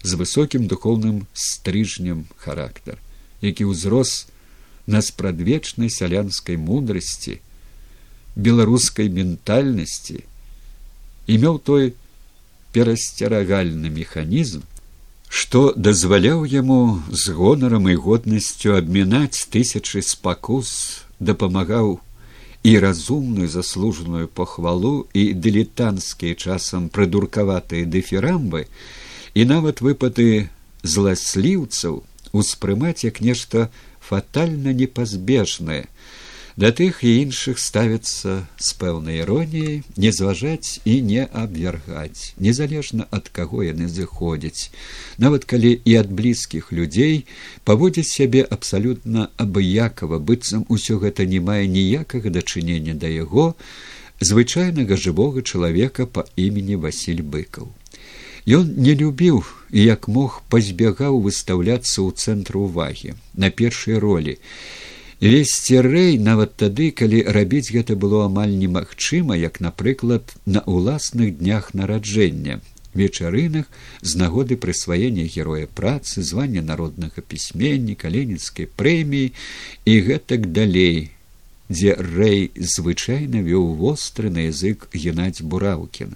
з 0.03 0.20
высокім 0.20 0.68
духоўным 0.68 1.26
стрыжнем 1.34 2.28
характар, 2.38 2.99
які 3.41 3.72
ўзрос 3.72 4.28
на 4.88 5.01
спрадвечнай 5.01 5.91
сялянскай 5.91 6.55
мудрасці, 6.55 7.39
беларускай 8.36 9.09
ментальнасці 9.09 10.24
і 11.28 11.34
меў 11.43 11.59
той 11.59 11.93
перасцерагальны 12.72 13.89
механізм, 13.89 14.63
што 15.30 15.73
дазваляў 15.75 16.45
яму 16.45 17.03
з 17.11 17.36
гонарам 17.36 17.89
і 17.91 17.95
годнасцю 17.95 18.75
абмінаць 18.80 19.47
тысячы 19.51 20.01
спакус, 20.01 21.03
дапамагаў 21.19 21.99
і 22.63 22.80
разумную 22.80 23.47
заслужаную 23.47 24.28
пахвалу 24.28 25.07
і 25.13 25.34
дылетанцкія 25.34 26.36
часам 26.36 26.89
прыдуркаватыя 26.89 27.86
дэфірамбы 27.86 28.67
і 29.34 29.45
нават 29.45 29.82
выпады 29.82 30.49
зласліўцаў 30.84 32.03
успрымаць 32.32 33.03
як 33.03 33.21
нешта 33.21 33.69
фатальна 33.99 34.73
непазбежнае 34.73 35.86
да 36.58 36.72
тых 36.74 37.03
і 37.05 37.12
іншых 37.22 37.60
ставіцца 37.62 38.32
з 38.58 38.70
пэўнай 38.82 39.22
іроніяй 39.22 39.84
не 39.93 40.12
зважаць 40.12 40.82
і 40.89 40.95
не 41.05 41.26
абвяргаць 41.30 42.34
незалежна 42.41 43.05
ад 43.14 43.30
каго 43.30 43.62
яны 43.62 43.86
зыходзяць. 43.86 44.74
Нават 45.22 45.45
калі 45.45 45.78
і 45.78 45.93
ад 46.01 46.10
блізкіх 46.10 46.74
людзей 46.74 47.30
паводзіць 47.64 48.10
сябе 48.10 48.41
абсалютна 48.41 49.30
абыякова 49.38 50.18
быццам 50.18 50.66
усё 50.66 50.97
гэта 50.97 51.30
не 51.30 51.38
мае 51.38 51.70
ніякага 51.70 52.34
дачынення 52.34 52.97
да 52.97 53.05
яго 53.05 53.53
звычайнага 54.20 54.97
жывога 54.97 55.45
чалавека 55.45 56.10
па 56.10 56.26
імені 56.36 56.82
василь 56.82 57.22
быкаў. 57.22 57.70
Ён 58.49 58.74
не 58.82 58.97
любіў 58.97 59.45
і 59.70 59.86
як 59.86 60.10
мог 60.10 60.41
пазбягаў 60.49 61.22
выстаўляцца 61.22 62.01
ў 62.01 62.18
цэнтру 62.18 62.66
увагі 62.66 63.14
на 63.38 63.53
першай 63.53 64.01
ролі 64.01 64.39
весці 65.22 65.82
рэй 65.82 66.18
нават 66.22 66.55
тады 66.61 66.91
калі 66.91 67.24
рабіць 67.38 67.74
гэта 67.74 67.95
было 67.95 68.26
амаль 68.26 68.53
немагчыма 68.53 69.38
як 69.38 69.59
напрыклад 69.59 70.34
на 70.45 70.61
ўласных 70.65 71.38
днях 71.41 71.74
нараджэння 71.74 72.61
вечарынах 72.93 73.65
з 74.01 74.15
нагоды 74.22 74.57
прысваення 74.57 75.26
героя 75.26 75.68
працы 75.68 76.22
звання 76.22 76.61
народнага 76.61 77.22
пісьменніка 77.22 78.09
ленінскай 78.09 78.70
прэміі 78.70 79.34
і 79.86 79.93
гэтак 80.09 80.51
далей 80.53 81.09
дзе 81.70 81.97
рэй 81.97 82.51
звычайна 82.55 83.43
вёў 83.43 83.74
востры 83.76 84.30
на 84.30 84.47
язык 84.47 84.88
геннадзь 84.93 85.41
бураўкін. 85.41 86.15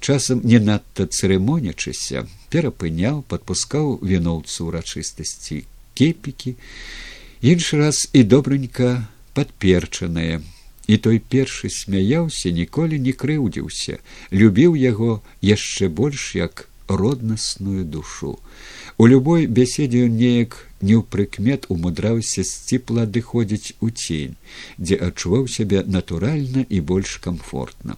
Часам 0.00 0.42
не 0.44 0.58
надта 0.58 1.06
цырымонячыся 1.06 2.26
перапыняў 2.50 3.22
падпускаў 3.30 4.02
віноўцу 4.02 4.68
ўрачыстасці 4.68 5.62
кепікі 5.94 6.58
іншы 7.42 7.78
раз 7.82 8.06
і 8.14 8.22
добранька 8.22 9.02
падперчаныя 9.34 10.40
і 10.86 10.96
той 10.96 11.18
першы 11.18 11.70
смяяўся 11.70 12.50
ніколі 12.50 12.98
не 12.98 13.12
крыўдзіўся. 13.12 13.98
Любіў 14.30 14.76
яго 14.78 15.22
яшчэ 15.42 15.88
больш 15.88 16.34
як 16.38 16.68
роднасную 16.88 17.84
душу. 17.84 18.38
У 18.98 19.06
любой 19.06 19.46
бяседзе 19.46 20.06
ён 20.06 20.14
неяк 20.18 20.54
не 20.82 20.94
ў 20.94 21.02
прыкмет 21.02 21.66
умудраўся 21.72 22.44
сціпла 22.46 23.06
адыходзіць 23.08 23.78
у 23.80 23.90
цень 23.90 24.38
дзе 24.78 24.98
адчуваў 25.08 25.48
сябе 25.48 25.82
натуральна 25.82 26.66
і 26.68 26.80
больш 26.80 27.18
камфортна. 27.22 27.96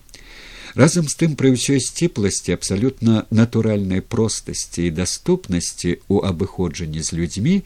Разам 0.75 1.07
з 1.07 1.15
тым 1.15 1.35
пры 1.39 1.55
ўсёй 1.55 1.79
сціпласці 1.79 2.55
абсалютна 2.59 3.27
натуральнай 3.31 4.03
простасці 4.03 4.87
і 4.87 4.95
даступнасці 4.95 6.03
ў 6.11 6.17
абыходжанні 6.27 6.99
з 6.99 7.15
людзьмі 7.15 7.57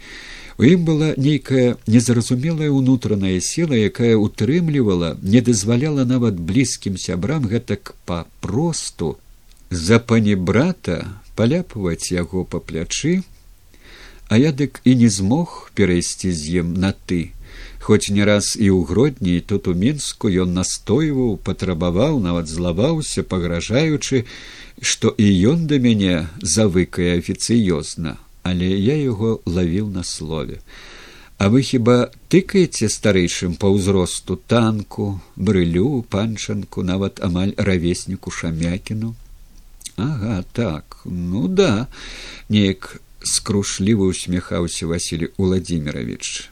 у 0.58 0.66
ім 0.66 0.82
была 0.84 1.08
нейкая 1.14 1.78
незразумелая 1.86 2.68
ўнутраная 2.74 3.38
сіла 3.38 3.78
якая 3.78 4.18
утрымлівала 4.18 5.14
не 5.22 5.40
дазваляла 5.48 6.02
нават 6.02 6.42
блізкім 6.50 6.98
сябрам 6.98 7.46
гэтак 7.46 7.94
папросту 8.10 9.14
за 9.70 10.02
пані 10.02 10.34
брата 10.34 10.98
паляпваць 11.38 12.10
яго 12.10 12.42
па 12.42 12.58
плячы 12.58 13.22
а 14.26 14.42
я 14.42 14.50
дык 14.50 14.82
і 14.82 14.98
не 14.98 15.08
змог 15.08 15.70
перайсці 15.78 16.34
з 16.34 16.60
ім 16.66 16.74
на 16.74 16.90
ты 17.06 17.22
хоць 17.78 18.10
не 18.10 18.26
раз 18.26 18.52
і 18.58 18.66
ў 18.74 18.82
гродні 18.82 19.38
і 19.38 19.46
тут 19.46 19.70
у 19.70 19.78
мінску 19.78 20.26
ён 20.26 20.58
настойваў 20.58 21.38
патрабаваў 21.38 22.18
нават 22.18 22.50
злаваўся 22.50 23.22
пагражаючы 23.22 24.26
што 24.82 25.14
і 25.14 25.30
ён 25.54 25.70
да 25.70 25.78
мяне 25.78 26.26
завыкае 26.42 27.14
афіцыёзна 27.22 28.18
але 28.48 28.68
я 28.68 28.96
яго 28.96 29.40
лавіў 29.46 29.92
на 29.94 30.02
слове. 30.02 30.60
А 31.38 31.48
вы 31.54 31.62
хіба 31.62 32.10
тыкаеце 32.34 32.88
старэйшым 32.90 33.54
па 33.62 33.70
ўзросту 33.70 34.40
танку 34.50 35.20
брылю 35.36 36.02
панчанку 36.10 36.82
нават 36.82 37.22
амаль 37.22 37.54
равесніку 37.54 38.34
шамякіну? 38.34 39.14
Ага 39.96 40.42
так 40.52 40.98
ну 41.04 41.46
да 41.48 41.86
неяк 42.48 43.00
скрушліва 43.22 44.06
усміхаўся 44.06 44.86
василий 44.86 45.30
владимирович 45.38 46.50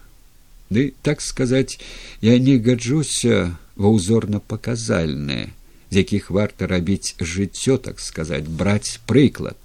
ды 0.71 0.95
так 1.03 1.21
сказаць 1.23 1.79
я 2.21 2.39
не 2.39 2.59
гаджуся 2.59 3.55
ва 3.77 3.91
ўзорна 3.95 4.39
паказальнае 4.39 5.51
з 5.91 6.03
якіх 6.03 6.31
варта 6.31 6.67
рабіць 6.67 7.15
жыццё 7.21 7.79
так 7.79 8.03
сказаць 8.03 8.47
браць 8.47 8.99
прыклад 9.07 9.59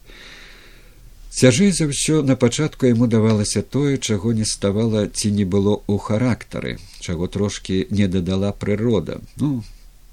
цяжэй 1.31 1.71
за 1.71 1.87
ўсё 1.87 2.21
на 2.27 2.35
пачатку 2.35 2.85
яму 2.91 3.07
давалася 3.07 3.63
тое 3.63 3.97
чаго 3.97 4.33
не 4.37 4.45
ставала 4.45 5.07
ці 5.07 5.31
не 5.31 5.45
было 5.45 5.79
ў 5.87 5.95
характары 5.97 6.77
чаго 6.99 7.27
трошки 7.27 7.87
не 7.89 8.07
дадала 8.07 8.51
прырода. 8.51 9.21
Ну 9.37 9.63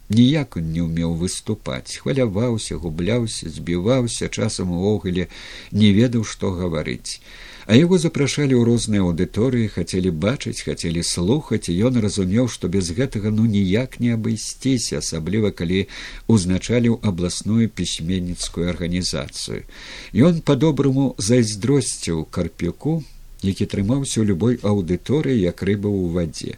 ніяк 0.09 0.57
он 0.57 0.73
не 0.73 0.81
ўмеў 0.81 1.19
выступаць. 1.21 1.99
Хваляваўся 2.01 2.79
губляўся 2.81 3.51
збіваўся 3.51 4.29
часам 4.29 4.73
увогуле 4.73 5.29
не 5.73 5.93
ведаў 5.93 6.25
што 6.25 6.55
гаварыць 6.55 7.21
а 7.69 7.77
яго 7.77 7.99
запрашалі 8.01 8.57
ў 8.57 8.65
розныя 8.65 9.05
аўдыторыі 9.05 9.69
хацелі 9.73 10.11
бачыць 10.25 10.65
хацелі 10.65 11.03
слухаць 11.05 11.69
і 11.69 11.75
ён 11.89 12.01
разумеў 12.01 12.49
што 12.55 12.71
без 12.73 12.89
гэтага 12.97 13.29
ну 13.29 13.45
ніяк 13.45 13.99
не 14.01 14.15
абысціся 14.17 15.05
асабліва 15.05 15.53
калі 15.59 15.85
узначаліў 16.33 16.97
абласную 17.11 17.69
пісьменніцкую 17.69 18.73
арганізацыю. 18.73 19.69
Ён 20.17 20.41
по-добраму 20.41 21.13
зайздросціў 21.21 22.25
карпюку 22.33 23.05
які 23.45 23.69
трымаўся 23.69 24.25
ў 24.25 24.33
любой 24.33 24.57
аўдыторыі 24.65 25.37
як 25.37 25.61
рыба 25.61 25.93
ў 25.93 26.17
вадзе. 26.17 26.57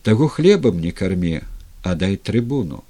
Таго 0.00 0.32
хлебам 0.32 0.80
не 0.80 0.96
карме 0.96 1.44
а 1.84 1.94
дай 1.94 2.16
трыбуну 2.16 2.80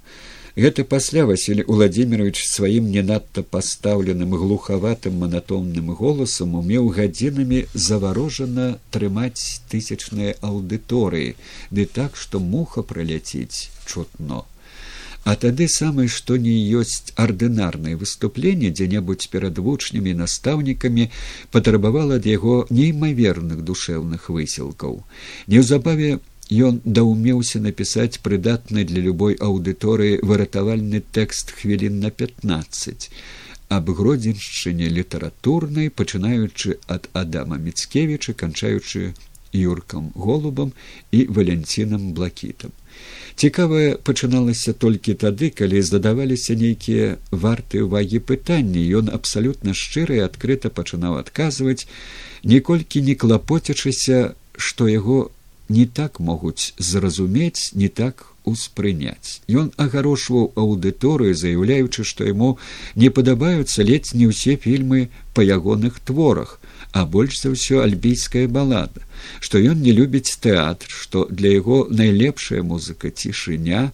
гэта 0.57 0.83
пасля 0.83 1.25
василий 1.29 1.63
владимирович 1.67 2.41
сваім 2.49 2.89
не 2.89 3.03
надта 3.05 3.43
пастаўленым 3.43 4.31
глухаватым 4.41 5.19
манатомным 5.23 5.93
голасам 5.93 6.55
умеў 6.57 6.89
гадзінамі 6.97 7.59
заварожана 7.87 8.67
трымаць 8.89 9.61
тысячныя 9.69 10.33
аўдыторыі 10.41 11.35
ды 11.69 11.85
так 11.85 12.17
што 12.17 12.41
муха 12.41 12.81
праляціць 12.81 13.69
чутно. 13.85 14.45
А 15.29 15.35
тады 15.35 15.67
самае 15.67 16.07
што 16.07 16.37
не 16.41 16.55
ёсць 16.79 17.13
ардынарнае 17.21 17.93
выступленне 18.01 18.71
дзе-небудзь 18.73 19.29
перад 19.29 19.59
вучнямі 19.59 20.15
настаўнікамі 20.23 21.09
патрабавала 21.51 22.17
ад 22.21 22.25
яго 22.25 22.55
неймаверных 22.71 23.61
душэўных 23.69 24.29
высілкаў. 24.33 25.03
Неўзабаве 25.53 26.17
Ён 26.47 26.79
даўмеўся 26.85 27.59
напісаць 27.59 28.23
прыдатны 28.23 28.85
для 28.87 29.01
любой 29.03 29.35
аўдыторыі 29.35 30.19
выратавальны 30.23 31.03
тэкст 31.11 31.51
хвілін 31.51 31.99
на 31.99 32.09
пятнаццаць 32.09 33.11
аб 33.67 33.89
гродзеншчыне 33.91 34.87
літаратурнай 34.87 35.89
пачынаючы 35.91 36.79
ад 36.87 37.09
адама 37.11 37.57
міцкевіча 37.59 38.33
канчаючы 38.33 39.11
юркам 39.51 40.11
голубам 40.15 40.71
і 41.11 41.25
валянцінам 41.27 42.13
блакітам 42.13 42.71
цікавае 43.35 43.99
пачыналася 44.09 44.71
толькі 44.73 45.19
тады 45.19 45.49
калі 45.51 45.81
задаваліся 45.83 46.55
нейкія 46.55 47.17
варты 47.31 47.83
ўвагі 47.83 48.23
пытанні 48.31 48.87
ён 48.99 49.11
абсалютна 49.19 49.75
шчыры 49.75 50.23
адкрыта 50.23 50.71
пачынаў 50.71 51.19
адказваць 51.19 51.87
ніколькі 52.43 53.03
не 53.03 53.19
клапоцячыся 53.19 54.31
што 54.55 54.87
яго 54.87 55.27
не 55.69 55.85
так 55.85 56.19
могуць 56.19 56.73
зразумець 56.77 57.71
не 57.73 57.89
так 57.89 58.25
успрыняць. 58.47 59.41
Ён 59.51 59.71
агарошваў 59.75 60.53
аўдыторыю 60.55 61.35
заяўляючы 61.35 62.07
што 62.07 62.27
яму 62.27 62.57
не 62.95 63.09
падабаюцца 63.17 63.83
ледзь 63.89 64.15
не 64.15 64.29
ўсе 64.31 64.55
фільмы 64.55 65.09
па 65.35 65.43
ягоных 65.43 65.99
творах 65.99 66.59
а 66.93 67.03
больш 67.05 67.41
за 67.41 67.51
ўсё 67.51 67.83
альбійская 67.83 68.47
балада 68.47 69.03
што 69.43 69.59
ён 69.59 69.83
не 69.83 69.91
любіць 69.91 70.39
тэатр 70.45 70.87
што 71.01 71.27
для 71.29 71.51
яго 71.57 71.83
найлепшая 71.91 72.63
музыка 72.63 73.11
цішыня 73.11 73.91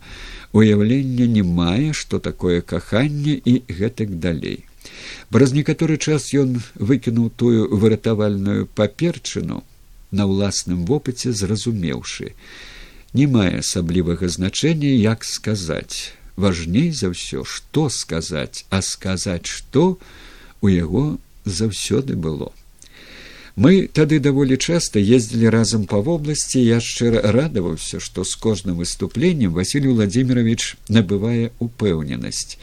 уяўлення 0.53 1.27
не 1.39 1.43
мае 1.43 1.89
што 1.97 2.21
такое 2.29 2.61
каханне 2.61 3.35
і 3.41 3.57
гэтак 3.81 4.19
далей. 4.27 4.61
Праз 5.33 5.53
некаторы 5.57 5.97
час 5.97 6.29
ён 6.37 6.61
выкінуў 6.77 7.29
тую 7.41 7.69
выратавальную 7.73 8.69
паперчыну 8.79 9.63
на 10.13 10.29
ўласным 10.29 10.85
вопыце 10.85 11.33
зразумеўшы. 11.33 12.31
Не 13.13 13.27
мае 13.27 13.59
асаблівага 13.65 14.29
значэння 14.29 14.93
як 15.01 15.25
сказаць. 15.25 16.13
Важней 16.35 16.89
за 16.93 17.13
ўсё 17.13 17.43
што 17.45 17.89
сказаць 17.89 18.65
а 18.69 18.81
сказаць 18.81 19.49
што 19.49 19.97
у 20.61 20.67
яго 20.69 21.17
заўсёды 21.45 22.15
было. 22.15 22.53
Мы 23.55 23.85
тады 23.85 24.17
даволі 24.17 24.57
часта 24.57 24.97
ездзілі 24.97 25.49
разам 25.53 25.85
па 25.85 26.01
вобласці, 26.01 26.57
я 26.57 26.79
шчыра 26.81 27.21
радаваўся, 27.21 27.99
што 28.01 28.23
з 28.25 28.33
кожным 28.33 28.81
выступленнем 28.81 29.53
Васіль 29.53 29.85
Владимирович 29.93 30.73
набывае 30.89 31.53
упэўненасць. 31.59 32.57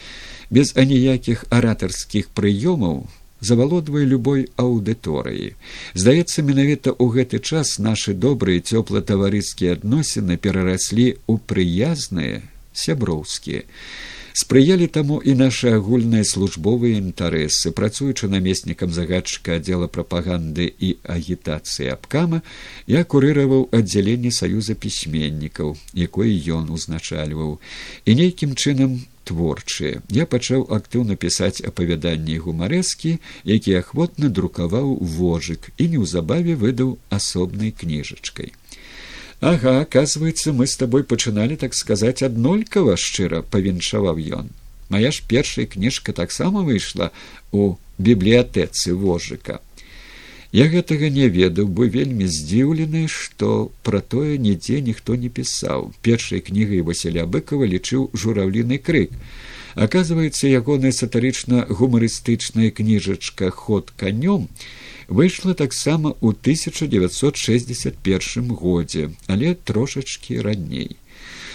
Без 0.51 0.74
аніякіх 0.74 1.46
аратарскіх 1.51 2.34
прыёмаў 2.34 3.07
завалодвае 3.41 4.05
любой 4.05 4.47
аўдыторыі. 4.57 5.57
Здаецца, 5.95 6.45
менавіта 6.45 6.93
ў 6.93 7.07
гэты 7.16 7.41
час 7.41 7.78
нашы 7.80 8.14
добрыя 8.14 8.61
цёпла-таварыскія 8.61 9.80
адносіны 9.80 10.36
перараслі 10.36 11.18
ў 11.26 11.34
прыязныя 11.49 12.45
сяброўскія. 12.72 13.64
Спрыялі 14.32 14.86
таму 14.86 15.18
і 15.18 15.34
нашы 15.34 15.74
агульныя 15.74 16.24
службовыя 16.24 16.97
інтарэсы. 17.03 17.74
Працуючы 17.74 18.30
намеснікам 18.30 18.93
загадчыка 18.95 19.59
аддзела 19.59 19.91
прапаганды 19.91 20.70
і 20.70 20.97
агітацыі 21.03 21.91
абкама 21.93 22.43
я 22.86 23.03
курыраваў 23.03 23.66
аддзяленне 23.74 24.30
саюза 24.30 24.78
пісьменнікаў 24.78 25.74
якое 25.93 26.30
ён 26.30 26.70
узначальваў. 26.70 27.59
І 28.07 28.11
нейкім 28.14 28.55
чынам 28.55 29.03
творчыя. 29.31 30.03
Я 30.11 30.26
пачаў 30.26 30.66
актыўна 30.76 31.14
пісаць 31.14 31.62
апавяданні 31.62 32.39
гумарэскі 32.45 33.18
які 33.45 33.76
ахвотна 33.81 34.31
друкаваў 34.39 34.97
вожык 35.16 35.70
і 35.78 35.89
неўзабаве 35.95 36.57
выдаў 36.59 36.99
асобнай 37.18 37.70
кніжачкай. 37.70 38.53
Ага 39.41 39.81
оказывается 39.81 40.53
мы 40.53 40.66
с 40.66 40.76
тобой 40.76 41.05
пачыналі 41.05 41.57
так 41.57 41.74
сказаць 41.74 42.26
аднолькава 42.26 42.97
шчыра 42.97 43.41
павіншаваў 43.55 44.18
ён. 44.43 44.51
Моя 44.91 45.14
ж 45.14 45.22
першая 45.31 45.66
кніжка 45.70 46.12
таксама 46.12 46.66
выйшла 46.66 47.12
у 47.53 47.76
бібліятэцы 47.99 48.93
вожыка 48.93 49.61
я 50.53 50.66
гэтага 50.72 51.11
не 51.14 51.28
ведаў 51.28 51.68
бы 51.68 51.88
вельмі 51.88 52.26
здзіўлены 52.26 53.07
што 53.09 53.70
пра 53.86 54.01
тое 54.01 54.38
нідзе 54.38 54.80
ніхто 54.90 55.14
не 55.14 55.28
пісаў 55.28 55.92
першай 56.03 56.42
кнігай 56.51 56.82
василя 56.90 57.26
быкова 57.26 57.70
лічыў 57.74 58.11
журавліны 58.14 58.78
крык 58.78 59.11
оказывается 59.74 60.48
ягоная 60.48 60.92
сатарычна 60.92 61.66
гумарыстычная 61.68 62.70
кніжачка 62.70 63.51
ход 63.51 63.92
канём 63.96 64.48
выйшла 65.11 65.55
таксама 65.55 66.11
ў 66.22 66.32
1961 66.32 68.48
годзе, 68.55 69.11
але 69.26 69.55
трошачки 69.55 70.38
раней. 70.38 70.96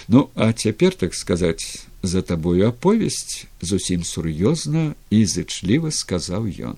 Ну 0.07 0.29
а 0.35 0.53
цяпер 0.53 0.93
так 0.93 1.15
сказаць 1.15 1.87
за 2.03 2.21
табою 2.21 2.67
аповесць 2.67 3.47
зусім 3.61 4.03
сур'ёзна 4.03 4.93
і 5.09 5.25
зычліва 5.25 5.89
сказаў 5.89 6.45
ён. 6.61 6.77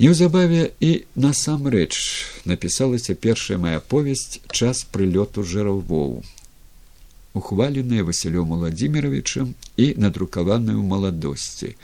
Неўзабаве 0.00 0.72
і 0.80 0.92
насамрэч 1.14 1.94
напісалася 2.44 3.14
першая 3.14 3.58
моя 3.58 3.80
повесць 3.80 4.40
час 4.50 4.86
прылёту 4.92 5.44
жыраввоў 5.44 6.22
ухваленная 7.34 8.04
василём 8.04 8.52
владимировичем 8.58 9.54
і 9.76 9.94
надрукаваную 9.96 10.82
маладосці. 10.82 11.76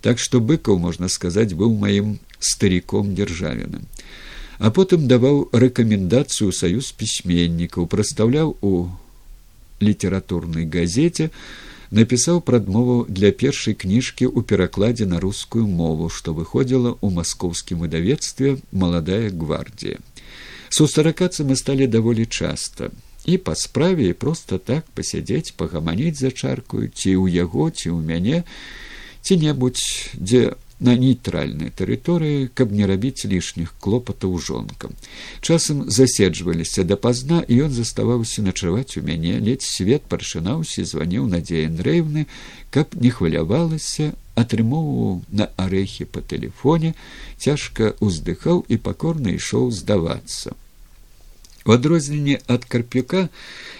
Так 0.00 0.18
што 0.18 0.40
быкаў 0.40 0.78
можна 0.78 1.08
сказаць 1.08 1.54
быў 1.54 1.74
маім 1.78 2.18
стариком 2.40 3.14
дзяржавіным. 3.14 3.86
А 4.58 4.70
потым 4.70 5.06
даваў 5.06 5.50
рэкамендацыю 5.54 6.50
саюз 6.50 6.90
пісьменнікаў 6.98 7.86
прадстаўляў 7.86 8.58
у 8.60 8.90
літаратурнай 9.80 10.66
газеце 10.66 11.30
напісаў 11.90 12.40
прадмову 12.44 13.06
для 13.08 13.32
першай 13.32 13.74
кніжкі 13.74 14.28
ў 14.28 14.44
перакладзе 14.44 15.08
на 15.08 15.20
рускую 15.20 15.64
мову 15.66 16.08
што 16.12 16.36
выходзіла 16.36 16.94
ў 17.00 17.08
маскоўскім 17.16 17.84
выдавецтве 17.84 18.58
маладая 18.72 19.32
гвардія 19.32 20.00
сустракацца 20.68 21.48
мы 21.48 21.56
сталі 21.56 21.88
даволі 21.88 22.28
часта 22.28 22.92
і 23.24 23.40
па 23.40 23.56
справе 23.56 24.12
проста 24.12 24.58
так 24.60 24.84
пасядзець 24.92 25.56
пагаманіць 25.56 26.20
за 26.20 26.30
чаркую 26.30 26.92
ці 26.92 27.16
ў 27.16 27.40
яго 27.40 27.72
ці 27.72 27.96
ў 27.96 28.00
мяне 28.04 28.44
ці-небудзь 29.24 30.16
дзе 30.20 30.52
на 30.80 30.94
нейтральнай 30.94 31.70
тэрыторыі 31.74 32.48
каб 32.54 32.72
не 32.72 32.86
рабіць 32.86 33.26
лішніх 33.26 33.74
клопатаў 33.82 34.38
жонкам. 34.38 34.94
Часам 35.40 35.82
заседжваліся 35.90 36.84
дапазна 36.84 37.42
і 37.48 37.66
ён 37.66 37.74
заставаўся 37.74 38.42
начаваць 38.42 38.96
у 38.96 39.02
мяне 39.02 39.38
ледзь 39.42 39.66
свет 39.66 40.06
паршынаўся 40.06 40.84
званіў 40.84 41.26
надзея 41.26 41.66
андрэевны 41.72 42.26
каб 42.70 42.94
не 42.94 43.10
хвалявалася 43.10 44.14
атрымоўваў 44.38 45.20
на 45.34 45.50
арэхі 45.56 46.06
па 46.14 46.22
тэлефоне 46.22 46.94
цяжка 47.38 47.94
ўздыхаў 47.98 48.64
і 48.68 48.78
пакорна 48.78 49.34
ішоў 49.34 49.70
здавацца 49.74 50.54
У 51.66 51.72
адрозненне 51.72 52.38
ад 52.46 52.64
карпюка 52.64 53.28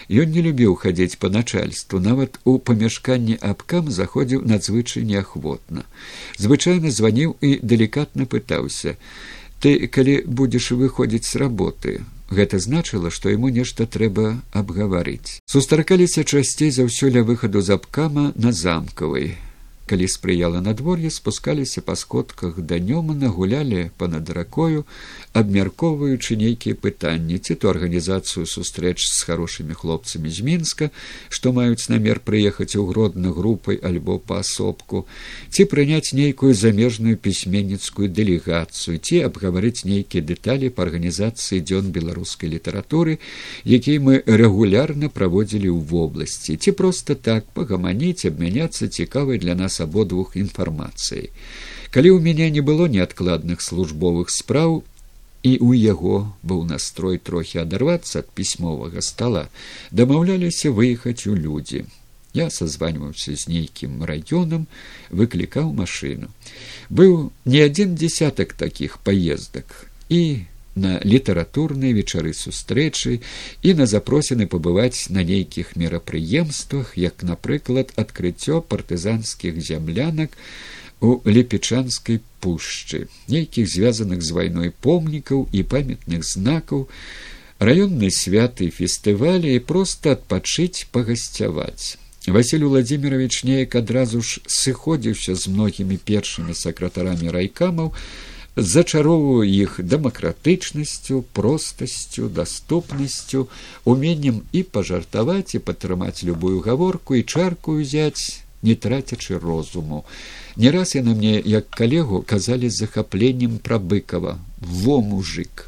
ён 0.09 0.31
не 0.35 0.41
любіў 0.45 0.75
хадзіць 0.81 1.19
па 1.21 1.29
начальству 1.29 1.99
нават 1.99 2.39
у 2.43 2.57
памяшканні 2.59 3.39
абкам 3.41 3.91
заходзіў 3.91 4.45
надзвычай 4.45 5.03
неахвотна. 5.03 5.85
Звычайна 6.37 6.91
званіў 6.91 7.35
і 7.41 7.59
далікатна 7.61 8.25
пытаўся 8.25 8.97
ты 9.59 9.87
калі 9.91 10.23
будзеш 10.25 10.71
выходзіць 10.71 11.27
з 11.27 11.35
работы 11.41 11.99
гэта 12.31 12.59
значыла 12.63 13.11
што 13.11 13.33
яму 13.33 13.49
нешта 13.49 13.85
трэба 13.85 14.39
абгаварыць? 14.53 15.41
Сустракаліся 15.49 16.23
часцей 16.23 16.71
за 16.71 16.87
ўсё 16.87 17.11
ля 17.11 17.25
выхаду 17.27 17.61
з 17.61 17.75
абкама 17.75 18.31
на 18.35 18.53
замкавай 18.55 19.35
калі 19.89 20.07
спрыяла 20.13 20.61
надвор'е 20.61 21.09
спускаліся 21.09 21.81
па 21.81 21.95
сходках 21.97 22.59
да 22.71 22.77
нёмана 22.77 23.31
гулялі 23.33 23.89
па-над 23.97 24.29
ракою 24.37 24.85
абмяркоўваючы 25.33 26.37
нейкія 26.37 26.77
пытанні 26.77 27.39
ці 27.41 27.57
то 27.57 27.73
арганізацыю 27.73 28.45
сустрэч 28.45 29.01
з 29.01 29.19
хорошымі 29.25 29.73
хлопцамі 29.73 30.29
з 30.29 30.45
мінска 30.45 30.89
што 31.29 31.53
маюць 31.57 31.89
намер 31.89 32.21
прыехаць 32.21 32.77
у 32.77 32.85
гродна 32.91 33.33
групай 33.33 33.81
альбо 33.91 34.19
паасобку 34.19 35.05
ці 35.49 35.65
прыняць 35.73 36.13
нейкую 36.13 36.53
замежную 36.53 37.17
пісьменніцкую 37.17 38.13
дэлегацыю 38.13 39.01
ці 39.01 39.23
абгаварыць 39.31 39.85
нейкія 39.89 40.21
дэталі 40.21 40.69
па 40.69 40.85
арганізацыі 40.85 41.65
дзён 41.65 41.89
беларускай 41.95 42.53
літаратуры 42.53 43.19
які 43.65 43.99
мы 43.99 44.21
рэгулярна 44.25 45.09
праводзілі 45.09 45.69
ў 45.73 45.79
вобласці. 45.81 46.55
Ці 46.57 46.71
проста 46.77 47.15
так 47.15 47.49
пагаманіць 47.53 48.25
абмяняцца 48.29 48.87
цікавай 48.87 49.37
для 49.41 49.55
нас 49.55 49.78
абодвух 49.79 50.35
інфармацыяй. 50.35 51.29
Калі 51.89 52.09
ў 52.13 52.19
мяне 52.21 52.49
не 52.53 52.61
было 52.61 52.85
неадкладных 52.85 53.61
службовых 53.65 54.29
спраў 54.29 54.83
і 55.43 55.51
ў 55.57 55.79
яго 55.79 56.29
быў 56.43 56.65
настрой 56.67 57.17
трохі 57.17 57.63
адарвацца 57.63 58.21
ад 58.21 58.29
пісьмовага 58.35 59.01
стола, 59.01 59.47
дамаўляліся 59.91 60.69
выехаць 60.75 61.25
у 61.25 61.33
людзі. 61.33 61.87
Я 62.33 62.49
созваньваўся 62.53 63.33
з 63.35 63.49
нейкім 63.49 64.03
раёнам, 64.05 64.67
выклікаў 65.09 65.73
машыну. 65.73 66.29
Быў 66.89 67.31
не 67.45 67.63
адзін 67.65 67.95
дзясятак 67.97 68.53
такіх 68.53 68.99
паездак 69.01 69.89
і 70.09 70.45
на 70.75 70.99
літаратурныя 71.03 71.93
вечары 71.93 72.33
сустрэчы 72.33 73.19
і 73.61 73.73
на 73.73 73.85
запросены 73.85 74.47
пабываць 74.47 75.09
на 75.09 75.23
нейкіх 75.23 75.75
мерапрыемствах 75.75 76.97
як 76.97 77.23
напрыклад 77.23 77.93
адкрыццё 77.95 78.61
партызанскіх 78.61 79.61
зямлянак 79.61 80.37
у 81.01 81.21
лепечанскай 81.25 82.21
пушчы 82.39 83.07
нейкіх 83.27 83.67
звязаных 83.67 84.21
з 84.21 84.31
вайной 84.35 84.69
помнікаў 84.71 85.47
і 85.51 85.63
памятных 85.63 86.23
знакаў 86.23 86.87
раённай 87.59 88.11
святы 88.11 88.69
фестывалі 88.71 89.51
і 89.55 89.59
проста 89.59 90.15
адпачыць 90.15 90.87
пагасцяваць. 90.91 91.99
Василь 92.27 92.63
владимирович 92.63 93.43
неяк 93.43 93.75
адразу 93.75 94.21
ж 94.21 94.41
сыходзіўся 94.47 95.35
з 95.35 95.51
многімі 95.51 95.97
першымі 95.97 96.55
сакратарамі 96.55 97.31
райкамаў 97.31 97.93
зачароўваў 98.59 99.43
іх 99.43 99.79
дэмакратычнасцю 99.79 101.23
простасцю 101.33 102.29
даступнасцю 102.29 103.47
уменнем 103.85 104.43
і 104.51 104.63
пажартаваць 104.63 105.55
і 105.55 105.63
падтрымаць 105.63 106.23
любую 106.23 106.59
гаворку 106.67 107.15
і 107.15 107.23
чарку 107.23 107.79
ўзяць 107.79 108.43
не 108.61 108.75
трацячы 108.75 109.39
розуму. 109.39 110.05
Не 110.55 110.71
раз 110.71 110.95
яны 110.95 111.15
мне 111.15 111.39
як 111.39 111.69
калегу 111.69 112.21
казалі 112.21 112.69
з 112.69 112.83
захапленнем 112.83 113.59
пра 113.63 113.79
быкова 113.79 114.39
во 114.59 115.01
мужик! 115.01 115.67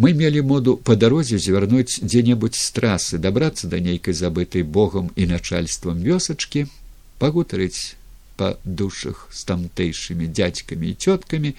Мы 0.00 0.14
мелі 0.16 0.40
моду 0.40 0.76
па 0.80 0.96
дарозе 0.96 1.36
звярнуць 1.36 2.00
дзе-небудзь 2.00 2.56
з 2.56 2.68
трасы 2.72 3.18
дабрацца 3.18 3.68
да 3.68 3.80
нейкай 3.84 4.14
забытай 4.16 4.62
богам 4.62 5.10
і 5.16 5.26
начальствам 5.26 6.00
вёсачкі 6.00 6.64
пагутарыць 7.18 7.99
па 8.40 8.56
душах 8.64 9.26
з 9.36 9.44
тамтэйшымі 9.48 10.26
дзядзькамі 10.32 10.88
і 10.88 10.96
цёткамі, 10.96 11.50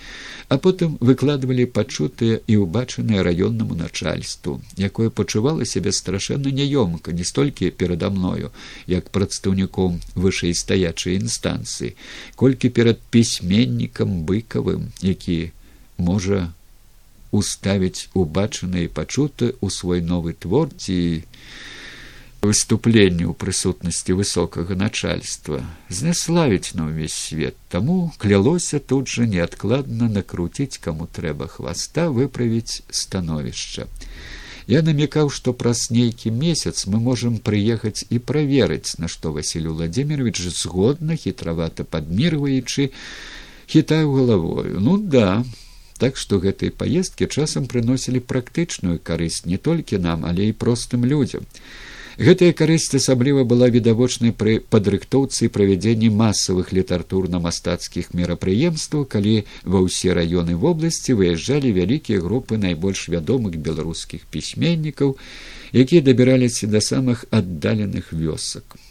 а 0.50 0.58
потым 0.66 0.96
выкладвалі 1.10 1.68
пачутыя 1.78 2.40
і 2.50 2.58
ўбачаныя 2.66 3.22
раённаму 3.28 3.78
начальству, 3.78 4.58
якое 4.90 5.14
пачувала 5.14 5.68
сябе 5.74 5.94
страшэнна 5.94 6.50
няёмка 6.50 7.14
не 7.14 7.28
столькі 7.32 7.70
перада 7.70 8.10
мною, 8.10 8.50
як 8.90 9.14
прадстаўніком 9.14 10.02
вышэйстаячай 10.18 11.22
інстанцыі, 11.22 11.94
колькі 12.36 12.74
перад 12.74 12.98
пісьменнікам 13.14 14.26
быкавым, 14.26 14.90
які 15.06 15.54
можа 16.02 16.50
уставіць 17.30 18.10
убачаныя 18.18 18.90
пачуты 18.90 19.54
ў 19.62 19.68
свой 19.70 20.02
новы 20.02 20.34
твор 20.34 20.74
ці 20.74 20.98
выступленне 22.42 23.30
ў 23.30 23.38
прысутнасці 23.38 24.18
высокага 24.18 24.74
начальства 24.74 25.62
зняславіць 25.94 26.74
на 26.74 26.90
ўвесь 26.90 27.14
свет 27.14 27.58
таму 27.70 28.10
клялося 28.18 28.82
тут 28.82 29.14
жа 29.14 29.30
неадкладна 29.30 30.10
накруціць 30.10 30.82
каму 30.82 31.06
трэба 31.06 31.46
хваста 31.54 32.10
выправіць 32.10 32.82
становішча 32.90 33.86
я 34.74 34.82
намекаў 34.88 35.30
што 35.30 35.54
праз 35.54 35.84
нейкі 35.94 36.34
месяц 36.34 36.90
мы 36.90 36.98
можам 37.10 37.38
прыехаць 37.38 38.10
і 38.10 38.18
праверыць 38.18 38.98
на 38.98 39.12
што 39.12 39.34
василю 39.38 39.78
владимирович 39.78 40.42
згодна 40.42 41.20
хітравата 41.22 41.86
падмірваючы 41.86 42.90
хітаю 43.70 44.18
галавою 44.18 44.82
ну 44.82 44.98
да 44.98 45.46
так 46.02 46.18
што 46.18 46.42
гэтай 46.42 46.74
паездкі 46.74 47.30
часам 47.30 47.70
прыносілі 47.70 48.26
практычную 48.34 48.98
карысць 48.98 49.46
не 49.46 49.62
толькі 49.62 50.02
нам 50.02 50.26
але 50.26 50.50
і 50.50 50.58
простым 50.66 51.06
людзям 51.06 51.46
Гэтая 52.20 52.52
карысць 52.52 52.92
асабліва 52.98 53.44
была 53.48 53.72
відавочнай 53.72 54.36
пры 54.36 54.60
падрыхтоўцы 54.60 55.48
і 55.48 55.52
правядзенні 55.56 56.12
масавых 56.12 56.74
літаратурна-мастацкіх 56.76 58.12
мерапрыемстваў, 58.12 59.08
калі 59.08 59.48
ва 59.64 59.80
ўсе 59.88 60.12
раёны 60.12 60.60
вобласці 60.60 61.16
выязджалі 61.16 61.72
вялікія 61.72 62.20
групы 62.20 62.60
найбольш 62.60 63.08
вядомых 63.08 63.56
беларускіх 63.56 64.28
пісьменнікаў, 64.28 65.16
якія 65.72 66.02
дабіраліся 66.04 66.68
да 66.68 66.84
самых 66.84 67.24
аддаленых 67.32 68.12
вёсак. 68.12 68.91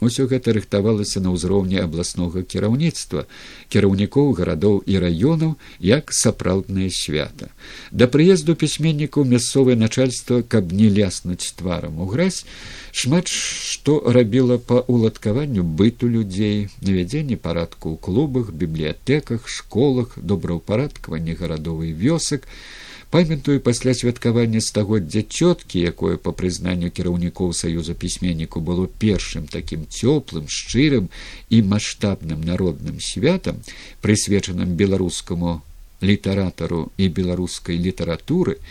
Усё 0.00 0.24
гэта 0.24 0.56
рыхтавалася 0.56 1.20
на 1.20 1.30
ўзроўні 1.36 1.76
абласнога 1.84 2.40
кіраўніцтва, 2.40 3.26
кіраўнікоў 3.68 4.32
гарадоў 4.38 4.80
і 4.88 4.96
раёнаў 4.96 5.56
як 5.84 6.12
сапраўднае 6.16 6.88
свята. 6.88 7.52
Да 7.92 8.08
прыезду 8.08 8.56
пісьменнікаў 8.56 9.28
мясцовае 9.28 9.76
начальства, 9.76 10.40
каб 10.40 10.72
не 10.72 10.88
ляснуць 10.88 11.52
тварам 11.52 12.00
у 12.00 12.08
гразь, 12.08 12.48
шмат 12.96 13.28
што 13.28 14.00
рабіла 14.08 14.56
па 14.56 14.80
уладкаванню 14.88 15.62
быту 15.62 16.08
людзей, 16.08 16.72
навядзенне 16.80 17.36
парадку 17.36 17.92
ў 17.92 17.96
клубах, 18.00 18.56
бібліятэках, 18.56 19.44
школах, 19.44 20.16
добраўпарадкаванне 20.16 21.36
гарадовай 21.36 21.92
вёсак, 21.92 22.48
памятаю 23.10 23.60
пасля 23.60 23.92
святкавання 23.94 24.60
стагоддзя 24.62 25.22
цёткі 25.26 25.82
якое 25.82 26.14
па 26.16 26.30
прызнанню 26.30 26.90
кіраўнікоў 26.94 27.50
саюза 27.50 27.94
пісьменніку 27.98 28.62
было 28.62 28.86
першым 28.86 29.50
такім 29.50 29.86
цёплым 29.90 30.46
шчырым 30.46 31.10
і 31.50 31.62
маштабным 31.66 32.46
народным 32.46 33.02
святам 33.02 33.58
прысвечаным 33.98 34.78
беларускаму 34.78 35.58
літаратару 36.02 36.92
і 36.96 37.10
беларускай 37.10 37.82
літаратуры 37.82 38.62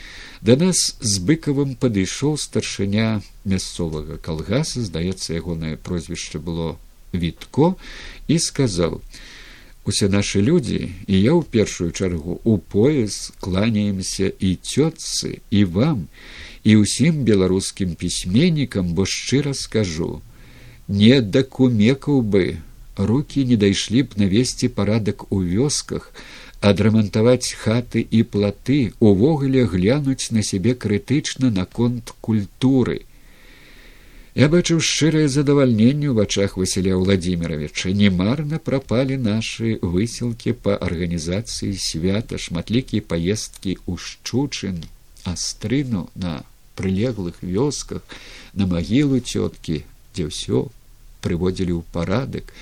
да 0.41 0.55
нас 0.55 0.95
з 1.03 1.19
быкавым 1.19 1.75
падышоў 1.75 2.39
старшыня 2.39 3.19
мясцовага 3.43 4.23
калгаса 4.23 4.87
здаецца 4.87 5.35
ягонае 5.35 5.75
прозвішча 5.75 6.39
было 6.39 6.79
вітко 7.11 7.75
і 8.31 8.39
сказаў 8.39 9.03
усе 9.89 10.07
нашы 10.13 10.41
людзі 10.45 10.79
і 10.85 11.15
я 11.17 11.33
ў 11.33 11.43
першую 11.57 11.89
чаргу 11.91 12.39
у 12.43 12.57
пояс 12.73 13.33
кланяемся 13.43 14.29
і 14.29 14.55
цётцы 14.61 15.41
і 15.49 15.63
вам 15.77 16.07
і 16.63 16.79
ўсім 16.85 17.23
беларускім 17.27 17.95
пісьменнікам 17.99 18.93
бо 18.93 19.05
шчыра 19.09 19.53
скажу 19.57 20.11
не 21.01 21.21
дакумекаў 21.21 22.21
бы 22.21 22.45
руки 23.11 23.45
не 23.49 23.57
дайшлі 23.57 24.03
б 24.03 24.21
навесці 24.21 24.69
парадак 24.79 25.25
у 25.31 25.41
вёсках 25.41 26.11
адрамантаваць 26.61 27.55
хаты 27.59 28.03
і 28.03 28.23
платы 28.23 28.79
увогуле 28.99 29.65
глянуць 29.73 30.31
на 30.35 30.43
сябе 30.43 30.75
крытычна 30.85 31.49
наконт 31.49 32.13
культуры 32.21 33.01
Я 34.37 34.47
бачыў 34.53 34.77
шчырае 34.77 35.25
задавальненне 35.25 36.05
ў 36.09 36.13
вачах 36.13 36.53
Васіля 36.61 36.93
Владимировича. 37.01 37.89
Немарна 37.89 38.59
прапалі 38.61 39.17
нашы 39.17 39.81
высілкі 39.81 40.53
па 40.53 40.77
арганізацыі 40.77 41.73
свята, 41.73 42.37
шматлікія 42.37 43.01
паездкі 43.01 43.81
ў 43.89 43.97
шчучын, 43.97 44.85
астрыну 45.25 46.09
на 46.13 46.45
прылеглых 46.77 47.41
вёсках, 47.41 48.05
на 48.53 48.69
магілу 48.69 49.17
цёткі, 49.17 49.81
дзе 50.13 50.29
ўсё 50.29 50.69
прыводзілі 51.25 51.73
ў 51.73 51.83
парадак, 51.89 52.53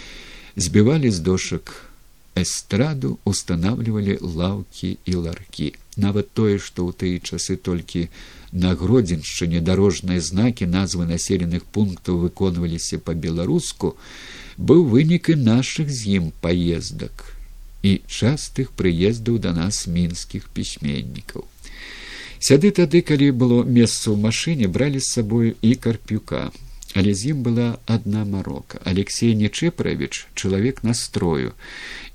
збівалі 0.56 1.11
з 1.11 1.19
дошак 1.19 1.88
эстраду 2.38 3.19
устанавливали 3.26 4.15
лаўкі 4.22 4.98
і 5.03 5.14
ларкі 5.26 5.73
нават 5.98 6.30
тое 6.38 6.57
што 6.61 6.85
ў 6.85 6.91
тыя 6.94 7.18
часы 7.19 7.57
толькі 7.57 8.07
на 8.52 8.74
гродзеншчыне 8.76 9.61
дарожныя 9.61 10.22
знакі 10.22 10.68
назвы 10.72 11.06
населеных 11.06 11.65
пунктаў 11.65 12.19
выконваліся 12.26 12.99
па-беларуску 12.99 13.95
быў 14.57 14.86
вынік 14.94 15.30
і 15.34 15.36
нашых 15.48 15.90
з 15.90 16.19
ім 16.19 16.32
паездак 16.41 17.34
і 17.84 17.99
частых 18.07 18.72
прыездаў 18.72 19.38
да 19.40 19.53
нас 19.53 19.86
мінскіх 19.88 20.48
пісьменнікаў. 20.49 21.45
Сяды 22.40 22.72
тады 22.72 23.02
калі 23.02 23.32
было 23.32 23.64
месца 23.64 24.14
ў 24.14 24.18
машыне 24.22 24.68
бралі 24.68 24.99
з 25.02 25.11
сабою 25.18 25.53
і 25.61 25.76
карпюка 25.76 26.49
але 26.98 27.14
з 27.14 27.34
ім 27.34 27.44
была 27.45 27.78
адна 27.86 28.26
марока. 28.26 28.80
Алексей 28.84 29.36
нечэправіч 29.36 30.28
чалавек 30.34 30.84
настрою 30.84 31.53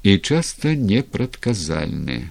і 0.02 0.18
часта 0.18 0.74
непрадказальны 0.74 2.30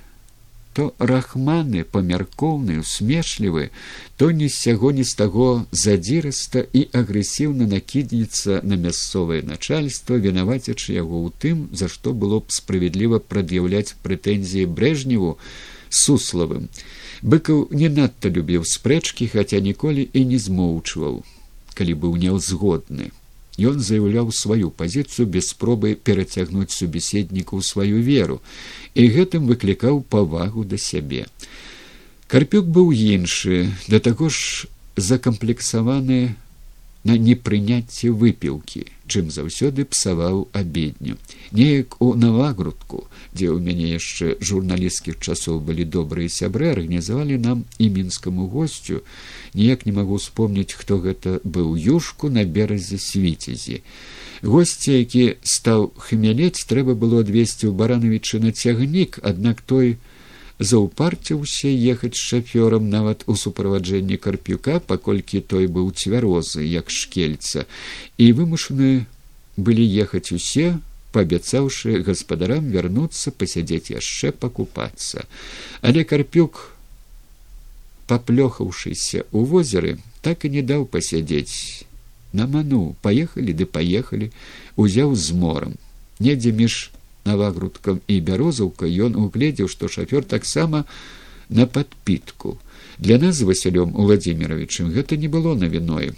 то 0.74 0.94
рахманы 1.12 1.84
памяркоўны 1.96 2.80
усмешлівы 2.84 3.70
то 4.18 4.32
ні 4.32 4.48
з 4.48 4.56
сяго 4.66 4.92
ні 5.00 5.04
з 5.08 5.18
таго 5.22 5.50
задзіраста 5.84 6.64
і 6.82 6.86
агрэсіўна 7.02 7.68
накідніцца 7.74 8.62
на 8.64 8.80
мясцовае 8.86 9.42
начальство 9.52 10.22
вінавацячы 10.28 10.96
яго 10.98 11.26
ў 11.26 11.30
тым 11.44 11.68
за 11.82 11.92
што 11.92 12.16
было 12.24 12.40
б 12.40 12.58
справядліва 12.62 13.20
прад'яўляць 13.34 13.98
прэтэнзіі 14.08 14.72
брэжневу 14.80 15.36
суславым 16.04 16.72
быкаў 17.22 17.68
не 17.84 17.92
надта 18.00 18.34
любіў 18.40 18.66
спрэчкі 18.76 19.30
хаця 19.36 19.60
ніколі 19.70 20.08
і 20.14 20.26
не 20.34 20.40
змоўчваў 20.40 21.22
калі 21.74 21.94
быў 22.04 22.18
няўзгодны. 22.22 23.12
Ён 23.60 23.80
заяўляў 23.84 24.32
сваю 24.32 24.72
пазіцыю 24.72 25.28
без 25.28 25.52
спробы 25.52 25.96
перацягнуць 25.96 26.72
субеседніку 26.72 27.60
ў 27.60 27.62
сваю 27.68 27.98
веру 28.00 28.40
і 28.96 29.08
гэтым 29.12 29.48
выклікаў 29.52 30.04
павагу 30.08 30.64
да 30.64 30.80
сябе. 30.80 31.28
Карпюк 32.32 32.66
быў 32.72 32.96
іншы, 32.96 33.68
да 33.92 34.00
таго 34.00 34.32
ж 34.32 34.72
закамплексаваны 34.96 36.36
на 37.04 37.18
непрыняцце 37.18 38.12
выпілкі, 38.14 38.86
чым 39.10 39.32
заўсёды 39.34 39.86
псаваў 39.86 40.48
абедню. 40.54 41.18
Неяк 41.52 41.98
у 42.00 42.14
навагрудку, 42.14 43.08
дзе 43.34 43.50
ў 43.50 43.58
мяне 43.58 43.98
яшчэ 43.98 44.38
журналісцкіх 44.40 45.18
часоў 45.20 45.60
былі 45.66 45.84
добрыя 45.84 46.30
сябры, 46.30 46.72
арганізавалі 46.72 47.42
нам 47.42 47.66
і 47.82 47.90
мінскаму 47.90 48.48
госцю, 48.48 49.02
ніяк 49.58 49.86
не 49.90 49.94
магу 49.98 50.22
успомніць, 50.22 50.78
хто 50.78 51.02
гэта 51.02 51.42
быў 51.44 51.74
юшку 51.76 52.30
на 52.30 52.46
беразе 52.46 53.02
свіцезі. 53.02 53.82
Госці, 54.42 54.94
які 54.94 55.38
стаў 55.42 55.92
хмялець, 55.98 56.66
трэба 56.70 56.94
было 56.94 57.26
адвесці 57.26 57.70
ў 57.70 57.74
баранавічы 57.74 58.42
на 58.42 58.54
цягнік, 58.54 59.20
аднак 59.22 59.62
той, 59.62 59.98
заўпарціўся 60.62 61.72
ехаць 61.94 62.14
з 62.14 62.24
шафёрам 62.32 62.90
нават 62.94 63.26
у 63.28 63.36
суправаджэнні 63.44 64.18
карпюка 64.22 64.78
паколькі 64.92 65.42
той 65.54 65.66
быў 65.66 65.90
цвярозы 65.92 66.66
як 66.68 66.94
шкельца 66.94 67.66
і 68.18 68.32
вымушаны 68.38 68.92
былі 69.58 69.86
ехаць 70.06 70.30
усе 70.38 70.68
паабяцаўшы 71.18 72.02
гаспадарам 72.08 72.70
вярнуцца 72.76 73.34
пасядзець 73.34 73.94
яшчэ 73.98 74.32
пакупацца 74.46 75.26
але 75.82 76.06
карпюк 76.14 76.64
паплёхаўшыся 78.12 79.26
ў 79.26 79.40
возеры 79.54 79.98
так 80.22 80.46
і 80.46 80.54
не 80.58 80.62
даў 80.62 80.86
пасядзець 80.86 81.88
на 82.34 82.48
ману 82.48 82.96
паехалі 83.02 83.54
ды 83.54 83.66
паехалі 83.66 84.32
узяў 84.76 85.16
з 85.16 85.36
морам. 85.36 85.76
Недзе 86.20 86.52
між 86.52 86.92
навагрудкам 87.26 88.02
і 88.08 88.20
бярозаўка 88.20 88.86
ён 88.86 89.16
угледзеў 89.16 89.70
што 89.72 89.88
шафёр 89.88 90.26
таксама 90.26 90.86
на 91.50 91.66
падпітку 91.66 92.58
для 92.98 93.18
нас 93.18 93.36
з 93.42 93.48
васілём 93.50 93.94
владимировичем 93.94 94.92
гэта 94.92 95.18
не 95.18 95.28
было 95.28 95.56
навіною 95.56 96.16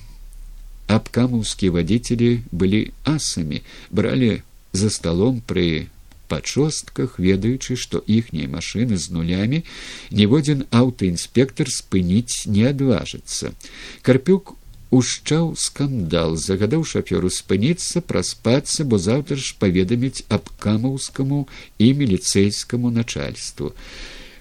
абкамаўскія 0.88 1.76
вадзіцелі 1.76 2.32
былі 2.52 2.82
асамі 3.04 3.64
бралі 3.90 4.44
за 4.74 4.90
сталом 4.90 5.42
пры 5.42 5.88
пачостках 6.34 7.20
ведаючы 7.20 7.78
што 7.78 8.02
іхнія 8.08 8.50
машыны 8.50 8.98
з 8.98 9.14
нулямі 9.16 9.64
ніводзін 10.12 10.66
аўтаінспектор 10.72 11.70
спыніць 11.70 12.48
не 12.48 12.66
адважыцца 12.72 13.54
карпюк 14.02 14.56
ушчаў 14.94 15.54
скандал 15.58 16.36
загадаў 16.38 16.86
шафёру 16.86 17.30
спыніцца 17.34 18.02
праспацца 18.06 18.86
бо 18.86 19.02
заўтра 19.02 19.38
ж 19.42 19.58
паведаміць 19.60 20.26
аб 20.30 20.54
камаўскаму 20.66 21.48
і 21.80 21.88
міліцэйскаму 22.02 22.94
начальству. 22.94 23.74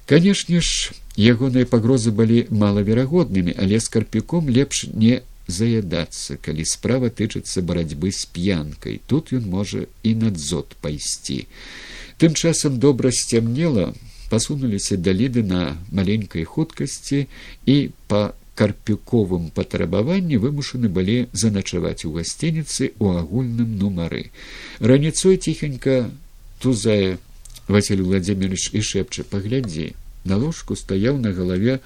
Канешне 0.05 0.61
ж 0.61 0.93
ягоныя 1.16 1.65
пагрозы 1.65 2.12
былі 2.12 2.45
малаверагоднымі 2.51 3.57
але 3.57 3.81
з 3.81 3.89
карпюком 3.97 4.53
лепш 4.53 4.85
не 4.93 5.23
заядацца 5.49 6.37
калі 6.37 6.69
справа 6.69 7.09
тычыцца 7.09 7.65
барацьбы 7.65 8.12
з 8.12 8.29
п'янкай. 8.37 9.01
Тут 9.07 9.33
ён 9.33 9.49
можа 9.49 9.87
і 10.03 10.15
на 10.20 10.31
дзот 10.31 10.77
пайсці. 10.85 11.47
Тым 12.20 12.37
часам 12.37 12.79
добра 12.79 13.11
сцямнела 13.11 13.93
пасунуліся 14.29 14.97
да 14.97 15.12
ліды 15.12 15.43
на 15.43 15.77
маленькай 15.93 16.45
хуткасці 16.45 17.27
і 17.66 17.77
па 18.09 18.33
карпюковым 18.55 19.49
патрабаванні 19.57 20.37
вымушаны 20.37 20.93
былі 20.93 21.16
заначаваць 21.33 22.05
у 22.05 22.12
гасцініцы 22.16 22.93
ў 23.01 23.24
агульным 23.24 23.79
нумары. 23.81 24.29
Раніцой 24.81 25.41
ціхенька 25.41 26.11
тузае 26.61 27.19
василь 27.69 28.05
владимирович 28.05 28.70
і 28.77 28.85
шэпча 28.85 29.24
паглядзі. 29.24 29.93
На 30.24 30.37
ложку 30.37 30.77
стаяў 30.77 31.19
на 31.19 31.33
галаве 31.33 31.81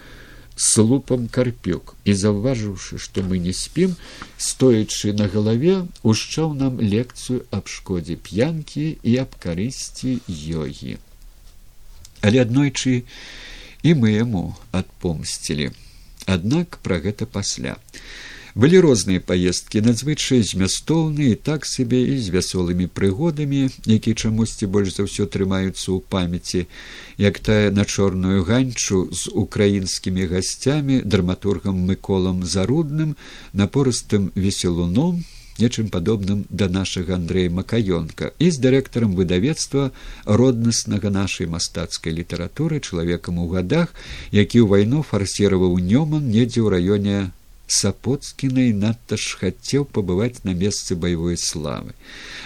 с 0.56 0.76
лупам 0.82 1.28
карпюк 1.28 1.94
і 2.04 2.12
заўважыўшы 2.16 2.98
што 2.98 3.22
мы 3.22 3.38
не 3.38 3.52
спім 3.52 3.94
стоячы 4.36 5.12
на 5.12 5.28
галаве 5.28 5.86
ушчаў 6.02 6.52
нам 6.58 6.80
лекцыю 6.80 7.44
аб 7.52 7.70
шкодзе 7.70 8.18
п'янкі 8.18 8.98
і 9.02 9.16
аб 9.22 9.38
карысці 9.38 10.18
йогі. 10.26 10.98
Але 12.26 12.42
аднойчы 12.42 13.04
і 13.86 13.90
мы 13.94 14.16
яму 14.18 14.56
адпомсцілі 14.72 15.70
аднак 16.26 16.78
пра 16.82 16.98
гэта 17.00 17.26
пасля. 17.26 17.76
Былі 18.56 18.78
розныя 18.80 19.20
паездкі 19.20 19.82
надзвычай 19.84 20.40
змястоўныя 20.50 21.36
так 21.48 21.66
сабе 21.68 21.98
і 22.12 22.16
з 22.16 22.32
вясёлымі 22.32 22.86
прыгодамі 22.88 23.68
які 23.92 24.14
чамусьці 24.16 24.68
больш 24.72 24.96
за 24.96 25.04
ўсё 25.04 25.28
трымаюцца 25.28 25.84
ў 25.92 26.00
памяці 26.14 26.64
як 27.20 27.36
тая 27.48 27.68
на 27.78 27.84
чорную 27.84 28.48
ганчу 28.48 29.12
з 29.12 29.28
украінскімі 29.44 30.32
гасцямі 30.32 31.04
драматургам 31.04 31.84
мыколам 31.92 32.48
зарудным 32.48 33.12
напорыстым 33.52 34.32
веселуном 34.32 35.20
нечым 35.58 35.88
падобным 35.88 36.44
да 36.50 36.68
нашага 36.68 37.16
андрэя 37.16 37.50
макаёнка 37.50 38.32
і 38.38 38.50
з 38.50 38.60
дырэктарам 38.64 39.16
выдавецтва 39.18 39.90
роднаснага 40.24 41.10
нашай 41.10 41.46
мастацкай 41.46 42.12
літаратуры 42.12 42.80
чалавекам 42.80 43.38
у 43.38 43.48
гадах 43.48 43.94
які 44.30 44.62
ў 44.62 44.66
вайну 44.72 45.02
фарсіраваў 45.02 45.78
нёман 45.80 46.28
недзе 46.30 46.60
ў 46.60 46.68
раёне 46.76 47.16
сапоцкінай 47.66 48.72
надта 48.72 49.16
ж 49.18 49.38
хацеў 49.40 49.84
пабываць 49.84 50.44
на 50.44 50.54
месцы 50.54 50.94
баявой 50.94 51.36
славы. 51.36 51.94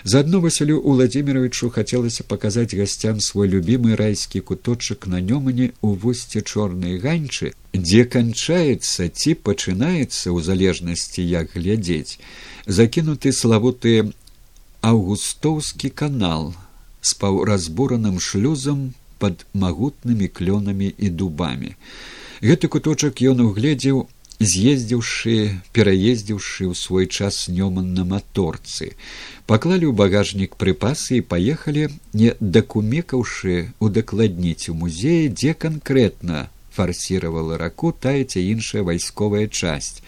Заадно 0.04 0.40
василю 0.40 0.80
владимировичу 0.80 1.70
хацелася 1.70 2.24
паказаць 2.24 2.74
гасцям 2.74 3.20
свой 3.20 3.48
любімы 3.48 3.96
райскі 3.96 4.40
куточак 4.40 5.06
на 5.06 5.20
нёмане 5.20 5.72
у 5.82 5.92
вусце 5.92 6.40
чорнай 6.40 6.96
ганчы 6.98 7.52
дзе 7.74 8.04
канчаецца 8.04 9.08
ці 9.12 9.34
пачынаецца 9.46 10.32
ў 10.32 10.38
залежнасці 10.42 11.22
як 11.22 11.52
глядзець 11.54 12.18
закінуты 12.66 13.32
славуты 13.36 14.12
аўгустоўскі 14.80 15.90
канал 16.02 16.54
з 17.04 17.12
паўразбураным 17.20 18.16
шлюзам 18.20 18.94
под 19.20 19.44
магутнымі 19.52 20.32
клёнамі 20.32 20.88
і 20.96 21.12
дубамі 21.12 21.76
гэты 22.40 22.72
куточак 22.72 23.20
ён 23.20 23.44
угледзеў 23.46 24.08
з'ездзіўшы 24.40 25.60
пераездзіўшы 25.76 26.72
ў 26.72 26.74
свой 26.82 27.06
час 27.06 27.44
нёман 27.52 27.92
на 27.96 28.04
маторцы 28.08 28.96
паклалі 29.44 29.84
ў 29.88 29.94
багажнік 30.00 30.56
прыпасы 30.56 31.20
і 31.20 31.26
паехалі 31.32 31.84
не 32.16 32.32
дакумекаўшы 32.40 33.56
удакладніць 33.84 34.72
у 34.72 34.76
музеі 34.80 35.28
дзе 35.36 35.52
канкрэтна 35.52 36.48
фарсіравала 36.72 37.60
раку 37.60 37.92
тая 37.92 38.24
ці 38.24 38.40
іншая 38.40 38.80
вайсковая 38.88 39.44
часць 39.44 40.00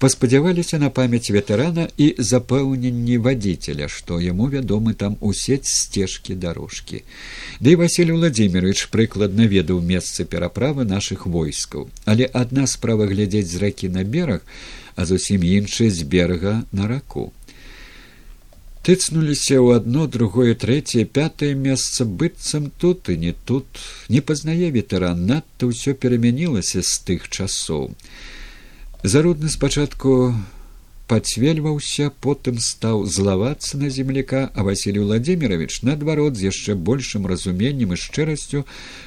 паспадзяваліся 0.00 0.78
на 0.80 0.88
памяць 0.96 1.28
ветэрана 1.34 1.84
і 2.00 2.06
запэўненні 2.16 3.18
вадзіцеля 3.24 3.88
што 3.92 4.16
яму 4.24 4.48
вядомы 4.54 4.94
там 5.02 5.16
усець 5.20 5.68
сцежкі 5.68 6.36
дарожкі. 6.44 7.02
Ды 7.60 7.76
да 7.76 7.80
василь 7.84 8.12
владимирович 8.16 8.88
прыкладна 8.94 9.44
ведаў 9.44 9.82
месца 9.84 10.24
пераправы 10.24 10.88
наших 10.88 11.26
войскаў. 11.26 11.90
Але 12.06 12.30
адна 12.32 12.66
справа 12.66 13.10
глядзець 13.12 13.52
з 13.52 13.60
ракі 13.64 13.92
на 13.92 14.04
бераг 14.04 14.40
а 14.96 15.04
зусім 15.04 15.44
іншая 15.44 15.90
з 15.90 16.08
берага 16.08 16.64
на 16.72 16.88
раку. 16.88 17.28
Тыцнуліся 18.80 19.60
ў 19.60 19.84
адно 19.84 20.08
другое 20.08 20.56
трэцяе 20.56 21.04
пятое 21.04 21.52
месца 21.52 22.08
быццам 22.08 22.72
тут 22.80 23.12
і 23.12 23.20
не 23.20 23.32
тут. 23.32 23.68
Не 24.08 24.24
пазнае 24.24 24.72
ветэран 24.72 25.26
надта 25.28 25.68
ўсё 25.68 25.92
перамянілася 25.92 26.80
з 26.80 26.92
тых 27.04 27.28
часоў 27.28 27.92
зарудны 29.02 29.48
спачатку 29.48 30.34
пацвельваўся 31.08 32.10
потым 32.20 32.58
стаў 32.60 33.06
злавацца 33.06 33.78
на 33.78 33.88
земляка 33.88 34.50
а 34.54 34.62
василий 34.62 35.00
владимирович 35.00 35.80
наадварот 35.82 36.36
з 36.36 36.52
яшчэ 36.52 36.76
большым 36.76 37.26
разуменнем 37.26 37.96
і 37.96 37.96
шчырасцю 37.96 38.66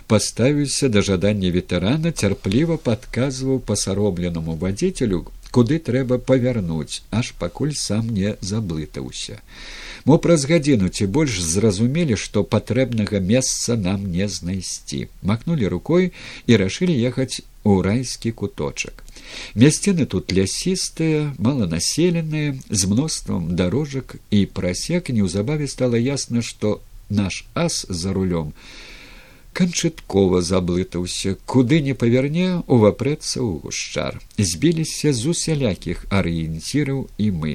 паставіўся 0.10 0.90
да 0.90 1.06
жадання 1.06 1.53
ветэрана 1.53 2.11
цярпліва 2.11 2.78
падказваў 2.82 3.61
пасаробленаму 3.70 4.57
вадзіцелю 4.57 5.30
куды 5.53 5.78
трэба 5.78 6.18
павярнуць 6.18 7.06
аж 7.14 7.32
пакуль 7.38 7.78
сам 7.78 8.10
не 8.10 8.34
заблытаўся 8.41 9.38
мо 10.06 10.18
праз 10.18 10.46
гадзіну 10.50 10.90
ці 10.90 11.08
больш 11.08 11.40
зразумелі 11.42 12.18
што 12.20 12.44
патрэбнага 12.44 13.20
месца 13.20 13.78
нам 13.78 14.12
не 14.12 14.28
знайсці. 14.28 15.08
Махнули 15.22 15.68
рукой 15.68 16.12
і 16.48 16.58
рашылі 16.58 16.96
ехаць 16.96 17.42
у 17.64 17.82
райскі 17.82 18.32
куточак. 18.32 19.04
Мясціны 19.56 20.06
тут 20.06 20.34
лясістыя, 20.36 21.34
маланаселеныя, 21.40 22.56
з 22.70 22.82
мноствам 22.92 23.56
дарожак 23.56 24.18
і 24.30 24.46
прасек 24.46 25.10
неўзабаве 25.10 25.68
стала 25.68 25.96
ясна, 25.96 26.42
што 26.42 26.82
наш 27.10 27.46
ас 27.56 27.86
за 27.90 28.14
рулём 28.14 28.52
канчаткова 29.54 30.42
заблытаўся, 30.42 31.38
куды 31.46 31.80
не 31.86 31.94
паверне 31.94 32.64
увапрэцца 32.68 33.40
ў 33.40 33.62
гушчар. 33.64 34.20
Збіліся 34.38 35.14
з 35.14 35.34
усялякіх 35.34 36.06
арыенціраў 36.10 37.08
і 37.18 37.28
мы. 37.32 37.54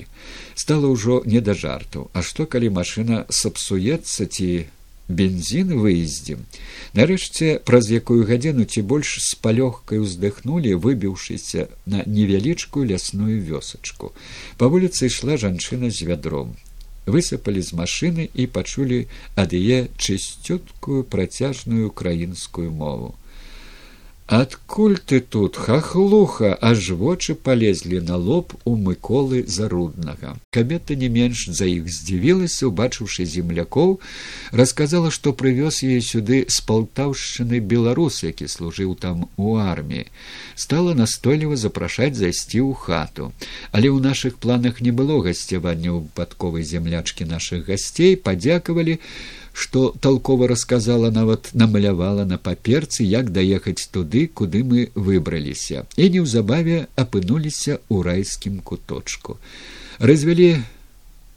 Стала 0.54 0.88
ўжо 0.94 1.22
не 1.26 1.40
да 1.44 1.54
жартаў, 1.54 2.10
А 2.14 2.22
што 2.22 2.46
калі 2.46 2.70
машына 2.70 3.26
сапсуецца 3.28 4.26
ці 4.26 4.66
бензін 5.08 5.72
выездзем 5.80 6.44
нарэшце 6.98 7.58
праз 7.64 7.88
якую 7.88 8.28
гадзіну 8.28 8.68
ці 8.68 8.84
больш 8.92 9.16
з 9.24 9.40
палёгкай 9.44 10.04
уздыхнулі 10.04 10.76
выбіўшыся 10.84 11.68
на 11.86 12.04
невялічкую 12.04 12.84
лясную 12.92 13.40
вёсачку. 13.40 14.12
Па 14.60 14.68
вуліцы 14.68 15.08
ішла 15.08 15.40
жанчына 15.40 15.90
з 15.90 16.08
вядром 16.12 16.56
высыпалі 17.14 17.62
з 17.64 17.78
машыны 17.80 18.28
і 18.34 18.46
пачулі 18.56 18.98
ад 19.42 19.54
яе 19.60 19.78
чысцюткую 19.96 21.04
працяжную 21.14 21.88
украінскую 21.88 22.70
мову 22.82 23.14
Адкуль 24.28 24.98
ты 24.98 25.20
тут 25.20 25.56
хахлуха, 25.56 26.52
аж 26.60 26.90
вочы 26.92 27.34
палезлі 27.34 28.00
на 28.04 28.16
лоб 28.16 28.52
у 28.68 28.76
мыколы 28.76 29.44
заруднага. 29.48 30.36
Кабета 30.52 30.94
не 30.94 31.08
менш 31.08 31.48
за 31.48 31.64
іх 31.64 31.88
здзівілася, 31.88 32.68
убачыўшы 32.68 33.24
землякоў, 33.24 33.96
расказала, 34.52 35.08
што 35.08 35.32
прывёз 35.32 35.80
яе 35.80 36.04
сюды 36.04 36.44
з 36.44 36.60
палтаўшчыны 36.60 37.64
беларус, 37.64 38.20
які 38.20 38.52
служыў 38.52 39.00
там 39.00 39.32
у 39.40 39.56
арміі. 39.56 40.12
Стала 40.52 40.92
настойліва 40.92 41.56
запрашаць 41.56 42.20
зайсці 42.20 42.60
ў 42.60 42.76
хату. 42.76 43.32
Але 43.72 43.88
ў 43.88 43.96
нашых 44.04 44.36
планах 44.36 44.84
не 44.84 44.92
было 44.92 45.24
гасцявання 45.24 45.88
ў 45.96 46.04
падковай 46.12 46.68
землячкі 46.68 47.24
нашых 47.24 47.64
гасцей, 47.64 48.20
падзякавалі, 48.20 49.00
што 49.58 49.80
толкова 50.00 50.46
расказала 50.46 51.10
нават 51.10 51.50
намалявала 51.52 52.24
на 52.24 52.38
паперцы 52.38 53.02
як 53.02 53.32
даехаць 53.34 53.90
туды 53.94 54.26
куды 54.40 54.62
мы 54.62 54.84
выбраліся 54.94 55.82
і 55.96 56.10
неўзабаве 56.16 56.76
апынуліся 56.94 57.80
ў 57.90 57.96
райскім 58.06 58.60
куточку. 58.62 59.38
Развялі 59.98 60.62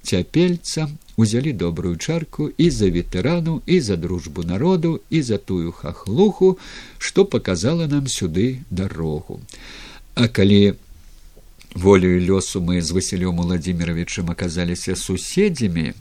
цяпельца 0.03 0.85
узялі 1.17 1.53
добрую 1.63 1.95
чарку 1.97 2.51
і 2.57 2.69
за 2.69 2.91
ветэрану 2.93 3.61
і 3.65 3.81
за 3.81 3.97
дружбу 3.97 4.43
народу 4.43 5.01
і 5.09 5.21
за 5.21 5.37
тую 5.37 5.71
хахлуху 5.71 6.57
што 6.97 7.25
показала 7.25 7.87
нам 7.87 8.05
сюды 8.05 8.61
дарогу 8.69 9.41
а 10.13 10.27
калі 10.27 10.77
волею 11.73 12.21
лёсу 12.21 12.61
мы 12.61 12.81
з 12.81 12.91
васілём 12.91 13.41
владимировичем 13.41 14.29
аказаліся 14.29 14.95
суседзямі 14.95 15.93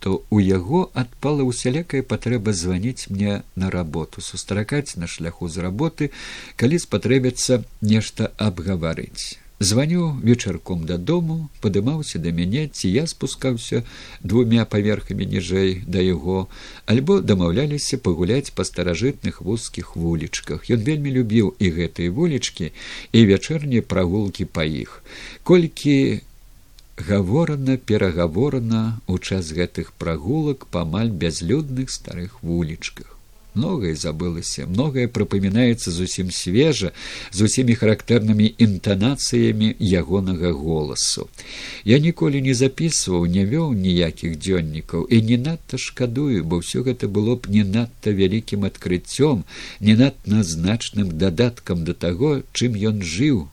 то 0.00 0.22
у 0.30 0.38
яго 0.38 0.90
адпала 0.94 1.42
ўсялякая 1.48 2.02
патрэба 2.02 2.52
званіць 2.52 3.10
мне 3.10 3.42
на 3.56 3.70
работу 3.70 4.20
сустракаць 4.20 4.96
на 4.96 5.10
шляху 5.10 5.48
з 5.48 5.66
работы 5.66 6.10
калі 6.56 6.78
спатрэбіцца 6.78 7.62
нешта 7.80 8.32
абгаварыць. 8.38 9.38
Званю 9.60 10.14
вечарком 10.22 10.86
дадому 10.86 11.48
падымаўся 11.60 12.20
да 12.22 12.30
мяне 12.30 12.68
ці 12.70 12.90
я 12.94 13.06
спускаўся 13.10 13.82
двумя 14.22 14.64
паверхамі 14.74 15.26
ніжэй 15.26 15.82
да 15.82 15.98
яго 15.98 16.46
альбо 16.86 17.18
дамаўляліся 17.30 17.98
пагуляць 17.98 18.54
па 18.54 18.62
старажытных 18.62 19.42
вузкіх 19.42 19.96
вулічках. 19.96 20.70
Ён 20.70 20.86
вельмі 20.86 21.10
любіў 21.10 21.50
і 21.58 21.74
гэтыя 21.74 22.14
вулічкі 22.14 22.70
і 23.10 23.26
вячэрнія 23.32 23.82
прагулкі 23.82 24.46
па 24.46 24.62
іх. 24.62 25.02
Колькі 25.42 26.22
гаворана 26.98 27.76
перагаворана 27.78 28.98
ў 29.06 29.22
час 29.22 29.54
гэтых 29.54 29.94
прагулак 30.02 30.66
па 30.66 30.82
амаль 30.82 31.14
бязлюдных 31.14 31.94
старых 31.94 32.42
вулічках. 32.42 33.14
Многае 33.58 33.94
забылася 33.98 34.66
многае 34.70 35.06
прыпамінаецца 35.08 35.90
зусім 35.94 36.30
свежа 36.34 36.90
з 37.34 37.48
усімі 37.48 37.74
характэрнымі 37.80 38.50
інтанацыямі 38.66 39.70
ягонага 39.80 40.52
голасу. 40.52 41.26
Я 41.84 41.98
ніколі 41.98 42.42
не 42.44 42.54
записываў 42.54 43.26
не 43.26 43.46
вёў 43.46 43.74
ніякіх 43.74 44.38
дзённікаў 44.38 45.06
і 45.10 45.22
не 45.30 45.38
надта 45.48 45.78
шкадую 45.78 46.44
бо 46.44 46.62
ўсё 46.62 46.86
гэта 46.86 47.10
было 47.10 47.34
б 47.34 47.50
не 47.58 47.64
надта 47.64 48.14
вялікім 48.14 48.68
адкрыццём 48.70 49.44
не 49.80 49.94
надта 50.02 50.42
значным 50.54 51.14
дадаткам 51.18 51.86
да 51.88 51.94
таго 52.06 52.42
чым 52.52 52.78
ён 52.92 53.02
жыў 53.02 53.46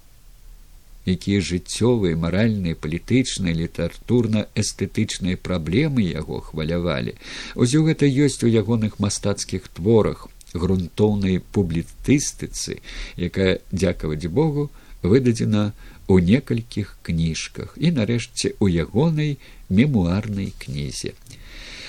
якія 1.05 1.41
жыццёвыя 1.41 2.17
маральныя 2.17 2.75
палітычныя 2.75 3.53
літаратурна 3.53 4.47
эстэтычныя 4.57 5.37
праблемы 5.37 6.05
яго 6.05 6.41
хвалявалі. 6.41 7.13
Усё 7.55 7.85
гэта 7.85 8.09
ёсць 8.09 8.41
у 8.43 8.49
ягоных 8.49 8.99
мастацкіх 8.99 9.69
творах 9.69 10.27
грунтоўнай 10.53 11.41
публітыстыцы 11.53 12.81
якая 13.17 13.59
дзякаваць 13.71 14.31
богу 14.31 14.71
выдадзена 15.03 15.73
у 16.07 16.19
некалькіх 16.19 16.97
кніжках 17.03 17.77
і 17.77 17.91
нарэшце 17.97 18.53
у 18.59 18.69
ягонай 18.69 19.37
мемуарнай 19.69 20.53
кнізе. 20.57 21.13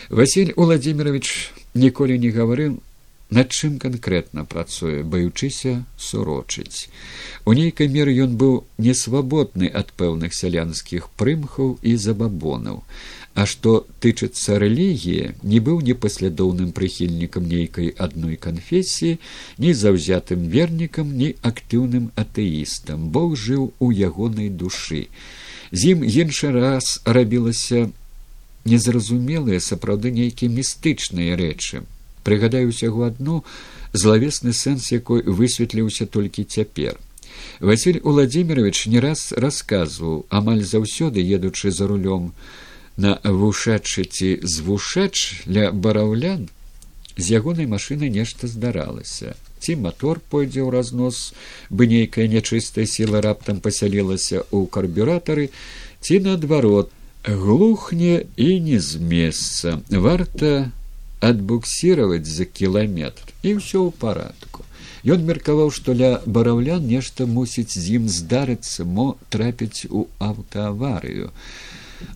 Василь 0.09 0.53
владимирович 0.57 1.53
ніколі 1.75 2.19
не 2.19 2.31
гаварыў 2.31 2.79
над 3.31 3.51
чым 3.51 3.79
канкрэтна 3.83 4.45
працуе 4.47 5.03
баючыся 5.03 5.83
сурочыць. 5.99 6.87
У 7.45 7.55
нейкай 7.59 7.89
меры 7.91 8.15
ён 8.23 8.37
быў 8.39 8.63
несвабодны 8.79 9.67
ад 9.67 9.91
пэўных 9.99 10.35
сялянскіх 10.35 11.11
прымхаў 11.19 11.79
і 11.83 11.97
забабонаў. 11.97 12.85
А 13.35 13.45
што 13.45 13.85
тычыцца 14.01 14.57
рэлігіі 14.63 15.35
не 15.43 15.59
быў 15.61 15.83
непаслядоўным 15.89 16.71
прыхільнікам 16.73 17.51
нейкай 17.51 17.91
адной 17.99 18.39
канфесіі 18.39 19.19
ні 19.59 19.75
заўзятым 19.75 20.47
вернікам 20.55 21.11
ні 21.19 21.35
актыўным 21.43 22.15
атэістам. 22.15 23.11
Бог 23.11 23.37
жыў 23.37 23.75
у 23.79 23.91
ягонай 23.91 24.49
душы. 24.49 25.11
З 25.73 25.99
ім 25.99 26.07
іншы 26.07 26.55
раз 26.55 27.03
рабілася 27.05 27.91
незразумелыя 28.65 29.59
сапраўды 29.61 30.15
нейкія 30.15 30.49
містычныя 30.49 31.37
рэчы 31.37 31.83
прыгадаю 32.27 32.75
усяго 32.75 33.07
адну 33.07 33.43
злавесны 33.95 34.53
сэнс 34.53 34.91
якой 34.93 35.23
высветліўся 35.23 36.07
толькі 36.11 36.45
цяпер. 36.45 36.99
Василь 37.61 38.01
владимирович 38.03 38.87
не 38.87 39.01
раз 39.01 39.33
расказваў 39.33 40.27
амаль 40.29 40.65
заўсёды 40.65 41.23
едучы 41.23 41.71
за 41.71 41.87
рулём 41.87 42.33
на 42.97 43.19
вушачы 43.23 44.05
ці 44.05 44.31
з 44.43 44.61
вушач 44.67 45.47
ля 45.47 45.71
бараўлян 45.73 46.49
з 47.17 47.25
ягонай 47.39 47.67
машыны 47.67 48.09
нешта 48.13 48.47
здаралася. 48.47 49.37
Ці 49.61 49.77
мотор 49.81 50.21
пойдзе 50.21 50.61
ў 50.61 50.71
разнос 50.71 51.33
бы 51.71 51.87
нейкая 51.89 52.29
нячыстая 52.29 52.85
сіла 52.85 53.21
раптам 53.25 53.61
пасялілася 53.65 54.45
ў 54.53 54.69
карбюратары 54.69 55.49
ці 56.01 56.21
наадварот 56.27 56.93
глухне 57.25 58.27
і 58.37 58.61
не 58.61 58.81
з 58.81 59.01
месца. 59.01 59.81
Варта 59.91 60.73
адбуксировать 61.21 62.27
за 62.27 62.45
кіламетр 62.45 63.33
і 63.43 63.57
ўсё 63.59 63.89
ў 63.89 63.91
парадку 63.97 64.67
ён 65.15 65.23
меркаваў 65.27 65.71
што 65.71 65.95
ля 65.95 66.11
бараўлян 66.27 66.87
нешта 66.91 67.27
мусіць 67.31 67.79
з 67.79 67.99
ім 67.99 68.09
здарыцца 68.11 68.85
мо 68.85 69.15
трапіць 69.31 69.87
у 69.91 70.07
аўтааварыю. 70.19 71.31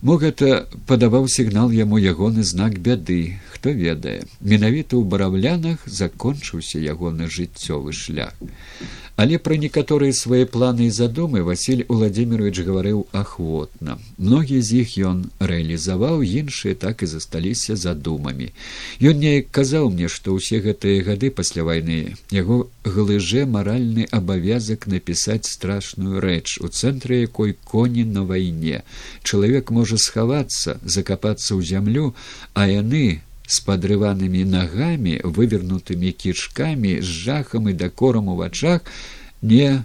Мо 0.05 0.17
гэта 0.21 0.67
падаваў 0.89 1.27
сігнал 1.31 1.71
яму 1.71 1.97
ягоны 1.97 2.43
знак 2.43 2.77
бяды 2.87 3.39
хто 3.61 3.77
ведае 3.77 4.25
менавіта 4.41 4.97
ў 4.97 5.05
бараўлянах 5.05 5.85
закончыўся 5.85 6.81
ягоны 6.81 7.29
жыццёвы 7.29 7.93
шлях. 7.93 8.33
Але 9.21 9.37
пра 9.37 9.53
некаторыя 9.61 10.17
свае 10.17 10.47
планы 10.49 10.87
і 10.89 10.93
задумы 10.95 11.43
василь 11.45 11.85
владимирович 11.85 12.65
гаварыў 12.65 13.05
ахвотна. 13.13 13.99
Многія 14.17 14.65
з 14.65 14.81
іх 14.81 14.97
ён 14.97 15.21
рэалізаваў 15.37 16.25
іншыя 16.25 16.73
так 16.73 17.05
і 17.05 17.11
засталіся 17.13 17.77
задумамі. 17.77 18.49
Ён 18.97 19.21
неяк 19.21 19.53
казаў 19.53 19.93
мне 19.93 20.09
што 20.09 20.33
ўсе 20.41 20.57
гэтыя 20.65 21.05
гады 21.05 21.29
пасля 21.29 21.61
вайны 21.61 22.17
яго 22.33 22.65
глыже 22.81 23.45
маральны 23.45 24.09
абавязак 24.09 24.89
напісаць 24.89 25.45
страшную 25.45 26.17
рэч 26.17 26.57
у 26.65 26.73
цэнтры 26.73 27.21
якой 27.29 27.53
коні 27.61 28.09
на 28.09 28.25
вайне. 28.25 28.81
Чалавек 29.21 29.69
можа 29.69 30.01
схавацца 30.01 30.81
закапацца 30.81 31.53
ў 31.53 31.61
зямлю 31.61 32.15
а 32.57 32.65
яны 32.65 33.21
з 33.51 33.63
падрыванымі 33.67 34.43
нагамі 34.47 35.17
вывернутымі 35.37 36.11
кішкамі 36.23 36.93
з 37.01 37.17
жахам 37.25 37.67
і 37.71 37.73
дакорам 37.83 38.31
у 38.31 38.35
вачах 38.39 38.87
не 39.41 39.83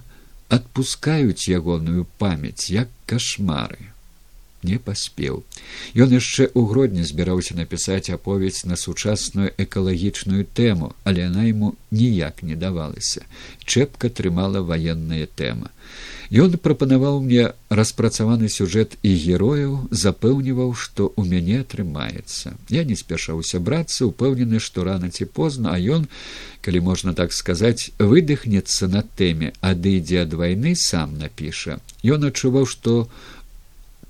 адпускаюць 0.48 1.51
ягоную 1.51 2.06
памяць 2.22 2.70
як 2.70 2.93
кашмары 3.10 3.90
не 4.68 4.78
паспеў 4.88 5.43
ён 6.05 6.16
яшчэ 6.18 6.48
ў 6.51 6.60
гродні 6.72 7.06
збіраўся 7.10 7.59
напісаць 7.60 8.10
аповедь 8.16 8.60
на 8.72 8.80
сучасную 8.84 9.52
экалагічную 9.66 10.47
тэму 10.60 10.93
але 11.05 11.26
яна 11.28 11.47
яму 11.48 11.72
ніяк 12.02 12.43
не 12.51 12.59
давалася 12.66 13.24
чэпка 13.64 14.12
трымала 14.20 14.66
ваенная 14.72 15.26
тэма 15.43 15.72
Ён 16.30 16.59
прапанаваў 16.59 17.20
мне 17.22 17.55
распрацаваны 17.70 18.48
сюжэт 18.51 18.98
і 19.06 19.10
герояў, 19.14 19.86
запэўніваў, 19.94 20.74
што 20.74 21.14
ў 21.14 21.22
мяне 21.22 21.62
атрымаецца. 21.62 22.59
Я 22.68 22.82
не 22.82 22.98
спяшаўся 22.98 23.60
брацца, 23.62 24.10
упэўнены, 24.10 24.59
што 24.59 24.82
рана 24.82 25.10
ці 25.10 25.30
позна, 25.30 25.70
а 25.70 25.78
ён, 25.78 26.10
калі 26.66 26.82
можна 26.82 27.14
так 27.14 27.32
сказаць, 27.32 27.94
выдыхнецца 27.98 28.90
на 28.90 29.06
тэме, 29.06 29.55
адыдзе 29.62 30.26
ад 30.26 30.34
вайны 30.34 30.74
сам 30.74 31.14
напіша. 31.18 31.78
Ён 32.02 32.26
адчуваў, 32.26 32.66
што 32.66 33.06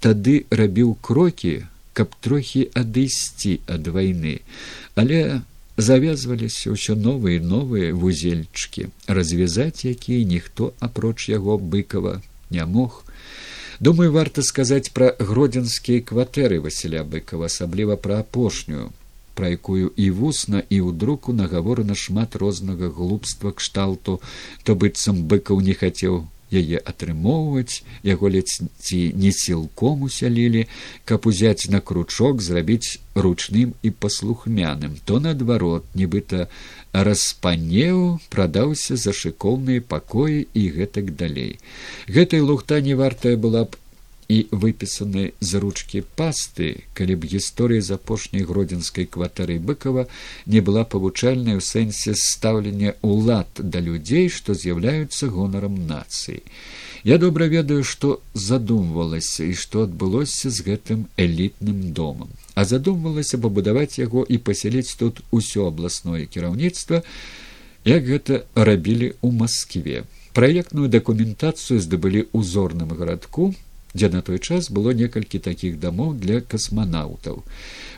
тады 0.01 0.45
рабіў 0.51 0.97
крокі, 1.01 1.67
каб 1.97 2.13
трохі 2.21 2.69
адысці 2.77 3.61
ад 3.67 3.89
вайны, 3.89 4.41
але 4.95 5.41
завязваліся 5.77 6.73
ўсё 6.73 6.97
новыя 6.97 7.41
новыя 7.41 7.93
вузельчыкі. 7.93 8.89
Развязаць 9.07 9.85
якія 9.85 10.25
ніхто 10.25 10.73
апроч 10.81 11.29
яго 11.29 11.57
быкова 11.57 12.21
не 12.51 12.65
мог. 12.65 13.05
Думаю 13.81 14.13
варта 14.13 14.41
сказаць 14.41 14.93
пра 14.97 15.13
гродзенскія 15.21 16.01
кватэры 16.01 16.61
васіля 16.65 17.05
быкова 17.05 17.53
асабліва 17.53 17.97
пра 18.01 18.25
апошнюю 18.25 18.93
пра 19.37 19.53
якую 19.53 19.93
і 20.01 20.07
вусна 20.17 20.65
і 20.65 20.81
ў 20.81 20.97
друку 20.97 21.37
нагаворана 21.37 21.93
шмат 21.93 22.41
рознага 22.41 22.89
глупства 22.89 23.53
кшталту. 23.53 24.17
То 24.65 24.75
быццам 24.75 25.29
быкаў 25.29 25.61
не 25.61 25.77
хацеў 25.77 26.25
яе 26.51 26.79
атрымоўваць. 26.79 27.83
Яго 28.03 28.29
ледзьці 28.29 29.13
не 29.15 29.33
сілком 29.33 30.03
усялілі 30.09 30.67
каб 31.05 31.27
узяць 31.27 31.69
на 31.71 31.81
кручок 31.81 32.43
зрабіць 32.43 32.99
ручным 33.15 33.75
і 33.83 33.91
паслухмяным. 33.91 34.99
То 35.05 35.21
наадварот 35.21 35.85
нібыта 35.95 36.49
распанеў 36.93 38.21
прадаўся 38.31 38.97
за 38.97 39.13
шыкоўныя 39.13 39.81
пакоі 39.81 40.47
і 40.53 40.63
гэтак 40.77 41.17
далей. 41.17 41.59
Гэтай 42.09 42.41
лухта 42.41 42.81
не 42.81 42.95
вартая 42.95 43.37
была 43.37 43.65
б 43.65 43.77
і 44.29 44.39
выпісаны 44.51 45.33
з 45.41 45.61
ручкі 45.63 46.03
пасты, 46.19 46.87
калі 46.99 47.15
б 47.21 47.31
гісторыя 47.31 47.83
з 47.83 47.95
апошняй 47.95 48.43
гродзенскай 48.43 49.07
кватэры 49.07 49.59
быкова 49.59 50.07
не 50.47 50.61
была 50.61 50.83
павучальнай 50.85 51.59
у 51.59 51.63
сэнсе 51.63 52.15
стаўлення 52.19 52.97
ўлад 53.03 53.63
да 53.63 53.79
людзей, 53.79 54.29
што 54.29 54.55
з'яўляюцца 54.55 55.31
гонарам 55.31 55.87
нацыі. 55.87 56.43
Я 57.07 57.19
добра 57.23 57.47
ведаю, 57.47 57.85
што 57.85 58.19
задумвалася 58.35 59.47
і 59.47 59.55
што 59.55 59.87
адбылося 59.87 60.51
з 60.51 60.59
гэтым 60.67 61.07
элітным 61.15 61.93
домам, 61.95 62.35
а 62.59 62.65
задумвалася 62.67 63.39
пабудаваць 63.39 64.03
яго 64.03 64.27
і 64.27 64.43
пасяліць 64.43 64.99
тут 64.99 65.23
усё 65.31 65.71
абласное 65.71 66.27
кіраўніцтва, 66.27 67.03
як 67.87 68.03
гэта 68.11 68.43
рабілі 68.59 69.15
ў 69.23 69.31
Маскве. 69.31 70.03
Праектную 70.35 70.91
дакументацыю 70.91 71.79
здабылі 71.81 72.27
ўзорным 72.35 72.91
гарадку 72.91 73.55
дзе 73.97 74.13
на 74.13 74.21
той 74.23 74.39
час 74.39 74.69
было 74.69 74.93
некалькі 74.93 75.41
такіх 75.41 75.81
дамоў 75.81 76.13
для 76.21 76.41
касманаўтаў. 76.41 77.43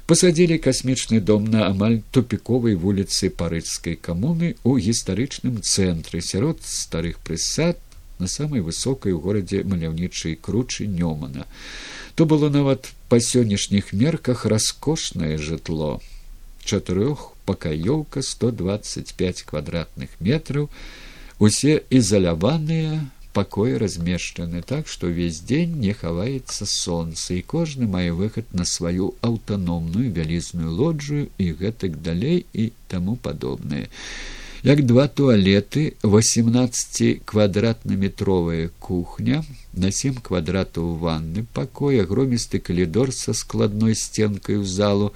Пасадзілі 0.07 0.57
касмічны 0.65 1.20
дом 1.20 1.51
на 1.53 1.66
амаль 1.69 2.01
тупіковай 2.16 2.79
вуліцы 2.79 3.29
парыцкай 3.29 3.99
камуны 3.99 4.55
ў 4.62 4.89
гістарычным 4.89 5.61
цэнтры 5.61 6.23
сярод 6.23 6.62
старых 6.62 7.19
прысад 7.20 7.83
на 8.19 8.27
самай 8.27 8.61
высокай 8.61 9.12
у 9.12 9.20
горадзе 9.20 9.65
маляўнічай 9.65 10.39
кручы 10.41 10.87
нёмана. 10.87 11.47
То 12.15 12.27
было 12.27 12.49
нават 12.49 12.91
па 13.09 13.20
сённяшніх 13.20 13.93
мерках 13.93 14.47
раскошнае 14.47 15.37
жытло 15.39 15.99
чатырох 16.69 17.33
пакаёўка 17.49 18.23
125 18.23 19.43
квадратных 19.49 20.11
метраў, 20.20 20.69
усе 21.39 21.81
ізаляваныя 21.89 23.09
пакоі 23.33 23.79
размешчаны 23.83 24.63
так 24.63 24.89
што 24.93 25.11
ўвесь 25.13 25.43
дзень 25.49 25.79
не 25.85 25.93
хаваецца 25.93 26.67
сонца 26.73 27.35
і 27.35 27.43
кожны 27.55 27.87
мае 27.87 28.11
выхад 28.13 28.51
на 28.53 28.65
сваю 28.65 29.15
аўтаномную 29.29 30.11
вялізную 30.13 30.75
лоджую 30.81 31.29
і 31.39 31.53
гэтак 31.63 32.03
далей 32.03 32.45
і 32.53 32.73
таму 32.89 33.17
падобнае. 33.17 33.89
Як 34.63 34.85
два 34.87 35.07
туалеты 35.07 35.95
восемнадцати 36.03 37.23
квадратнаметровая 37.25 38.71
кухня 38.81 39.45
на 39.73 39.93
семь 39.93 40.19
квадратаў 40.19 40.97
ванны 40.99 41.47
пакой 41.55 42.03
агромісты 42.03 42.59
калідор 42.59 43.13
са 43.13 43.35
складной 43.35 43.95
сценкай 43.95 44.57
у 44.57 44.65
залу 44.65 45.13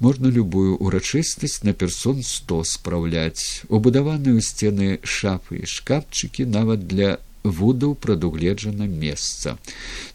можна 0.00 0.28
любую 0.28 0.76
урачыстасць 0.76 1.62
на 1.64 1.72
персон 1.72 2.22
сто 2.22 2.60
спраўляць. 2.64 3.64
Убудаваныя 3.72 4.36
ў 4.36 4.44
сцены 4.44 4.88
шафы 5.00 5.64
і 5.64 5.70
шкафчыкі 5.70 6.44
нават 6.44 6.84
для 6.84 7.16
вудаў 7.44 7.94
прадугледжана 7.94 8.88
месца. 8.88 9.58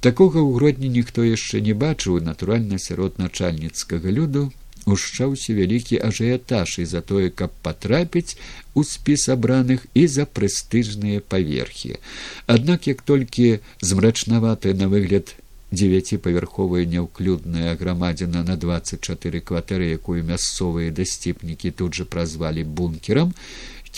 Такога 0.01 0.41
ў 0.41 0.49
гродні 0.57 0.89
ніхто 0.89 1.23
яшчэ 1.23 1.61
не 1.61 1.77
бачыў 1.77 2.19
натуральна 2.25 2.81
сярод 2.81 3.21
начальніцкага 3.21 4.09
люду 4.09 4.49
ушчаўся 4.89 5.53
вялікі 5.53 6.01
ажыятаж 6.01 6.79
і 6.81 6.85
за 6.85 7.01
тое, 7.01 7.29
каб 7.29 7.53
патрапіць 7.61 8.37
у 8.73 8.83
спіс 8.83 9.29
абраных 9.29 9.85
і 9.93 10.07
за 10.07 10.25
прэстыжныя 10.25 11.21
паверхі. 11.21 12.01
Аднак 12.47 12.87
як 12.87 13.05
толькі 13.05 13.59
змрачнаватая 13.81 14.73
на 14.73 14.89
выгляд 14.89 15.35
дзевяціпавярховая 15.71 16.85
няўклюдная 16.89 17.75
грамадзіна 17.77 18.41
на 18.43 18.55
двадцать 18.57 19.05
чатыры 19.05 19.41
кватэры, 19.41 19.93
якую 19.93 20.25
мясцовыя 20.25 20.89
дасціпнікі 20.89 21.71
тут 21.71 21.93
жа 21.93 22.09
празвалі 22.09 22.65
бункерам, 22.65 23.37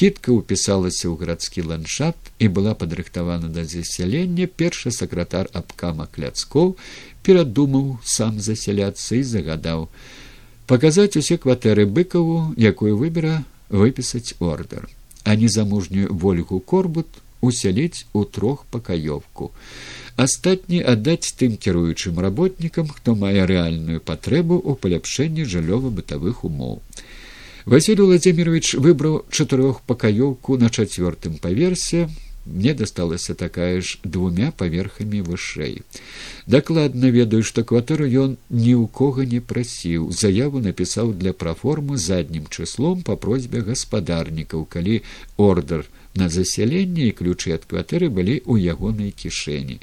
кітка 0.02 0.34
ўпісалася 0.34 1.06
ў 1.06 1.14
гарадскі 1.22 1.64
ландшафт 1.69 2.32
і 2.41 2.48
была 2.57 2.72
падрыхтавана 2.73 3.49
да 3.56 3.65
засялення 3.69 4.48
першы 4.61 4.90
сакратар 4.98 5.49
абкама 5.60 6.07
кляцкоў 6.15 6.72
перадумаў 7.28 7.91
сам 8.14 8.40
засяляцца 8.48 9.19
і 9.19 9.22
загадаў 9.32 9.86
паказаць 10.72 11.14
усе 11.22 11.38
кватэры 11.44 11.86
быкаву 11.99 12.40
якую 12.72 12.95
выбера 13.03 13.36
выпісаць 13.69 14.34
ордер 14.53 14.90
а 15.23 15.38
незамужнюю 15.44 16.18
ольгу 16.34 16.60
корбут 16.73 17.22
усяліць 17.41 18.06
у 18.14 18.23
трох 18.26 18.65
пакаёвку. 18.73 19.52
Астатні 20.15 20.82
аддаць 20.82 21.34
тым 21.38 21.57
кіруючым 21.57 22.19
работнікам 22.26 22.90
хто 22.90 23.15
мае 23.15 23.45
рэальную 23.49 24.02
патрэбу 24.02 24.57
ў 24.61 24.82
паляпшэнні 24.82 25.45
жыллёва-бытавых 25.45 26.45
умоў 26.45 26.82
Василий 27.66 28.02
Владимирович 28.02 28.74
выбраў 28.74 29.26
чатырох 29.30 29.82
пакаёўку 29.86 30.58
на 30.58 30.70
чацвёртым 30.70 31.38
паверсе. 31.38 32.10
Мне 32.46 32.74
дасталася 32.74 33.36
такая 33.36 33.82
ж 33.82 34.00
двумя 34.04 34.50
паверхамі 34.50 35.22
вышэй. 35.22 35.86
Дакладна 36.48 37.14
ведаю, 37.14 37.44
што 37.46 37.62
кватэру 37.62 38.10
ён 38.10 38.38
ні 38.50 38.74
ў 38.74 38.90
кога 38.90 39.26
не 39.30 39.42
прасіў. 39.46 40.10
Заяву 40.10 40.58
напісаў 40.58 41.14
для 41.14 41.34
праформу 41.38 41.98
заднім 42.02 42.50
чыслом 42.50 43.06
па 43.06 43.14
просьбе 43.16 43.62
гаспадарнікаў, 43.62 44.66
калі 44.66 45.06
ордер 45.38 45.86
на 46.18 46.30
засяленне 46.34 47.14
і 47.14 47.16
ключы 47.22 47.54
ад 47.54 47.70
кватэры 47.70 48.10
былі 48.10 48.42
ў 48.42 48.74
ягонай 48.74 49.14
кішэні. 49.14 49.78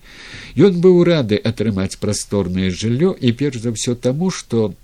Ён 0.58 0.82
быў 0.82 1.06
рады 1.06 1.38
атрымаць 1.38 2.02
прасторнае 2.02 2.74
жыллё 2.74 3.14
і 3.14 3.30
перш 3.38 3.62
за 3.62 3.70
ўсё 3.70 3.94
таму, 3.94 4.34
што 4.34 4.74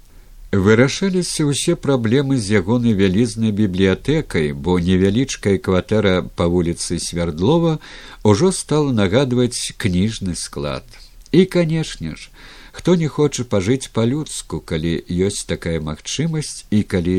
вырашаліся 0.54 1.46
ўсе 1.48 1.74
праблемы 1.74 2.36
з 2.38 2.60
ягонай 2.60 2.94
вялізнай 2.98 3.52
бібліятэкай 3.60 4.52
бо 4.52 4.76
невялічкая 4.78 5.56
кватэра 5.58 6.14
па 6.36 6.46
вуліцы 6.52 6.98
свярдлова 7.00 7.78
ўжо 8.22 8.50
стала 8.52 8.92
нагадваць 8.92 9.72
кніжны 9.80 10.36
склад. 10.36 10.84
І 11.32 11.46
канешне 11.56 12.12
ж 12.12 12.28
хто 12.76 12.94
не 13.00 13.08
хоча 13.08 13.48
пажыць 13.48 13.88
па-людску 13.88 14.60
калі 14.60 14.92
ёсць 15.28 15.48
такая 15.48 15.80
магчымасць 15.80 16.68
і 16.68 16.82
калі 16.82 17.18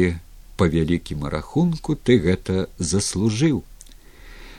па 0.55 0.69
вялікім 0.69 1.25
рахунку 1.25 1.95
ты 1.97 2.21
гэта 2.21 2.69
заслужыў. 2.77 3.63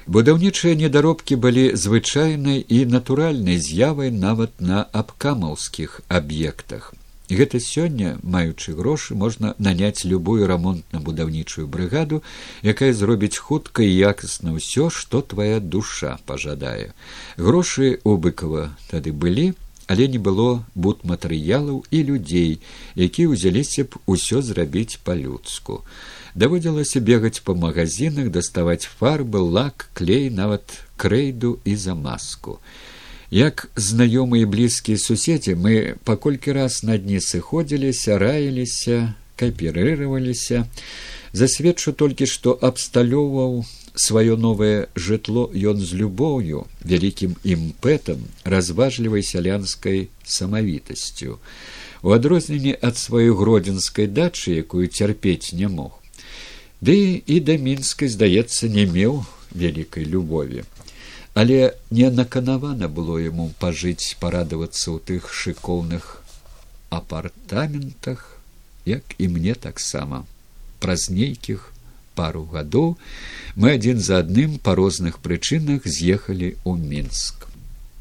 Будаўнічыя 0.07 0.75
недаробкі 0.75 1.39
былі 1.39 1.71
звычайнай 1.87 2.63
і 2.67 2.85
натуральнай 2.91 3.63
з'явай 3.63 4.11
нават 4.11 4.59
на 4.59 4.87
абкамаўскіх 4.91 6.01
аб'ектах 6.09 6.96
Гэта 7.29 7.59
сёння, 7.59 8.19
маючы 8.23 8.73
грошы, 8.79 9.19
можна 9.19 9.55
наняць 9.59 10.07
любую 10.07 10.47
рамонтна-будаўнічую 10.47 11.67
брыгаду, 11.67 12.23
якая 12.63 12.93
зробіць 12.95 13.37
хутка 13.37 13.83
і 13.83 13.91
якасна 13.91 14.55
ўсё, 14.55 14.91
што 14.95 15.27
твая 15.27 15.59
душа 15.59 16.23
пажадае. 16.23 16.95
Грошы 17.35 17.99
у 18.07 18.15
быкова 18.15 18.79
тады 18.87 19.11
былі, 19.11 19.59
але 19.91 20.07
не 20.07 20.19
было 20.23 20.63
будматэрыялаў 20.79 21.83
і 21.91 21.99
людзей, 22.07 22.63
якія 22.95 23.27
ўзяліся 23.35 23.91
б 23.91 23.99
усё 24.07 24.39
зрабіць 24.39 25.03
па-людску. 25.03 25.83
Даводзілася 26.39 27.03
бегаць 27.03 27.43
па 27.43 27.59
магазинах, 27.59 28.31
даставаць 28.31 28.87
фарбы, 28.87 29.43
лак, 29.43 29.91
клей, 29.99 30.31
нават 30.31 30.87
крэйду 30.95 31.59
і 31.65 31.75
замаску. 31.75 32.63
Як 33.37 33.69
знаёмыя 33.77 34.49
блізкія 34.49 34.97
суседзі 34.97 35.61
мы 35.61 36.01
паколькі 36.09 36.57
раз 36.57 36.81
на 36.89 36.97
дні 36.97 37.19
сыходзіліся, 37.21 38.17
раіліся, 38.17 39.13
кааперыраваліся. 39.37 40.65
Засведчу 41.37 41.93
толькі, 41.93 42.25
што 42.25 42.57
абсталёўваў 42.57 43.61
сваё 43.93 44.41
новае 44.41 44.89
жытло 44.97 45.53
ён 45.53 45.85
з 45.85 46.01
любоўю, 46.01 46.65
вялікім 46.81 47.37
імпэтам, 47.45 48.25
разважлівай 48.49 49.21
сялянскай 49.21 50.09
самавітасцю. 50.25 51.37
У 52.01 52.17
адрозненне 52.17 52.73
ад 52.81 52.97
сваёй 52.97 53.37
гродзенскай 53.37 54.09
дачы, 54.09 54.57
якую 54.65 54.89
цярпець 54.89 55.53
не 55.53 55.69
мог. 55.69 56.01
Ды 56.81 57.21
і 57.21 57.37
да 57.45 57.61
мінскай, 57.61 58.09
здаецца, 58.09 58.73
не 58.73 58.89
меў 58.89 59.29
вялікай 59.53 60.09
любові 60.09 60.65
але 61.37 61.77
не 61.91 62.09
наканавана 62.09 62.89
было 62.89 63.21
яму 63.21 63.53
пажыць 63.61 64.17
парадавацца 64.21 64.89
ў 64.89 64.99
тых 65.05 65.29
шыкоўных 65.29 66.05
апартаментах 66.89 68.23
як 68.89 69.03
і 69.19 69.29
мне 69.29 69.53
таксама. 69.53 70.25
Праз 70.81 71.11
нейкіх 71.13 71.73
пару 72.17 72.49
гадоў 72.49 72.97
мы 73.53 73.77
адзін 73.77 74.01
за 74.01 74.25
адным 74.25 74.57
па 74.65 74.73
розных 74.81 75.21
прычынах 75.21 75.85
з'ехалі 75.85 76.57
ў 76.65 76.73
мінск 76.81 77.36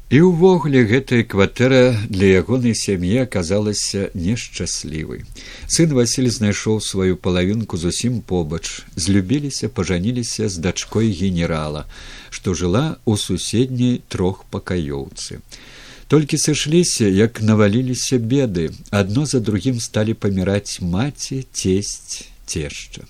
І 0.06 0.20
ўвогуле 0.22 0.86
гэтая 0.86 1.26
кватэра 1.26 1.98
для 2.06 2.38
ягонай 2.38 2.78
сям'і 2.78 3.26
аказалася 3.26 4.06
нешчаслівай. 4.14 5.26
Сын 5.66 5.90
Васіль 5.98 6.30
знайшоў 6.30 6.78
сваю 6.78 7.18
палавінку 7.18 7.74
зусім 7.74 8.20
побач, 8.22 8.86
злюбіліся, 8.94 9.66
пажаніліся 9.66 10.46
з 10.46 10.62
дачкой 10.62 11.10
генерала, 11.10 11.90
што 12.30 12.54
жыла 12.54 13.02
ў 13.02 13.18
суседняй 13.18 13.98
трох 14.06 14.46
пакаёўцы. 14.46 15.42
Толькі 16.06 16.38
сышліся, 16.38 17.10
як 17.10 17.42
наваліліся 17.42 18.22
беды, 18.22 18.70
адно 18.94 19.26
за 19.26 19.42
другім 19.42 19.82
сталі 19.82 20.14
паміраць 20.14 20.78
маці, 20.86 21.42
цесць, 21.50 22.30
цешча 22.46 23.02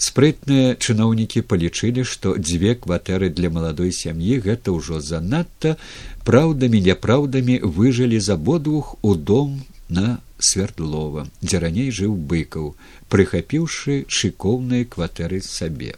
спрытныя 0.00 0.76
чыноўнікі 0.80 1.42
палічылі 1.50 2.04
што 2.08 2.32
дзве 2.40 2.74
кватэры 2.84 3.28
для 3.28 3.50
маладой 3.56 3.92
сям'і 3.92 4.40
гэта 4.46 4.72
ўжо 4.72 5.00
занадта 5.04 5.76
праўдамі 6.24 6.80
няпраўдамі 6.86 7.60
выжылі 7.76 8.20
з 8.20 8.36
абодвух 8.36 8.96
у 9.02 9.14
дом 9.14 9.60
на 9.88 10.18
свердлова 10.38 11.26
дзе 11.42 11.60
раней 11.64 11.90
жыў 11.96 12.14
быкаў 12.32 12.74
прыхапіўшы 13.12 13.96
шыкоўныя 14.18 14.86
кватэры 14.94 15.40
сабе 15.46 15.96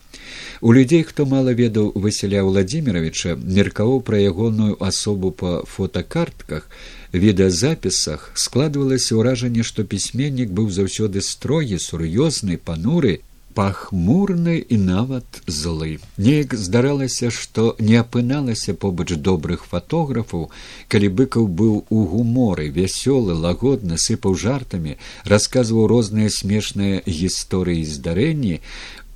у 0.61 0.73
людзей 0.77 1.03
хто 1.09 1.27
мала 1.33 1.55
ведаў 1.59 1.93
васяля 2.07 2.43
владимировича 2.49 3.37
меркаваў 3.59 4.01
пра 4.09 4.23
ягоную 4.23 4.79
асобу 4.91 5.31
па 5.43 5.53
фотокартках 5.75 6.69
відэазапісах 7.13 8.31
складвалася 8.47 9.19
ўражанне 9.21 9.67
што 9.73 9.85
пісьменнік 9.95 10.51
быў 10.61 10.73
заўсёды 10.79 11.23
строгі 11.29 11.79
сур'ёзны 11.89 12.59
пануры 12.71 13.21
пахмурны 13.55 14.57
і 14.59 14.77
нават 14.79 15.43
злы. 15.47 15.99
Неяк 16.17 16.55
здаралася, 16.55 17.31
што 17.31 17.77
не 17.79 17.97
апыналася 18.01 18.75
побач 18.75 19.15
добрых 19.29 19.67
фатографаў, 19.71 20.49
калі 20.89 21.09
быкаў 21.21 21.49
быў 21.61 21.75
у 21.89 22.05
гуморы, 22.13 22.69
вясёлы, 22.69 23.37
лагодны, 23.37 23.99
сыпаў 23.99 24.37
жартамі, 24.45 24.97
расказваў 25.25 25.87
розныя 25.93 26.31
смешныя 26.31 27.03
гісторыі 27.07 27.85
здарэнні, 27.85 28.61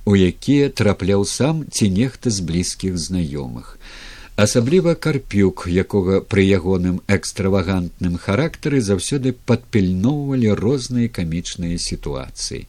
у 0.05 0.15
якія 0.15 0.69
трапляў 0.69 1.25
сам 1.25 1.65
ці 1.71 1.89
нехта 1.89 2.29
з 2.29 2.45
блізкіх 2.45 2.95
знаёмых. 2.95 3.75
Асабліва 4.37 4.93
карпюк, 4.93 5.65
якога 5.65 6.21
пры 6.21 6.45
ягоным 6.45 7.01
экстравагантным 7.09 8.21
характары 8.21 8.85
заўсёды 8.85 9.33
падпільноўвалі 9.33 10.53
розныя 10.53 11.09
камічныя 11.09 11.81
сітуацыі 11.81 12.67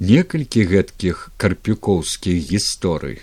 некалькі 0.00 0.64
гэткіх 0.68 1.30
карпюкоўскіх 1.36 2.36
гісторый. 2.52 3.18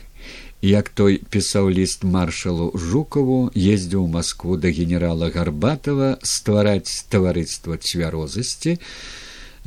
Як 0.64 0.90
той 0.90 1.20
пісаў 1.30 1.70
ліст 1.70 2.04
маршалу 2.08 2.72
жукаву 2.74 3.52
ездзіў 3.52 4.08
москву 4.08 4.56
да 4.58 4.72
генерала 4.72 5.30
гарбатова 5.30 6.18
ствараць 6.24 7.04
таварыства 7.12 7.76
цвярозасці 7.78 8.80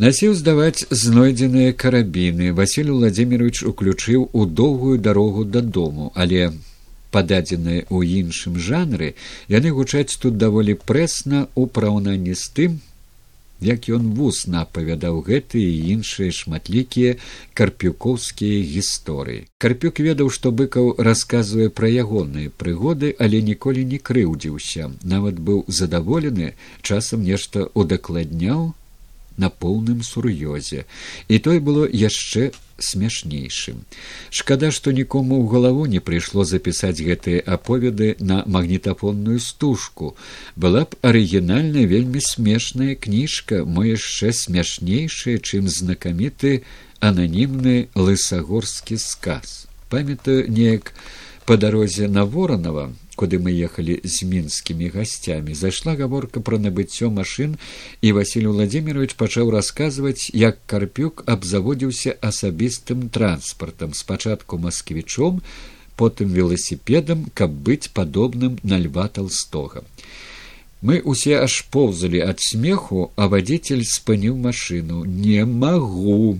насіў 0.00 0.32
здаваць 0.34 0.88
знойдзеныя 0.90 1.72
карабіны. 1.72 2.52
Василь 2.52 2.90
владимирович 2.90 3.62
уключыў 3.62 4.28
у 4.32 4.46
доўгую 4.46 4.96
дарогу 4.98 5.44
дадому 5.44 6.12
але 6.14 6.52
пададзеныя 7.12 7.84
ў 7.92 8.24
іншым 8.24 8.56
жанры 8.56 9.14
яны 9.52 9.72
гучаць 9.76 10.16
тут 10.16 10.40
даволі 10.40 10.80
прэсна 10.80 11.46
ў 11.52 11.68
параўнанні 11.68 12.34
з 12.34 12.44
тым 12.56 12.80
як 13.60 13.88
ён 13.88 14.12
вусна 14.14 14.62
апавядаў 14.66 15.20
гэтыя 15.26 15.64
і 15.64 15.96
іншыя 15.96 16.30
шматлікія 16.32 17.16
карпюкоўскія 17.54 18.62
гісторыі. 18.62 19.46
Карпюк 19.58 20.00
ведаў, 20.00 20.30
што 20.30 20.52
быкаў 20.52 20.96
расказвае 20.98 21.68
пра 21.70 21.88
ягоныя 21.88 22.50
прыгоды, 22.50 23.14
але 23.18 23.42
ніколі 23.42 23.84
не 23.84 23.98
крыўдзіўся, 23.98 24.92
нават 25.02 25.40
быў 25.40 25.64
задаволены, 25.68 26.54
часам 26.82 27.24
нешта 27.24 27.68
удакладняў 27.74 28.74
на 29.36 29.48
поўным 29.48 30.02
сур'ёзе, 30.02 30.84
і 31.28 31.38
той 31.38 31.60
было 31.60 31.88
яшчэ 31.88 32.52
смяшнейшым. 32.78 33.84
Шкада, 34.30 34.70
што 34.70 34.92
нікому 34.92 35.40
ў 35.40 35.48
галаву 35.50 35.86
не 35.86 36.00
прыйшло 36.00 36.44
запісаць 36.44 37.00
гэтыя 37.00 37.40
аповеды 37.40 38.16
на 38.20 38.42
магнітафонную 38.46 39.40
стужку. 39.40 40.16
Была 40.56 40.84
б 40.84 40.98
арыгінальная 41.02 41.86
вельмі 41.86 42.20
смешная 42.20 42.94
кніжка, 42.94 43.64
мо 43.64 43.86
яшчэ 43.86 44.32
смяшнейшая, 44.32 45.38
чым 45.38 45.68
знакаміты 45.68 46.62
ананімны 47.00 47.88
лысагорскі 47.94 49.00
сказ. 49.00 49.66
Памятаю 49.88 50.50
неяк 50.50 50.92
па 51.46 51.56
дарозе 51.56 52.08
на 52.08 52.24
воронова 52.24 52.92
куды 53.16 53.40
мы 53.40 53.50
ехалі 53.50 54.00
з 54.04 54.28
мінскімі 54.28 54.92
гасцямі. 54.94 55.56
Зайшла 55.56 55.96
гаворка 55.96 56.40
пра 56.44 56.60
набыццё 56.60 57.08
машын 57.10 57.56
і 58.04 58.12
василь 58.12 58.46
владимирович 58.52 59.16
пачаў 59.16 59.50
расказваць 59.50 60.30
як 60.36 60.60
карпюк 60.68 61.24
абзаводзіўся 61.26 62.14
асабістым 62.20 63.08
транспартам. 63.08 63.96
Спачатку 63.96 64.60
масквічом 64.60 65.40
потым 65.96 66.30
веласіпедам 66.36 67.26
каб 67.34 67.50
быць 67.50 67.88
падобным 67.88 68.60
на 68.62 68.78
льва 68.78 69.08
толстога. 69.08 69.82
Мы 70.84 71.00
усе 71.00 71.40
аж 71.40 71.64
поўзалі 71.72 72.20
ад 72.20 72.44
смеху 72.44 73.10
а 73.16 73.32
вадзіцель 73.32 73.82
спыніў 73.82 74.36
машыну. 74.36 75.04
Не 75.04 75.44
магу! 75.44 76.38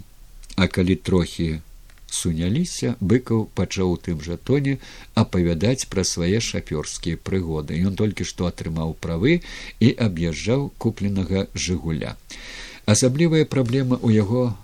А 0.57 0.69
калі 0.69 0.97
трохі 0.97 1.61
суняліся 2.10 2.96
быкаў 3.00 3.48
пачаў 3.54 3.92
у 3.92 3.96
тым 3.96 4.22
жа 4.22 4.36
тоне 4.36 4.78
апавядаць 5.14 5.88
пра 5.90 6.04
свае 6.04 6.40
шафёрскія 6.40 7.16
прыгоды. 7.18 7.78
Ён 7.82 7.96
толькі 7.96 8.24
што 8.24 8.46
атрымаў 8.46 8.94
правы 9.00 9.40
і 9.80 9.88
аб'язджаў 10.08 10.70
купленага 10.78 11.46
жыгуля 11.54 12.16
асаблівая 12.86 13.44
праблема 13.44 13.98
ў 13.98 14.22
яго 14.22 14.54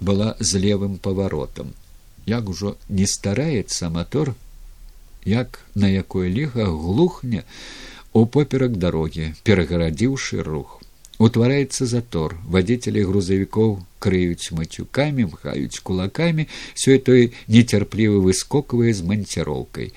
была 0.00 0.34
з 0.40 0.60
левым 0.64 0.96
паваротам. 0.98 1.76
Як 2.26 2.48
ужо 2.48 2.74
не 2.88 3.06
стараецца 3.06 3.92
матор 3.92 4.34
як 5.24 5.60
на 5.74 5.86
якое 5.86 6.28
ліга 6.32 6.64
глухне 6.64 7.44
у 8.12 8.24
поперак 8.26 8.80
дарогі 8.80 9.34
перагарадзіўшы 9.44 10.42
рух 10.42 10.80
утвараецца 11.18 11.86
затор. 11.86 12.36
Вадзіцелі 12.46 13.02
грузавікоў 13.08 13.78
крыюць 13.98 14.52
мацюкамі 14.52 15.28
мхаюць 15.32 15.80
кулакамі. 15.80 16.48
Сёй 16.74 16.98
той 16.98 17.32
нецярплівы 17.48 18.20
выскоквае 18.20 18.92
з 18.92 19.02
манціроўкай 19.02 19.92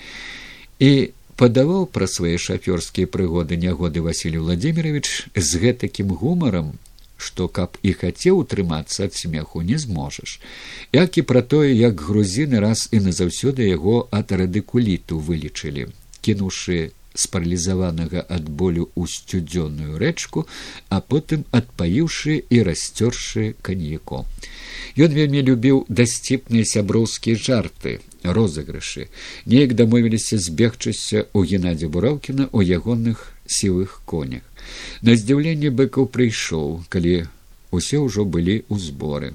і 0.80 1.12
падаваў 1.40 1.86
пра 1.88 2.06
свае 2.08 2.36
шафёрскія 2.36 3.08
прыгоды 3.08 3.56
нягоды 3.56 4.00
василий 4.04 4.40
владимирович 4.40 5.28
з 5.36 5.50
гэтакім 5.60 6.12
гумарам 6.16 6.72
што 7.20 7.48
каб 7.48 7.76
і 7.84 7.92
хацеў 8.00 8.40
утрымацца 8.42 9.04
ад 9.04 9.12
смеху 9.14 9.60
не 9.60 9.76
зможаш. 9.78 10.40
Як 10.92 11.20
і 11.20 11.22
пра 11.28 11.42
тое 11.44 11.72
як 11.76 12.00
грузіны 12.00 12.60
раз 12.64 12.88
і 12.96 13.00
назаўсёды 13.04 13.68
яго 13.68 14.08
ад 14.10 14.32
радыкуліту 14.32 15.20
вылічылі 15.20 15.92
кінуўшы 16.24 16.92
спаралізаванага 17.14 18.24
ад 18.28 18.48
болю 18.48 18.88
ў 18.94 19.06
сцюдзённую 19.06 19.98
рэчку, 19.98 20.46
а 20.88 21.00
потым 21.00 21.44
адпаіўшы 21.50 22.42
і 22.50 22.62
расцёршы 22.66 23.54
каньяко. 23.62 24.26
Ён 24.96 25.10
вельмі 25.14 25.42
любіў 25.42 25.84
дасціпныя 25.88 26.64
сяброўскія 26.66 27.36
жарты, 27.36 28.00
розыгрышы. 28.22 29.08
Неяк 29.46 29.74
дамовіліся 29.74 30.38
збегчыся 30.38 31.26
ў 31.34 31.38
геннадзе 31.46 31.88
бураўкіна 31.88 32.50
ў 32.50 32.78
ягоных 32.78 33.32
сівых 33.46 34.02
конях. 34.04 34.42
На 35.02 35.16
здзіўленне 35.16 35.70
быкаў 35.70 36.06
прыйшоў, 36.06 36.84
калі 36.88 37.26
усе 37.70 37.98
ўжо 37.98 38.24
былі 38.24 38.62
ў 38.70 38.76
зборы 38.78 39.34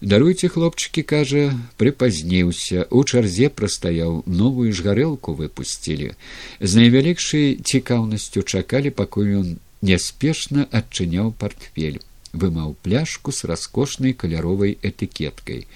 даруйце 0.00 0.48
хлопчыкі 0.48 1.02
кажа 1.04 1.42
прыпазніўся 1.80 2.86
у 2.90 3.04
чарзе 3.04 3.48
прастаяў 3.52 4.22
новую 4.26 4.72
ж 4.72 4.84
гарэлку 4.86 5.34
выпусцілі 5.40 6.12
з 6.60 6.70
найвялікшай 6.80 7.48
цікаўнасцю 7.60 8.42
чакалі 8.42 8.94
пакуль 9.00 9.34
ён 9.40 9.50
няспешна 9.84 10.64
адчыняў 10.80 11.32
портфель 11.42 12.00
вымаў 12.32 12.76
пляшку 12.82 13.32
з 13.32 13.44
раскошнай 13.50 14.12
каляровай 14.12 14.78
этыкеткай. 14.82 15.66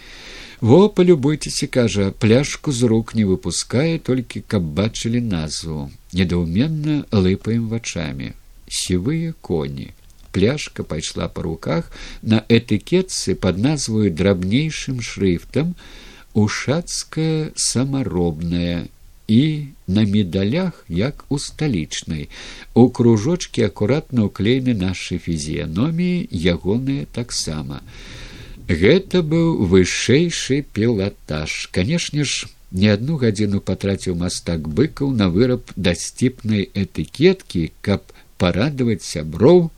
Во 0.60 0.88
полюбуйцеся 0.88 1.66
кажа 1.66 2.12
пляшку 2.12 2.72
з 2.72 2.88
рук 2.88 3.14
не 3.18 3.24
выпускае 3.28 3.98
толькі 3.98 4.40
каб 4.46 4.62
бачылі 4.62 5.20
назву. 5.20 5.90
Недаўменна 6.12 7.04
лыпаем 7.10 7.68
вачами 7.68 8.32
сівыя 8.68 9.34
коні 9.40 9.92
пляшка 10.34 10.82
пайшла 10.82 11.28
па 11.28 11.46
руках 11.46 11.90
на 12.22 12.42
этыкетцы 12.48 13.34
под 13.34 13.62
назваю 13.68 14.10
драбнейшым 14.10 15.00
шрыфтам 15.00 15.76
ушацкая 16.34 17.52
самаробная 17.54 18.88
і 19.26 19.66
на 19.86 20.04
медалях 20.04 20.84
як 20.88 21.24
у 21.28 21.38
сталічнай 21.38 22.28
у 22.74 22.88
кружочки 22.90 23.62
акуратна 23.62 24.26
ўклеены 24.28 24.74
нашы 24.74 25.16
фізіяноміі 25.22 26.28
ягоныя 26.28 27.06
таксама. 27.14 27.80
Гэта 28.68 29.22
быў 29.22 29.64
вышэйшы 29.68 30.64
пілатаж. 30.72 31.68
Канешне 31.72 32.24
ж 32.24 32.48
не 32.72 32.88
адну 32.92 33.16
гадзіну 33.22 33.60
патраціў 33.60 34.16
мастак 34.20 34.68
быкаў 34.68 35.12
на 35.14 35.28
выраб 35.30 35.72
дасціпнай 35.76 36.68
этыкеткі, 36.74 37.70
каб 37.80 38.02
парадаваць 38.36 39.04
сяброў 39.06 39.70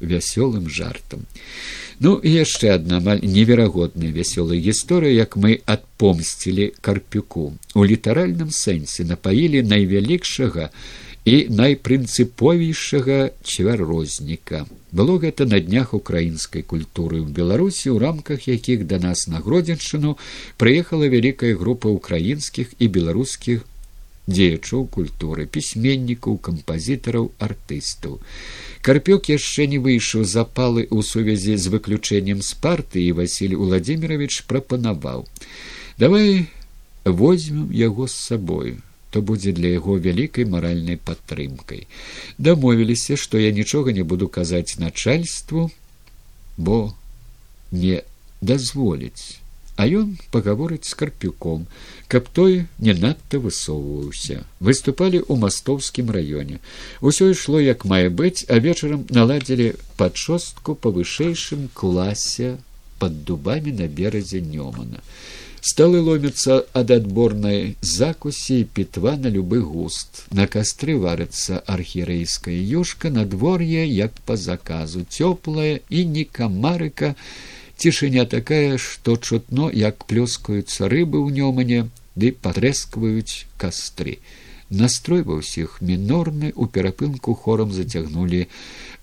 вясёлым 0.00 0.68
жартам. 0.68 1.26
Ну 2.00 2.16
і 2.16 2.32
яшчэ 2.32 2.80
адна 2.80 2.96
амаль 3.04 3.20
неверагодная 3.20 4.08
вясёлая 4.08 4.56
гісторыя, 4.56 5.12
як 5.12 5.36
мы 5.36 5.60
адпомсцілі 5.66 6.72
карпюку. 6.80 7.52
У 7.74 7.84
літаральным 7.84 8.48
сэнсе 8.48 9.04
напаілі 9.04 9.60
найвялікшага 9.62 10.70
і 11.24 11.34
найпрынцыповейшага 11.52 13.36
чвярозніка. 13.44 14.64
Было 14.90 15.20
гэта 15.20 15.44
на 15.44 15.60
днях 15.60 15.92
украінскай 15.94 16.64
культуры 16.64 17.20
ў 17.20 17.28
Беларусі, 17.28 17.92
у 17.92 17.98
рамках 18.00 18.48
якіх 18.48 18.88
да 18.88 18.98
нас 18.98 19.28
на 19.28 19.44
гродзеншчыну 19.44 20.16
прыехала 20.56 21.04
вялікая 21.04 21.52
група 21.54 21.92
украінскіх 21.92 22.72
і 22.80 22.88
беларускіх 22.88 23.68
дзеячоў 24.30 24.88
культуры, 24.88 25.46
пісьменнікаў, 25.46 26.38
кампазітараў, 26.38 27.30
артыстаў. 27.38 28.18
Карпёк 28.82 29.28
яшчэ 29.28 29.66
не 29.68 29.78
выйшаў 29.78 30.24
запалы 30.24 30.86
ў 30.88 31.04
сувязі 31.04 31.56
з 31.56 31.72
выключэннем 31.72 32.40
з 32.40 32.56
партыі 32.64 33.12
Васіль 33.18 33.56
Владимирович 33.56 34.44
прапанаваў: 34.48 35.26
давай 35.98 36.48
возьмем 37.04 37.68
яго 37.72 38.08
з 38.08 38.16
сабою 38.16 38.78
то 39.10 39.22
будзе 39.22 39.52
для 39.52 39.74
яго 39.74 39.98
вялікай 39.98 40.46
маральнай 40.46 40.96
падтрымкай. 40.96 41.86
Дамовіліся, 42.38 43.16
што 43.18 43.38
я 43.42 43.50
нічога 43.50 43.92
не 43.92 44.02
буду 44.02 44.28
казаць 44.28 44.78
начальству, 44.78 45.70
бо 46.56 46.94
не 47.72 48.02
дазволіць, 48.40 49.42
а 49.76 49.86
ён 49.86 50.16
пагаворыць 50.30 50.86
з 50.86 50.94
карпюком, 50.94 51.66
каб 52.10 52.26
той 52.34 52.66
не 52.78 52.92
надта 52.92 53.38
высоўваўся. 53.38 54.42
Выступалі 54.58 55.22
ў 55.22 55.38
мастоўскім 55.38 56.10
раёне. 56.10 56.58
Усё 57.00 57.30
ішло 57.30 57.62
як 57.62 57.86
мае 57.86 58.10
быць, 58.10 58.42
а 58.50 58.58
вечарам 58.58 59.06
наладзілі 59.14 59.78
падшостку 59.96 60.74
па 60.74 60.90
вышэйшым 60.90 61.68
класе 61.72 62.58
пад 62.98 63.22
дубамі 63.24 63.70
на 63.78 63.86
беразе 63.86 64.42
нёмана. 64.42 64.98
Сталы 65.60 66.00
ломятся 66.00 66.64
ад 66.72 66.90
адборнай 66.90 67.76
закусі 67.80 68.60
і 68.60 68.64
пітва 68.64 69.14
на 69.20 69.30
любы 69.30 69.60
густ. 69.60 70.24
На 70.32 70.48
кастры 70.48 70.96
варыцца 70.96 71.60
архірэйская 71.62 72.56
юшка 72.56 73.12
надвор'е, 73.12 73.86
як 73.86 74.18
па 74.26 74.40
заказу, 74.40 75.04
цёплая 75.04 75.78
і 75.88 76.04
не 76.16 76.24
камарыка, 76.24 77.14
цішыня 77.76 78.24
такая, 78.24 78.78
што 78.78 79.16
чутно, 79.16 79.70
як 79.70 80.04
плёскаюцца 80.08 80.88
рыбы 80.88 81.20
ў 81.20 81.28
нёмане, 81.38 81.92
ды 82.14 82.32
патрэскваюць 82.32 83.46
кастры. 83.56 84.18
Настрой 84.70 85.22
ва 85.26 85.40
ўсіх 85.42 85.80
мінорны 85.82 86.52
у 86.54 86.66
перапынку 86.66 87.34
хорам 87.34 87.72
зацягнулі 87.74 88.46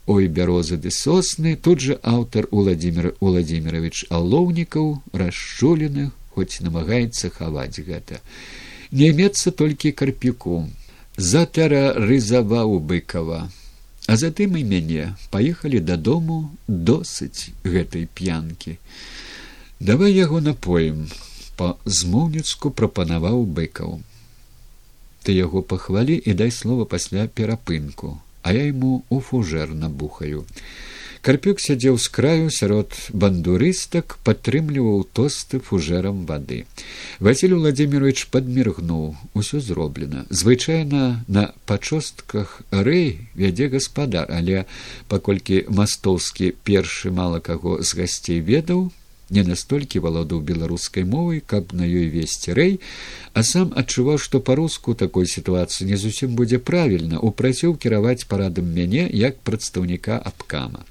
ой 0.07 0.27
бярозы 0.31 0.77
ды 0.79 0.91
сосны, 0.91 1.55
тут 1.55 1.83
жа 1.83 1.99
аўтар 2.03 2.47
Владимир 2.51 3.13
Владимирович 3.19 4.05
Алоўнікаў 4.09 5.03
расчуленых 5.11 6.15
хоць 6.31 6.61
намагаецца 6.63 7.29
хаваць 7.33 7.83
гэта. 7.83 8.21
Не 8.91 9.11
мецца 9.11 9.51
толькі 9.51 9.91
карпіку. 9.91 10.69
Затара 11.17 11.97
рызаваў 11.97 12.79
быкава. 12.79 13.49
А 14.07 14.15
затым 14.15 14.55
і 14.55 14.63
мяне 14.63 15.05
паехалі 15.33 15.81
дадому 15.83 16.37
досыць 16.67 17.51
гэтай 17.65 18.07
п'янкі. 18.07 18.77
Давай 19.79 20.13
яго 20.15 20.39
напоем, 20.39 21.09
па 21.57 21.73
змоўніцку 21.99 22.71
прапанаваў 22.81 23.45
быкаў. 23.59 23.99
Ты 25.23 25.35
яго 25.35 25.61
пахвалі 25.61 26.15
і 26.15 26.37
дай 26.41 26.51
слова 26.55 26.85
пасля 26.85 27.27
перапынку, 27.27 28.17
а 28.43 28.53
я 28.53 28.67
яму 28.69 29.03
у 29.09 29.19
фужэр 29.19 29.73
набухаю. 29.73 30.45
Карпюк 31.27 31.59
сядзеў 31.59 31.97
з 31.99 32.07
краю 32.15 32.49
сярод 32.55 32.93
бандурыстак, 33.11 34.15
падтрымліваў 34.23 35.01
тосты 35.17 35.59
фужэрам 35.59 36.21
вады. 36.29 36.63
Васіль 37.19 37.55
Владимирович 37.57 38.27
падміргнуў, 38.31 39.17
усё 39.33 39.59
зроблена. 39.59 40.23
Звычайна 40.29 41.25
на 41.27 41.51
пачостках 41.65 42.61
рэй 42.71 43.27
вядзе 43.35 43.67
гаспадар, 43.73 44.31
але 44.31 44.63
паколькі 45.09 45.65
мастоўскі 45.67 46.53
першы 46.63 47.11
мала 47.11 47.43
каго 47.43 47.81
з 47.81 47.91
гасцей 47.97 48.39
ведаў, 48.39 48.87
не 49.29 49.43
настолькі 49.43 50.03
валодаў 50.05 50.41
беларускай 50.41 51.03
мовай 51.03 51.41
каб 51.53 51.73
на 51.73 51.87
ёй 51.87 52.07
весці 52.13 52.55
рэй 52.59 52.79
а 53.33 53.43
сам 53.43 53.73
адчуваў 53.75 54.21
што 54.23 54.39
па-руску 54.39 54.95
такой 55.05 55.27
сітуацыі 55.27 55.87
не 55.91 55.97
зусім 56.03 56.35
будзе 56.39 56.59
правільна 56.59 57.19
упрасіў 57.19 57.75
кіраваць 57.75 58.27
парадам 58.27 58.69
мяне 58.73 59.09
як 59.11 59.41
прадстаўніка 59.43 60.21
абкама. 60.31 60.85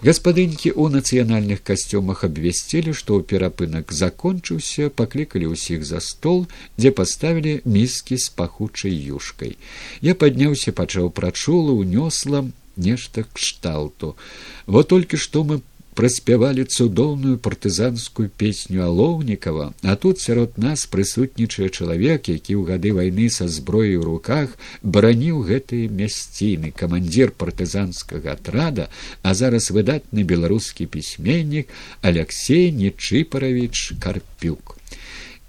Гаспадынькі 0.00 0.70
ў 0.72 0.88
нацыянальных 0.96 1.60
касцёмах 1.60 2.24
абвясцілі 2.24 2.96
што 2.96 3.20
ў 3.20 3.26
перапынак 3.32 3.92
закончыўся 3.92 4.88
паклікалі 5.00 5.52
ўсіх 5.52 5.84
за 5.84 6.00
стол 6.00 6.46
дзе 6.80 6.88
паставілі 7.00 7.60
міскі 7.68 8.16
з 8.16 8.32
пахучай 8.32 8.96
юшкай. 8.96 9.60
Я 10.00 10.16
падняўся 10.16 10.72
пачаў 10.72 11.12
прачула 11.12 11.76
унёсла 11.76 12.48
нешта 12.80 13.28
кшталту 13.28 14.16
во 14.64 14.82
толькі 14.88 15.20
што 15.20 15.44
мы 15.44 15.60
праспявалі 16.00 16.64
цудоўную 16.64 17.36
партызанскую 17.44 18.30
песню 18.42 18.84
алоўнікава 18.88 19.64
а 19.84 19.96
тут 20.00 20.20
сярод 20.20 20.56
нас 20.56 20.86
прысутнічае 20.88 21.68
чалавек 21.68 22.30
які 22.32 22.56
ў 22.56 22.62
гады 22.72 22.92
вайны 22.96 23.26
са 23.28 23.48
зброяй 23.52 24.00
у 24.00 24.06
руках 24.08 24.54
бараніў 24.80 25.42
гэтыя 25.50 25.92
мясціны 25.98 26.70
камандзір 26.72 27.34
партызанскага 27.36 28.32
атрада 28.32 28.88
а 29.20 29.34
зараз 29.34 29.68
выдатны 29.76 30.24
беларускі 30.24 30.88
пісьменнік 30.88 31.68
алексей 32.00 32.72
нечыпарович 32.72 34.00
карпюк. 34.00 34.80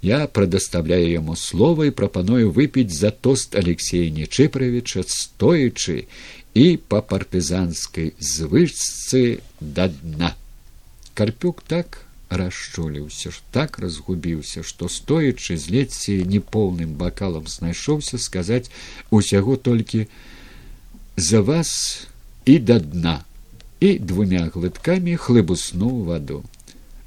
Я 0.02 0.26
прадаставляю 0.26 1.08
яму 1.08 1.36
слова 1.36 1.88
і 1.88 1.96
прапаную 1.96 2.52
выпіць 2.52 2.92
за 2.92 3.08
тост 3.08 3.56
алексея 3.56 4.12
нечыпаровича 4.12 5.08
стоячы 5.08 6.04
і 6.52 6.76
па 6.76 7.00
партызанскай 7.00 8.12
звычцы 8.20 9.40
да 9.60 9.88
дна 9.88 10.34
карпюк 11.14 11.62
так 11.66 12.04
расчуліўся 12.30 13.30
ж 13.30 13.42
так 13.56 13.78
разгубіўся 13.78 14.62
што 14.68 14.88
стоячы 14.88 15.56
з 15.56 15.74
ледці 15.74 16.14
неполным 16.34 16.94
бакалам 17.02 17.48
знайшоўся 17.54 18.18
сказаць 18.18 18.70
усяго 19.10 19.56
толькі 19.56 20.06
за 21.16 21.42
вас 21.42 21.72
і 22.46 22.58
да 22.58 22.78
дна 22.80 23.16
і 23.80 23.98
двумя 23.98 24.48
глыткамі 24.54 25.16
хлыбуснуў 25.26 26.04
ваду 26.08 26.42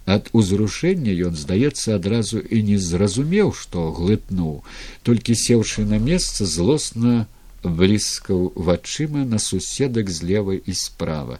ад 0.06 0.30
узрушэння 0.38 1.16
ён 1.28 1.40
здаецца 1.44 1.96
адразу 1.98 2.40
і 2.40 2.62
не 2.70 2.78
зразумеў 2.78 3.56
што 3.62 3.90
глытнуў 4.02 4.60
толькі 5.02 5.40
сеўшы 5.46 5.90
на 5.94 5.98
месца 6.10 6.46
злосна 6.46 7.26
блізкаў 7.66 8.54
вачыма 8.56 9.26
на 9.26 9.40
суседак 9.40 10.10
злева 10.10 10.54
і 10.54 10.74
справа. 10.74 11.40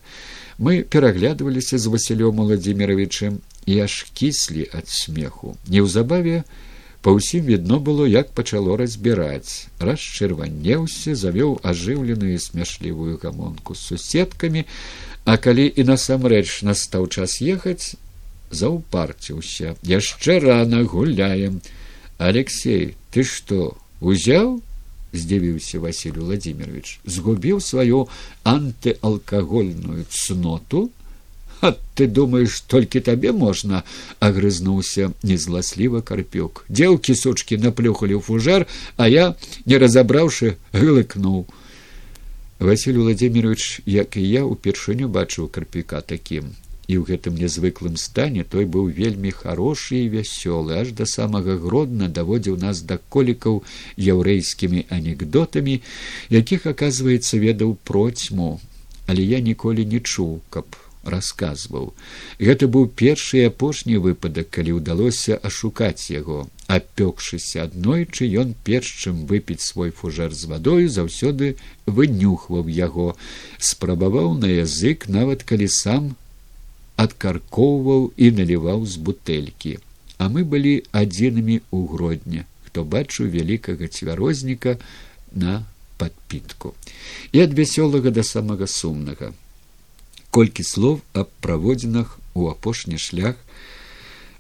Мы 0.58 0.84
пераглядваліся 0.84 1.78
з 1.78 1.86
Васілём 1.88 2.36
Владимировичем 2.36 3.40
і 3.66 3.80
аж 3.80 4.08
кіслі 4.14 4.70
ад 4.72 4.88
смеху. 4.88 5.58
Неўзабаве 5.68 6.44
па 7.02 7.12
ўсім 7.12 7.46
відно 7.46 7.78
было, 7.84 8.08
як 8.08 8.32
пачало 8.32 8.78
разбіраць. 8.80 9.68
Расчырванеўся, 9.78 11.14
завёў 11.14 11.60
ажыўленую 11.62 12.40
смяшлівую 12.40 13.20
гамонку 13.22 13.76
з 13.76 13.94
суседкамі, 13.94 14.66
а 15.26 15.38
калі 15.38 15.70
і 15.70 15.82
насамрэч 15.86 16.64
настаў 16.64 17.12
час 17.12 17.42
ехаць, 17.44 18.00
заўпарціўся. 18.50 19.76
яшчэ 19.84 20.40
рана 20.40 20.82
гуляем. 20.88 21.62
Алексей, 22.18 22.96
ты 23.12 23.24
што, 23.24 23.78
узяў? 24.00 24.64
Здзівіўся 25.18 25.80
василий 25.80 26.22
владимирович 26.22 27.00
згубіў 27.06 27.62
сваю 27.62 28.08
антыалкагольную 28.44 30.06
цноту. 30.10 30.92
А 31.62 31.74
ты 31.96 32.08
думаешь 32.08 32.60
толькі 32.68 33.00
табе 33.00 33.32
можна 33.32 33.84
агрызнуўся 34.20 35.12
незласліва 35.24 36.02
карпюк. 36.02 36.66
Дзелкі 36.70 37.16
сучки 37.16 37.58
наплюхалі 37.58 38.20
ў 38.20 38.22
фужар 38.22 38.68
а 38.98 39.08
я 39.08 39.36
не 39.66 39.80
разабраўшы 39.80 40.58
глыкнуў 40.74 41.48
василий 42.60 43.00
владимирович 43.00 43.82
як 43.86 44.18
і 44.18 44.24
я 44.24 44.44
упершыню 44.46 45.08
бачыў 45.08 45.48
карпіка 45.48 46.02
таким 46.02 46.56
і 46.88 46.94
ў 47.00 47.04
гэтым 47.10 47.38
нязвыклым 47.42 47.98
стане 47.98 48.46
той 48.56 48.70
быў 48.76 48.90
вельмі 49.00 49.32
хорошы 49.32 50.04
і 50.04 50.12
вясёлы 50.16 50.78
аж 50.82 50.94
да 51.00 51.10
самага 51.10 51.58
гродна 51.66 52.10
даводзіў 52.20 52.62
нас 52.62 52.82
да 52.82 53.00
колікаў 53.10 53.62
яўрэйскімі 53.98 54.86
анекдотамі 55.00 55.82
якіх 56.30 56.66
аказваецца 56.74 57.42
ведаў 57.42 57.78
процьму. 57.84 58.60
Але 59.08 59.22
я 59.22 59.40
ніколі 59.40 59.86
не 59.86 60.02
чуў 60.02 60.42
каб 60.50 60.66
расказваў. 61.06 61.94
Гэта 62.42 62.68
быў 62.68 62.90
першы 63.02 63.46
апошні 63.46 64.02
выпадак 64.02 64.50
калі 64.58 64.82
ўдалося 64.82 65.38
ашукаць 65.38 66.10
яго. 66.10 66.50
Апёкшыся 66.68 67.70
аднойчы 67.70 68.26
ён 68.42 68.58
перш 68.66 68.90
чым 69.06 69.26
выпіць 69.30 69.62
свой 69.62 69.94
фужар 69.94 70.34
з 70.34 70.50
вадою 70.50 70.90
заўсёды 70.90 71.56
вынюхваў 71.86 72.68
яго. 72.68 73.14
Спрабаваў 73.60 74.34
на 74.42 74.50
язык 74.50 75.08
нават 75.08 75.46
калі 75.46 75.70
сам 75.70 76.16
адкаркоўваў 76.96 78.12
і 78.16 78.32
наліваў 78.32 78.86
з 78.86 78.98
бутэлькі. 78.98 79.78
А 80.18 80.32
мы 80.32 80.48
былі 80.48 80.84
адзінымі 80.92 81.62
ў 81.72 81.80
гродня 81.92 82.46
хто 82.76 82.84
бачыў 82.84 83.32
вялікага 83.32 83.88
цвярозніка 83.88 84.76
на 85.32 85.64
падпітку. 85.96 86.76
І 87.32 87.48
ад 87.48 87.56
вясёлага 87.56 88.12
да 88.12 88.24
самага 88.24 88.68
сумнага. 88.68 89.32
Колькі 90.28 90.64
слов 90.68 91.00
аб 91.14 91.32
праводзінах 91.40 92.20
у 92.36 92.52
апошні 92.52 93.00
шлях 93.00 93.40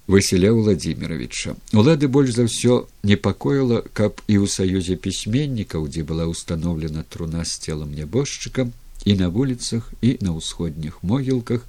Васіля 0.07 0.51
владимировича 0.53 1.55
улады 1.73 2.07
больш 2.11 2.35
за 2.37 2.45
ўсё 2.45 2.85
непакоіла 3.01 3.81
каб 3.89 4.21
і 4.29 4.37
ў 4.37 4.45
саюзе 4.45 4.99
пісьменнікаў 5.01 5.87
дзе 5.89 6.03
была 6.05 6.29
ўстаноўлена 6.29 7.01
труна 7.09 7.41
з 7.41 7.57
целам 7.57 7.89
нябожчыкам 7.89 8.69
і 9.05 9.15
на 9.15 9.29
вуліцах 9.29 9.91
і 10.01 10.17
на 10.21 10.35
ўсходніх 10.37 11.01
могілках 11.03 11.67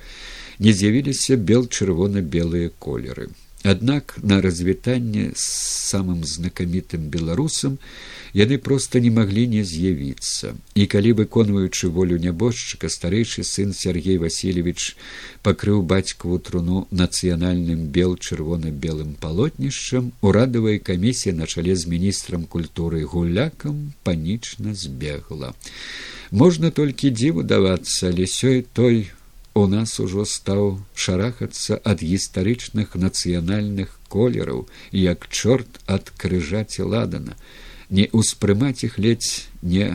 не 0.58 0.72
з'явіліся 0.72 1.36
бел 1.36 1.68
чырвона 1.68 2.24
белыя 2.24 2.72
колеры 2.78 3.28
Аднак 3.66 4.18
на 4.22 4.38
развітанне 4.40 5.32
з 5.34 5.42
самым 5.90 6.22
знакамітым 6.22 7.08
беларусам 7.10 7.78
яны 8.30 8.58
проста 8.62 9.00
не 9.02 9.10
маглі 9.10 9.46
не 9.50 9.64
з'явіцца. 9.66 10.54
І 10.78 10.86
калі 10.86 11.16
выконваючы 11.20 11.90
волю 11.90 12.18
нябожчыка 12.22 12.86
старэйшы 12.86 13.42
сын 13.42 13.74
Сергей 13.74 14.22
Васильевич 14.22 14.94
пакрыў 15.42 15.82
бацькаву 15.82 16.38
труну 16.38 16.86
нацыянальным 16.92 17.90
бел 17.90 18.14
чырвона-белым 18.14 19.18
палотнішчам, 19.18 20.12
урадавая 20.22 20.78
камісія 20.78 21.34
на 21.34 21.50
чале 21.50 21.74
з 21.74 21.90
міністрам 21.90 22.46
культуры 22.46 23.02
гулякам 23.02 23.92
панічна 24.06 24.78
збегла. 24.78 25.54
Можна 26.30 26.70
толькі 26.70 27.10
дзіву 27.10 27.42
давацца, 27.42 28.14
але 28.14 28.30
сёй 28.30 28.62
той 28.62 29.10
у 29.56 29.66
нас 29.66 30.00
ужо 30.04 30.26
стаў 30.28 30.66
шарахацца 30.92 31.80
ад 31.80 32.02
гістарычных 32.04 32.92
нацыянальных 32.92 33.94
колераў 34.12 34.66
як 34.92 35.24
чорт 35.32 35.80
ад 35.86 36.12
крыжаці 36.20 36.84
ладана. 36.84 37.40
Не 37.88 38.04
ўспрымаць 38.12 38.84
іх 38.84 38.98
ледзь 39.00 39.48
не 39.62 39.88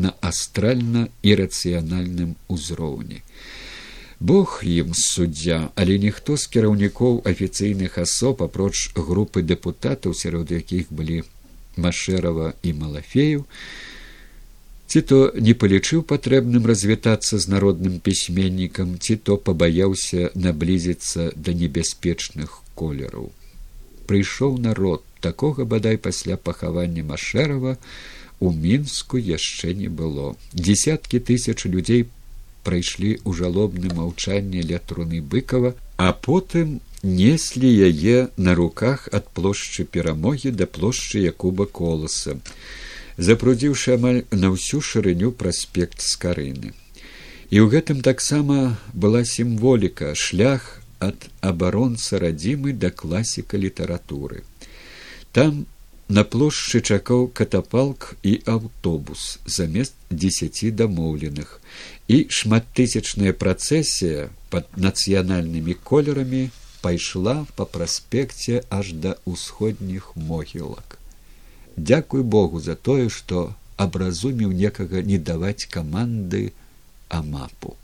на 0.00 0.14
астральна 0.24 1.08
ірацыянальным 1.20 2.36
узроўні. 2.48 3.20
Бог 4.18 4.64
ім 4.64 4.96
суддзя 4.96 5.58
але 5.76 6.00
ніхто 6.00 6.40
з 6.40 6.48
кіраўнікоў 6.56 7.20
афіцыйных 7.28 8.00
асоб 8.00 8.40
апроч 8.48 8.96
групы 8.96 9.44
дэпутатаў 9.44 10.16
сярод 10.16 10.56
якіх 10.56 10.88
былі 10.88 11.20
машэрава 11.76 12.54
і 12.64 12.72
малафею 12.72 13.44
ці 14.86 15.02
то 15.10 15.18
не 15.34 15.54
палічыў 15.54 16.02
патрэбным 16.12 16.66
развітацца 16.70 17.38
з 17.38 17.50
народным 17.54 17.98
пісьменнікам 18.00 18.98
ці 18.98 19.16
то 19.16 19.36
пабаяўся 19.36 20.30
наблізіцца 20.34 21.32
да 21.34 21.56
небяспечных 21.64 22.60
колераў 22.74 23.32
прыйшоў 24.06 24.58
народ 24.68 25.02
такога 25.20 25.64
бадай 25.64 25.98
пасля 25.98 26.36
пахавання 26.36 27.02
машэрава 27.02 27.76
у 28.38 28.52
мінску 28.52 29.16
яшчэ 29.16 29.72
не 29.74 29.88
было. 29.88 30.36
Десяткі 30.52 31.20
тысяч 31.20 31.64
людзей 31.64 32.06
прайшлі 32.62 33.16
ў 33.24 33.30
жалобны 33.32 33.94
маўчанне 33.94 34.62
ля 34.70 34.78
труны 34.78 35.22
быкова 35.22 35.74
а 35.96 36.12
потым 36.12 36.80
неслі 37.02 37.70
яе 37.88 38.28
на 38.36 38.54
руках 38.58 39.08
ад 39.18 39.30
плошчы 39.38 39.86
перамогі 39.96 40.50
да 40.50 40.66
плошчы 40.66 41.22
якуба 41.32 41.66
коласа 41.80 42.36
запрудзіўшы 43.18 43.94
амаль 43.96 44.24
на 44.30 44.52
ўсю 44.52 44.80
шырыню 44.80 45.32
праспект 45.32 46.02
з 46.04 46.16
карыны. 46.20 46.72
І 47.50 47.62
ў 47.62 47.66
гэтым 47.72 48.02
таксама 48.02 48.76
была 48.92 49.22
сімволіка 49.24 50.14
шлях 50.14 50.82
ад 50.98 51.28
абаронца 51.40 52.18
радзімы 52.18 52.72
да 52.72 52.90
класіка 52.90 53.56
літаратуры. 53.56 54.42
Там 55.32 55.66
на 56.08 56.22
плошчы 56.24 56.80
чакаў 56.80 57.26
катапалк 57.28 58.14
і 58.22 58.32
аўтобус 58.46 59.38
замест 59.46 59.94
дзесяці 60.10 60.70
дамоўленых 60.70 61.58
і 62.08 62.18
шматтысячная 62.30 63.32
працэсія 63.32 64.28
пад 64.50 64.70
нацыянальнымі 64.76 65.74
колерамі 65.90 66.44
пайшла 66.82 67.46
па 67.56 67.66
праспекце 67.66 68.62
аж 68.70 68.94
да 69.06 69.18
ўсходніх 69.26 70.14
могілак. 70.14 70.98
Дякуй 71.76 72.22
Богу 72.22 72.60
за 72.60 72.74
тое, 72.74 73.08
што 73.08 73.54
абразуміў 73.76 74.52
некага 74.52 75.02
не 75.02 75.18
даваць 75.18 75.68
каманды 75.68 76.52
амапу. 77.08 77.76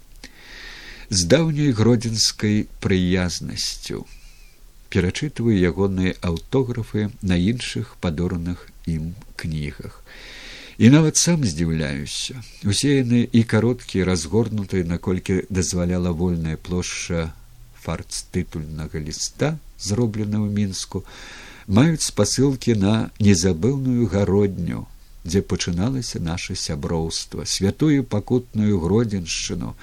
З 1.12 1.28
даўняй 1.28 1.76
гродзенскай 1.76 2.66
прыязнасцю 2.80 4.06
перачытваю 4.92 5.56
ягоныя 5.56 6.16
аўтографы 6.20 7.10
на 7.20 7.36
іншых 7.36 7.96
падораных 8.00 8.64
ім 8.88 9.12
кнігах. 9.36 10.00
І 10.80 10.88
нават 10.88 11.20
сам 11.20 11.44
здзіўляюся. 11.44 12.40
Усе 12.64 12.96
яны 13.00 13.28
і 13.28 13.44
кароткія 13.44 14.08
разгорнутыя, 14.08 14.88
наколькі 14.88 15.44
дазваляла 15.52 16.12
вольная 16.16 16.56
плошча 16.56 17.32
фарцтытульнага 17.84 18.96
ліста, 19.04 19.58
зроблена 19.76 20.40
ў 20.40 20.48
мінску, 20.48 21.04
маюць 21.66 22.02
спасылкі 22.02 22.74
на 22.74 23.10
незабыўную 23.18 24.08
гародню, 24.10 24.86
дзе 25.24 25.42
пачыналася 25.42 26.20
наше 26.20 26.56
сяброўства, 26.56 27.44
святую 27.44 28.04
пакутную 28.04 28.80
гродзеншчыну, 28.80 29.74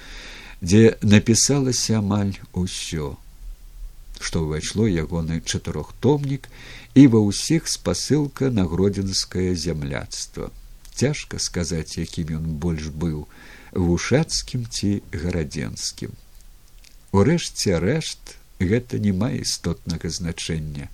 дзе 0.60 0.96
напісалася 1.02 1.98
амаль 1.98 2.36
усё, 2.52 3.16
што 4.20 4.44
ўвайшло 4.44 4.84
ягоны 4.84 5.40
чатырохтомнік 5.40 6.48
і 6.94 7.06
ва 7.14 7.20
ўсіх 7.24 7.68
спасылка 7.68 8.50
на 8.50 8.68
гродзенскае 8.68 9.54
зямляцтва. 9.56 10.50
Цяжка 10.92 11.38
сказаць, 11.40 11.96
якім 11.96 12.36
ён 12.36 12.46
больш 12.60 12.92
быў 12.92 13.24
вушацкім 13.72 14.66
ці 14.68 15.00
гарадзенскім. 15.12 16.12
Урэшце 17.16 17.80
рэшт 17.80 18.36
гэта 18.60 19.00
не 19.00 19.12
мае 19.16 19.40
істотнага 19.40 20.10
значэння. 20.12 20.90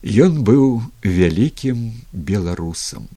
Ён 0.00 0.44
быў 0.48 0.80
вялікім 1.04 1.92
беларусам. 2.12 3.08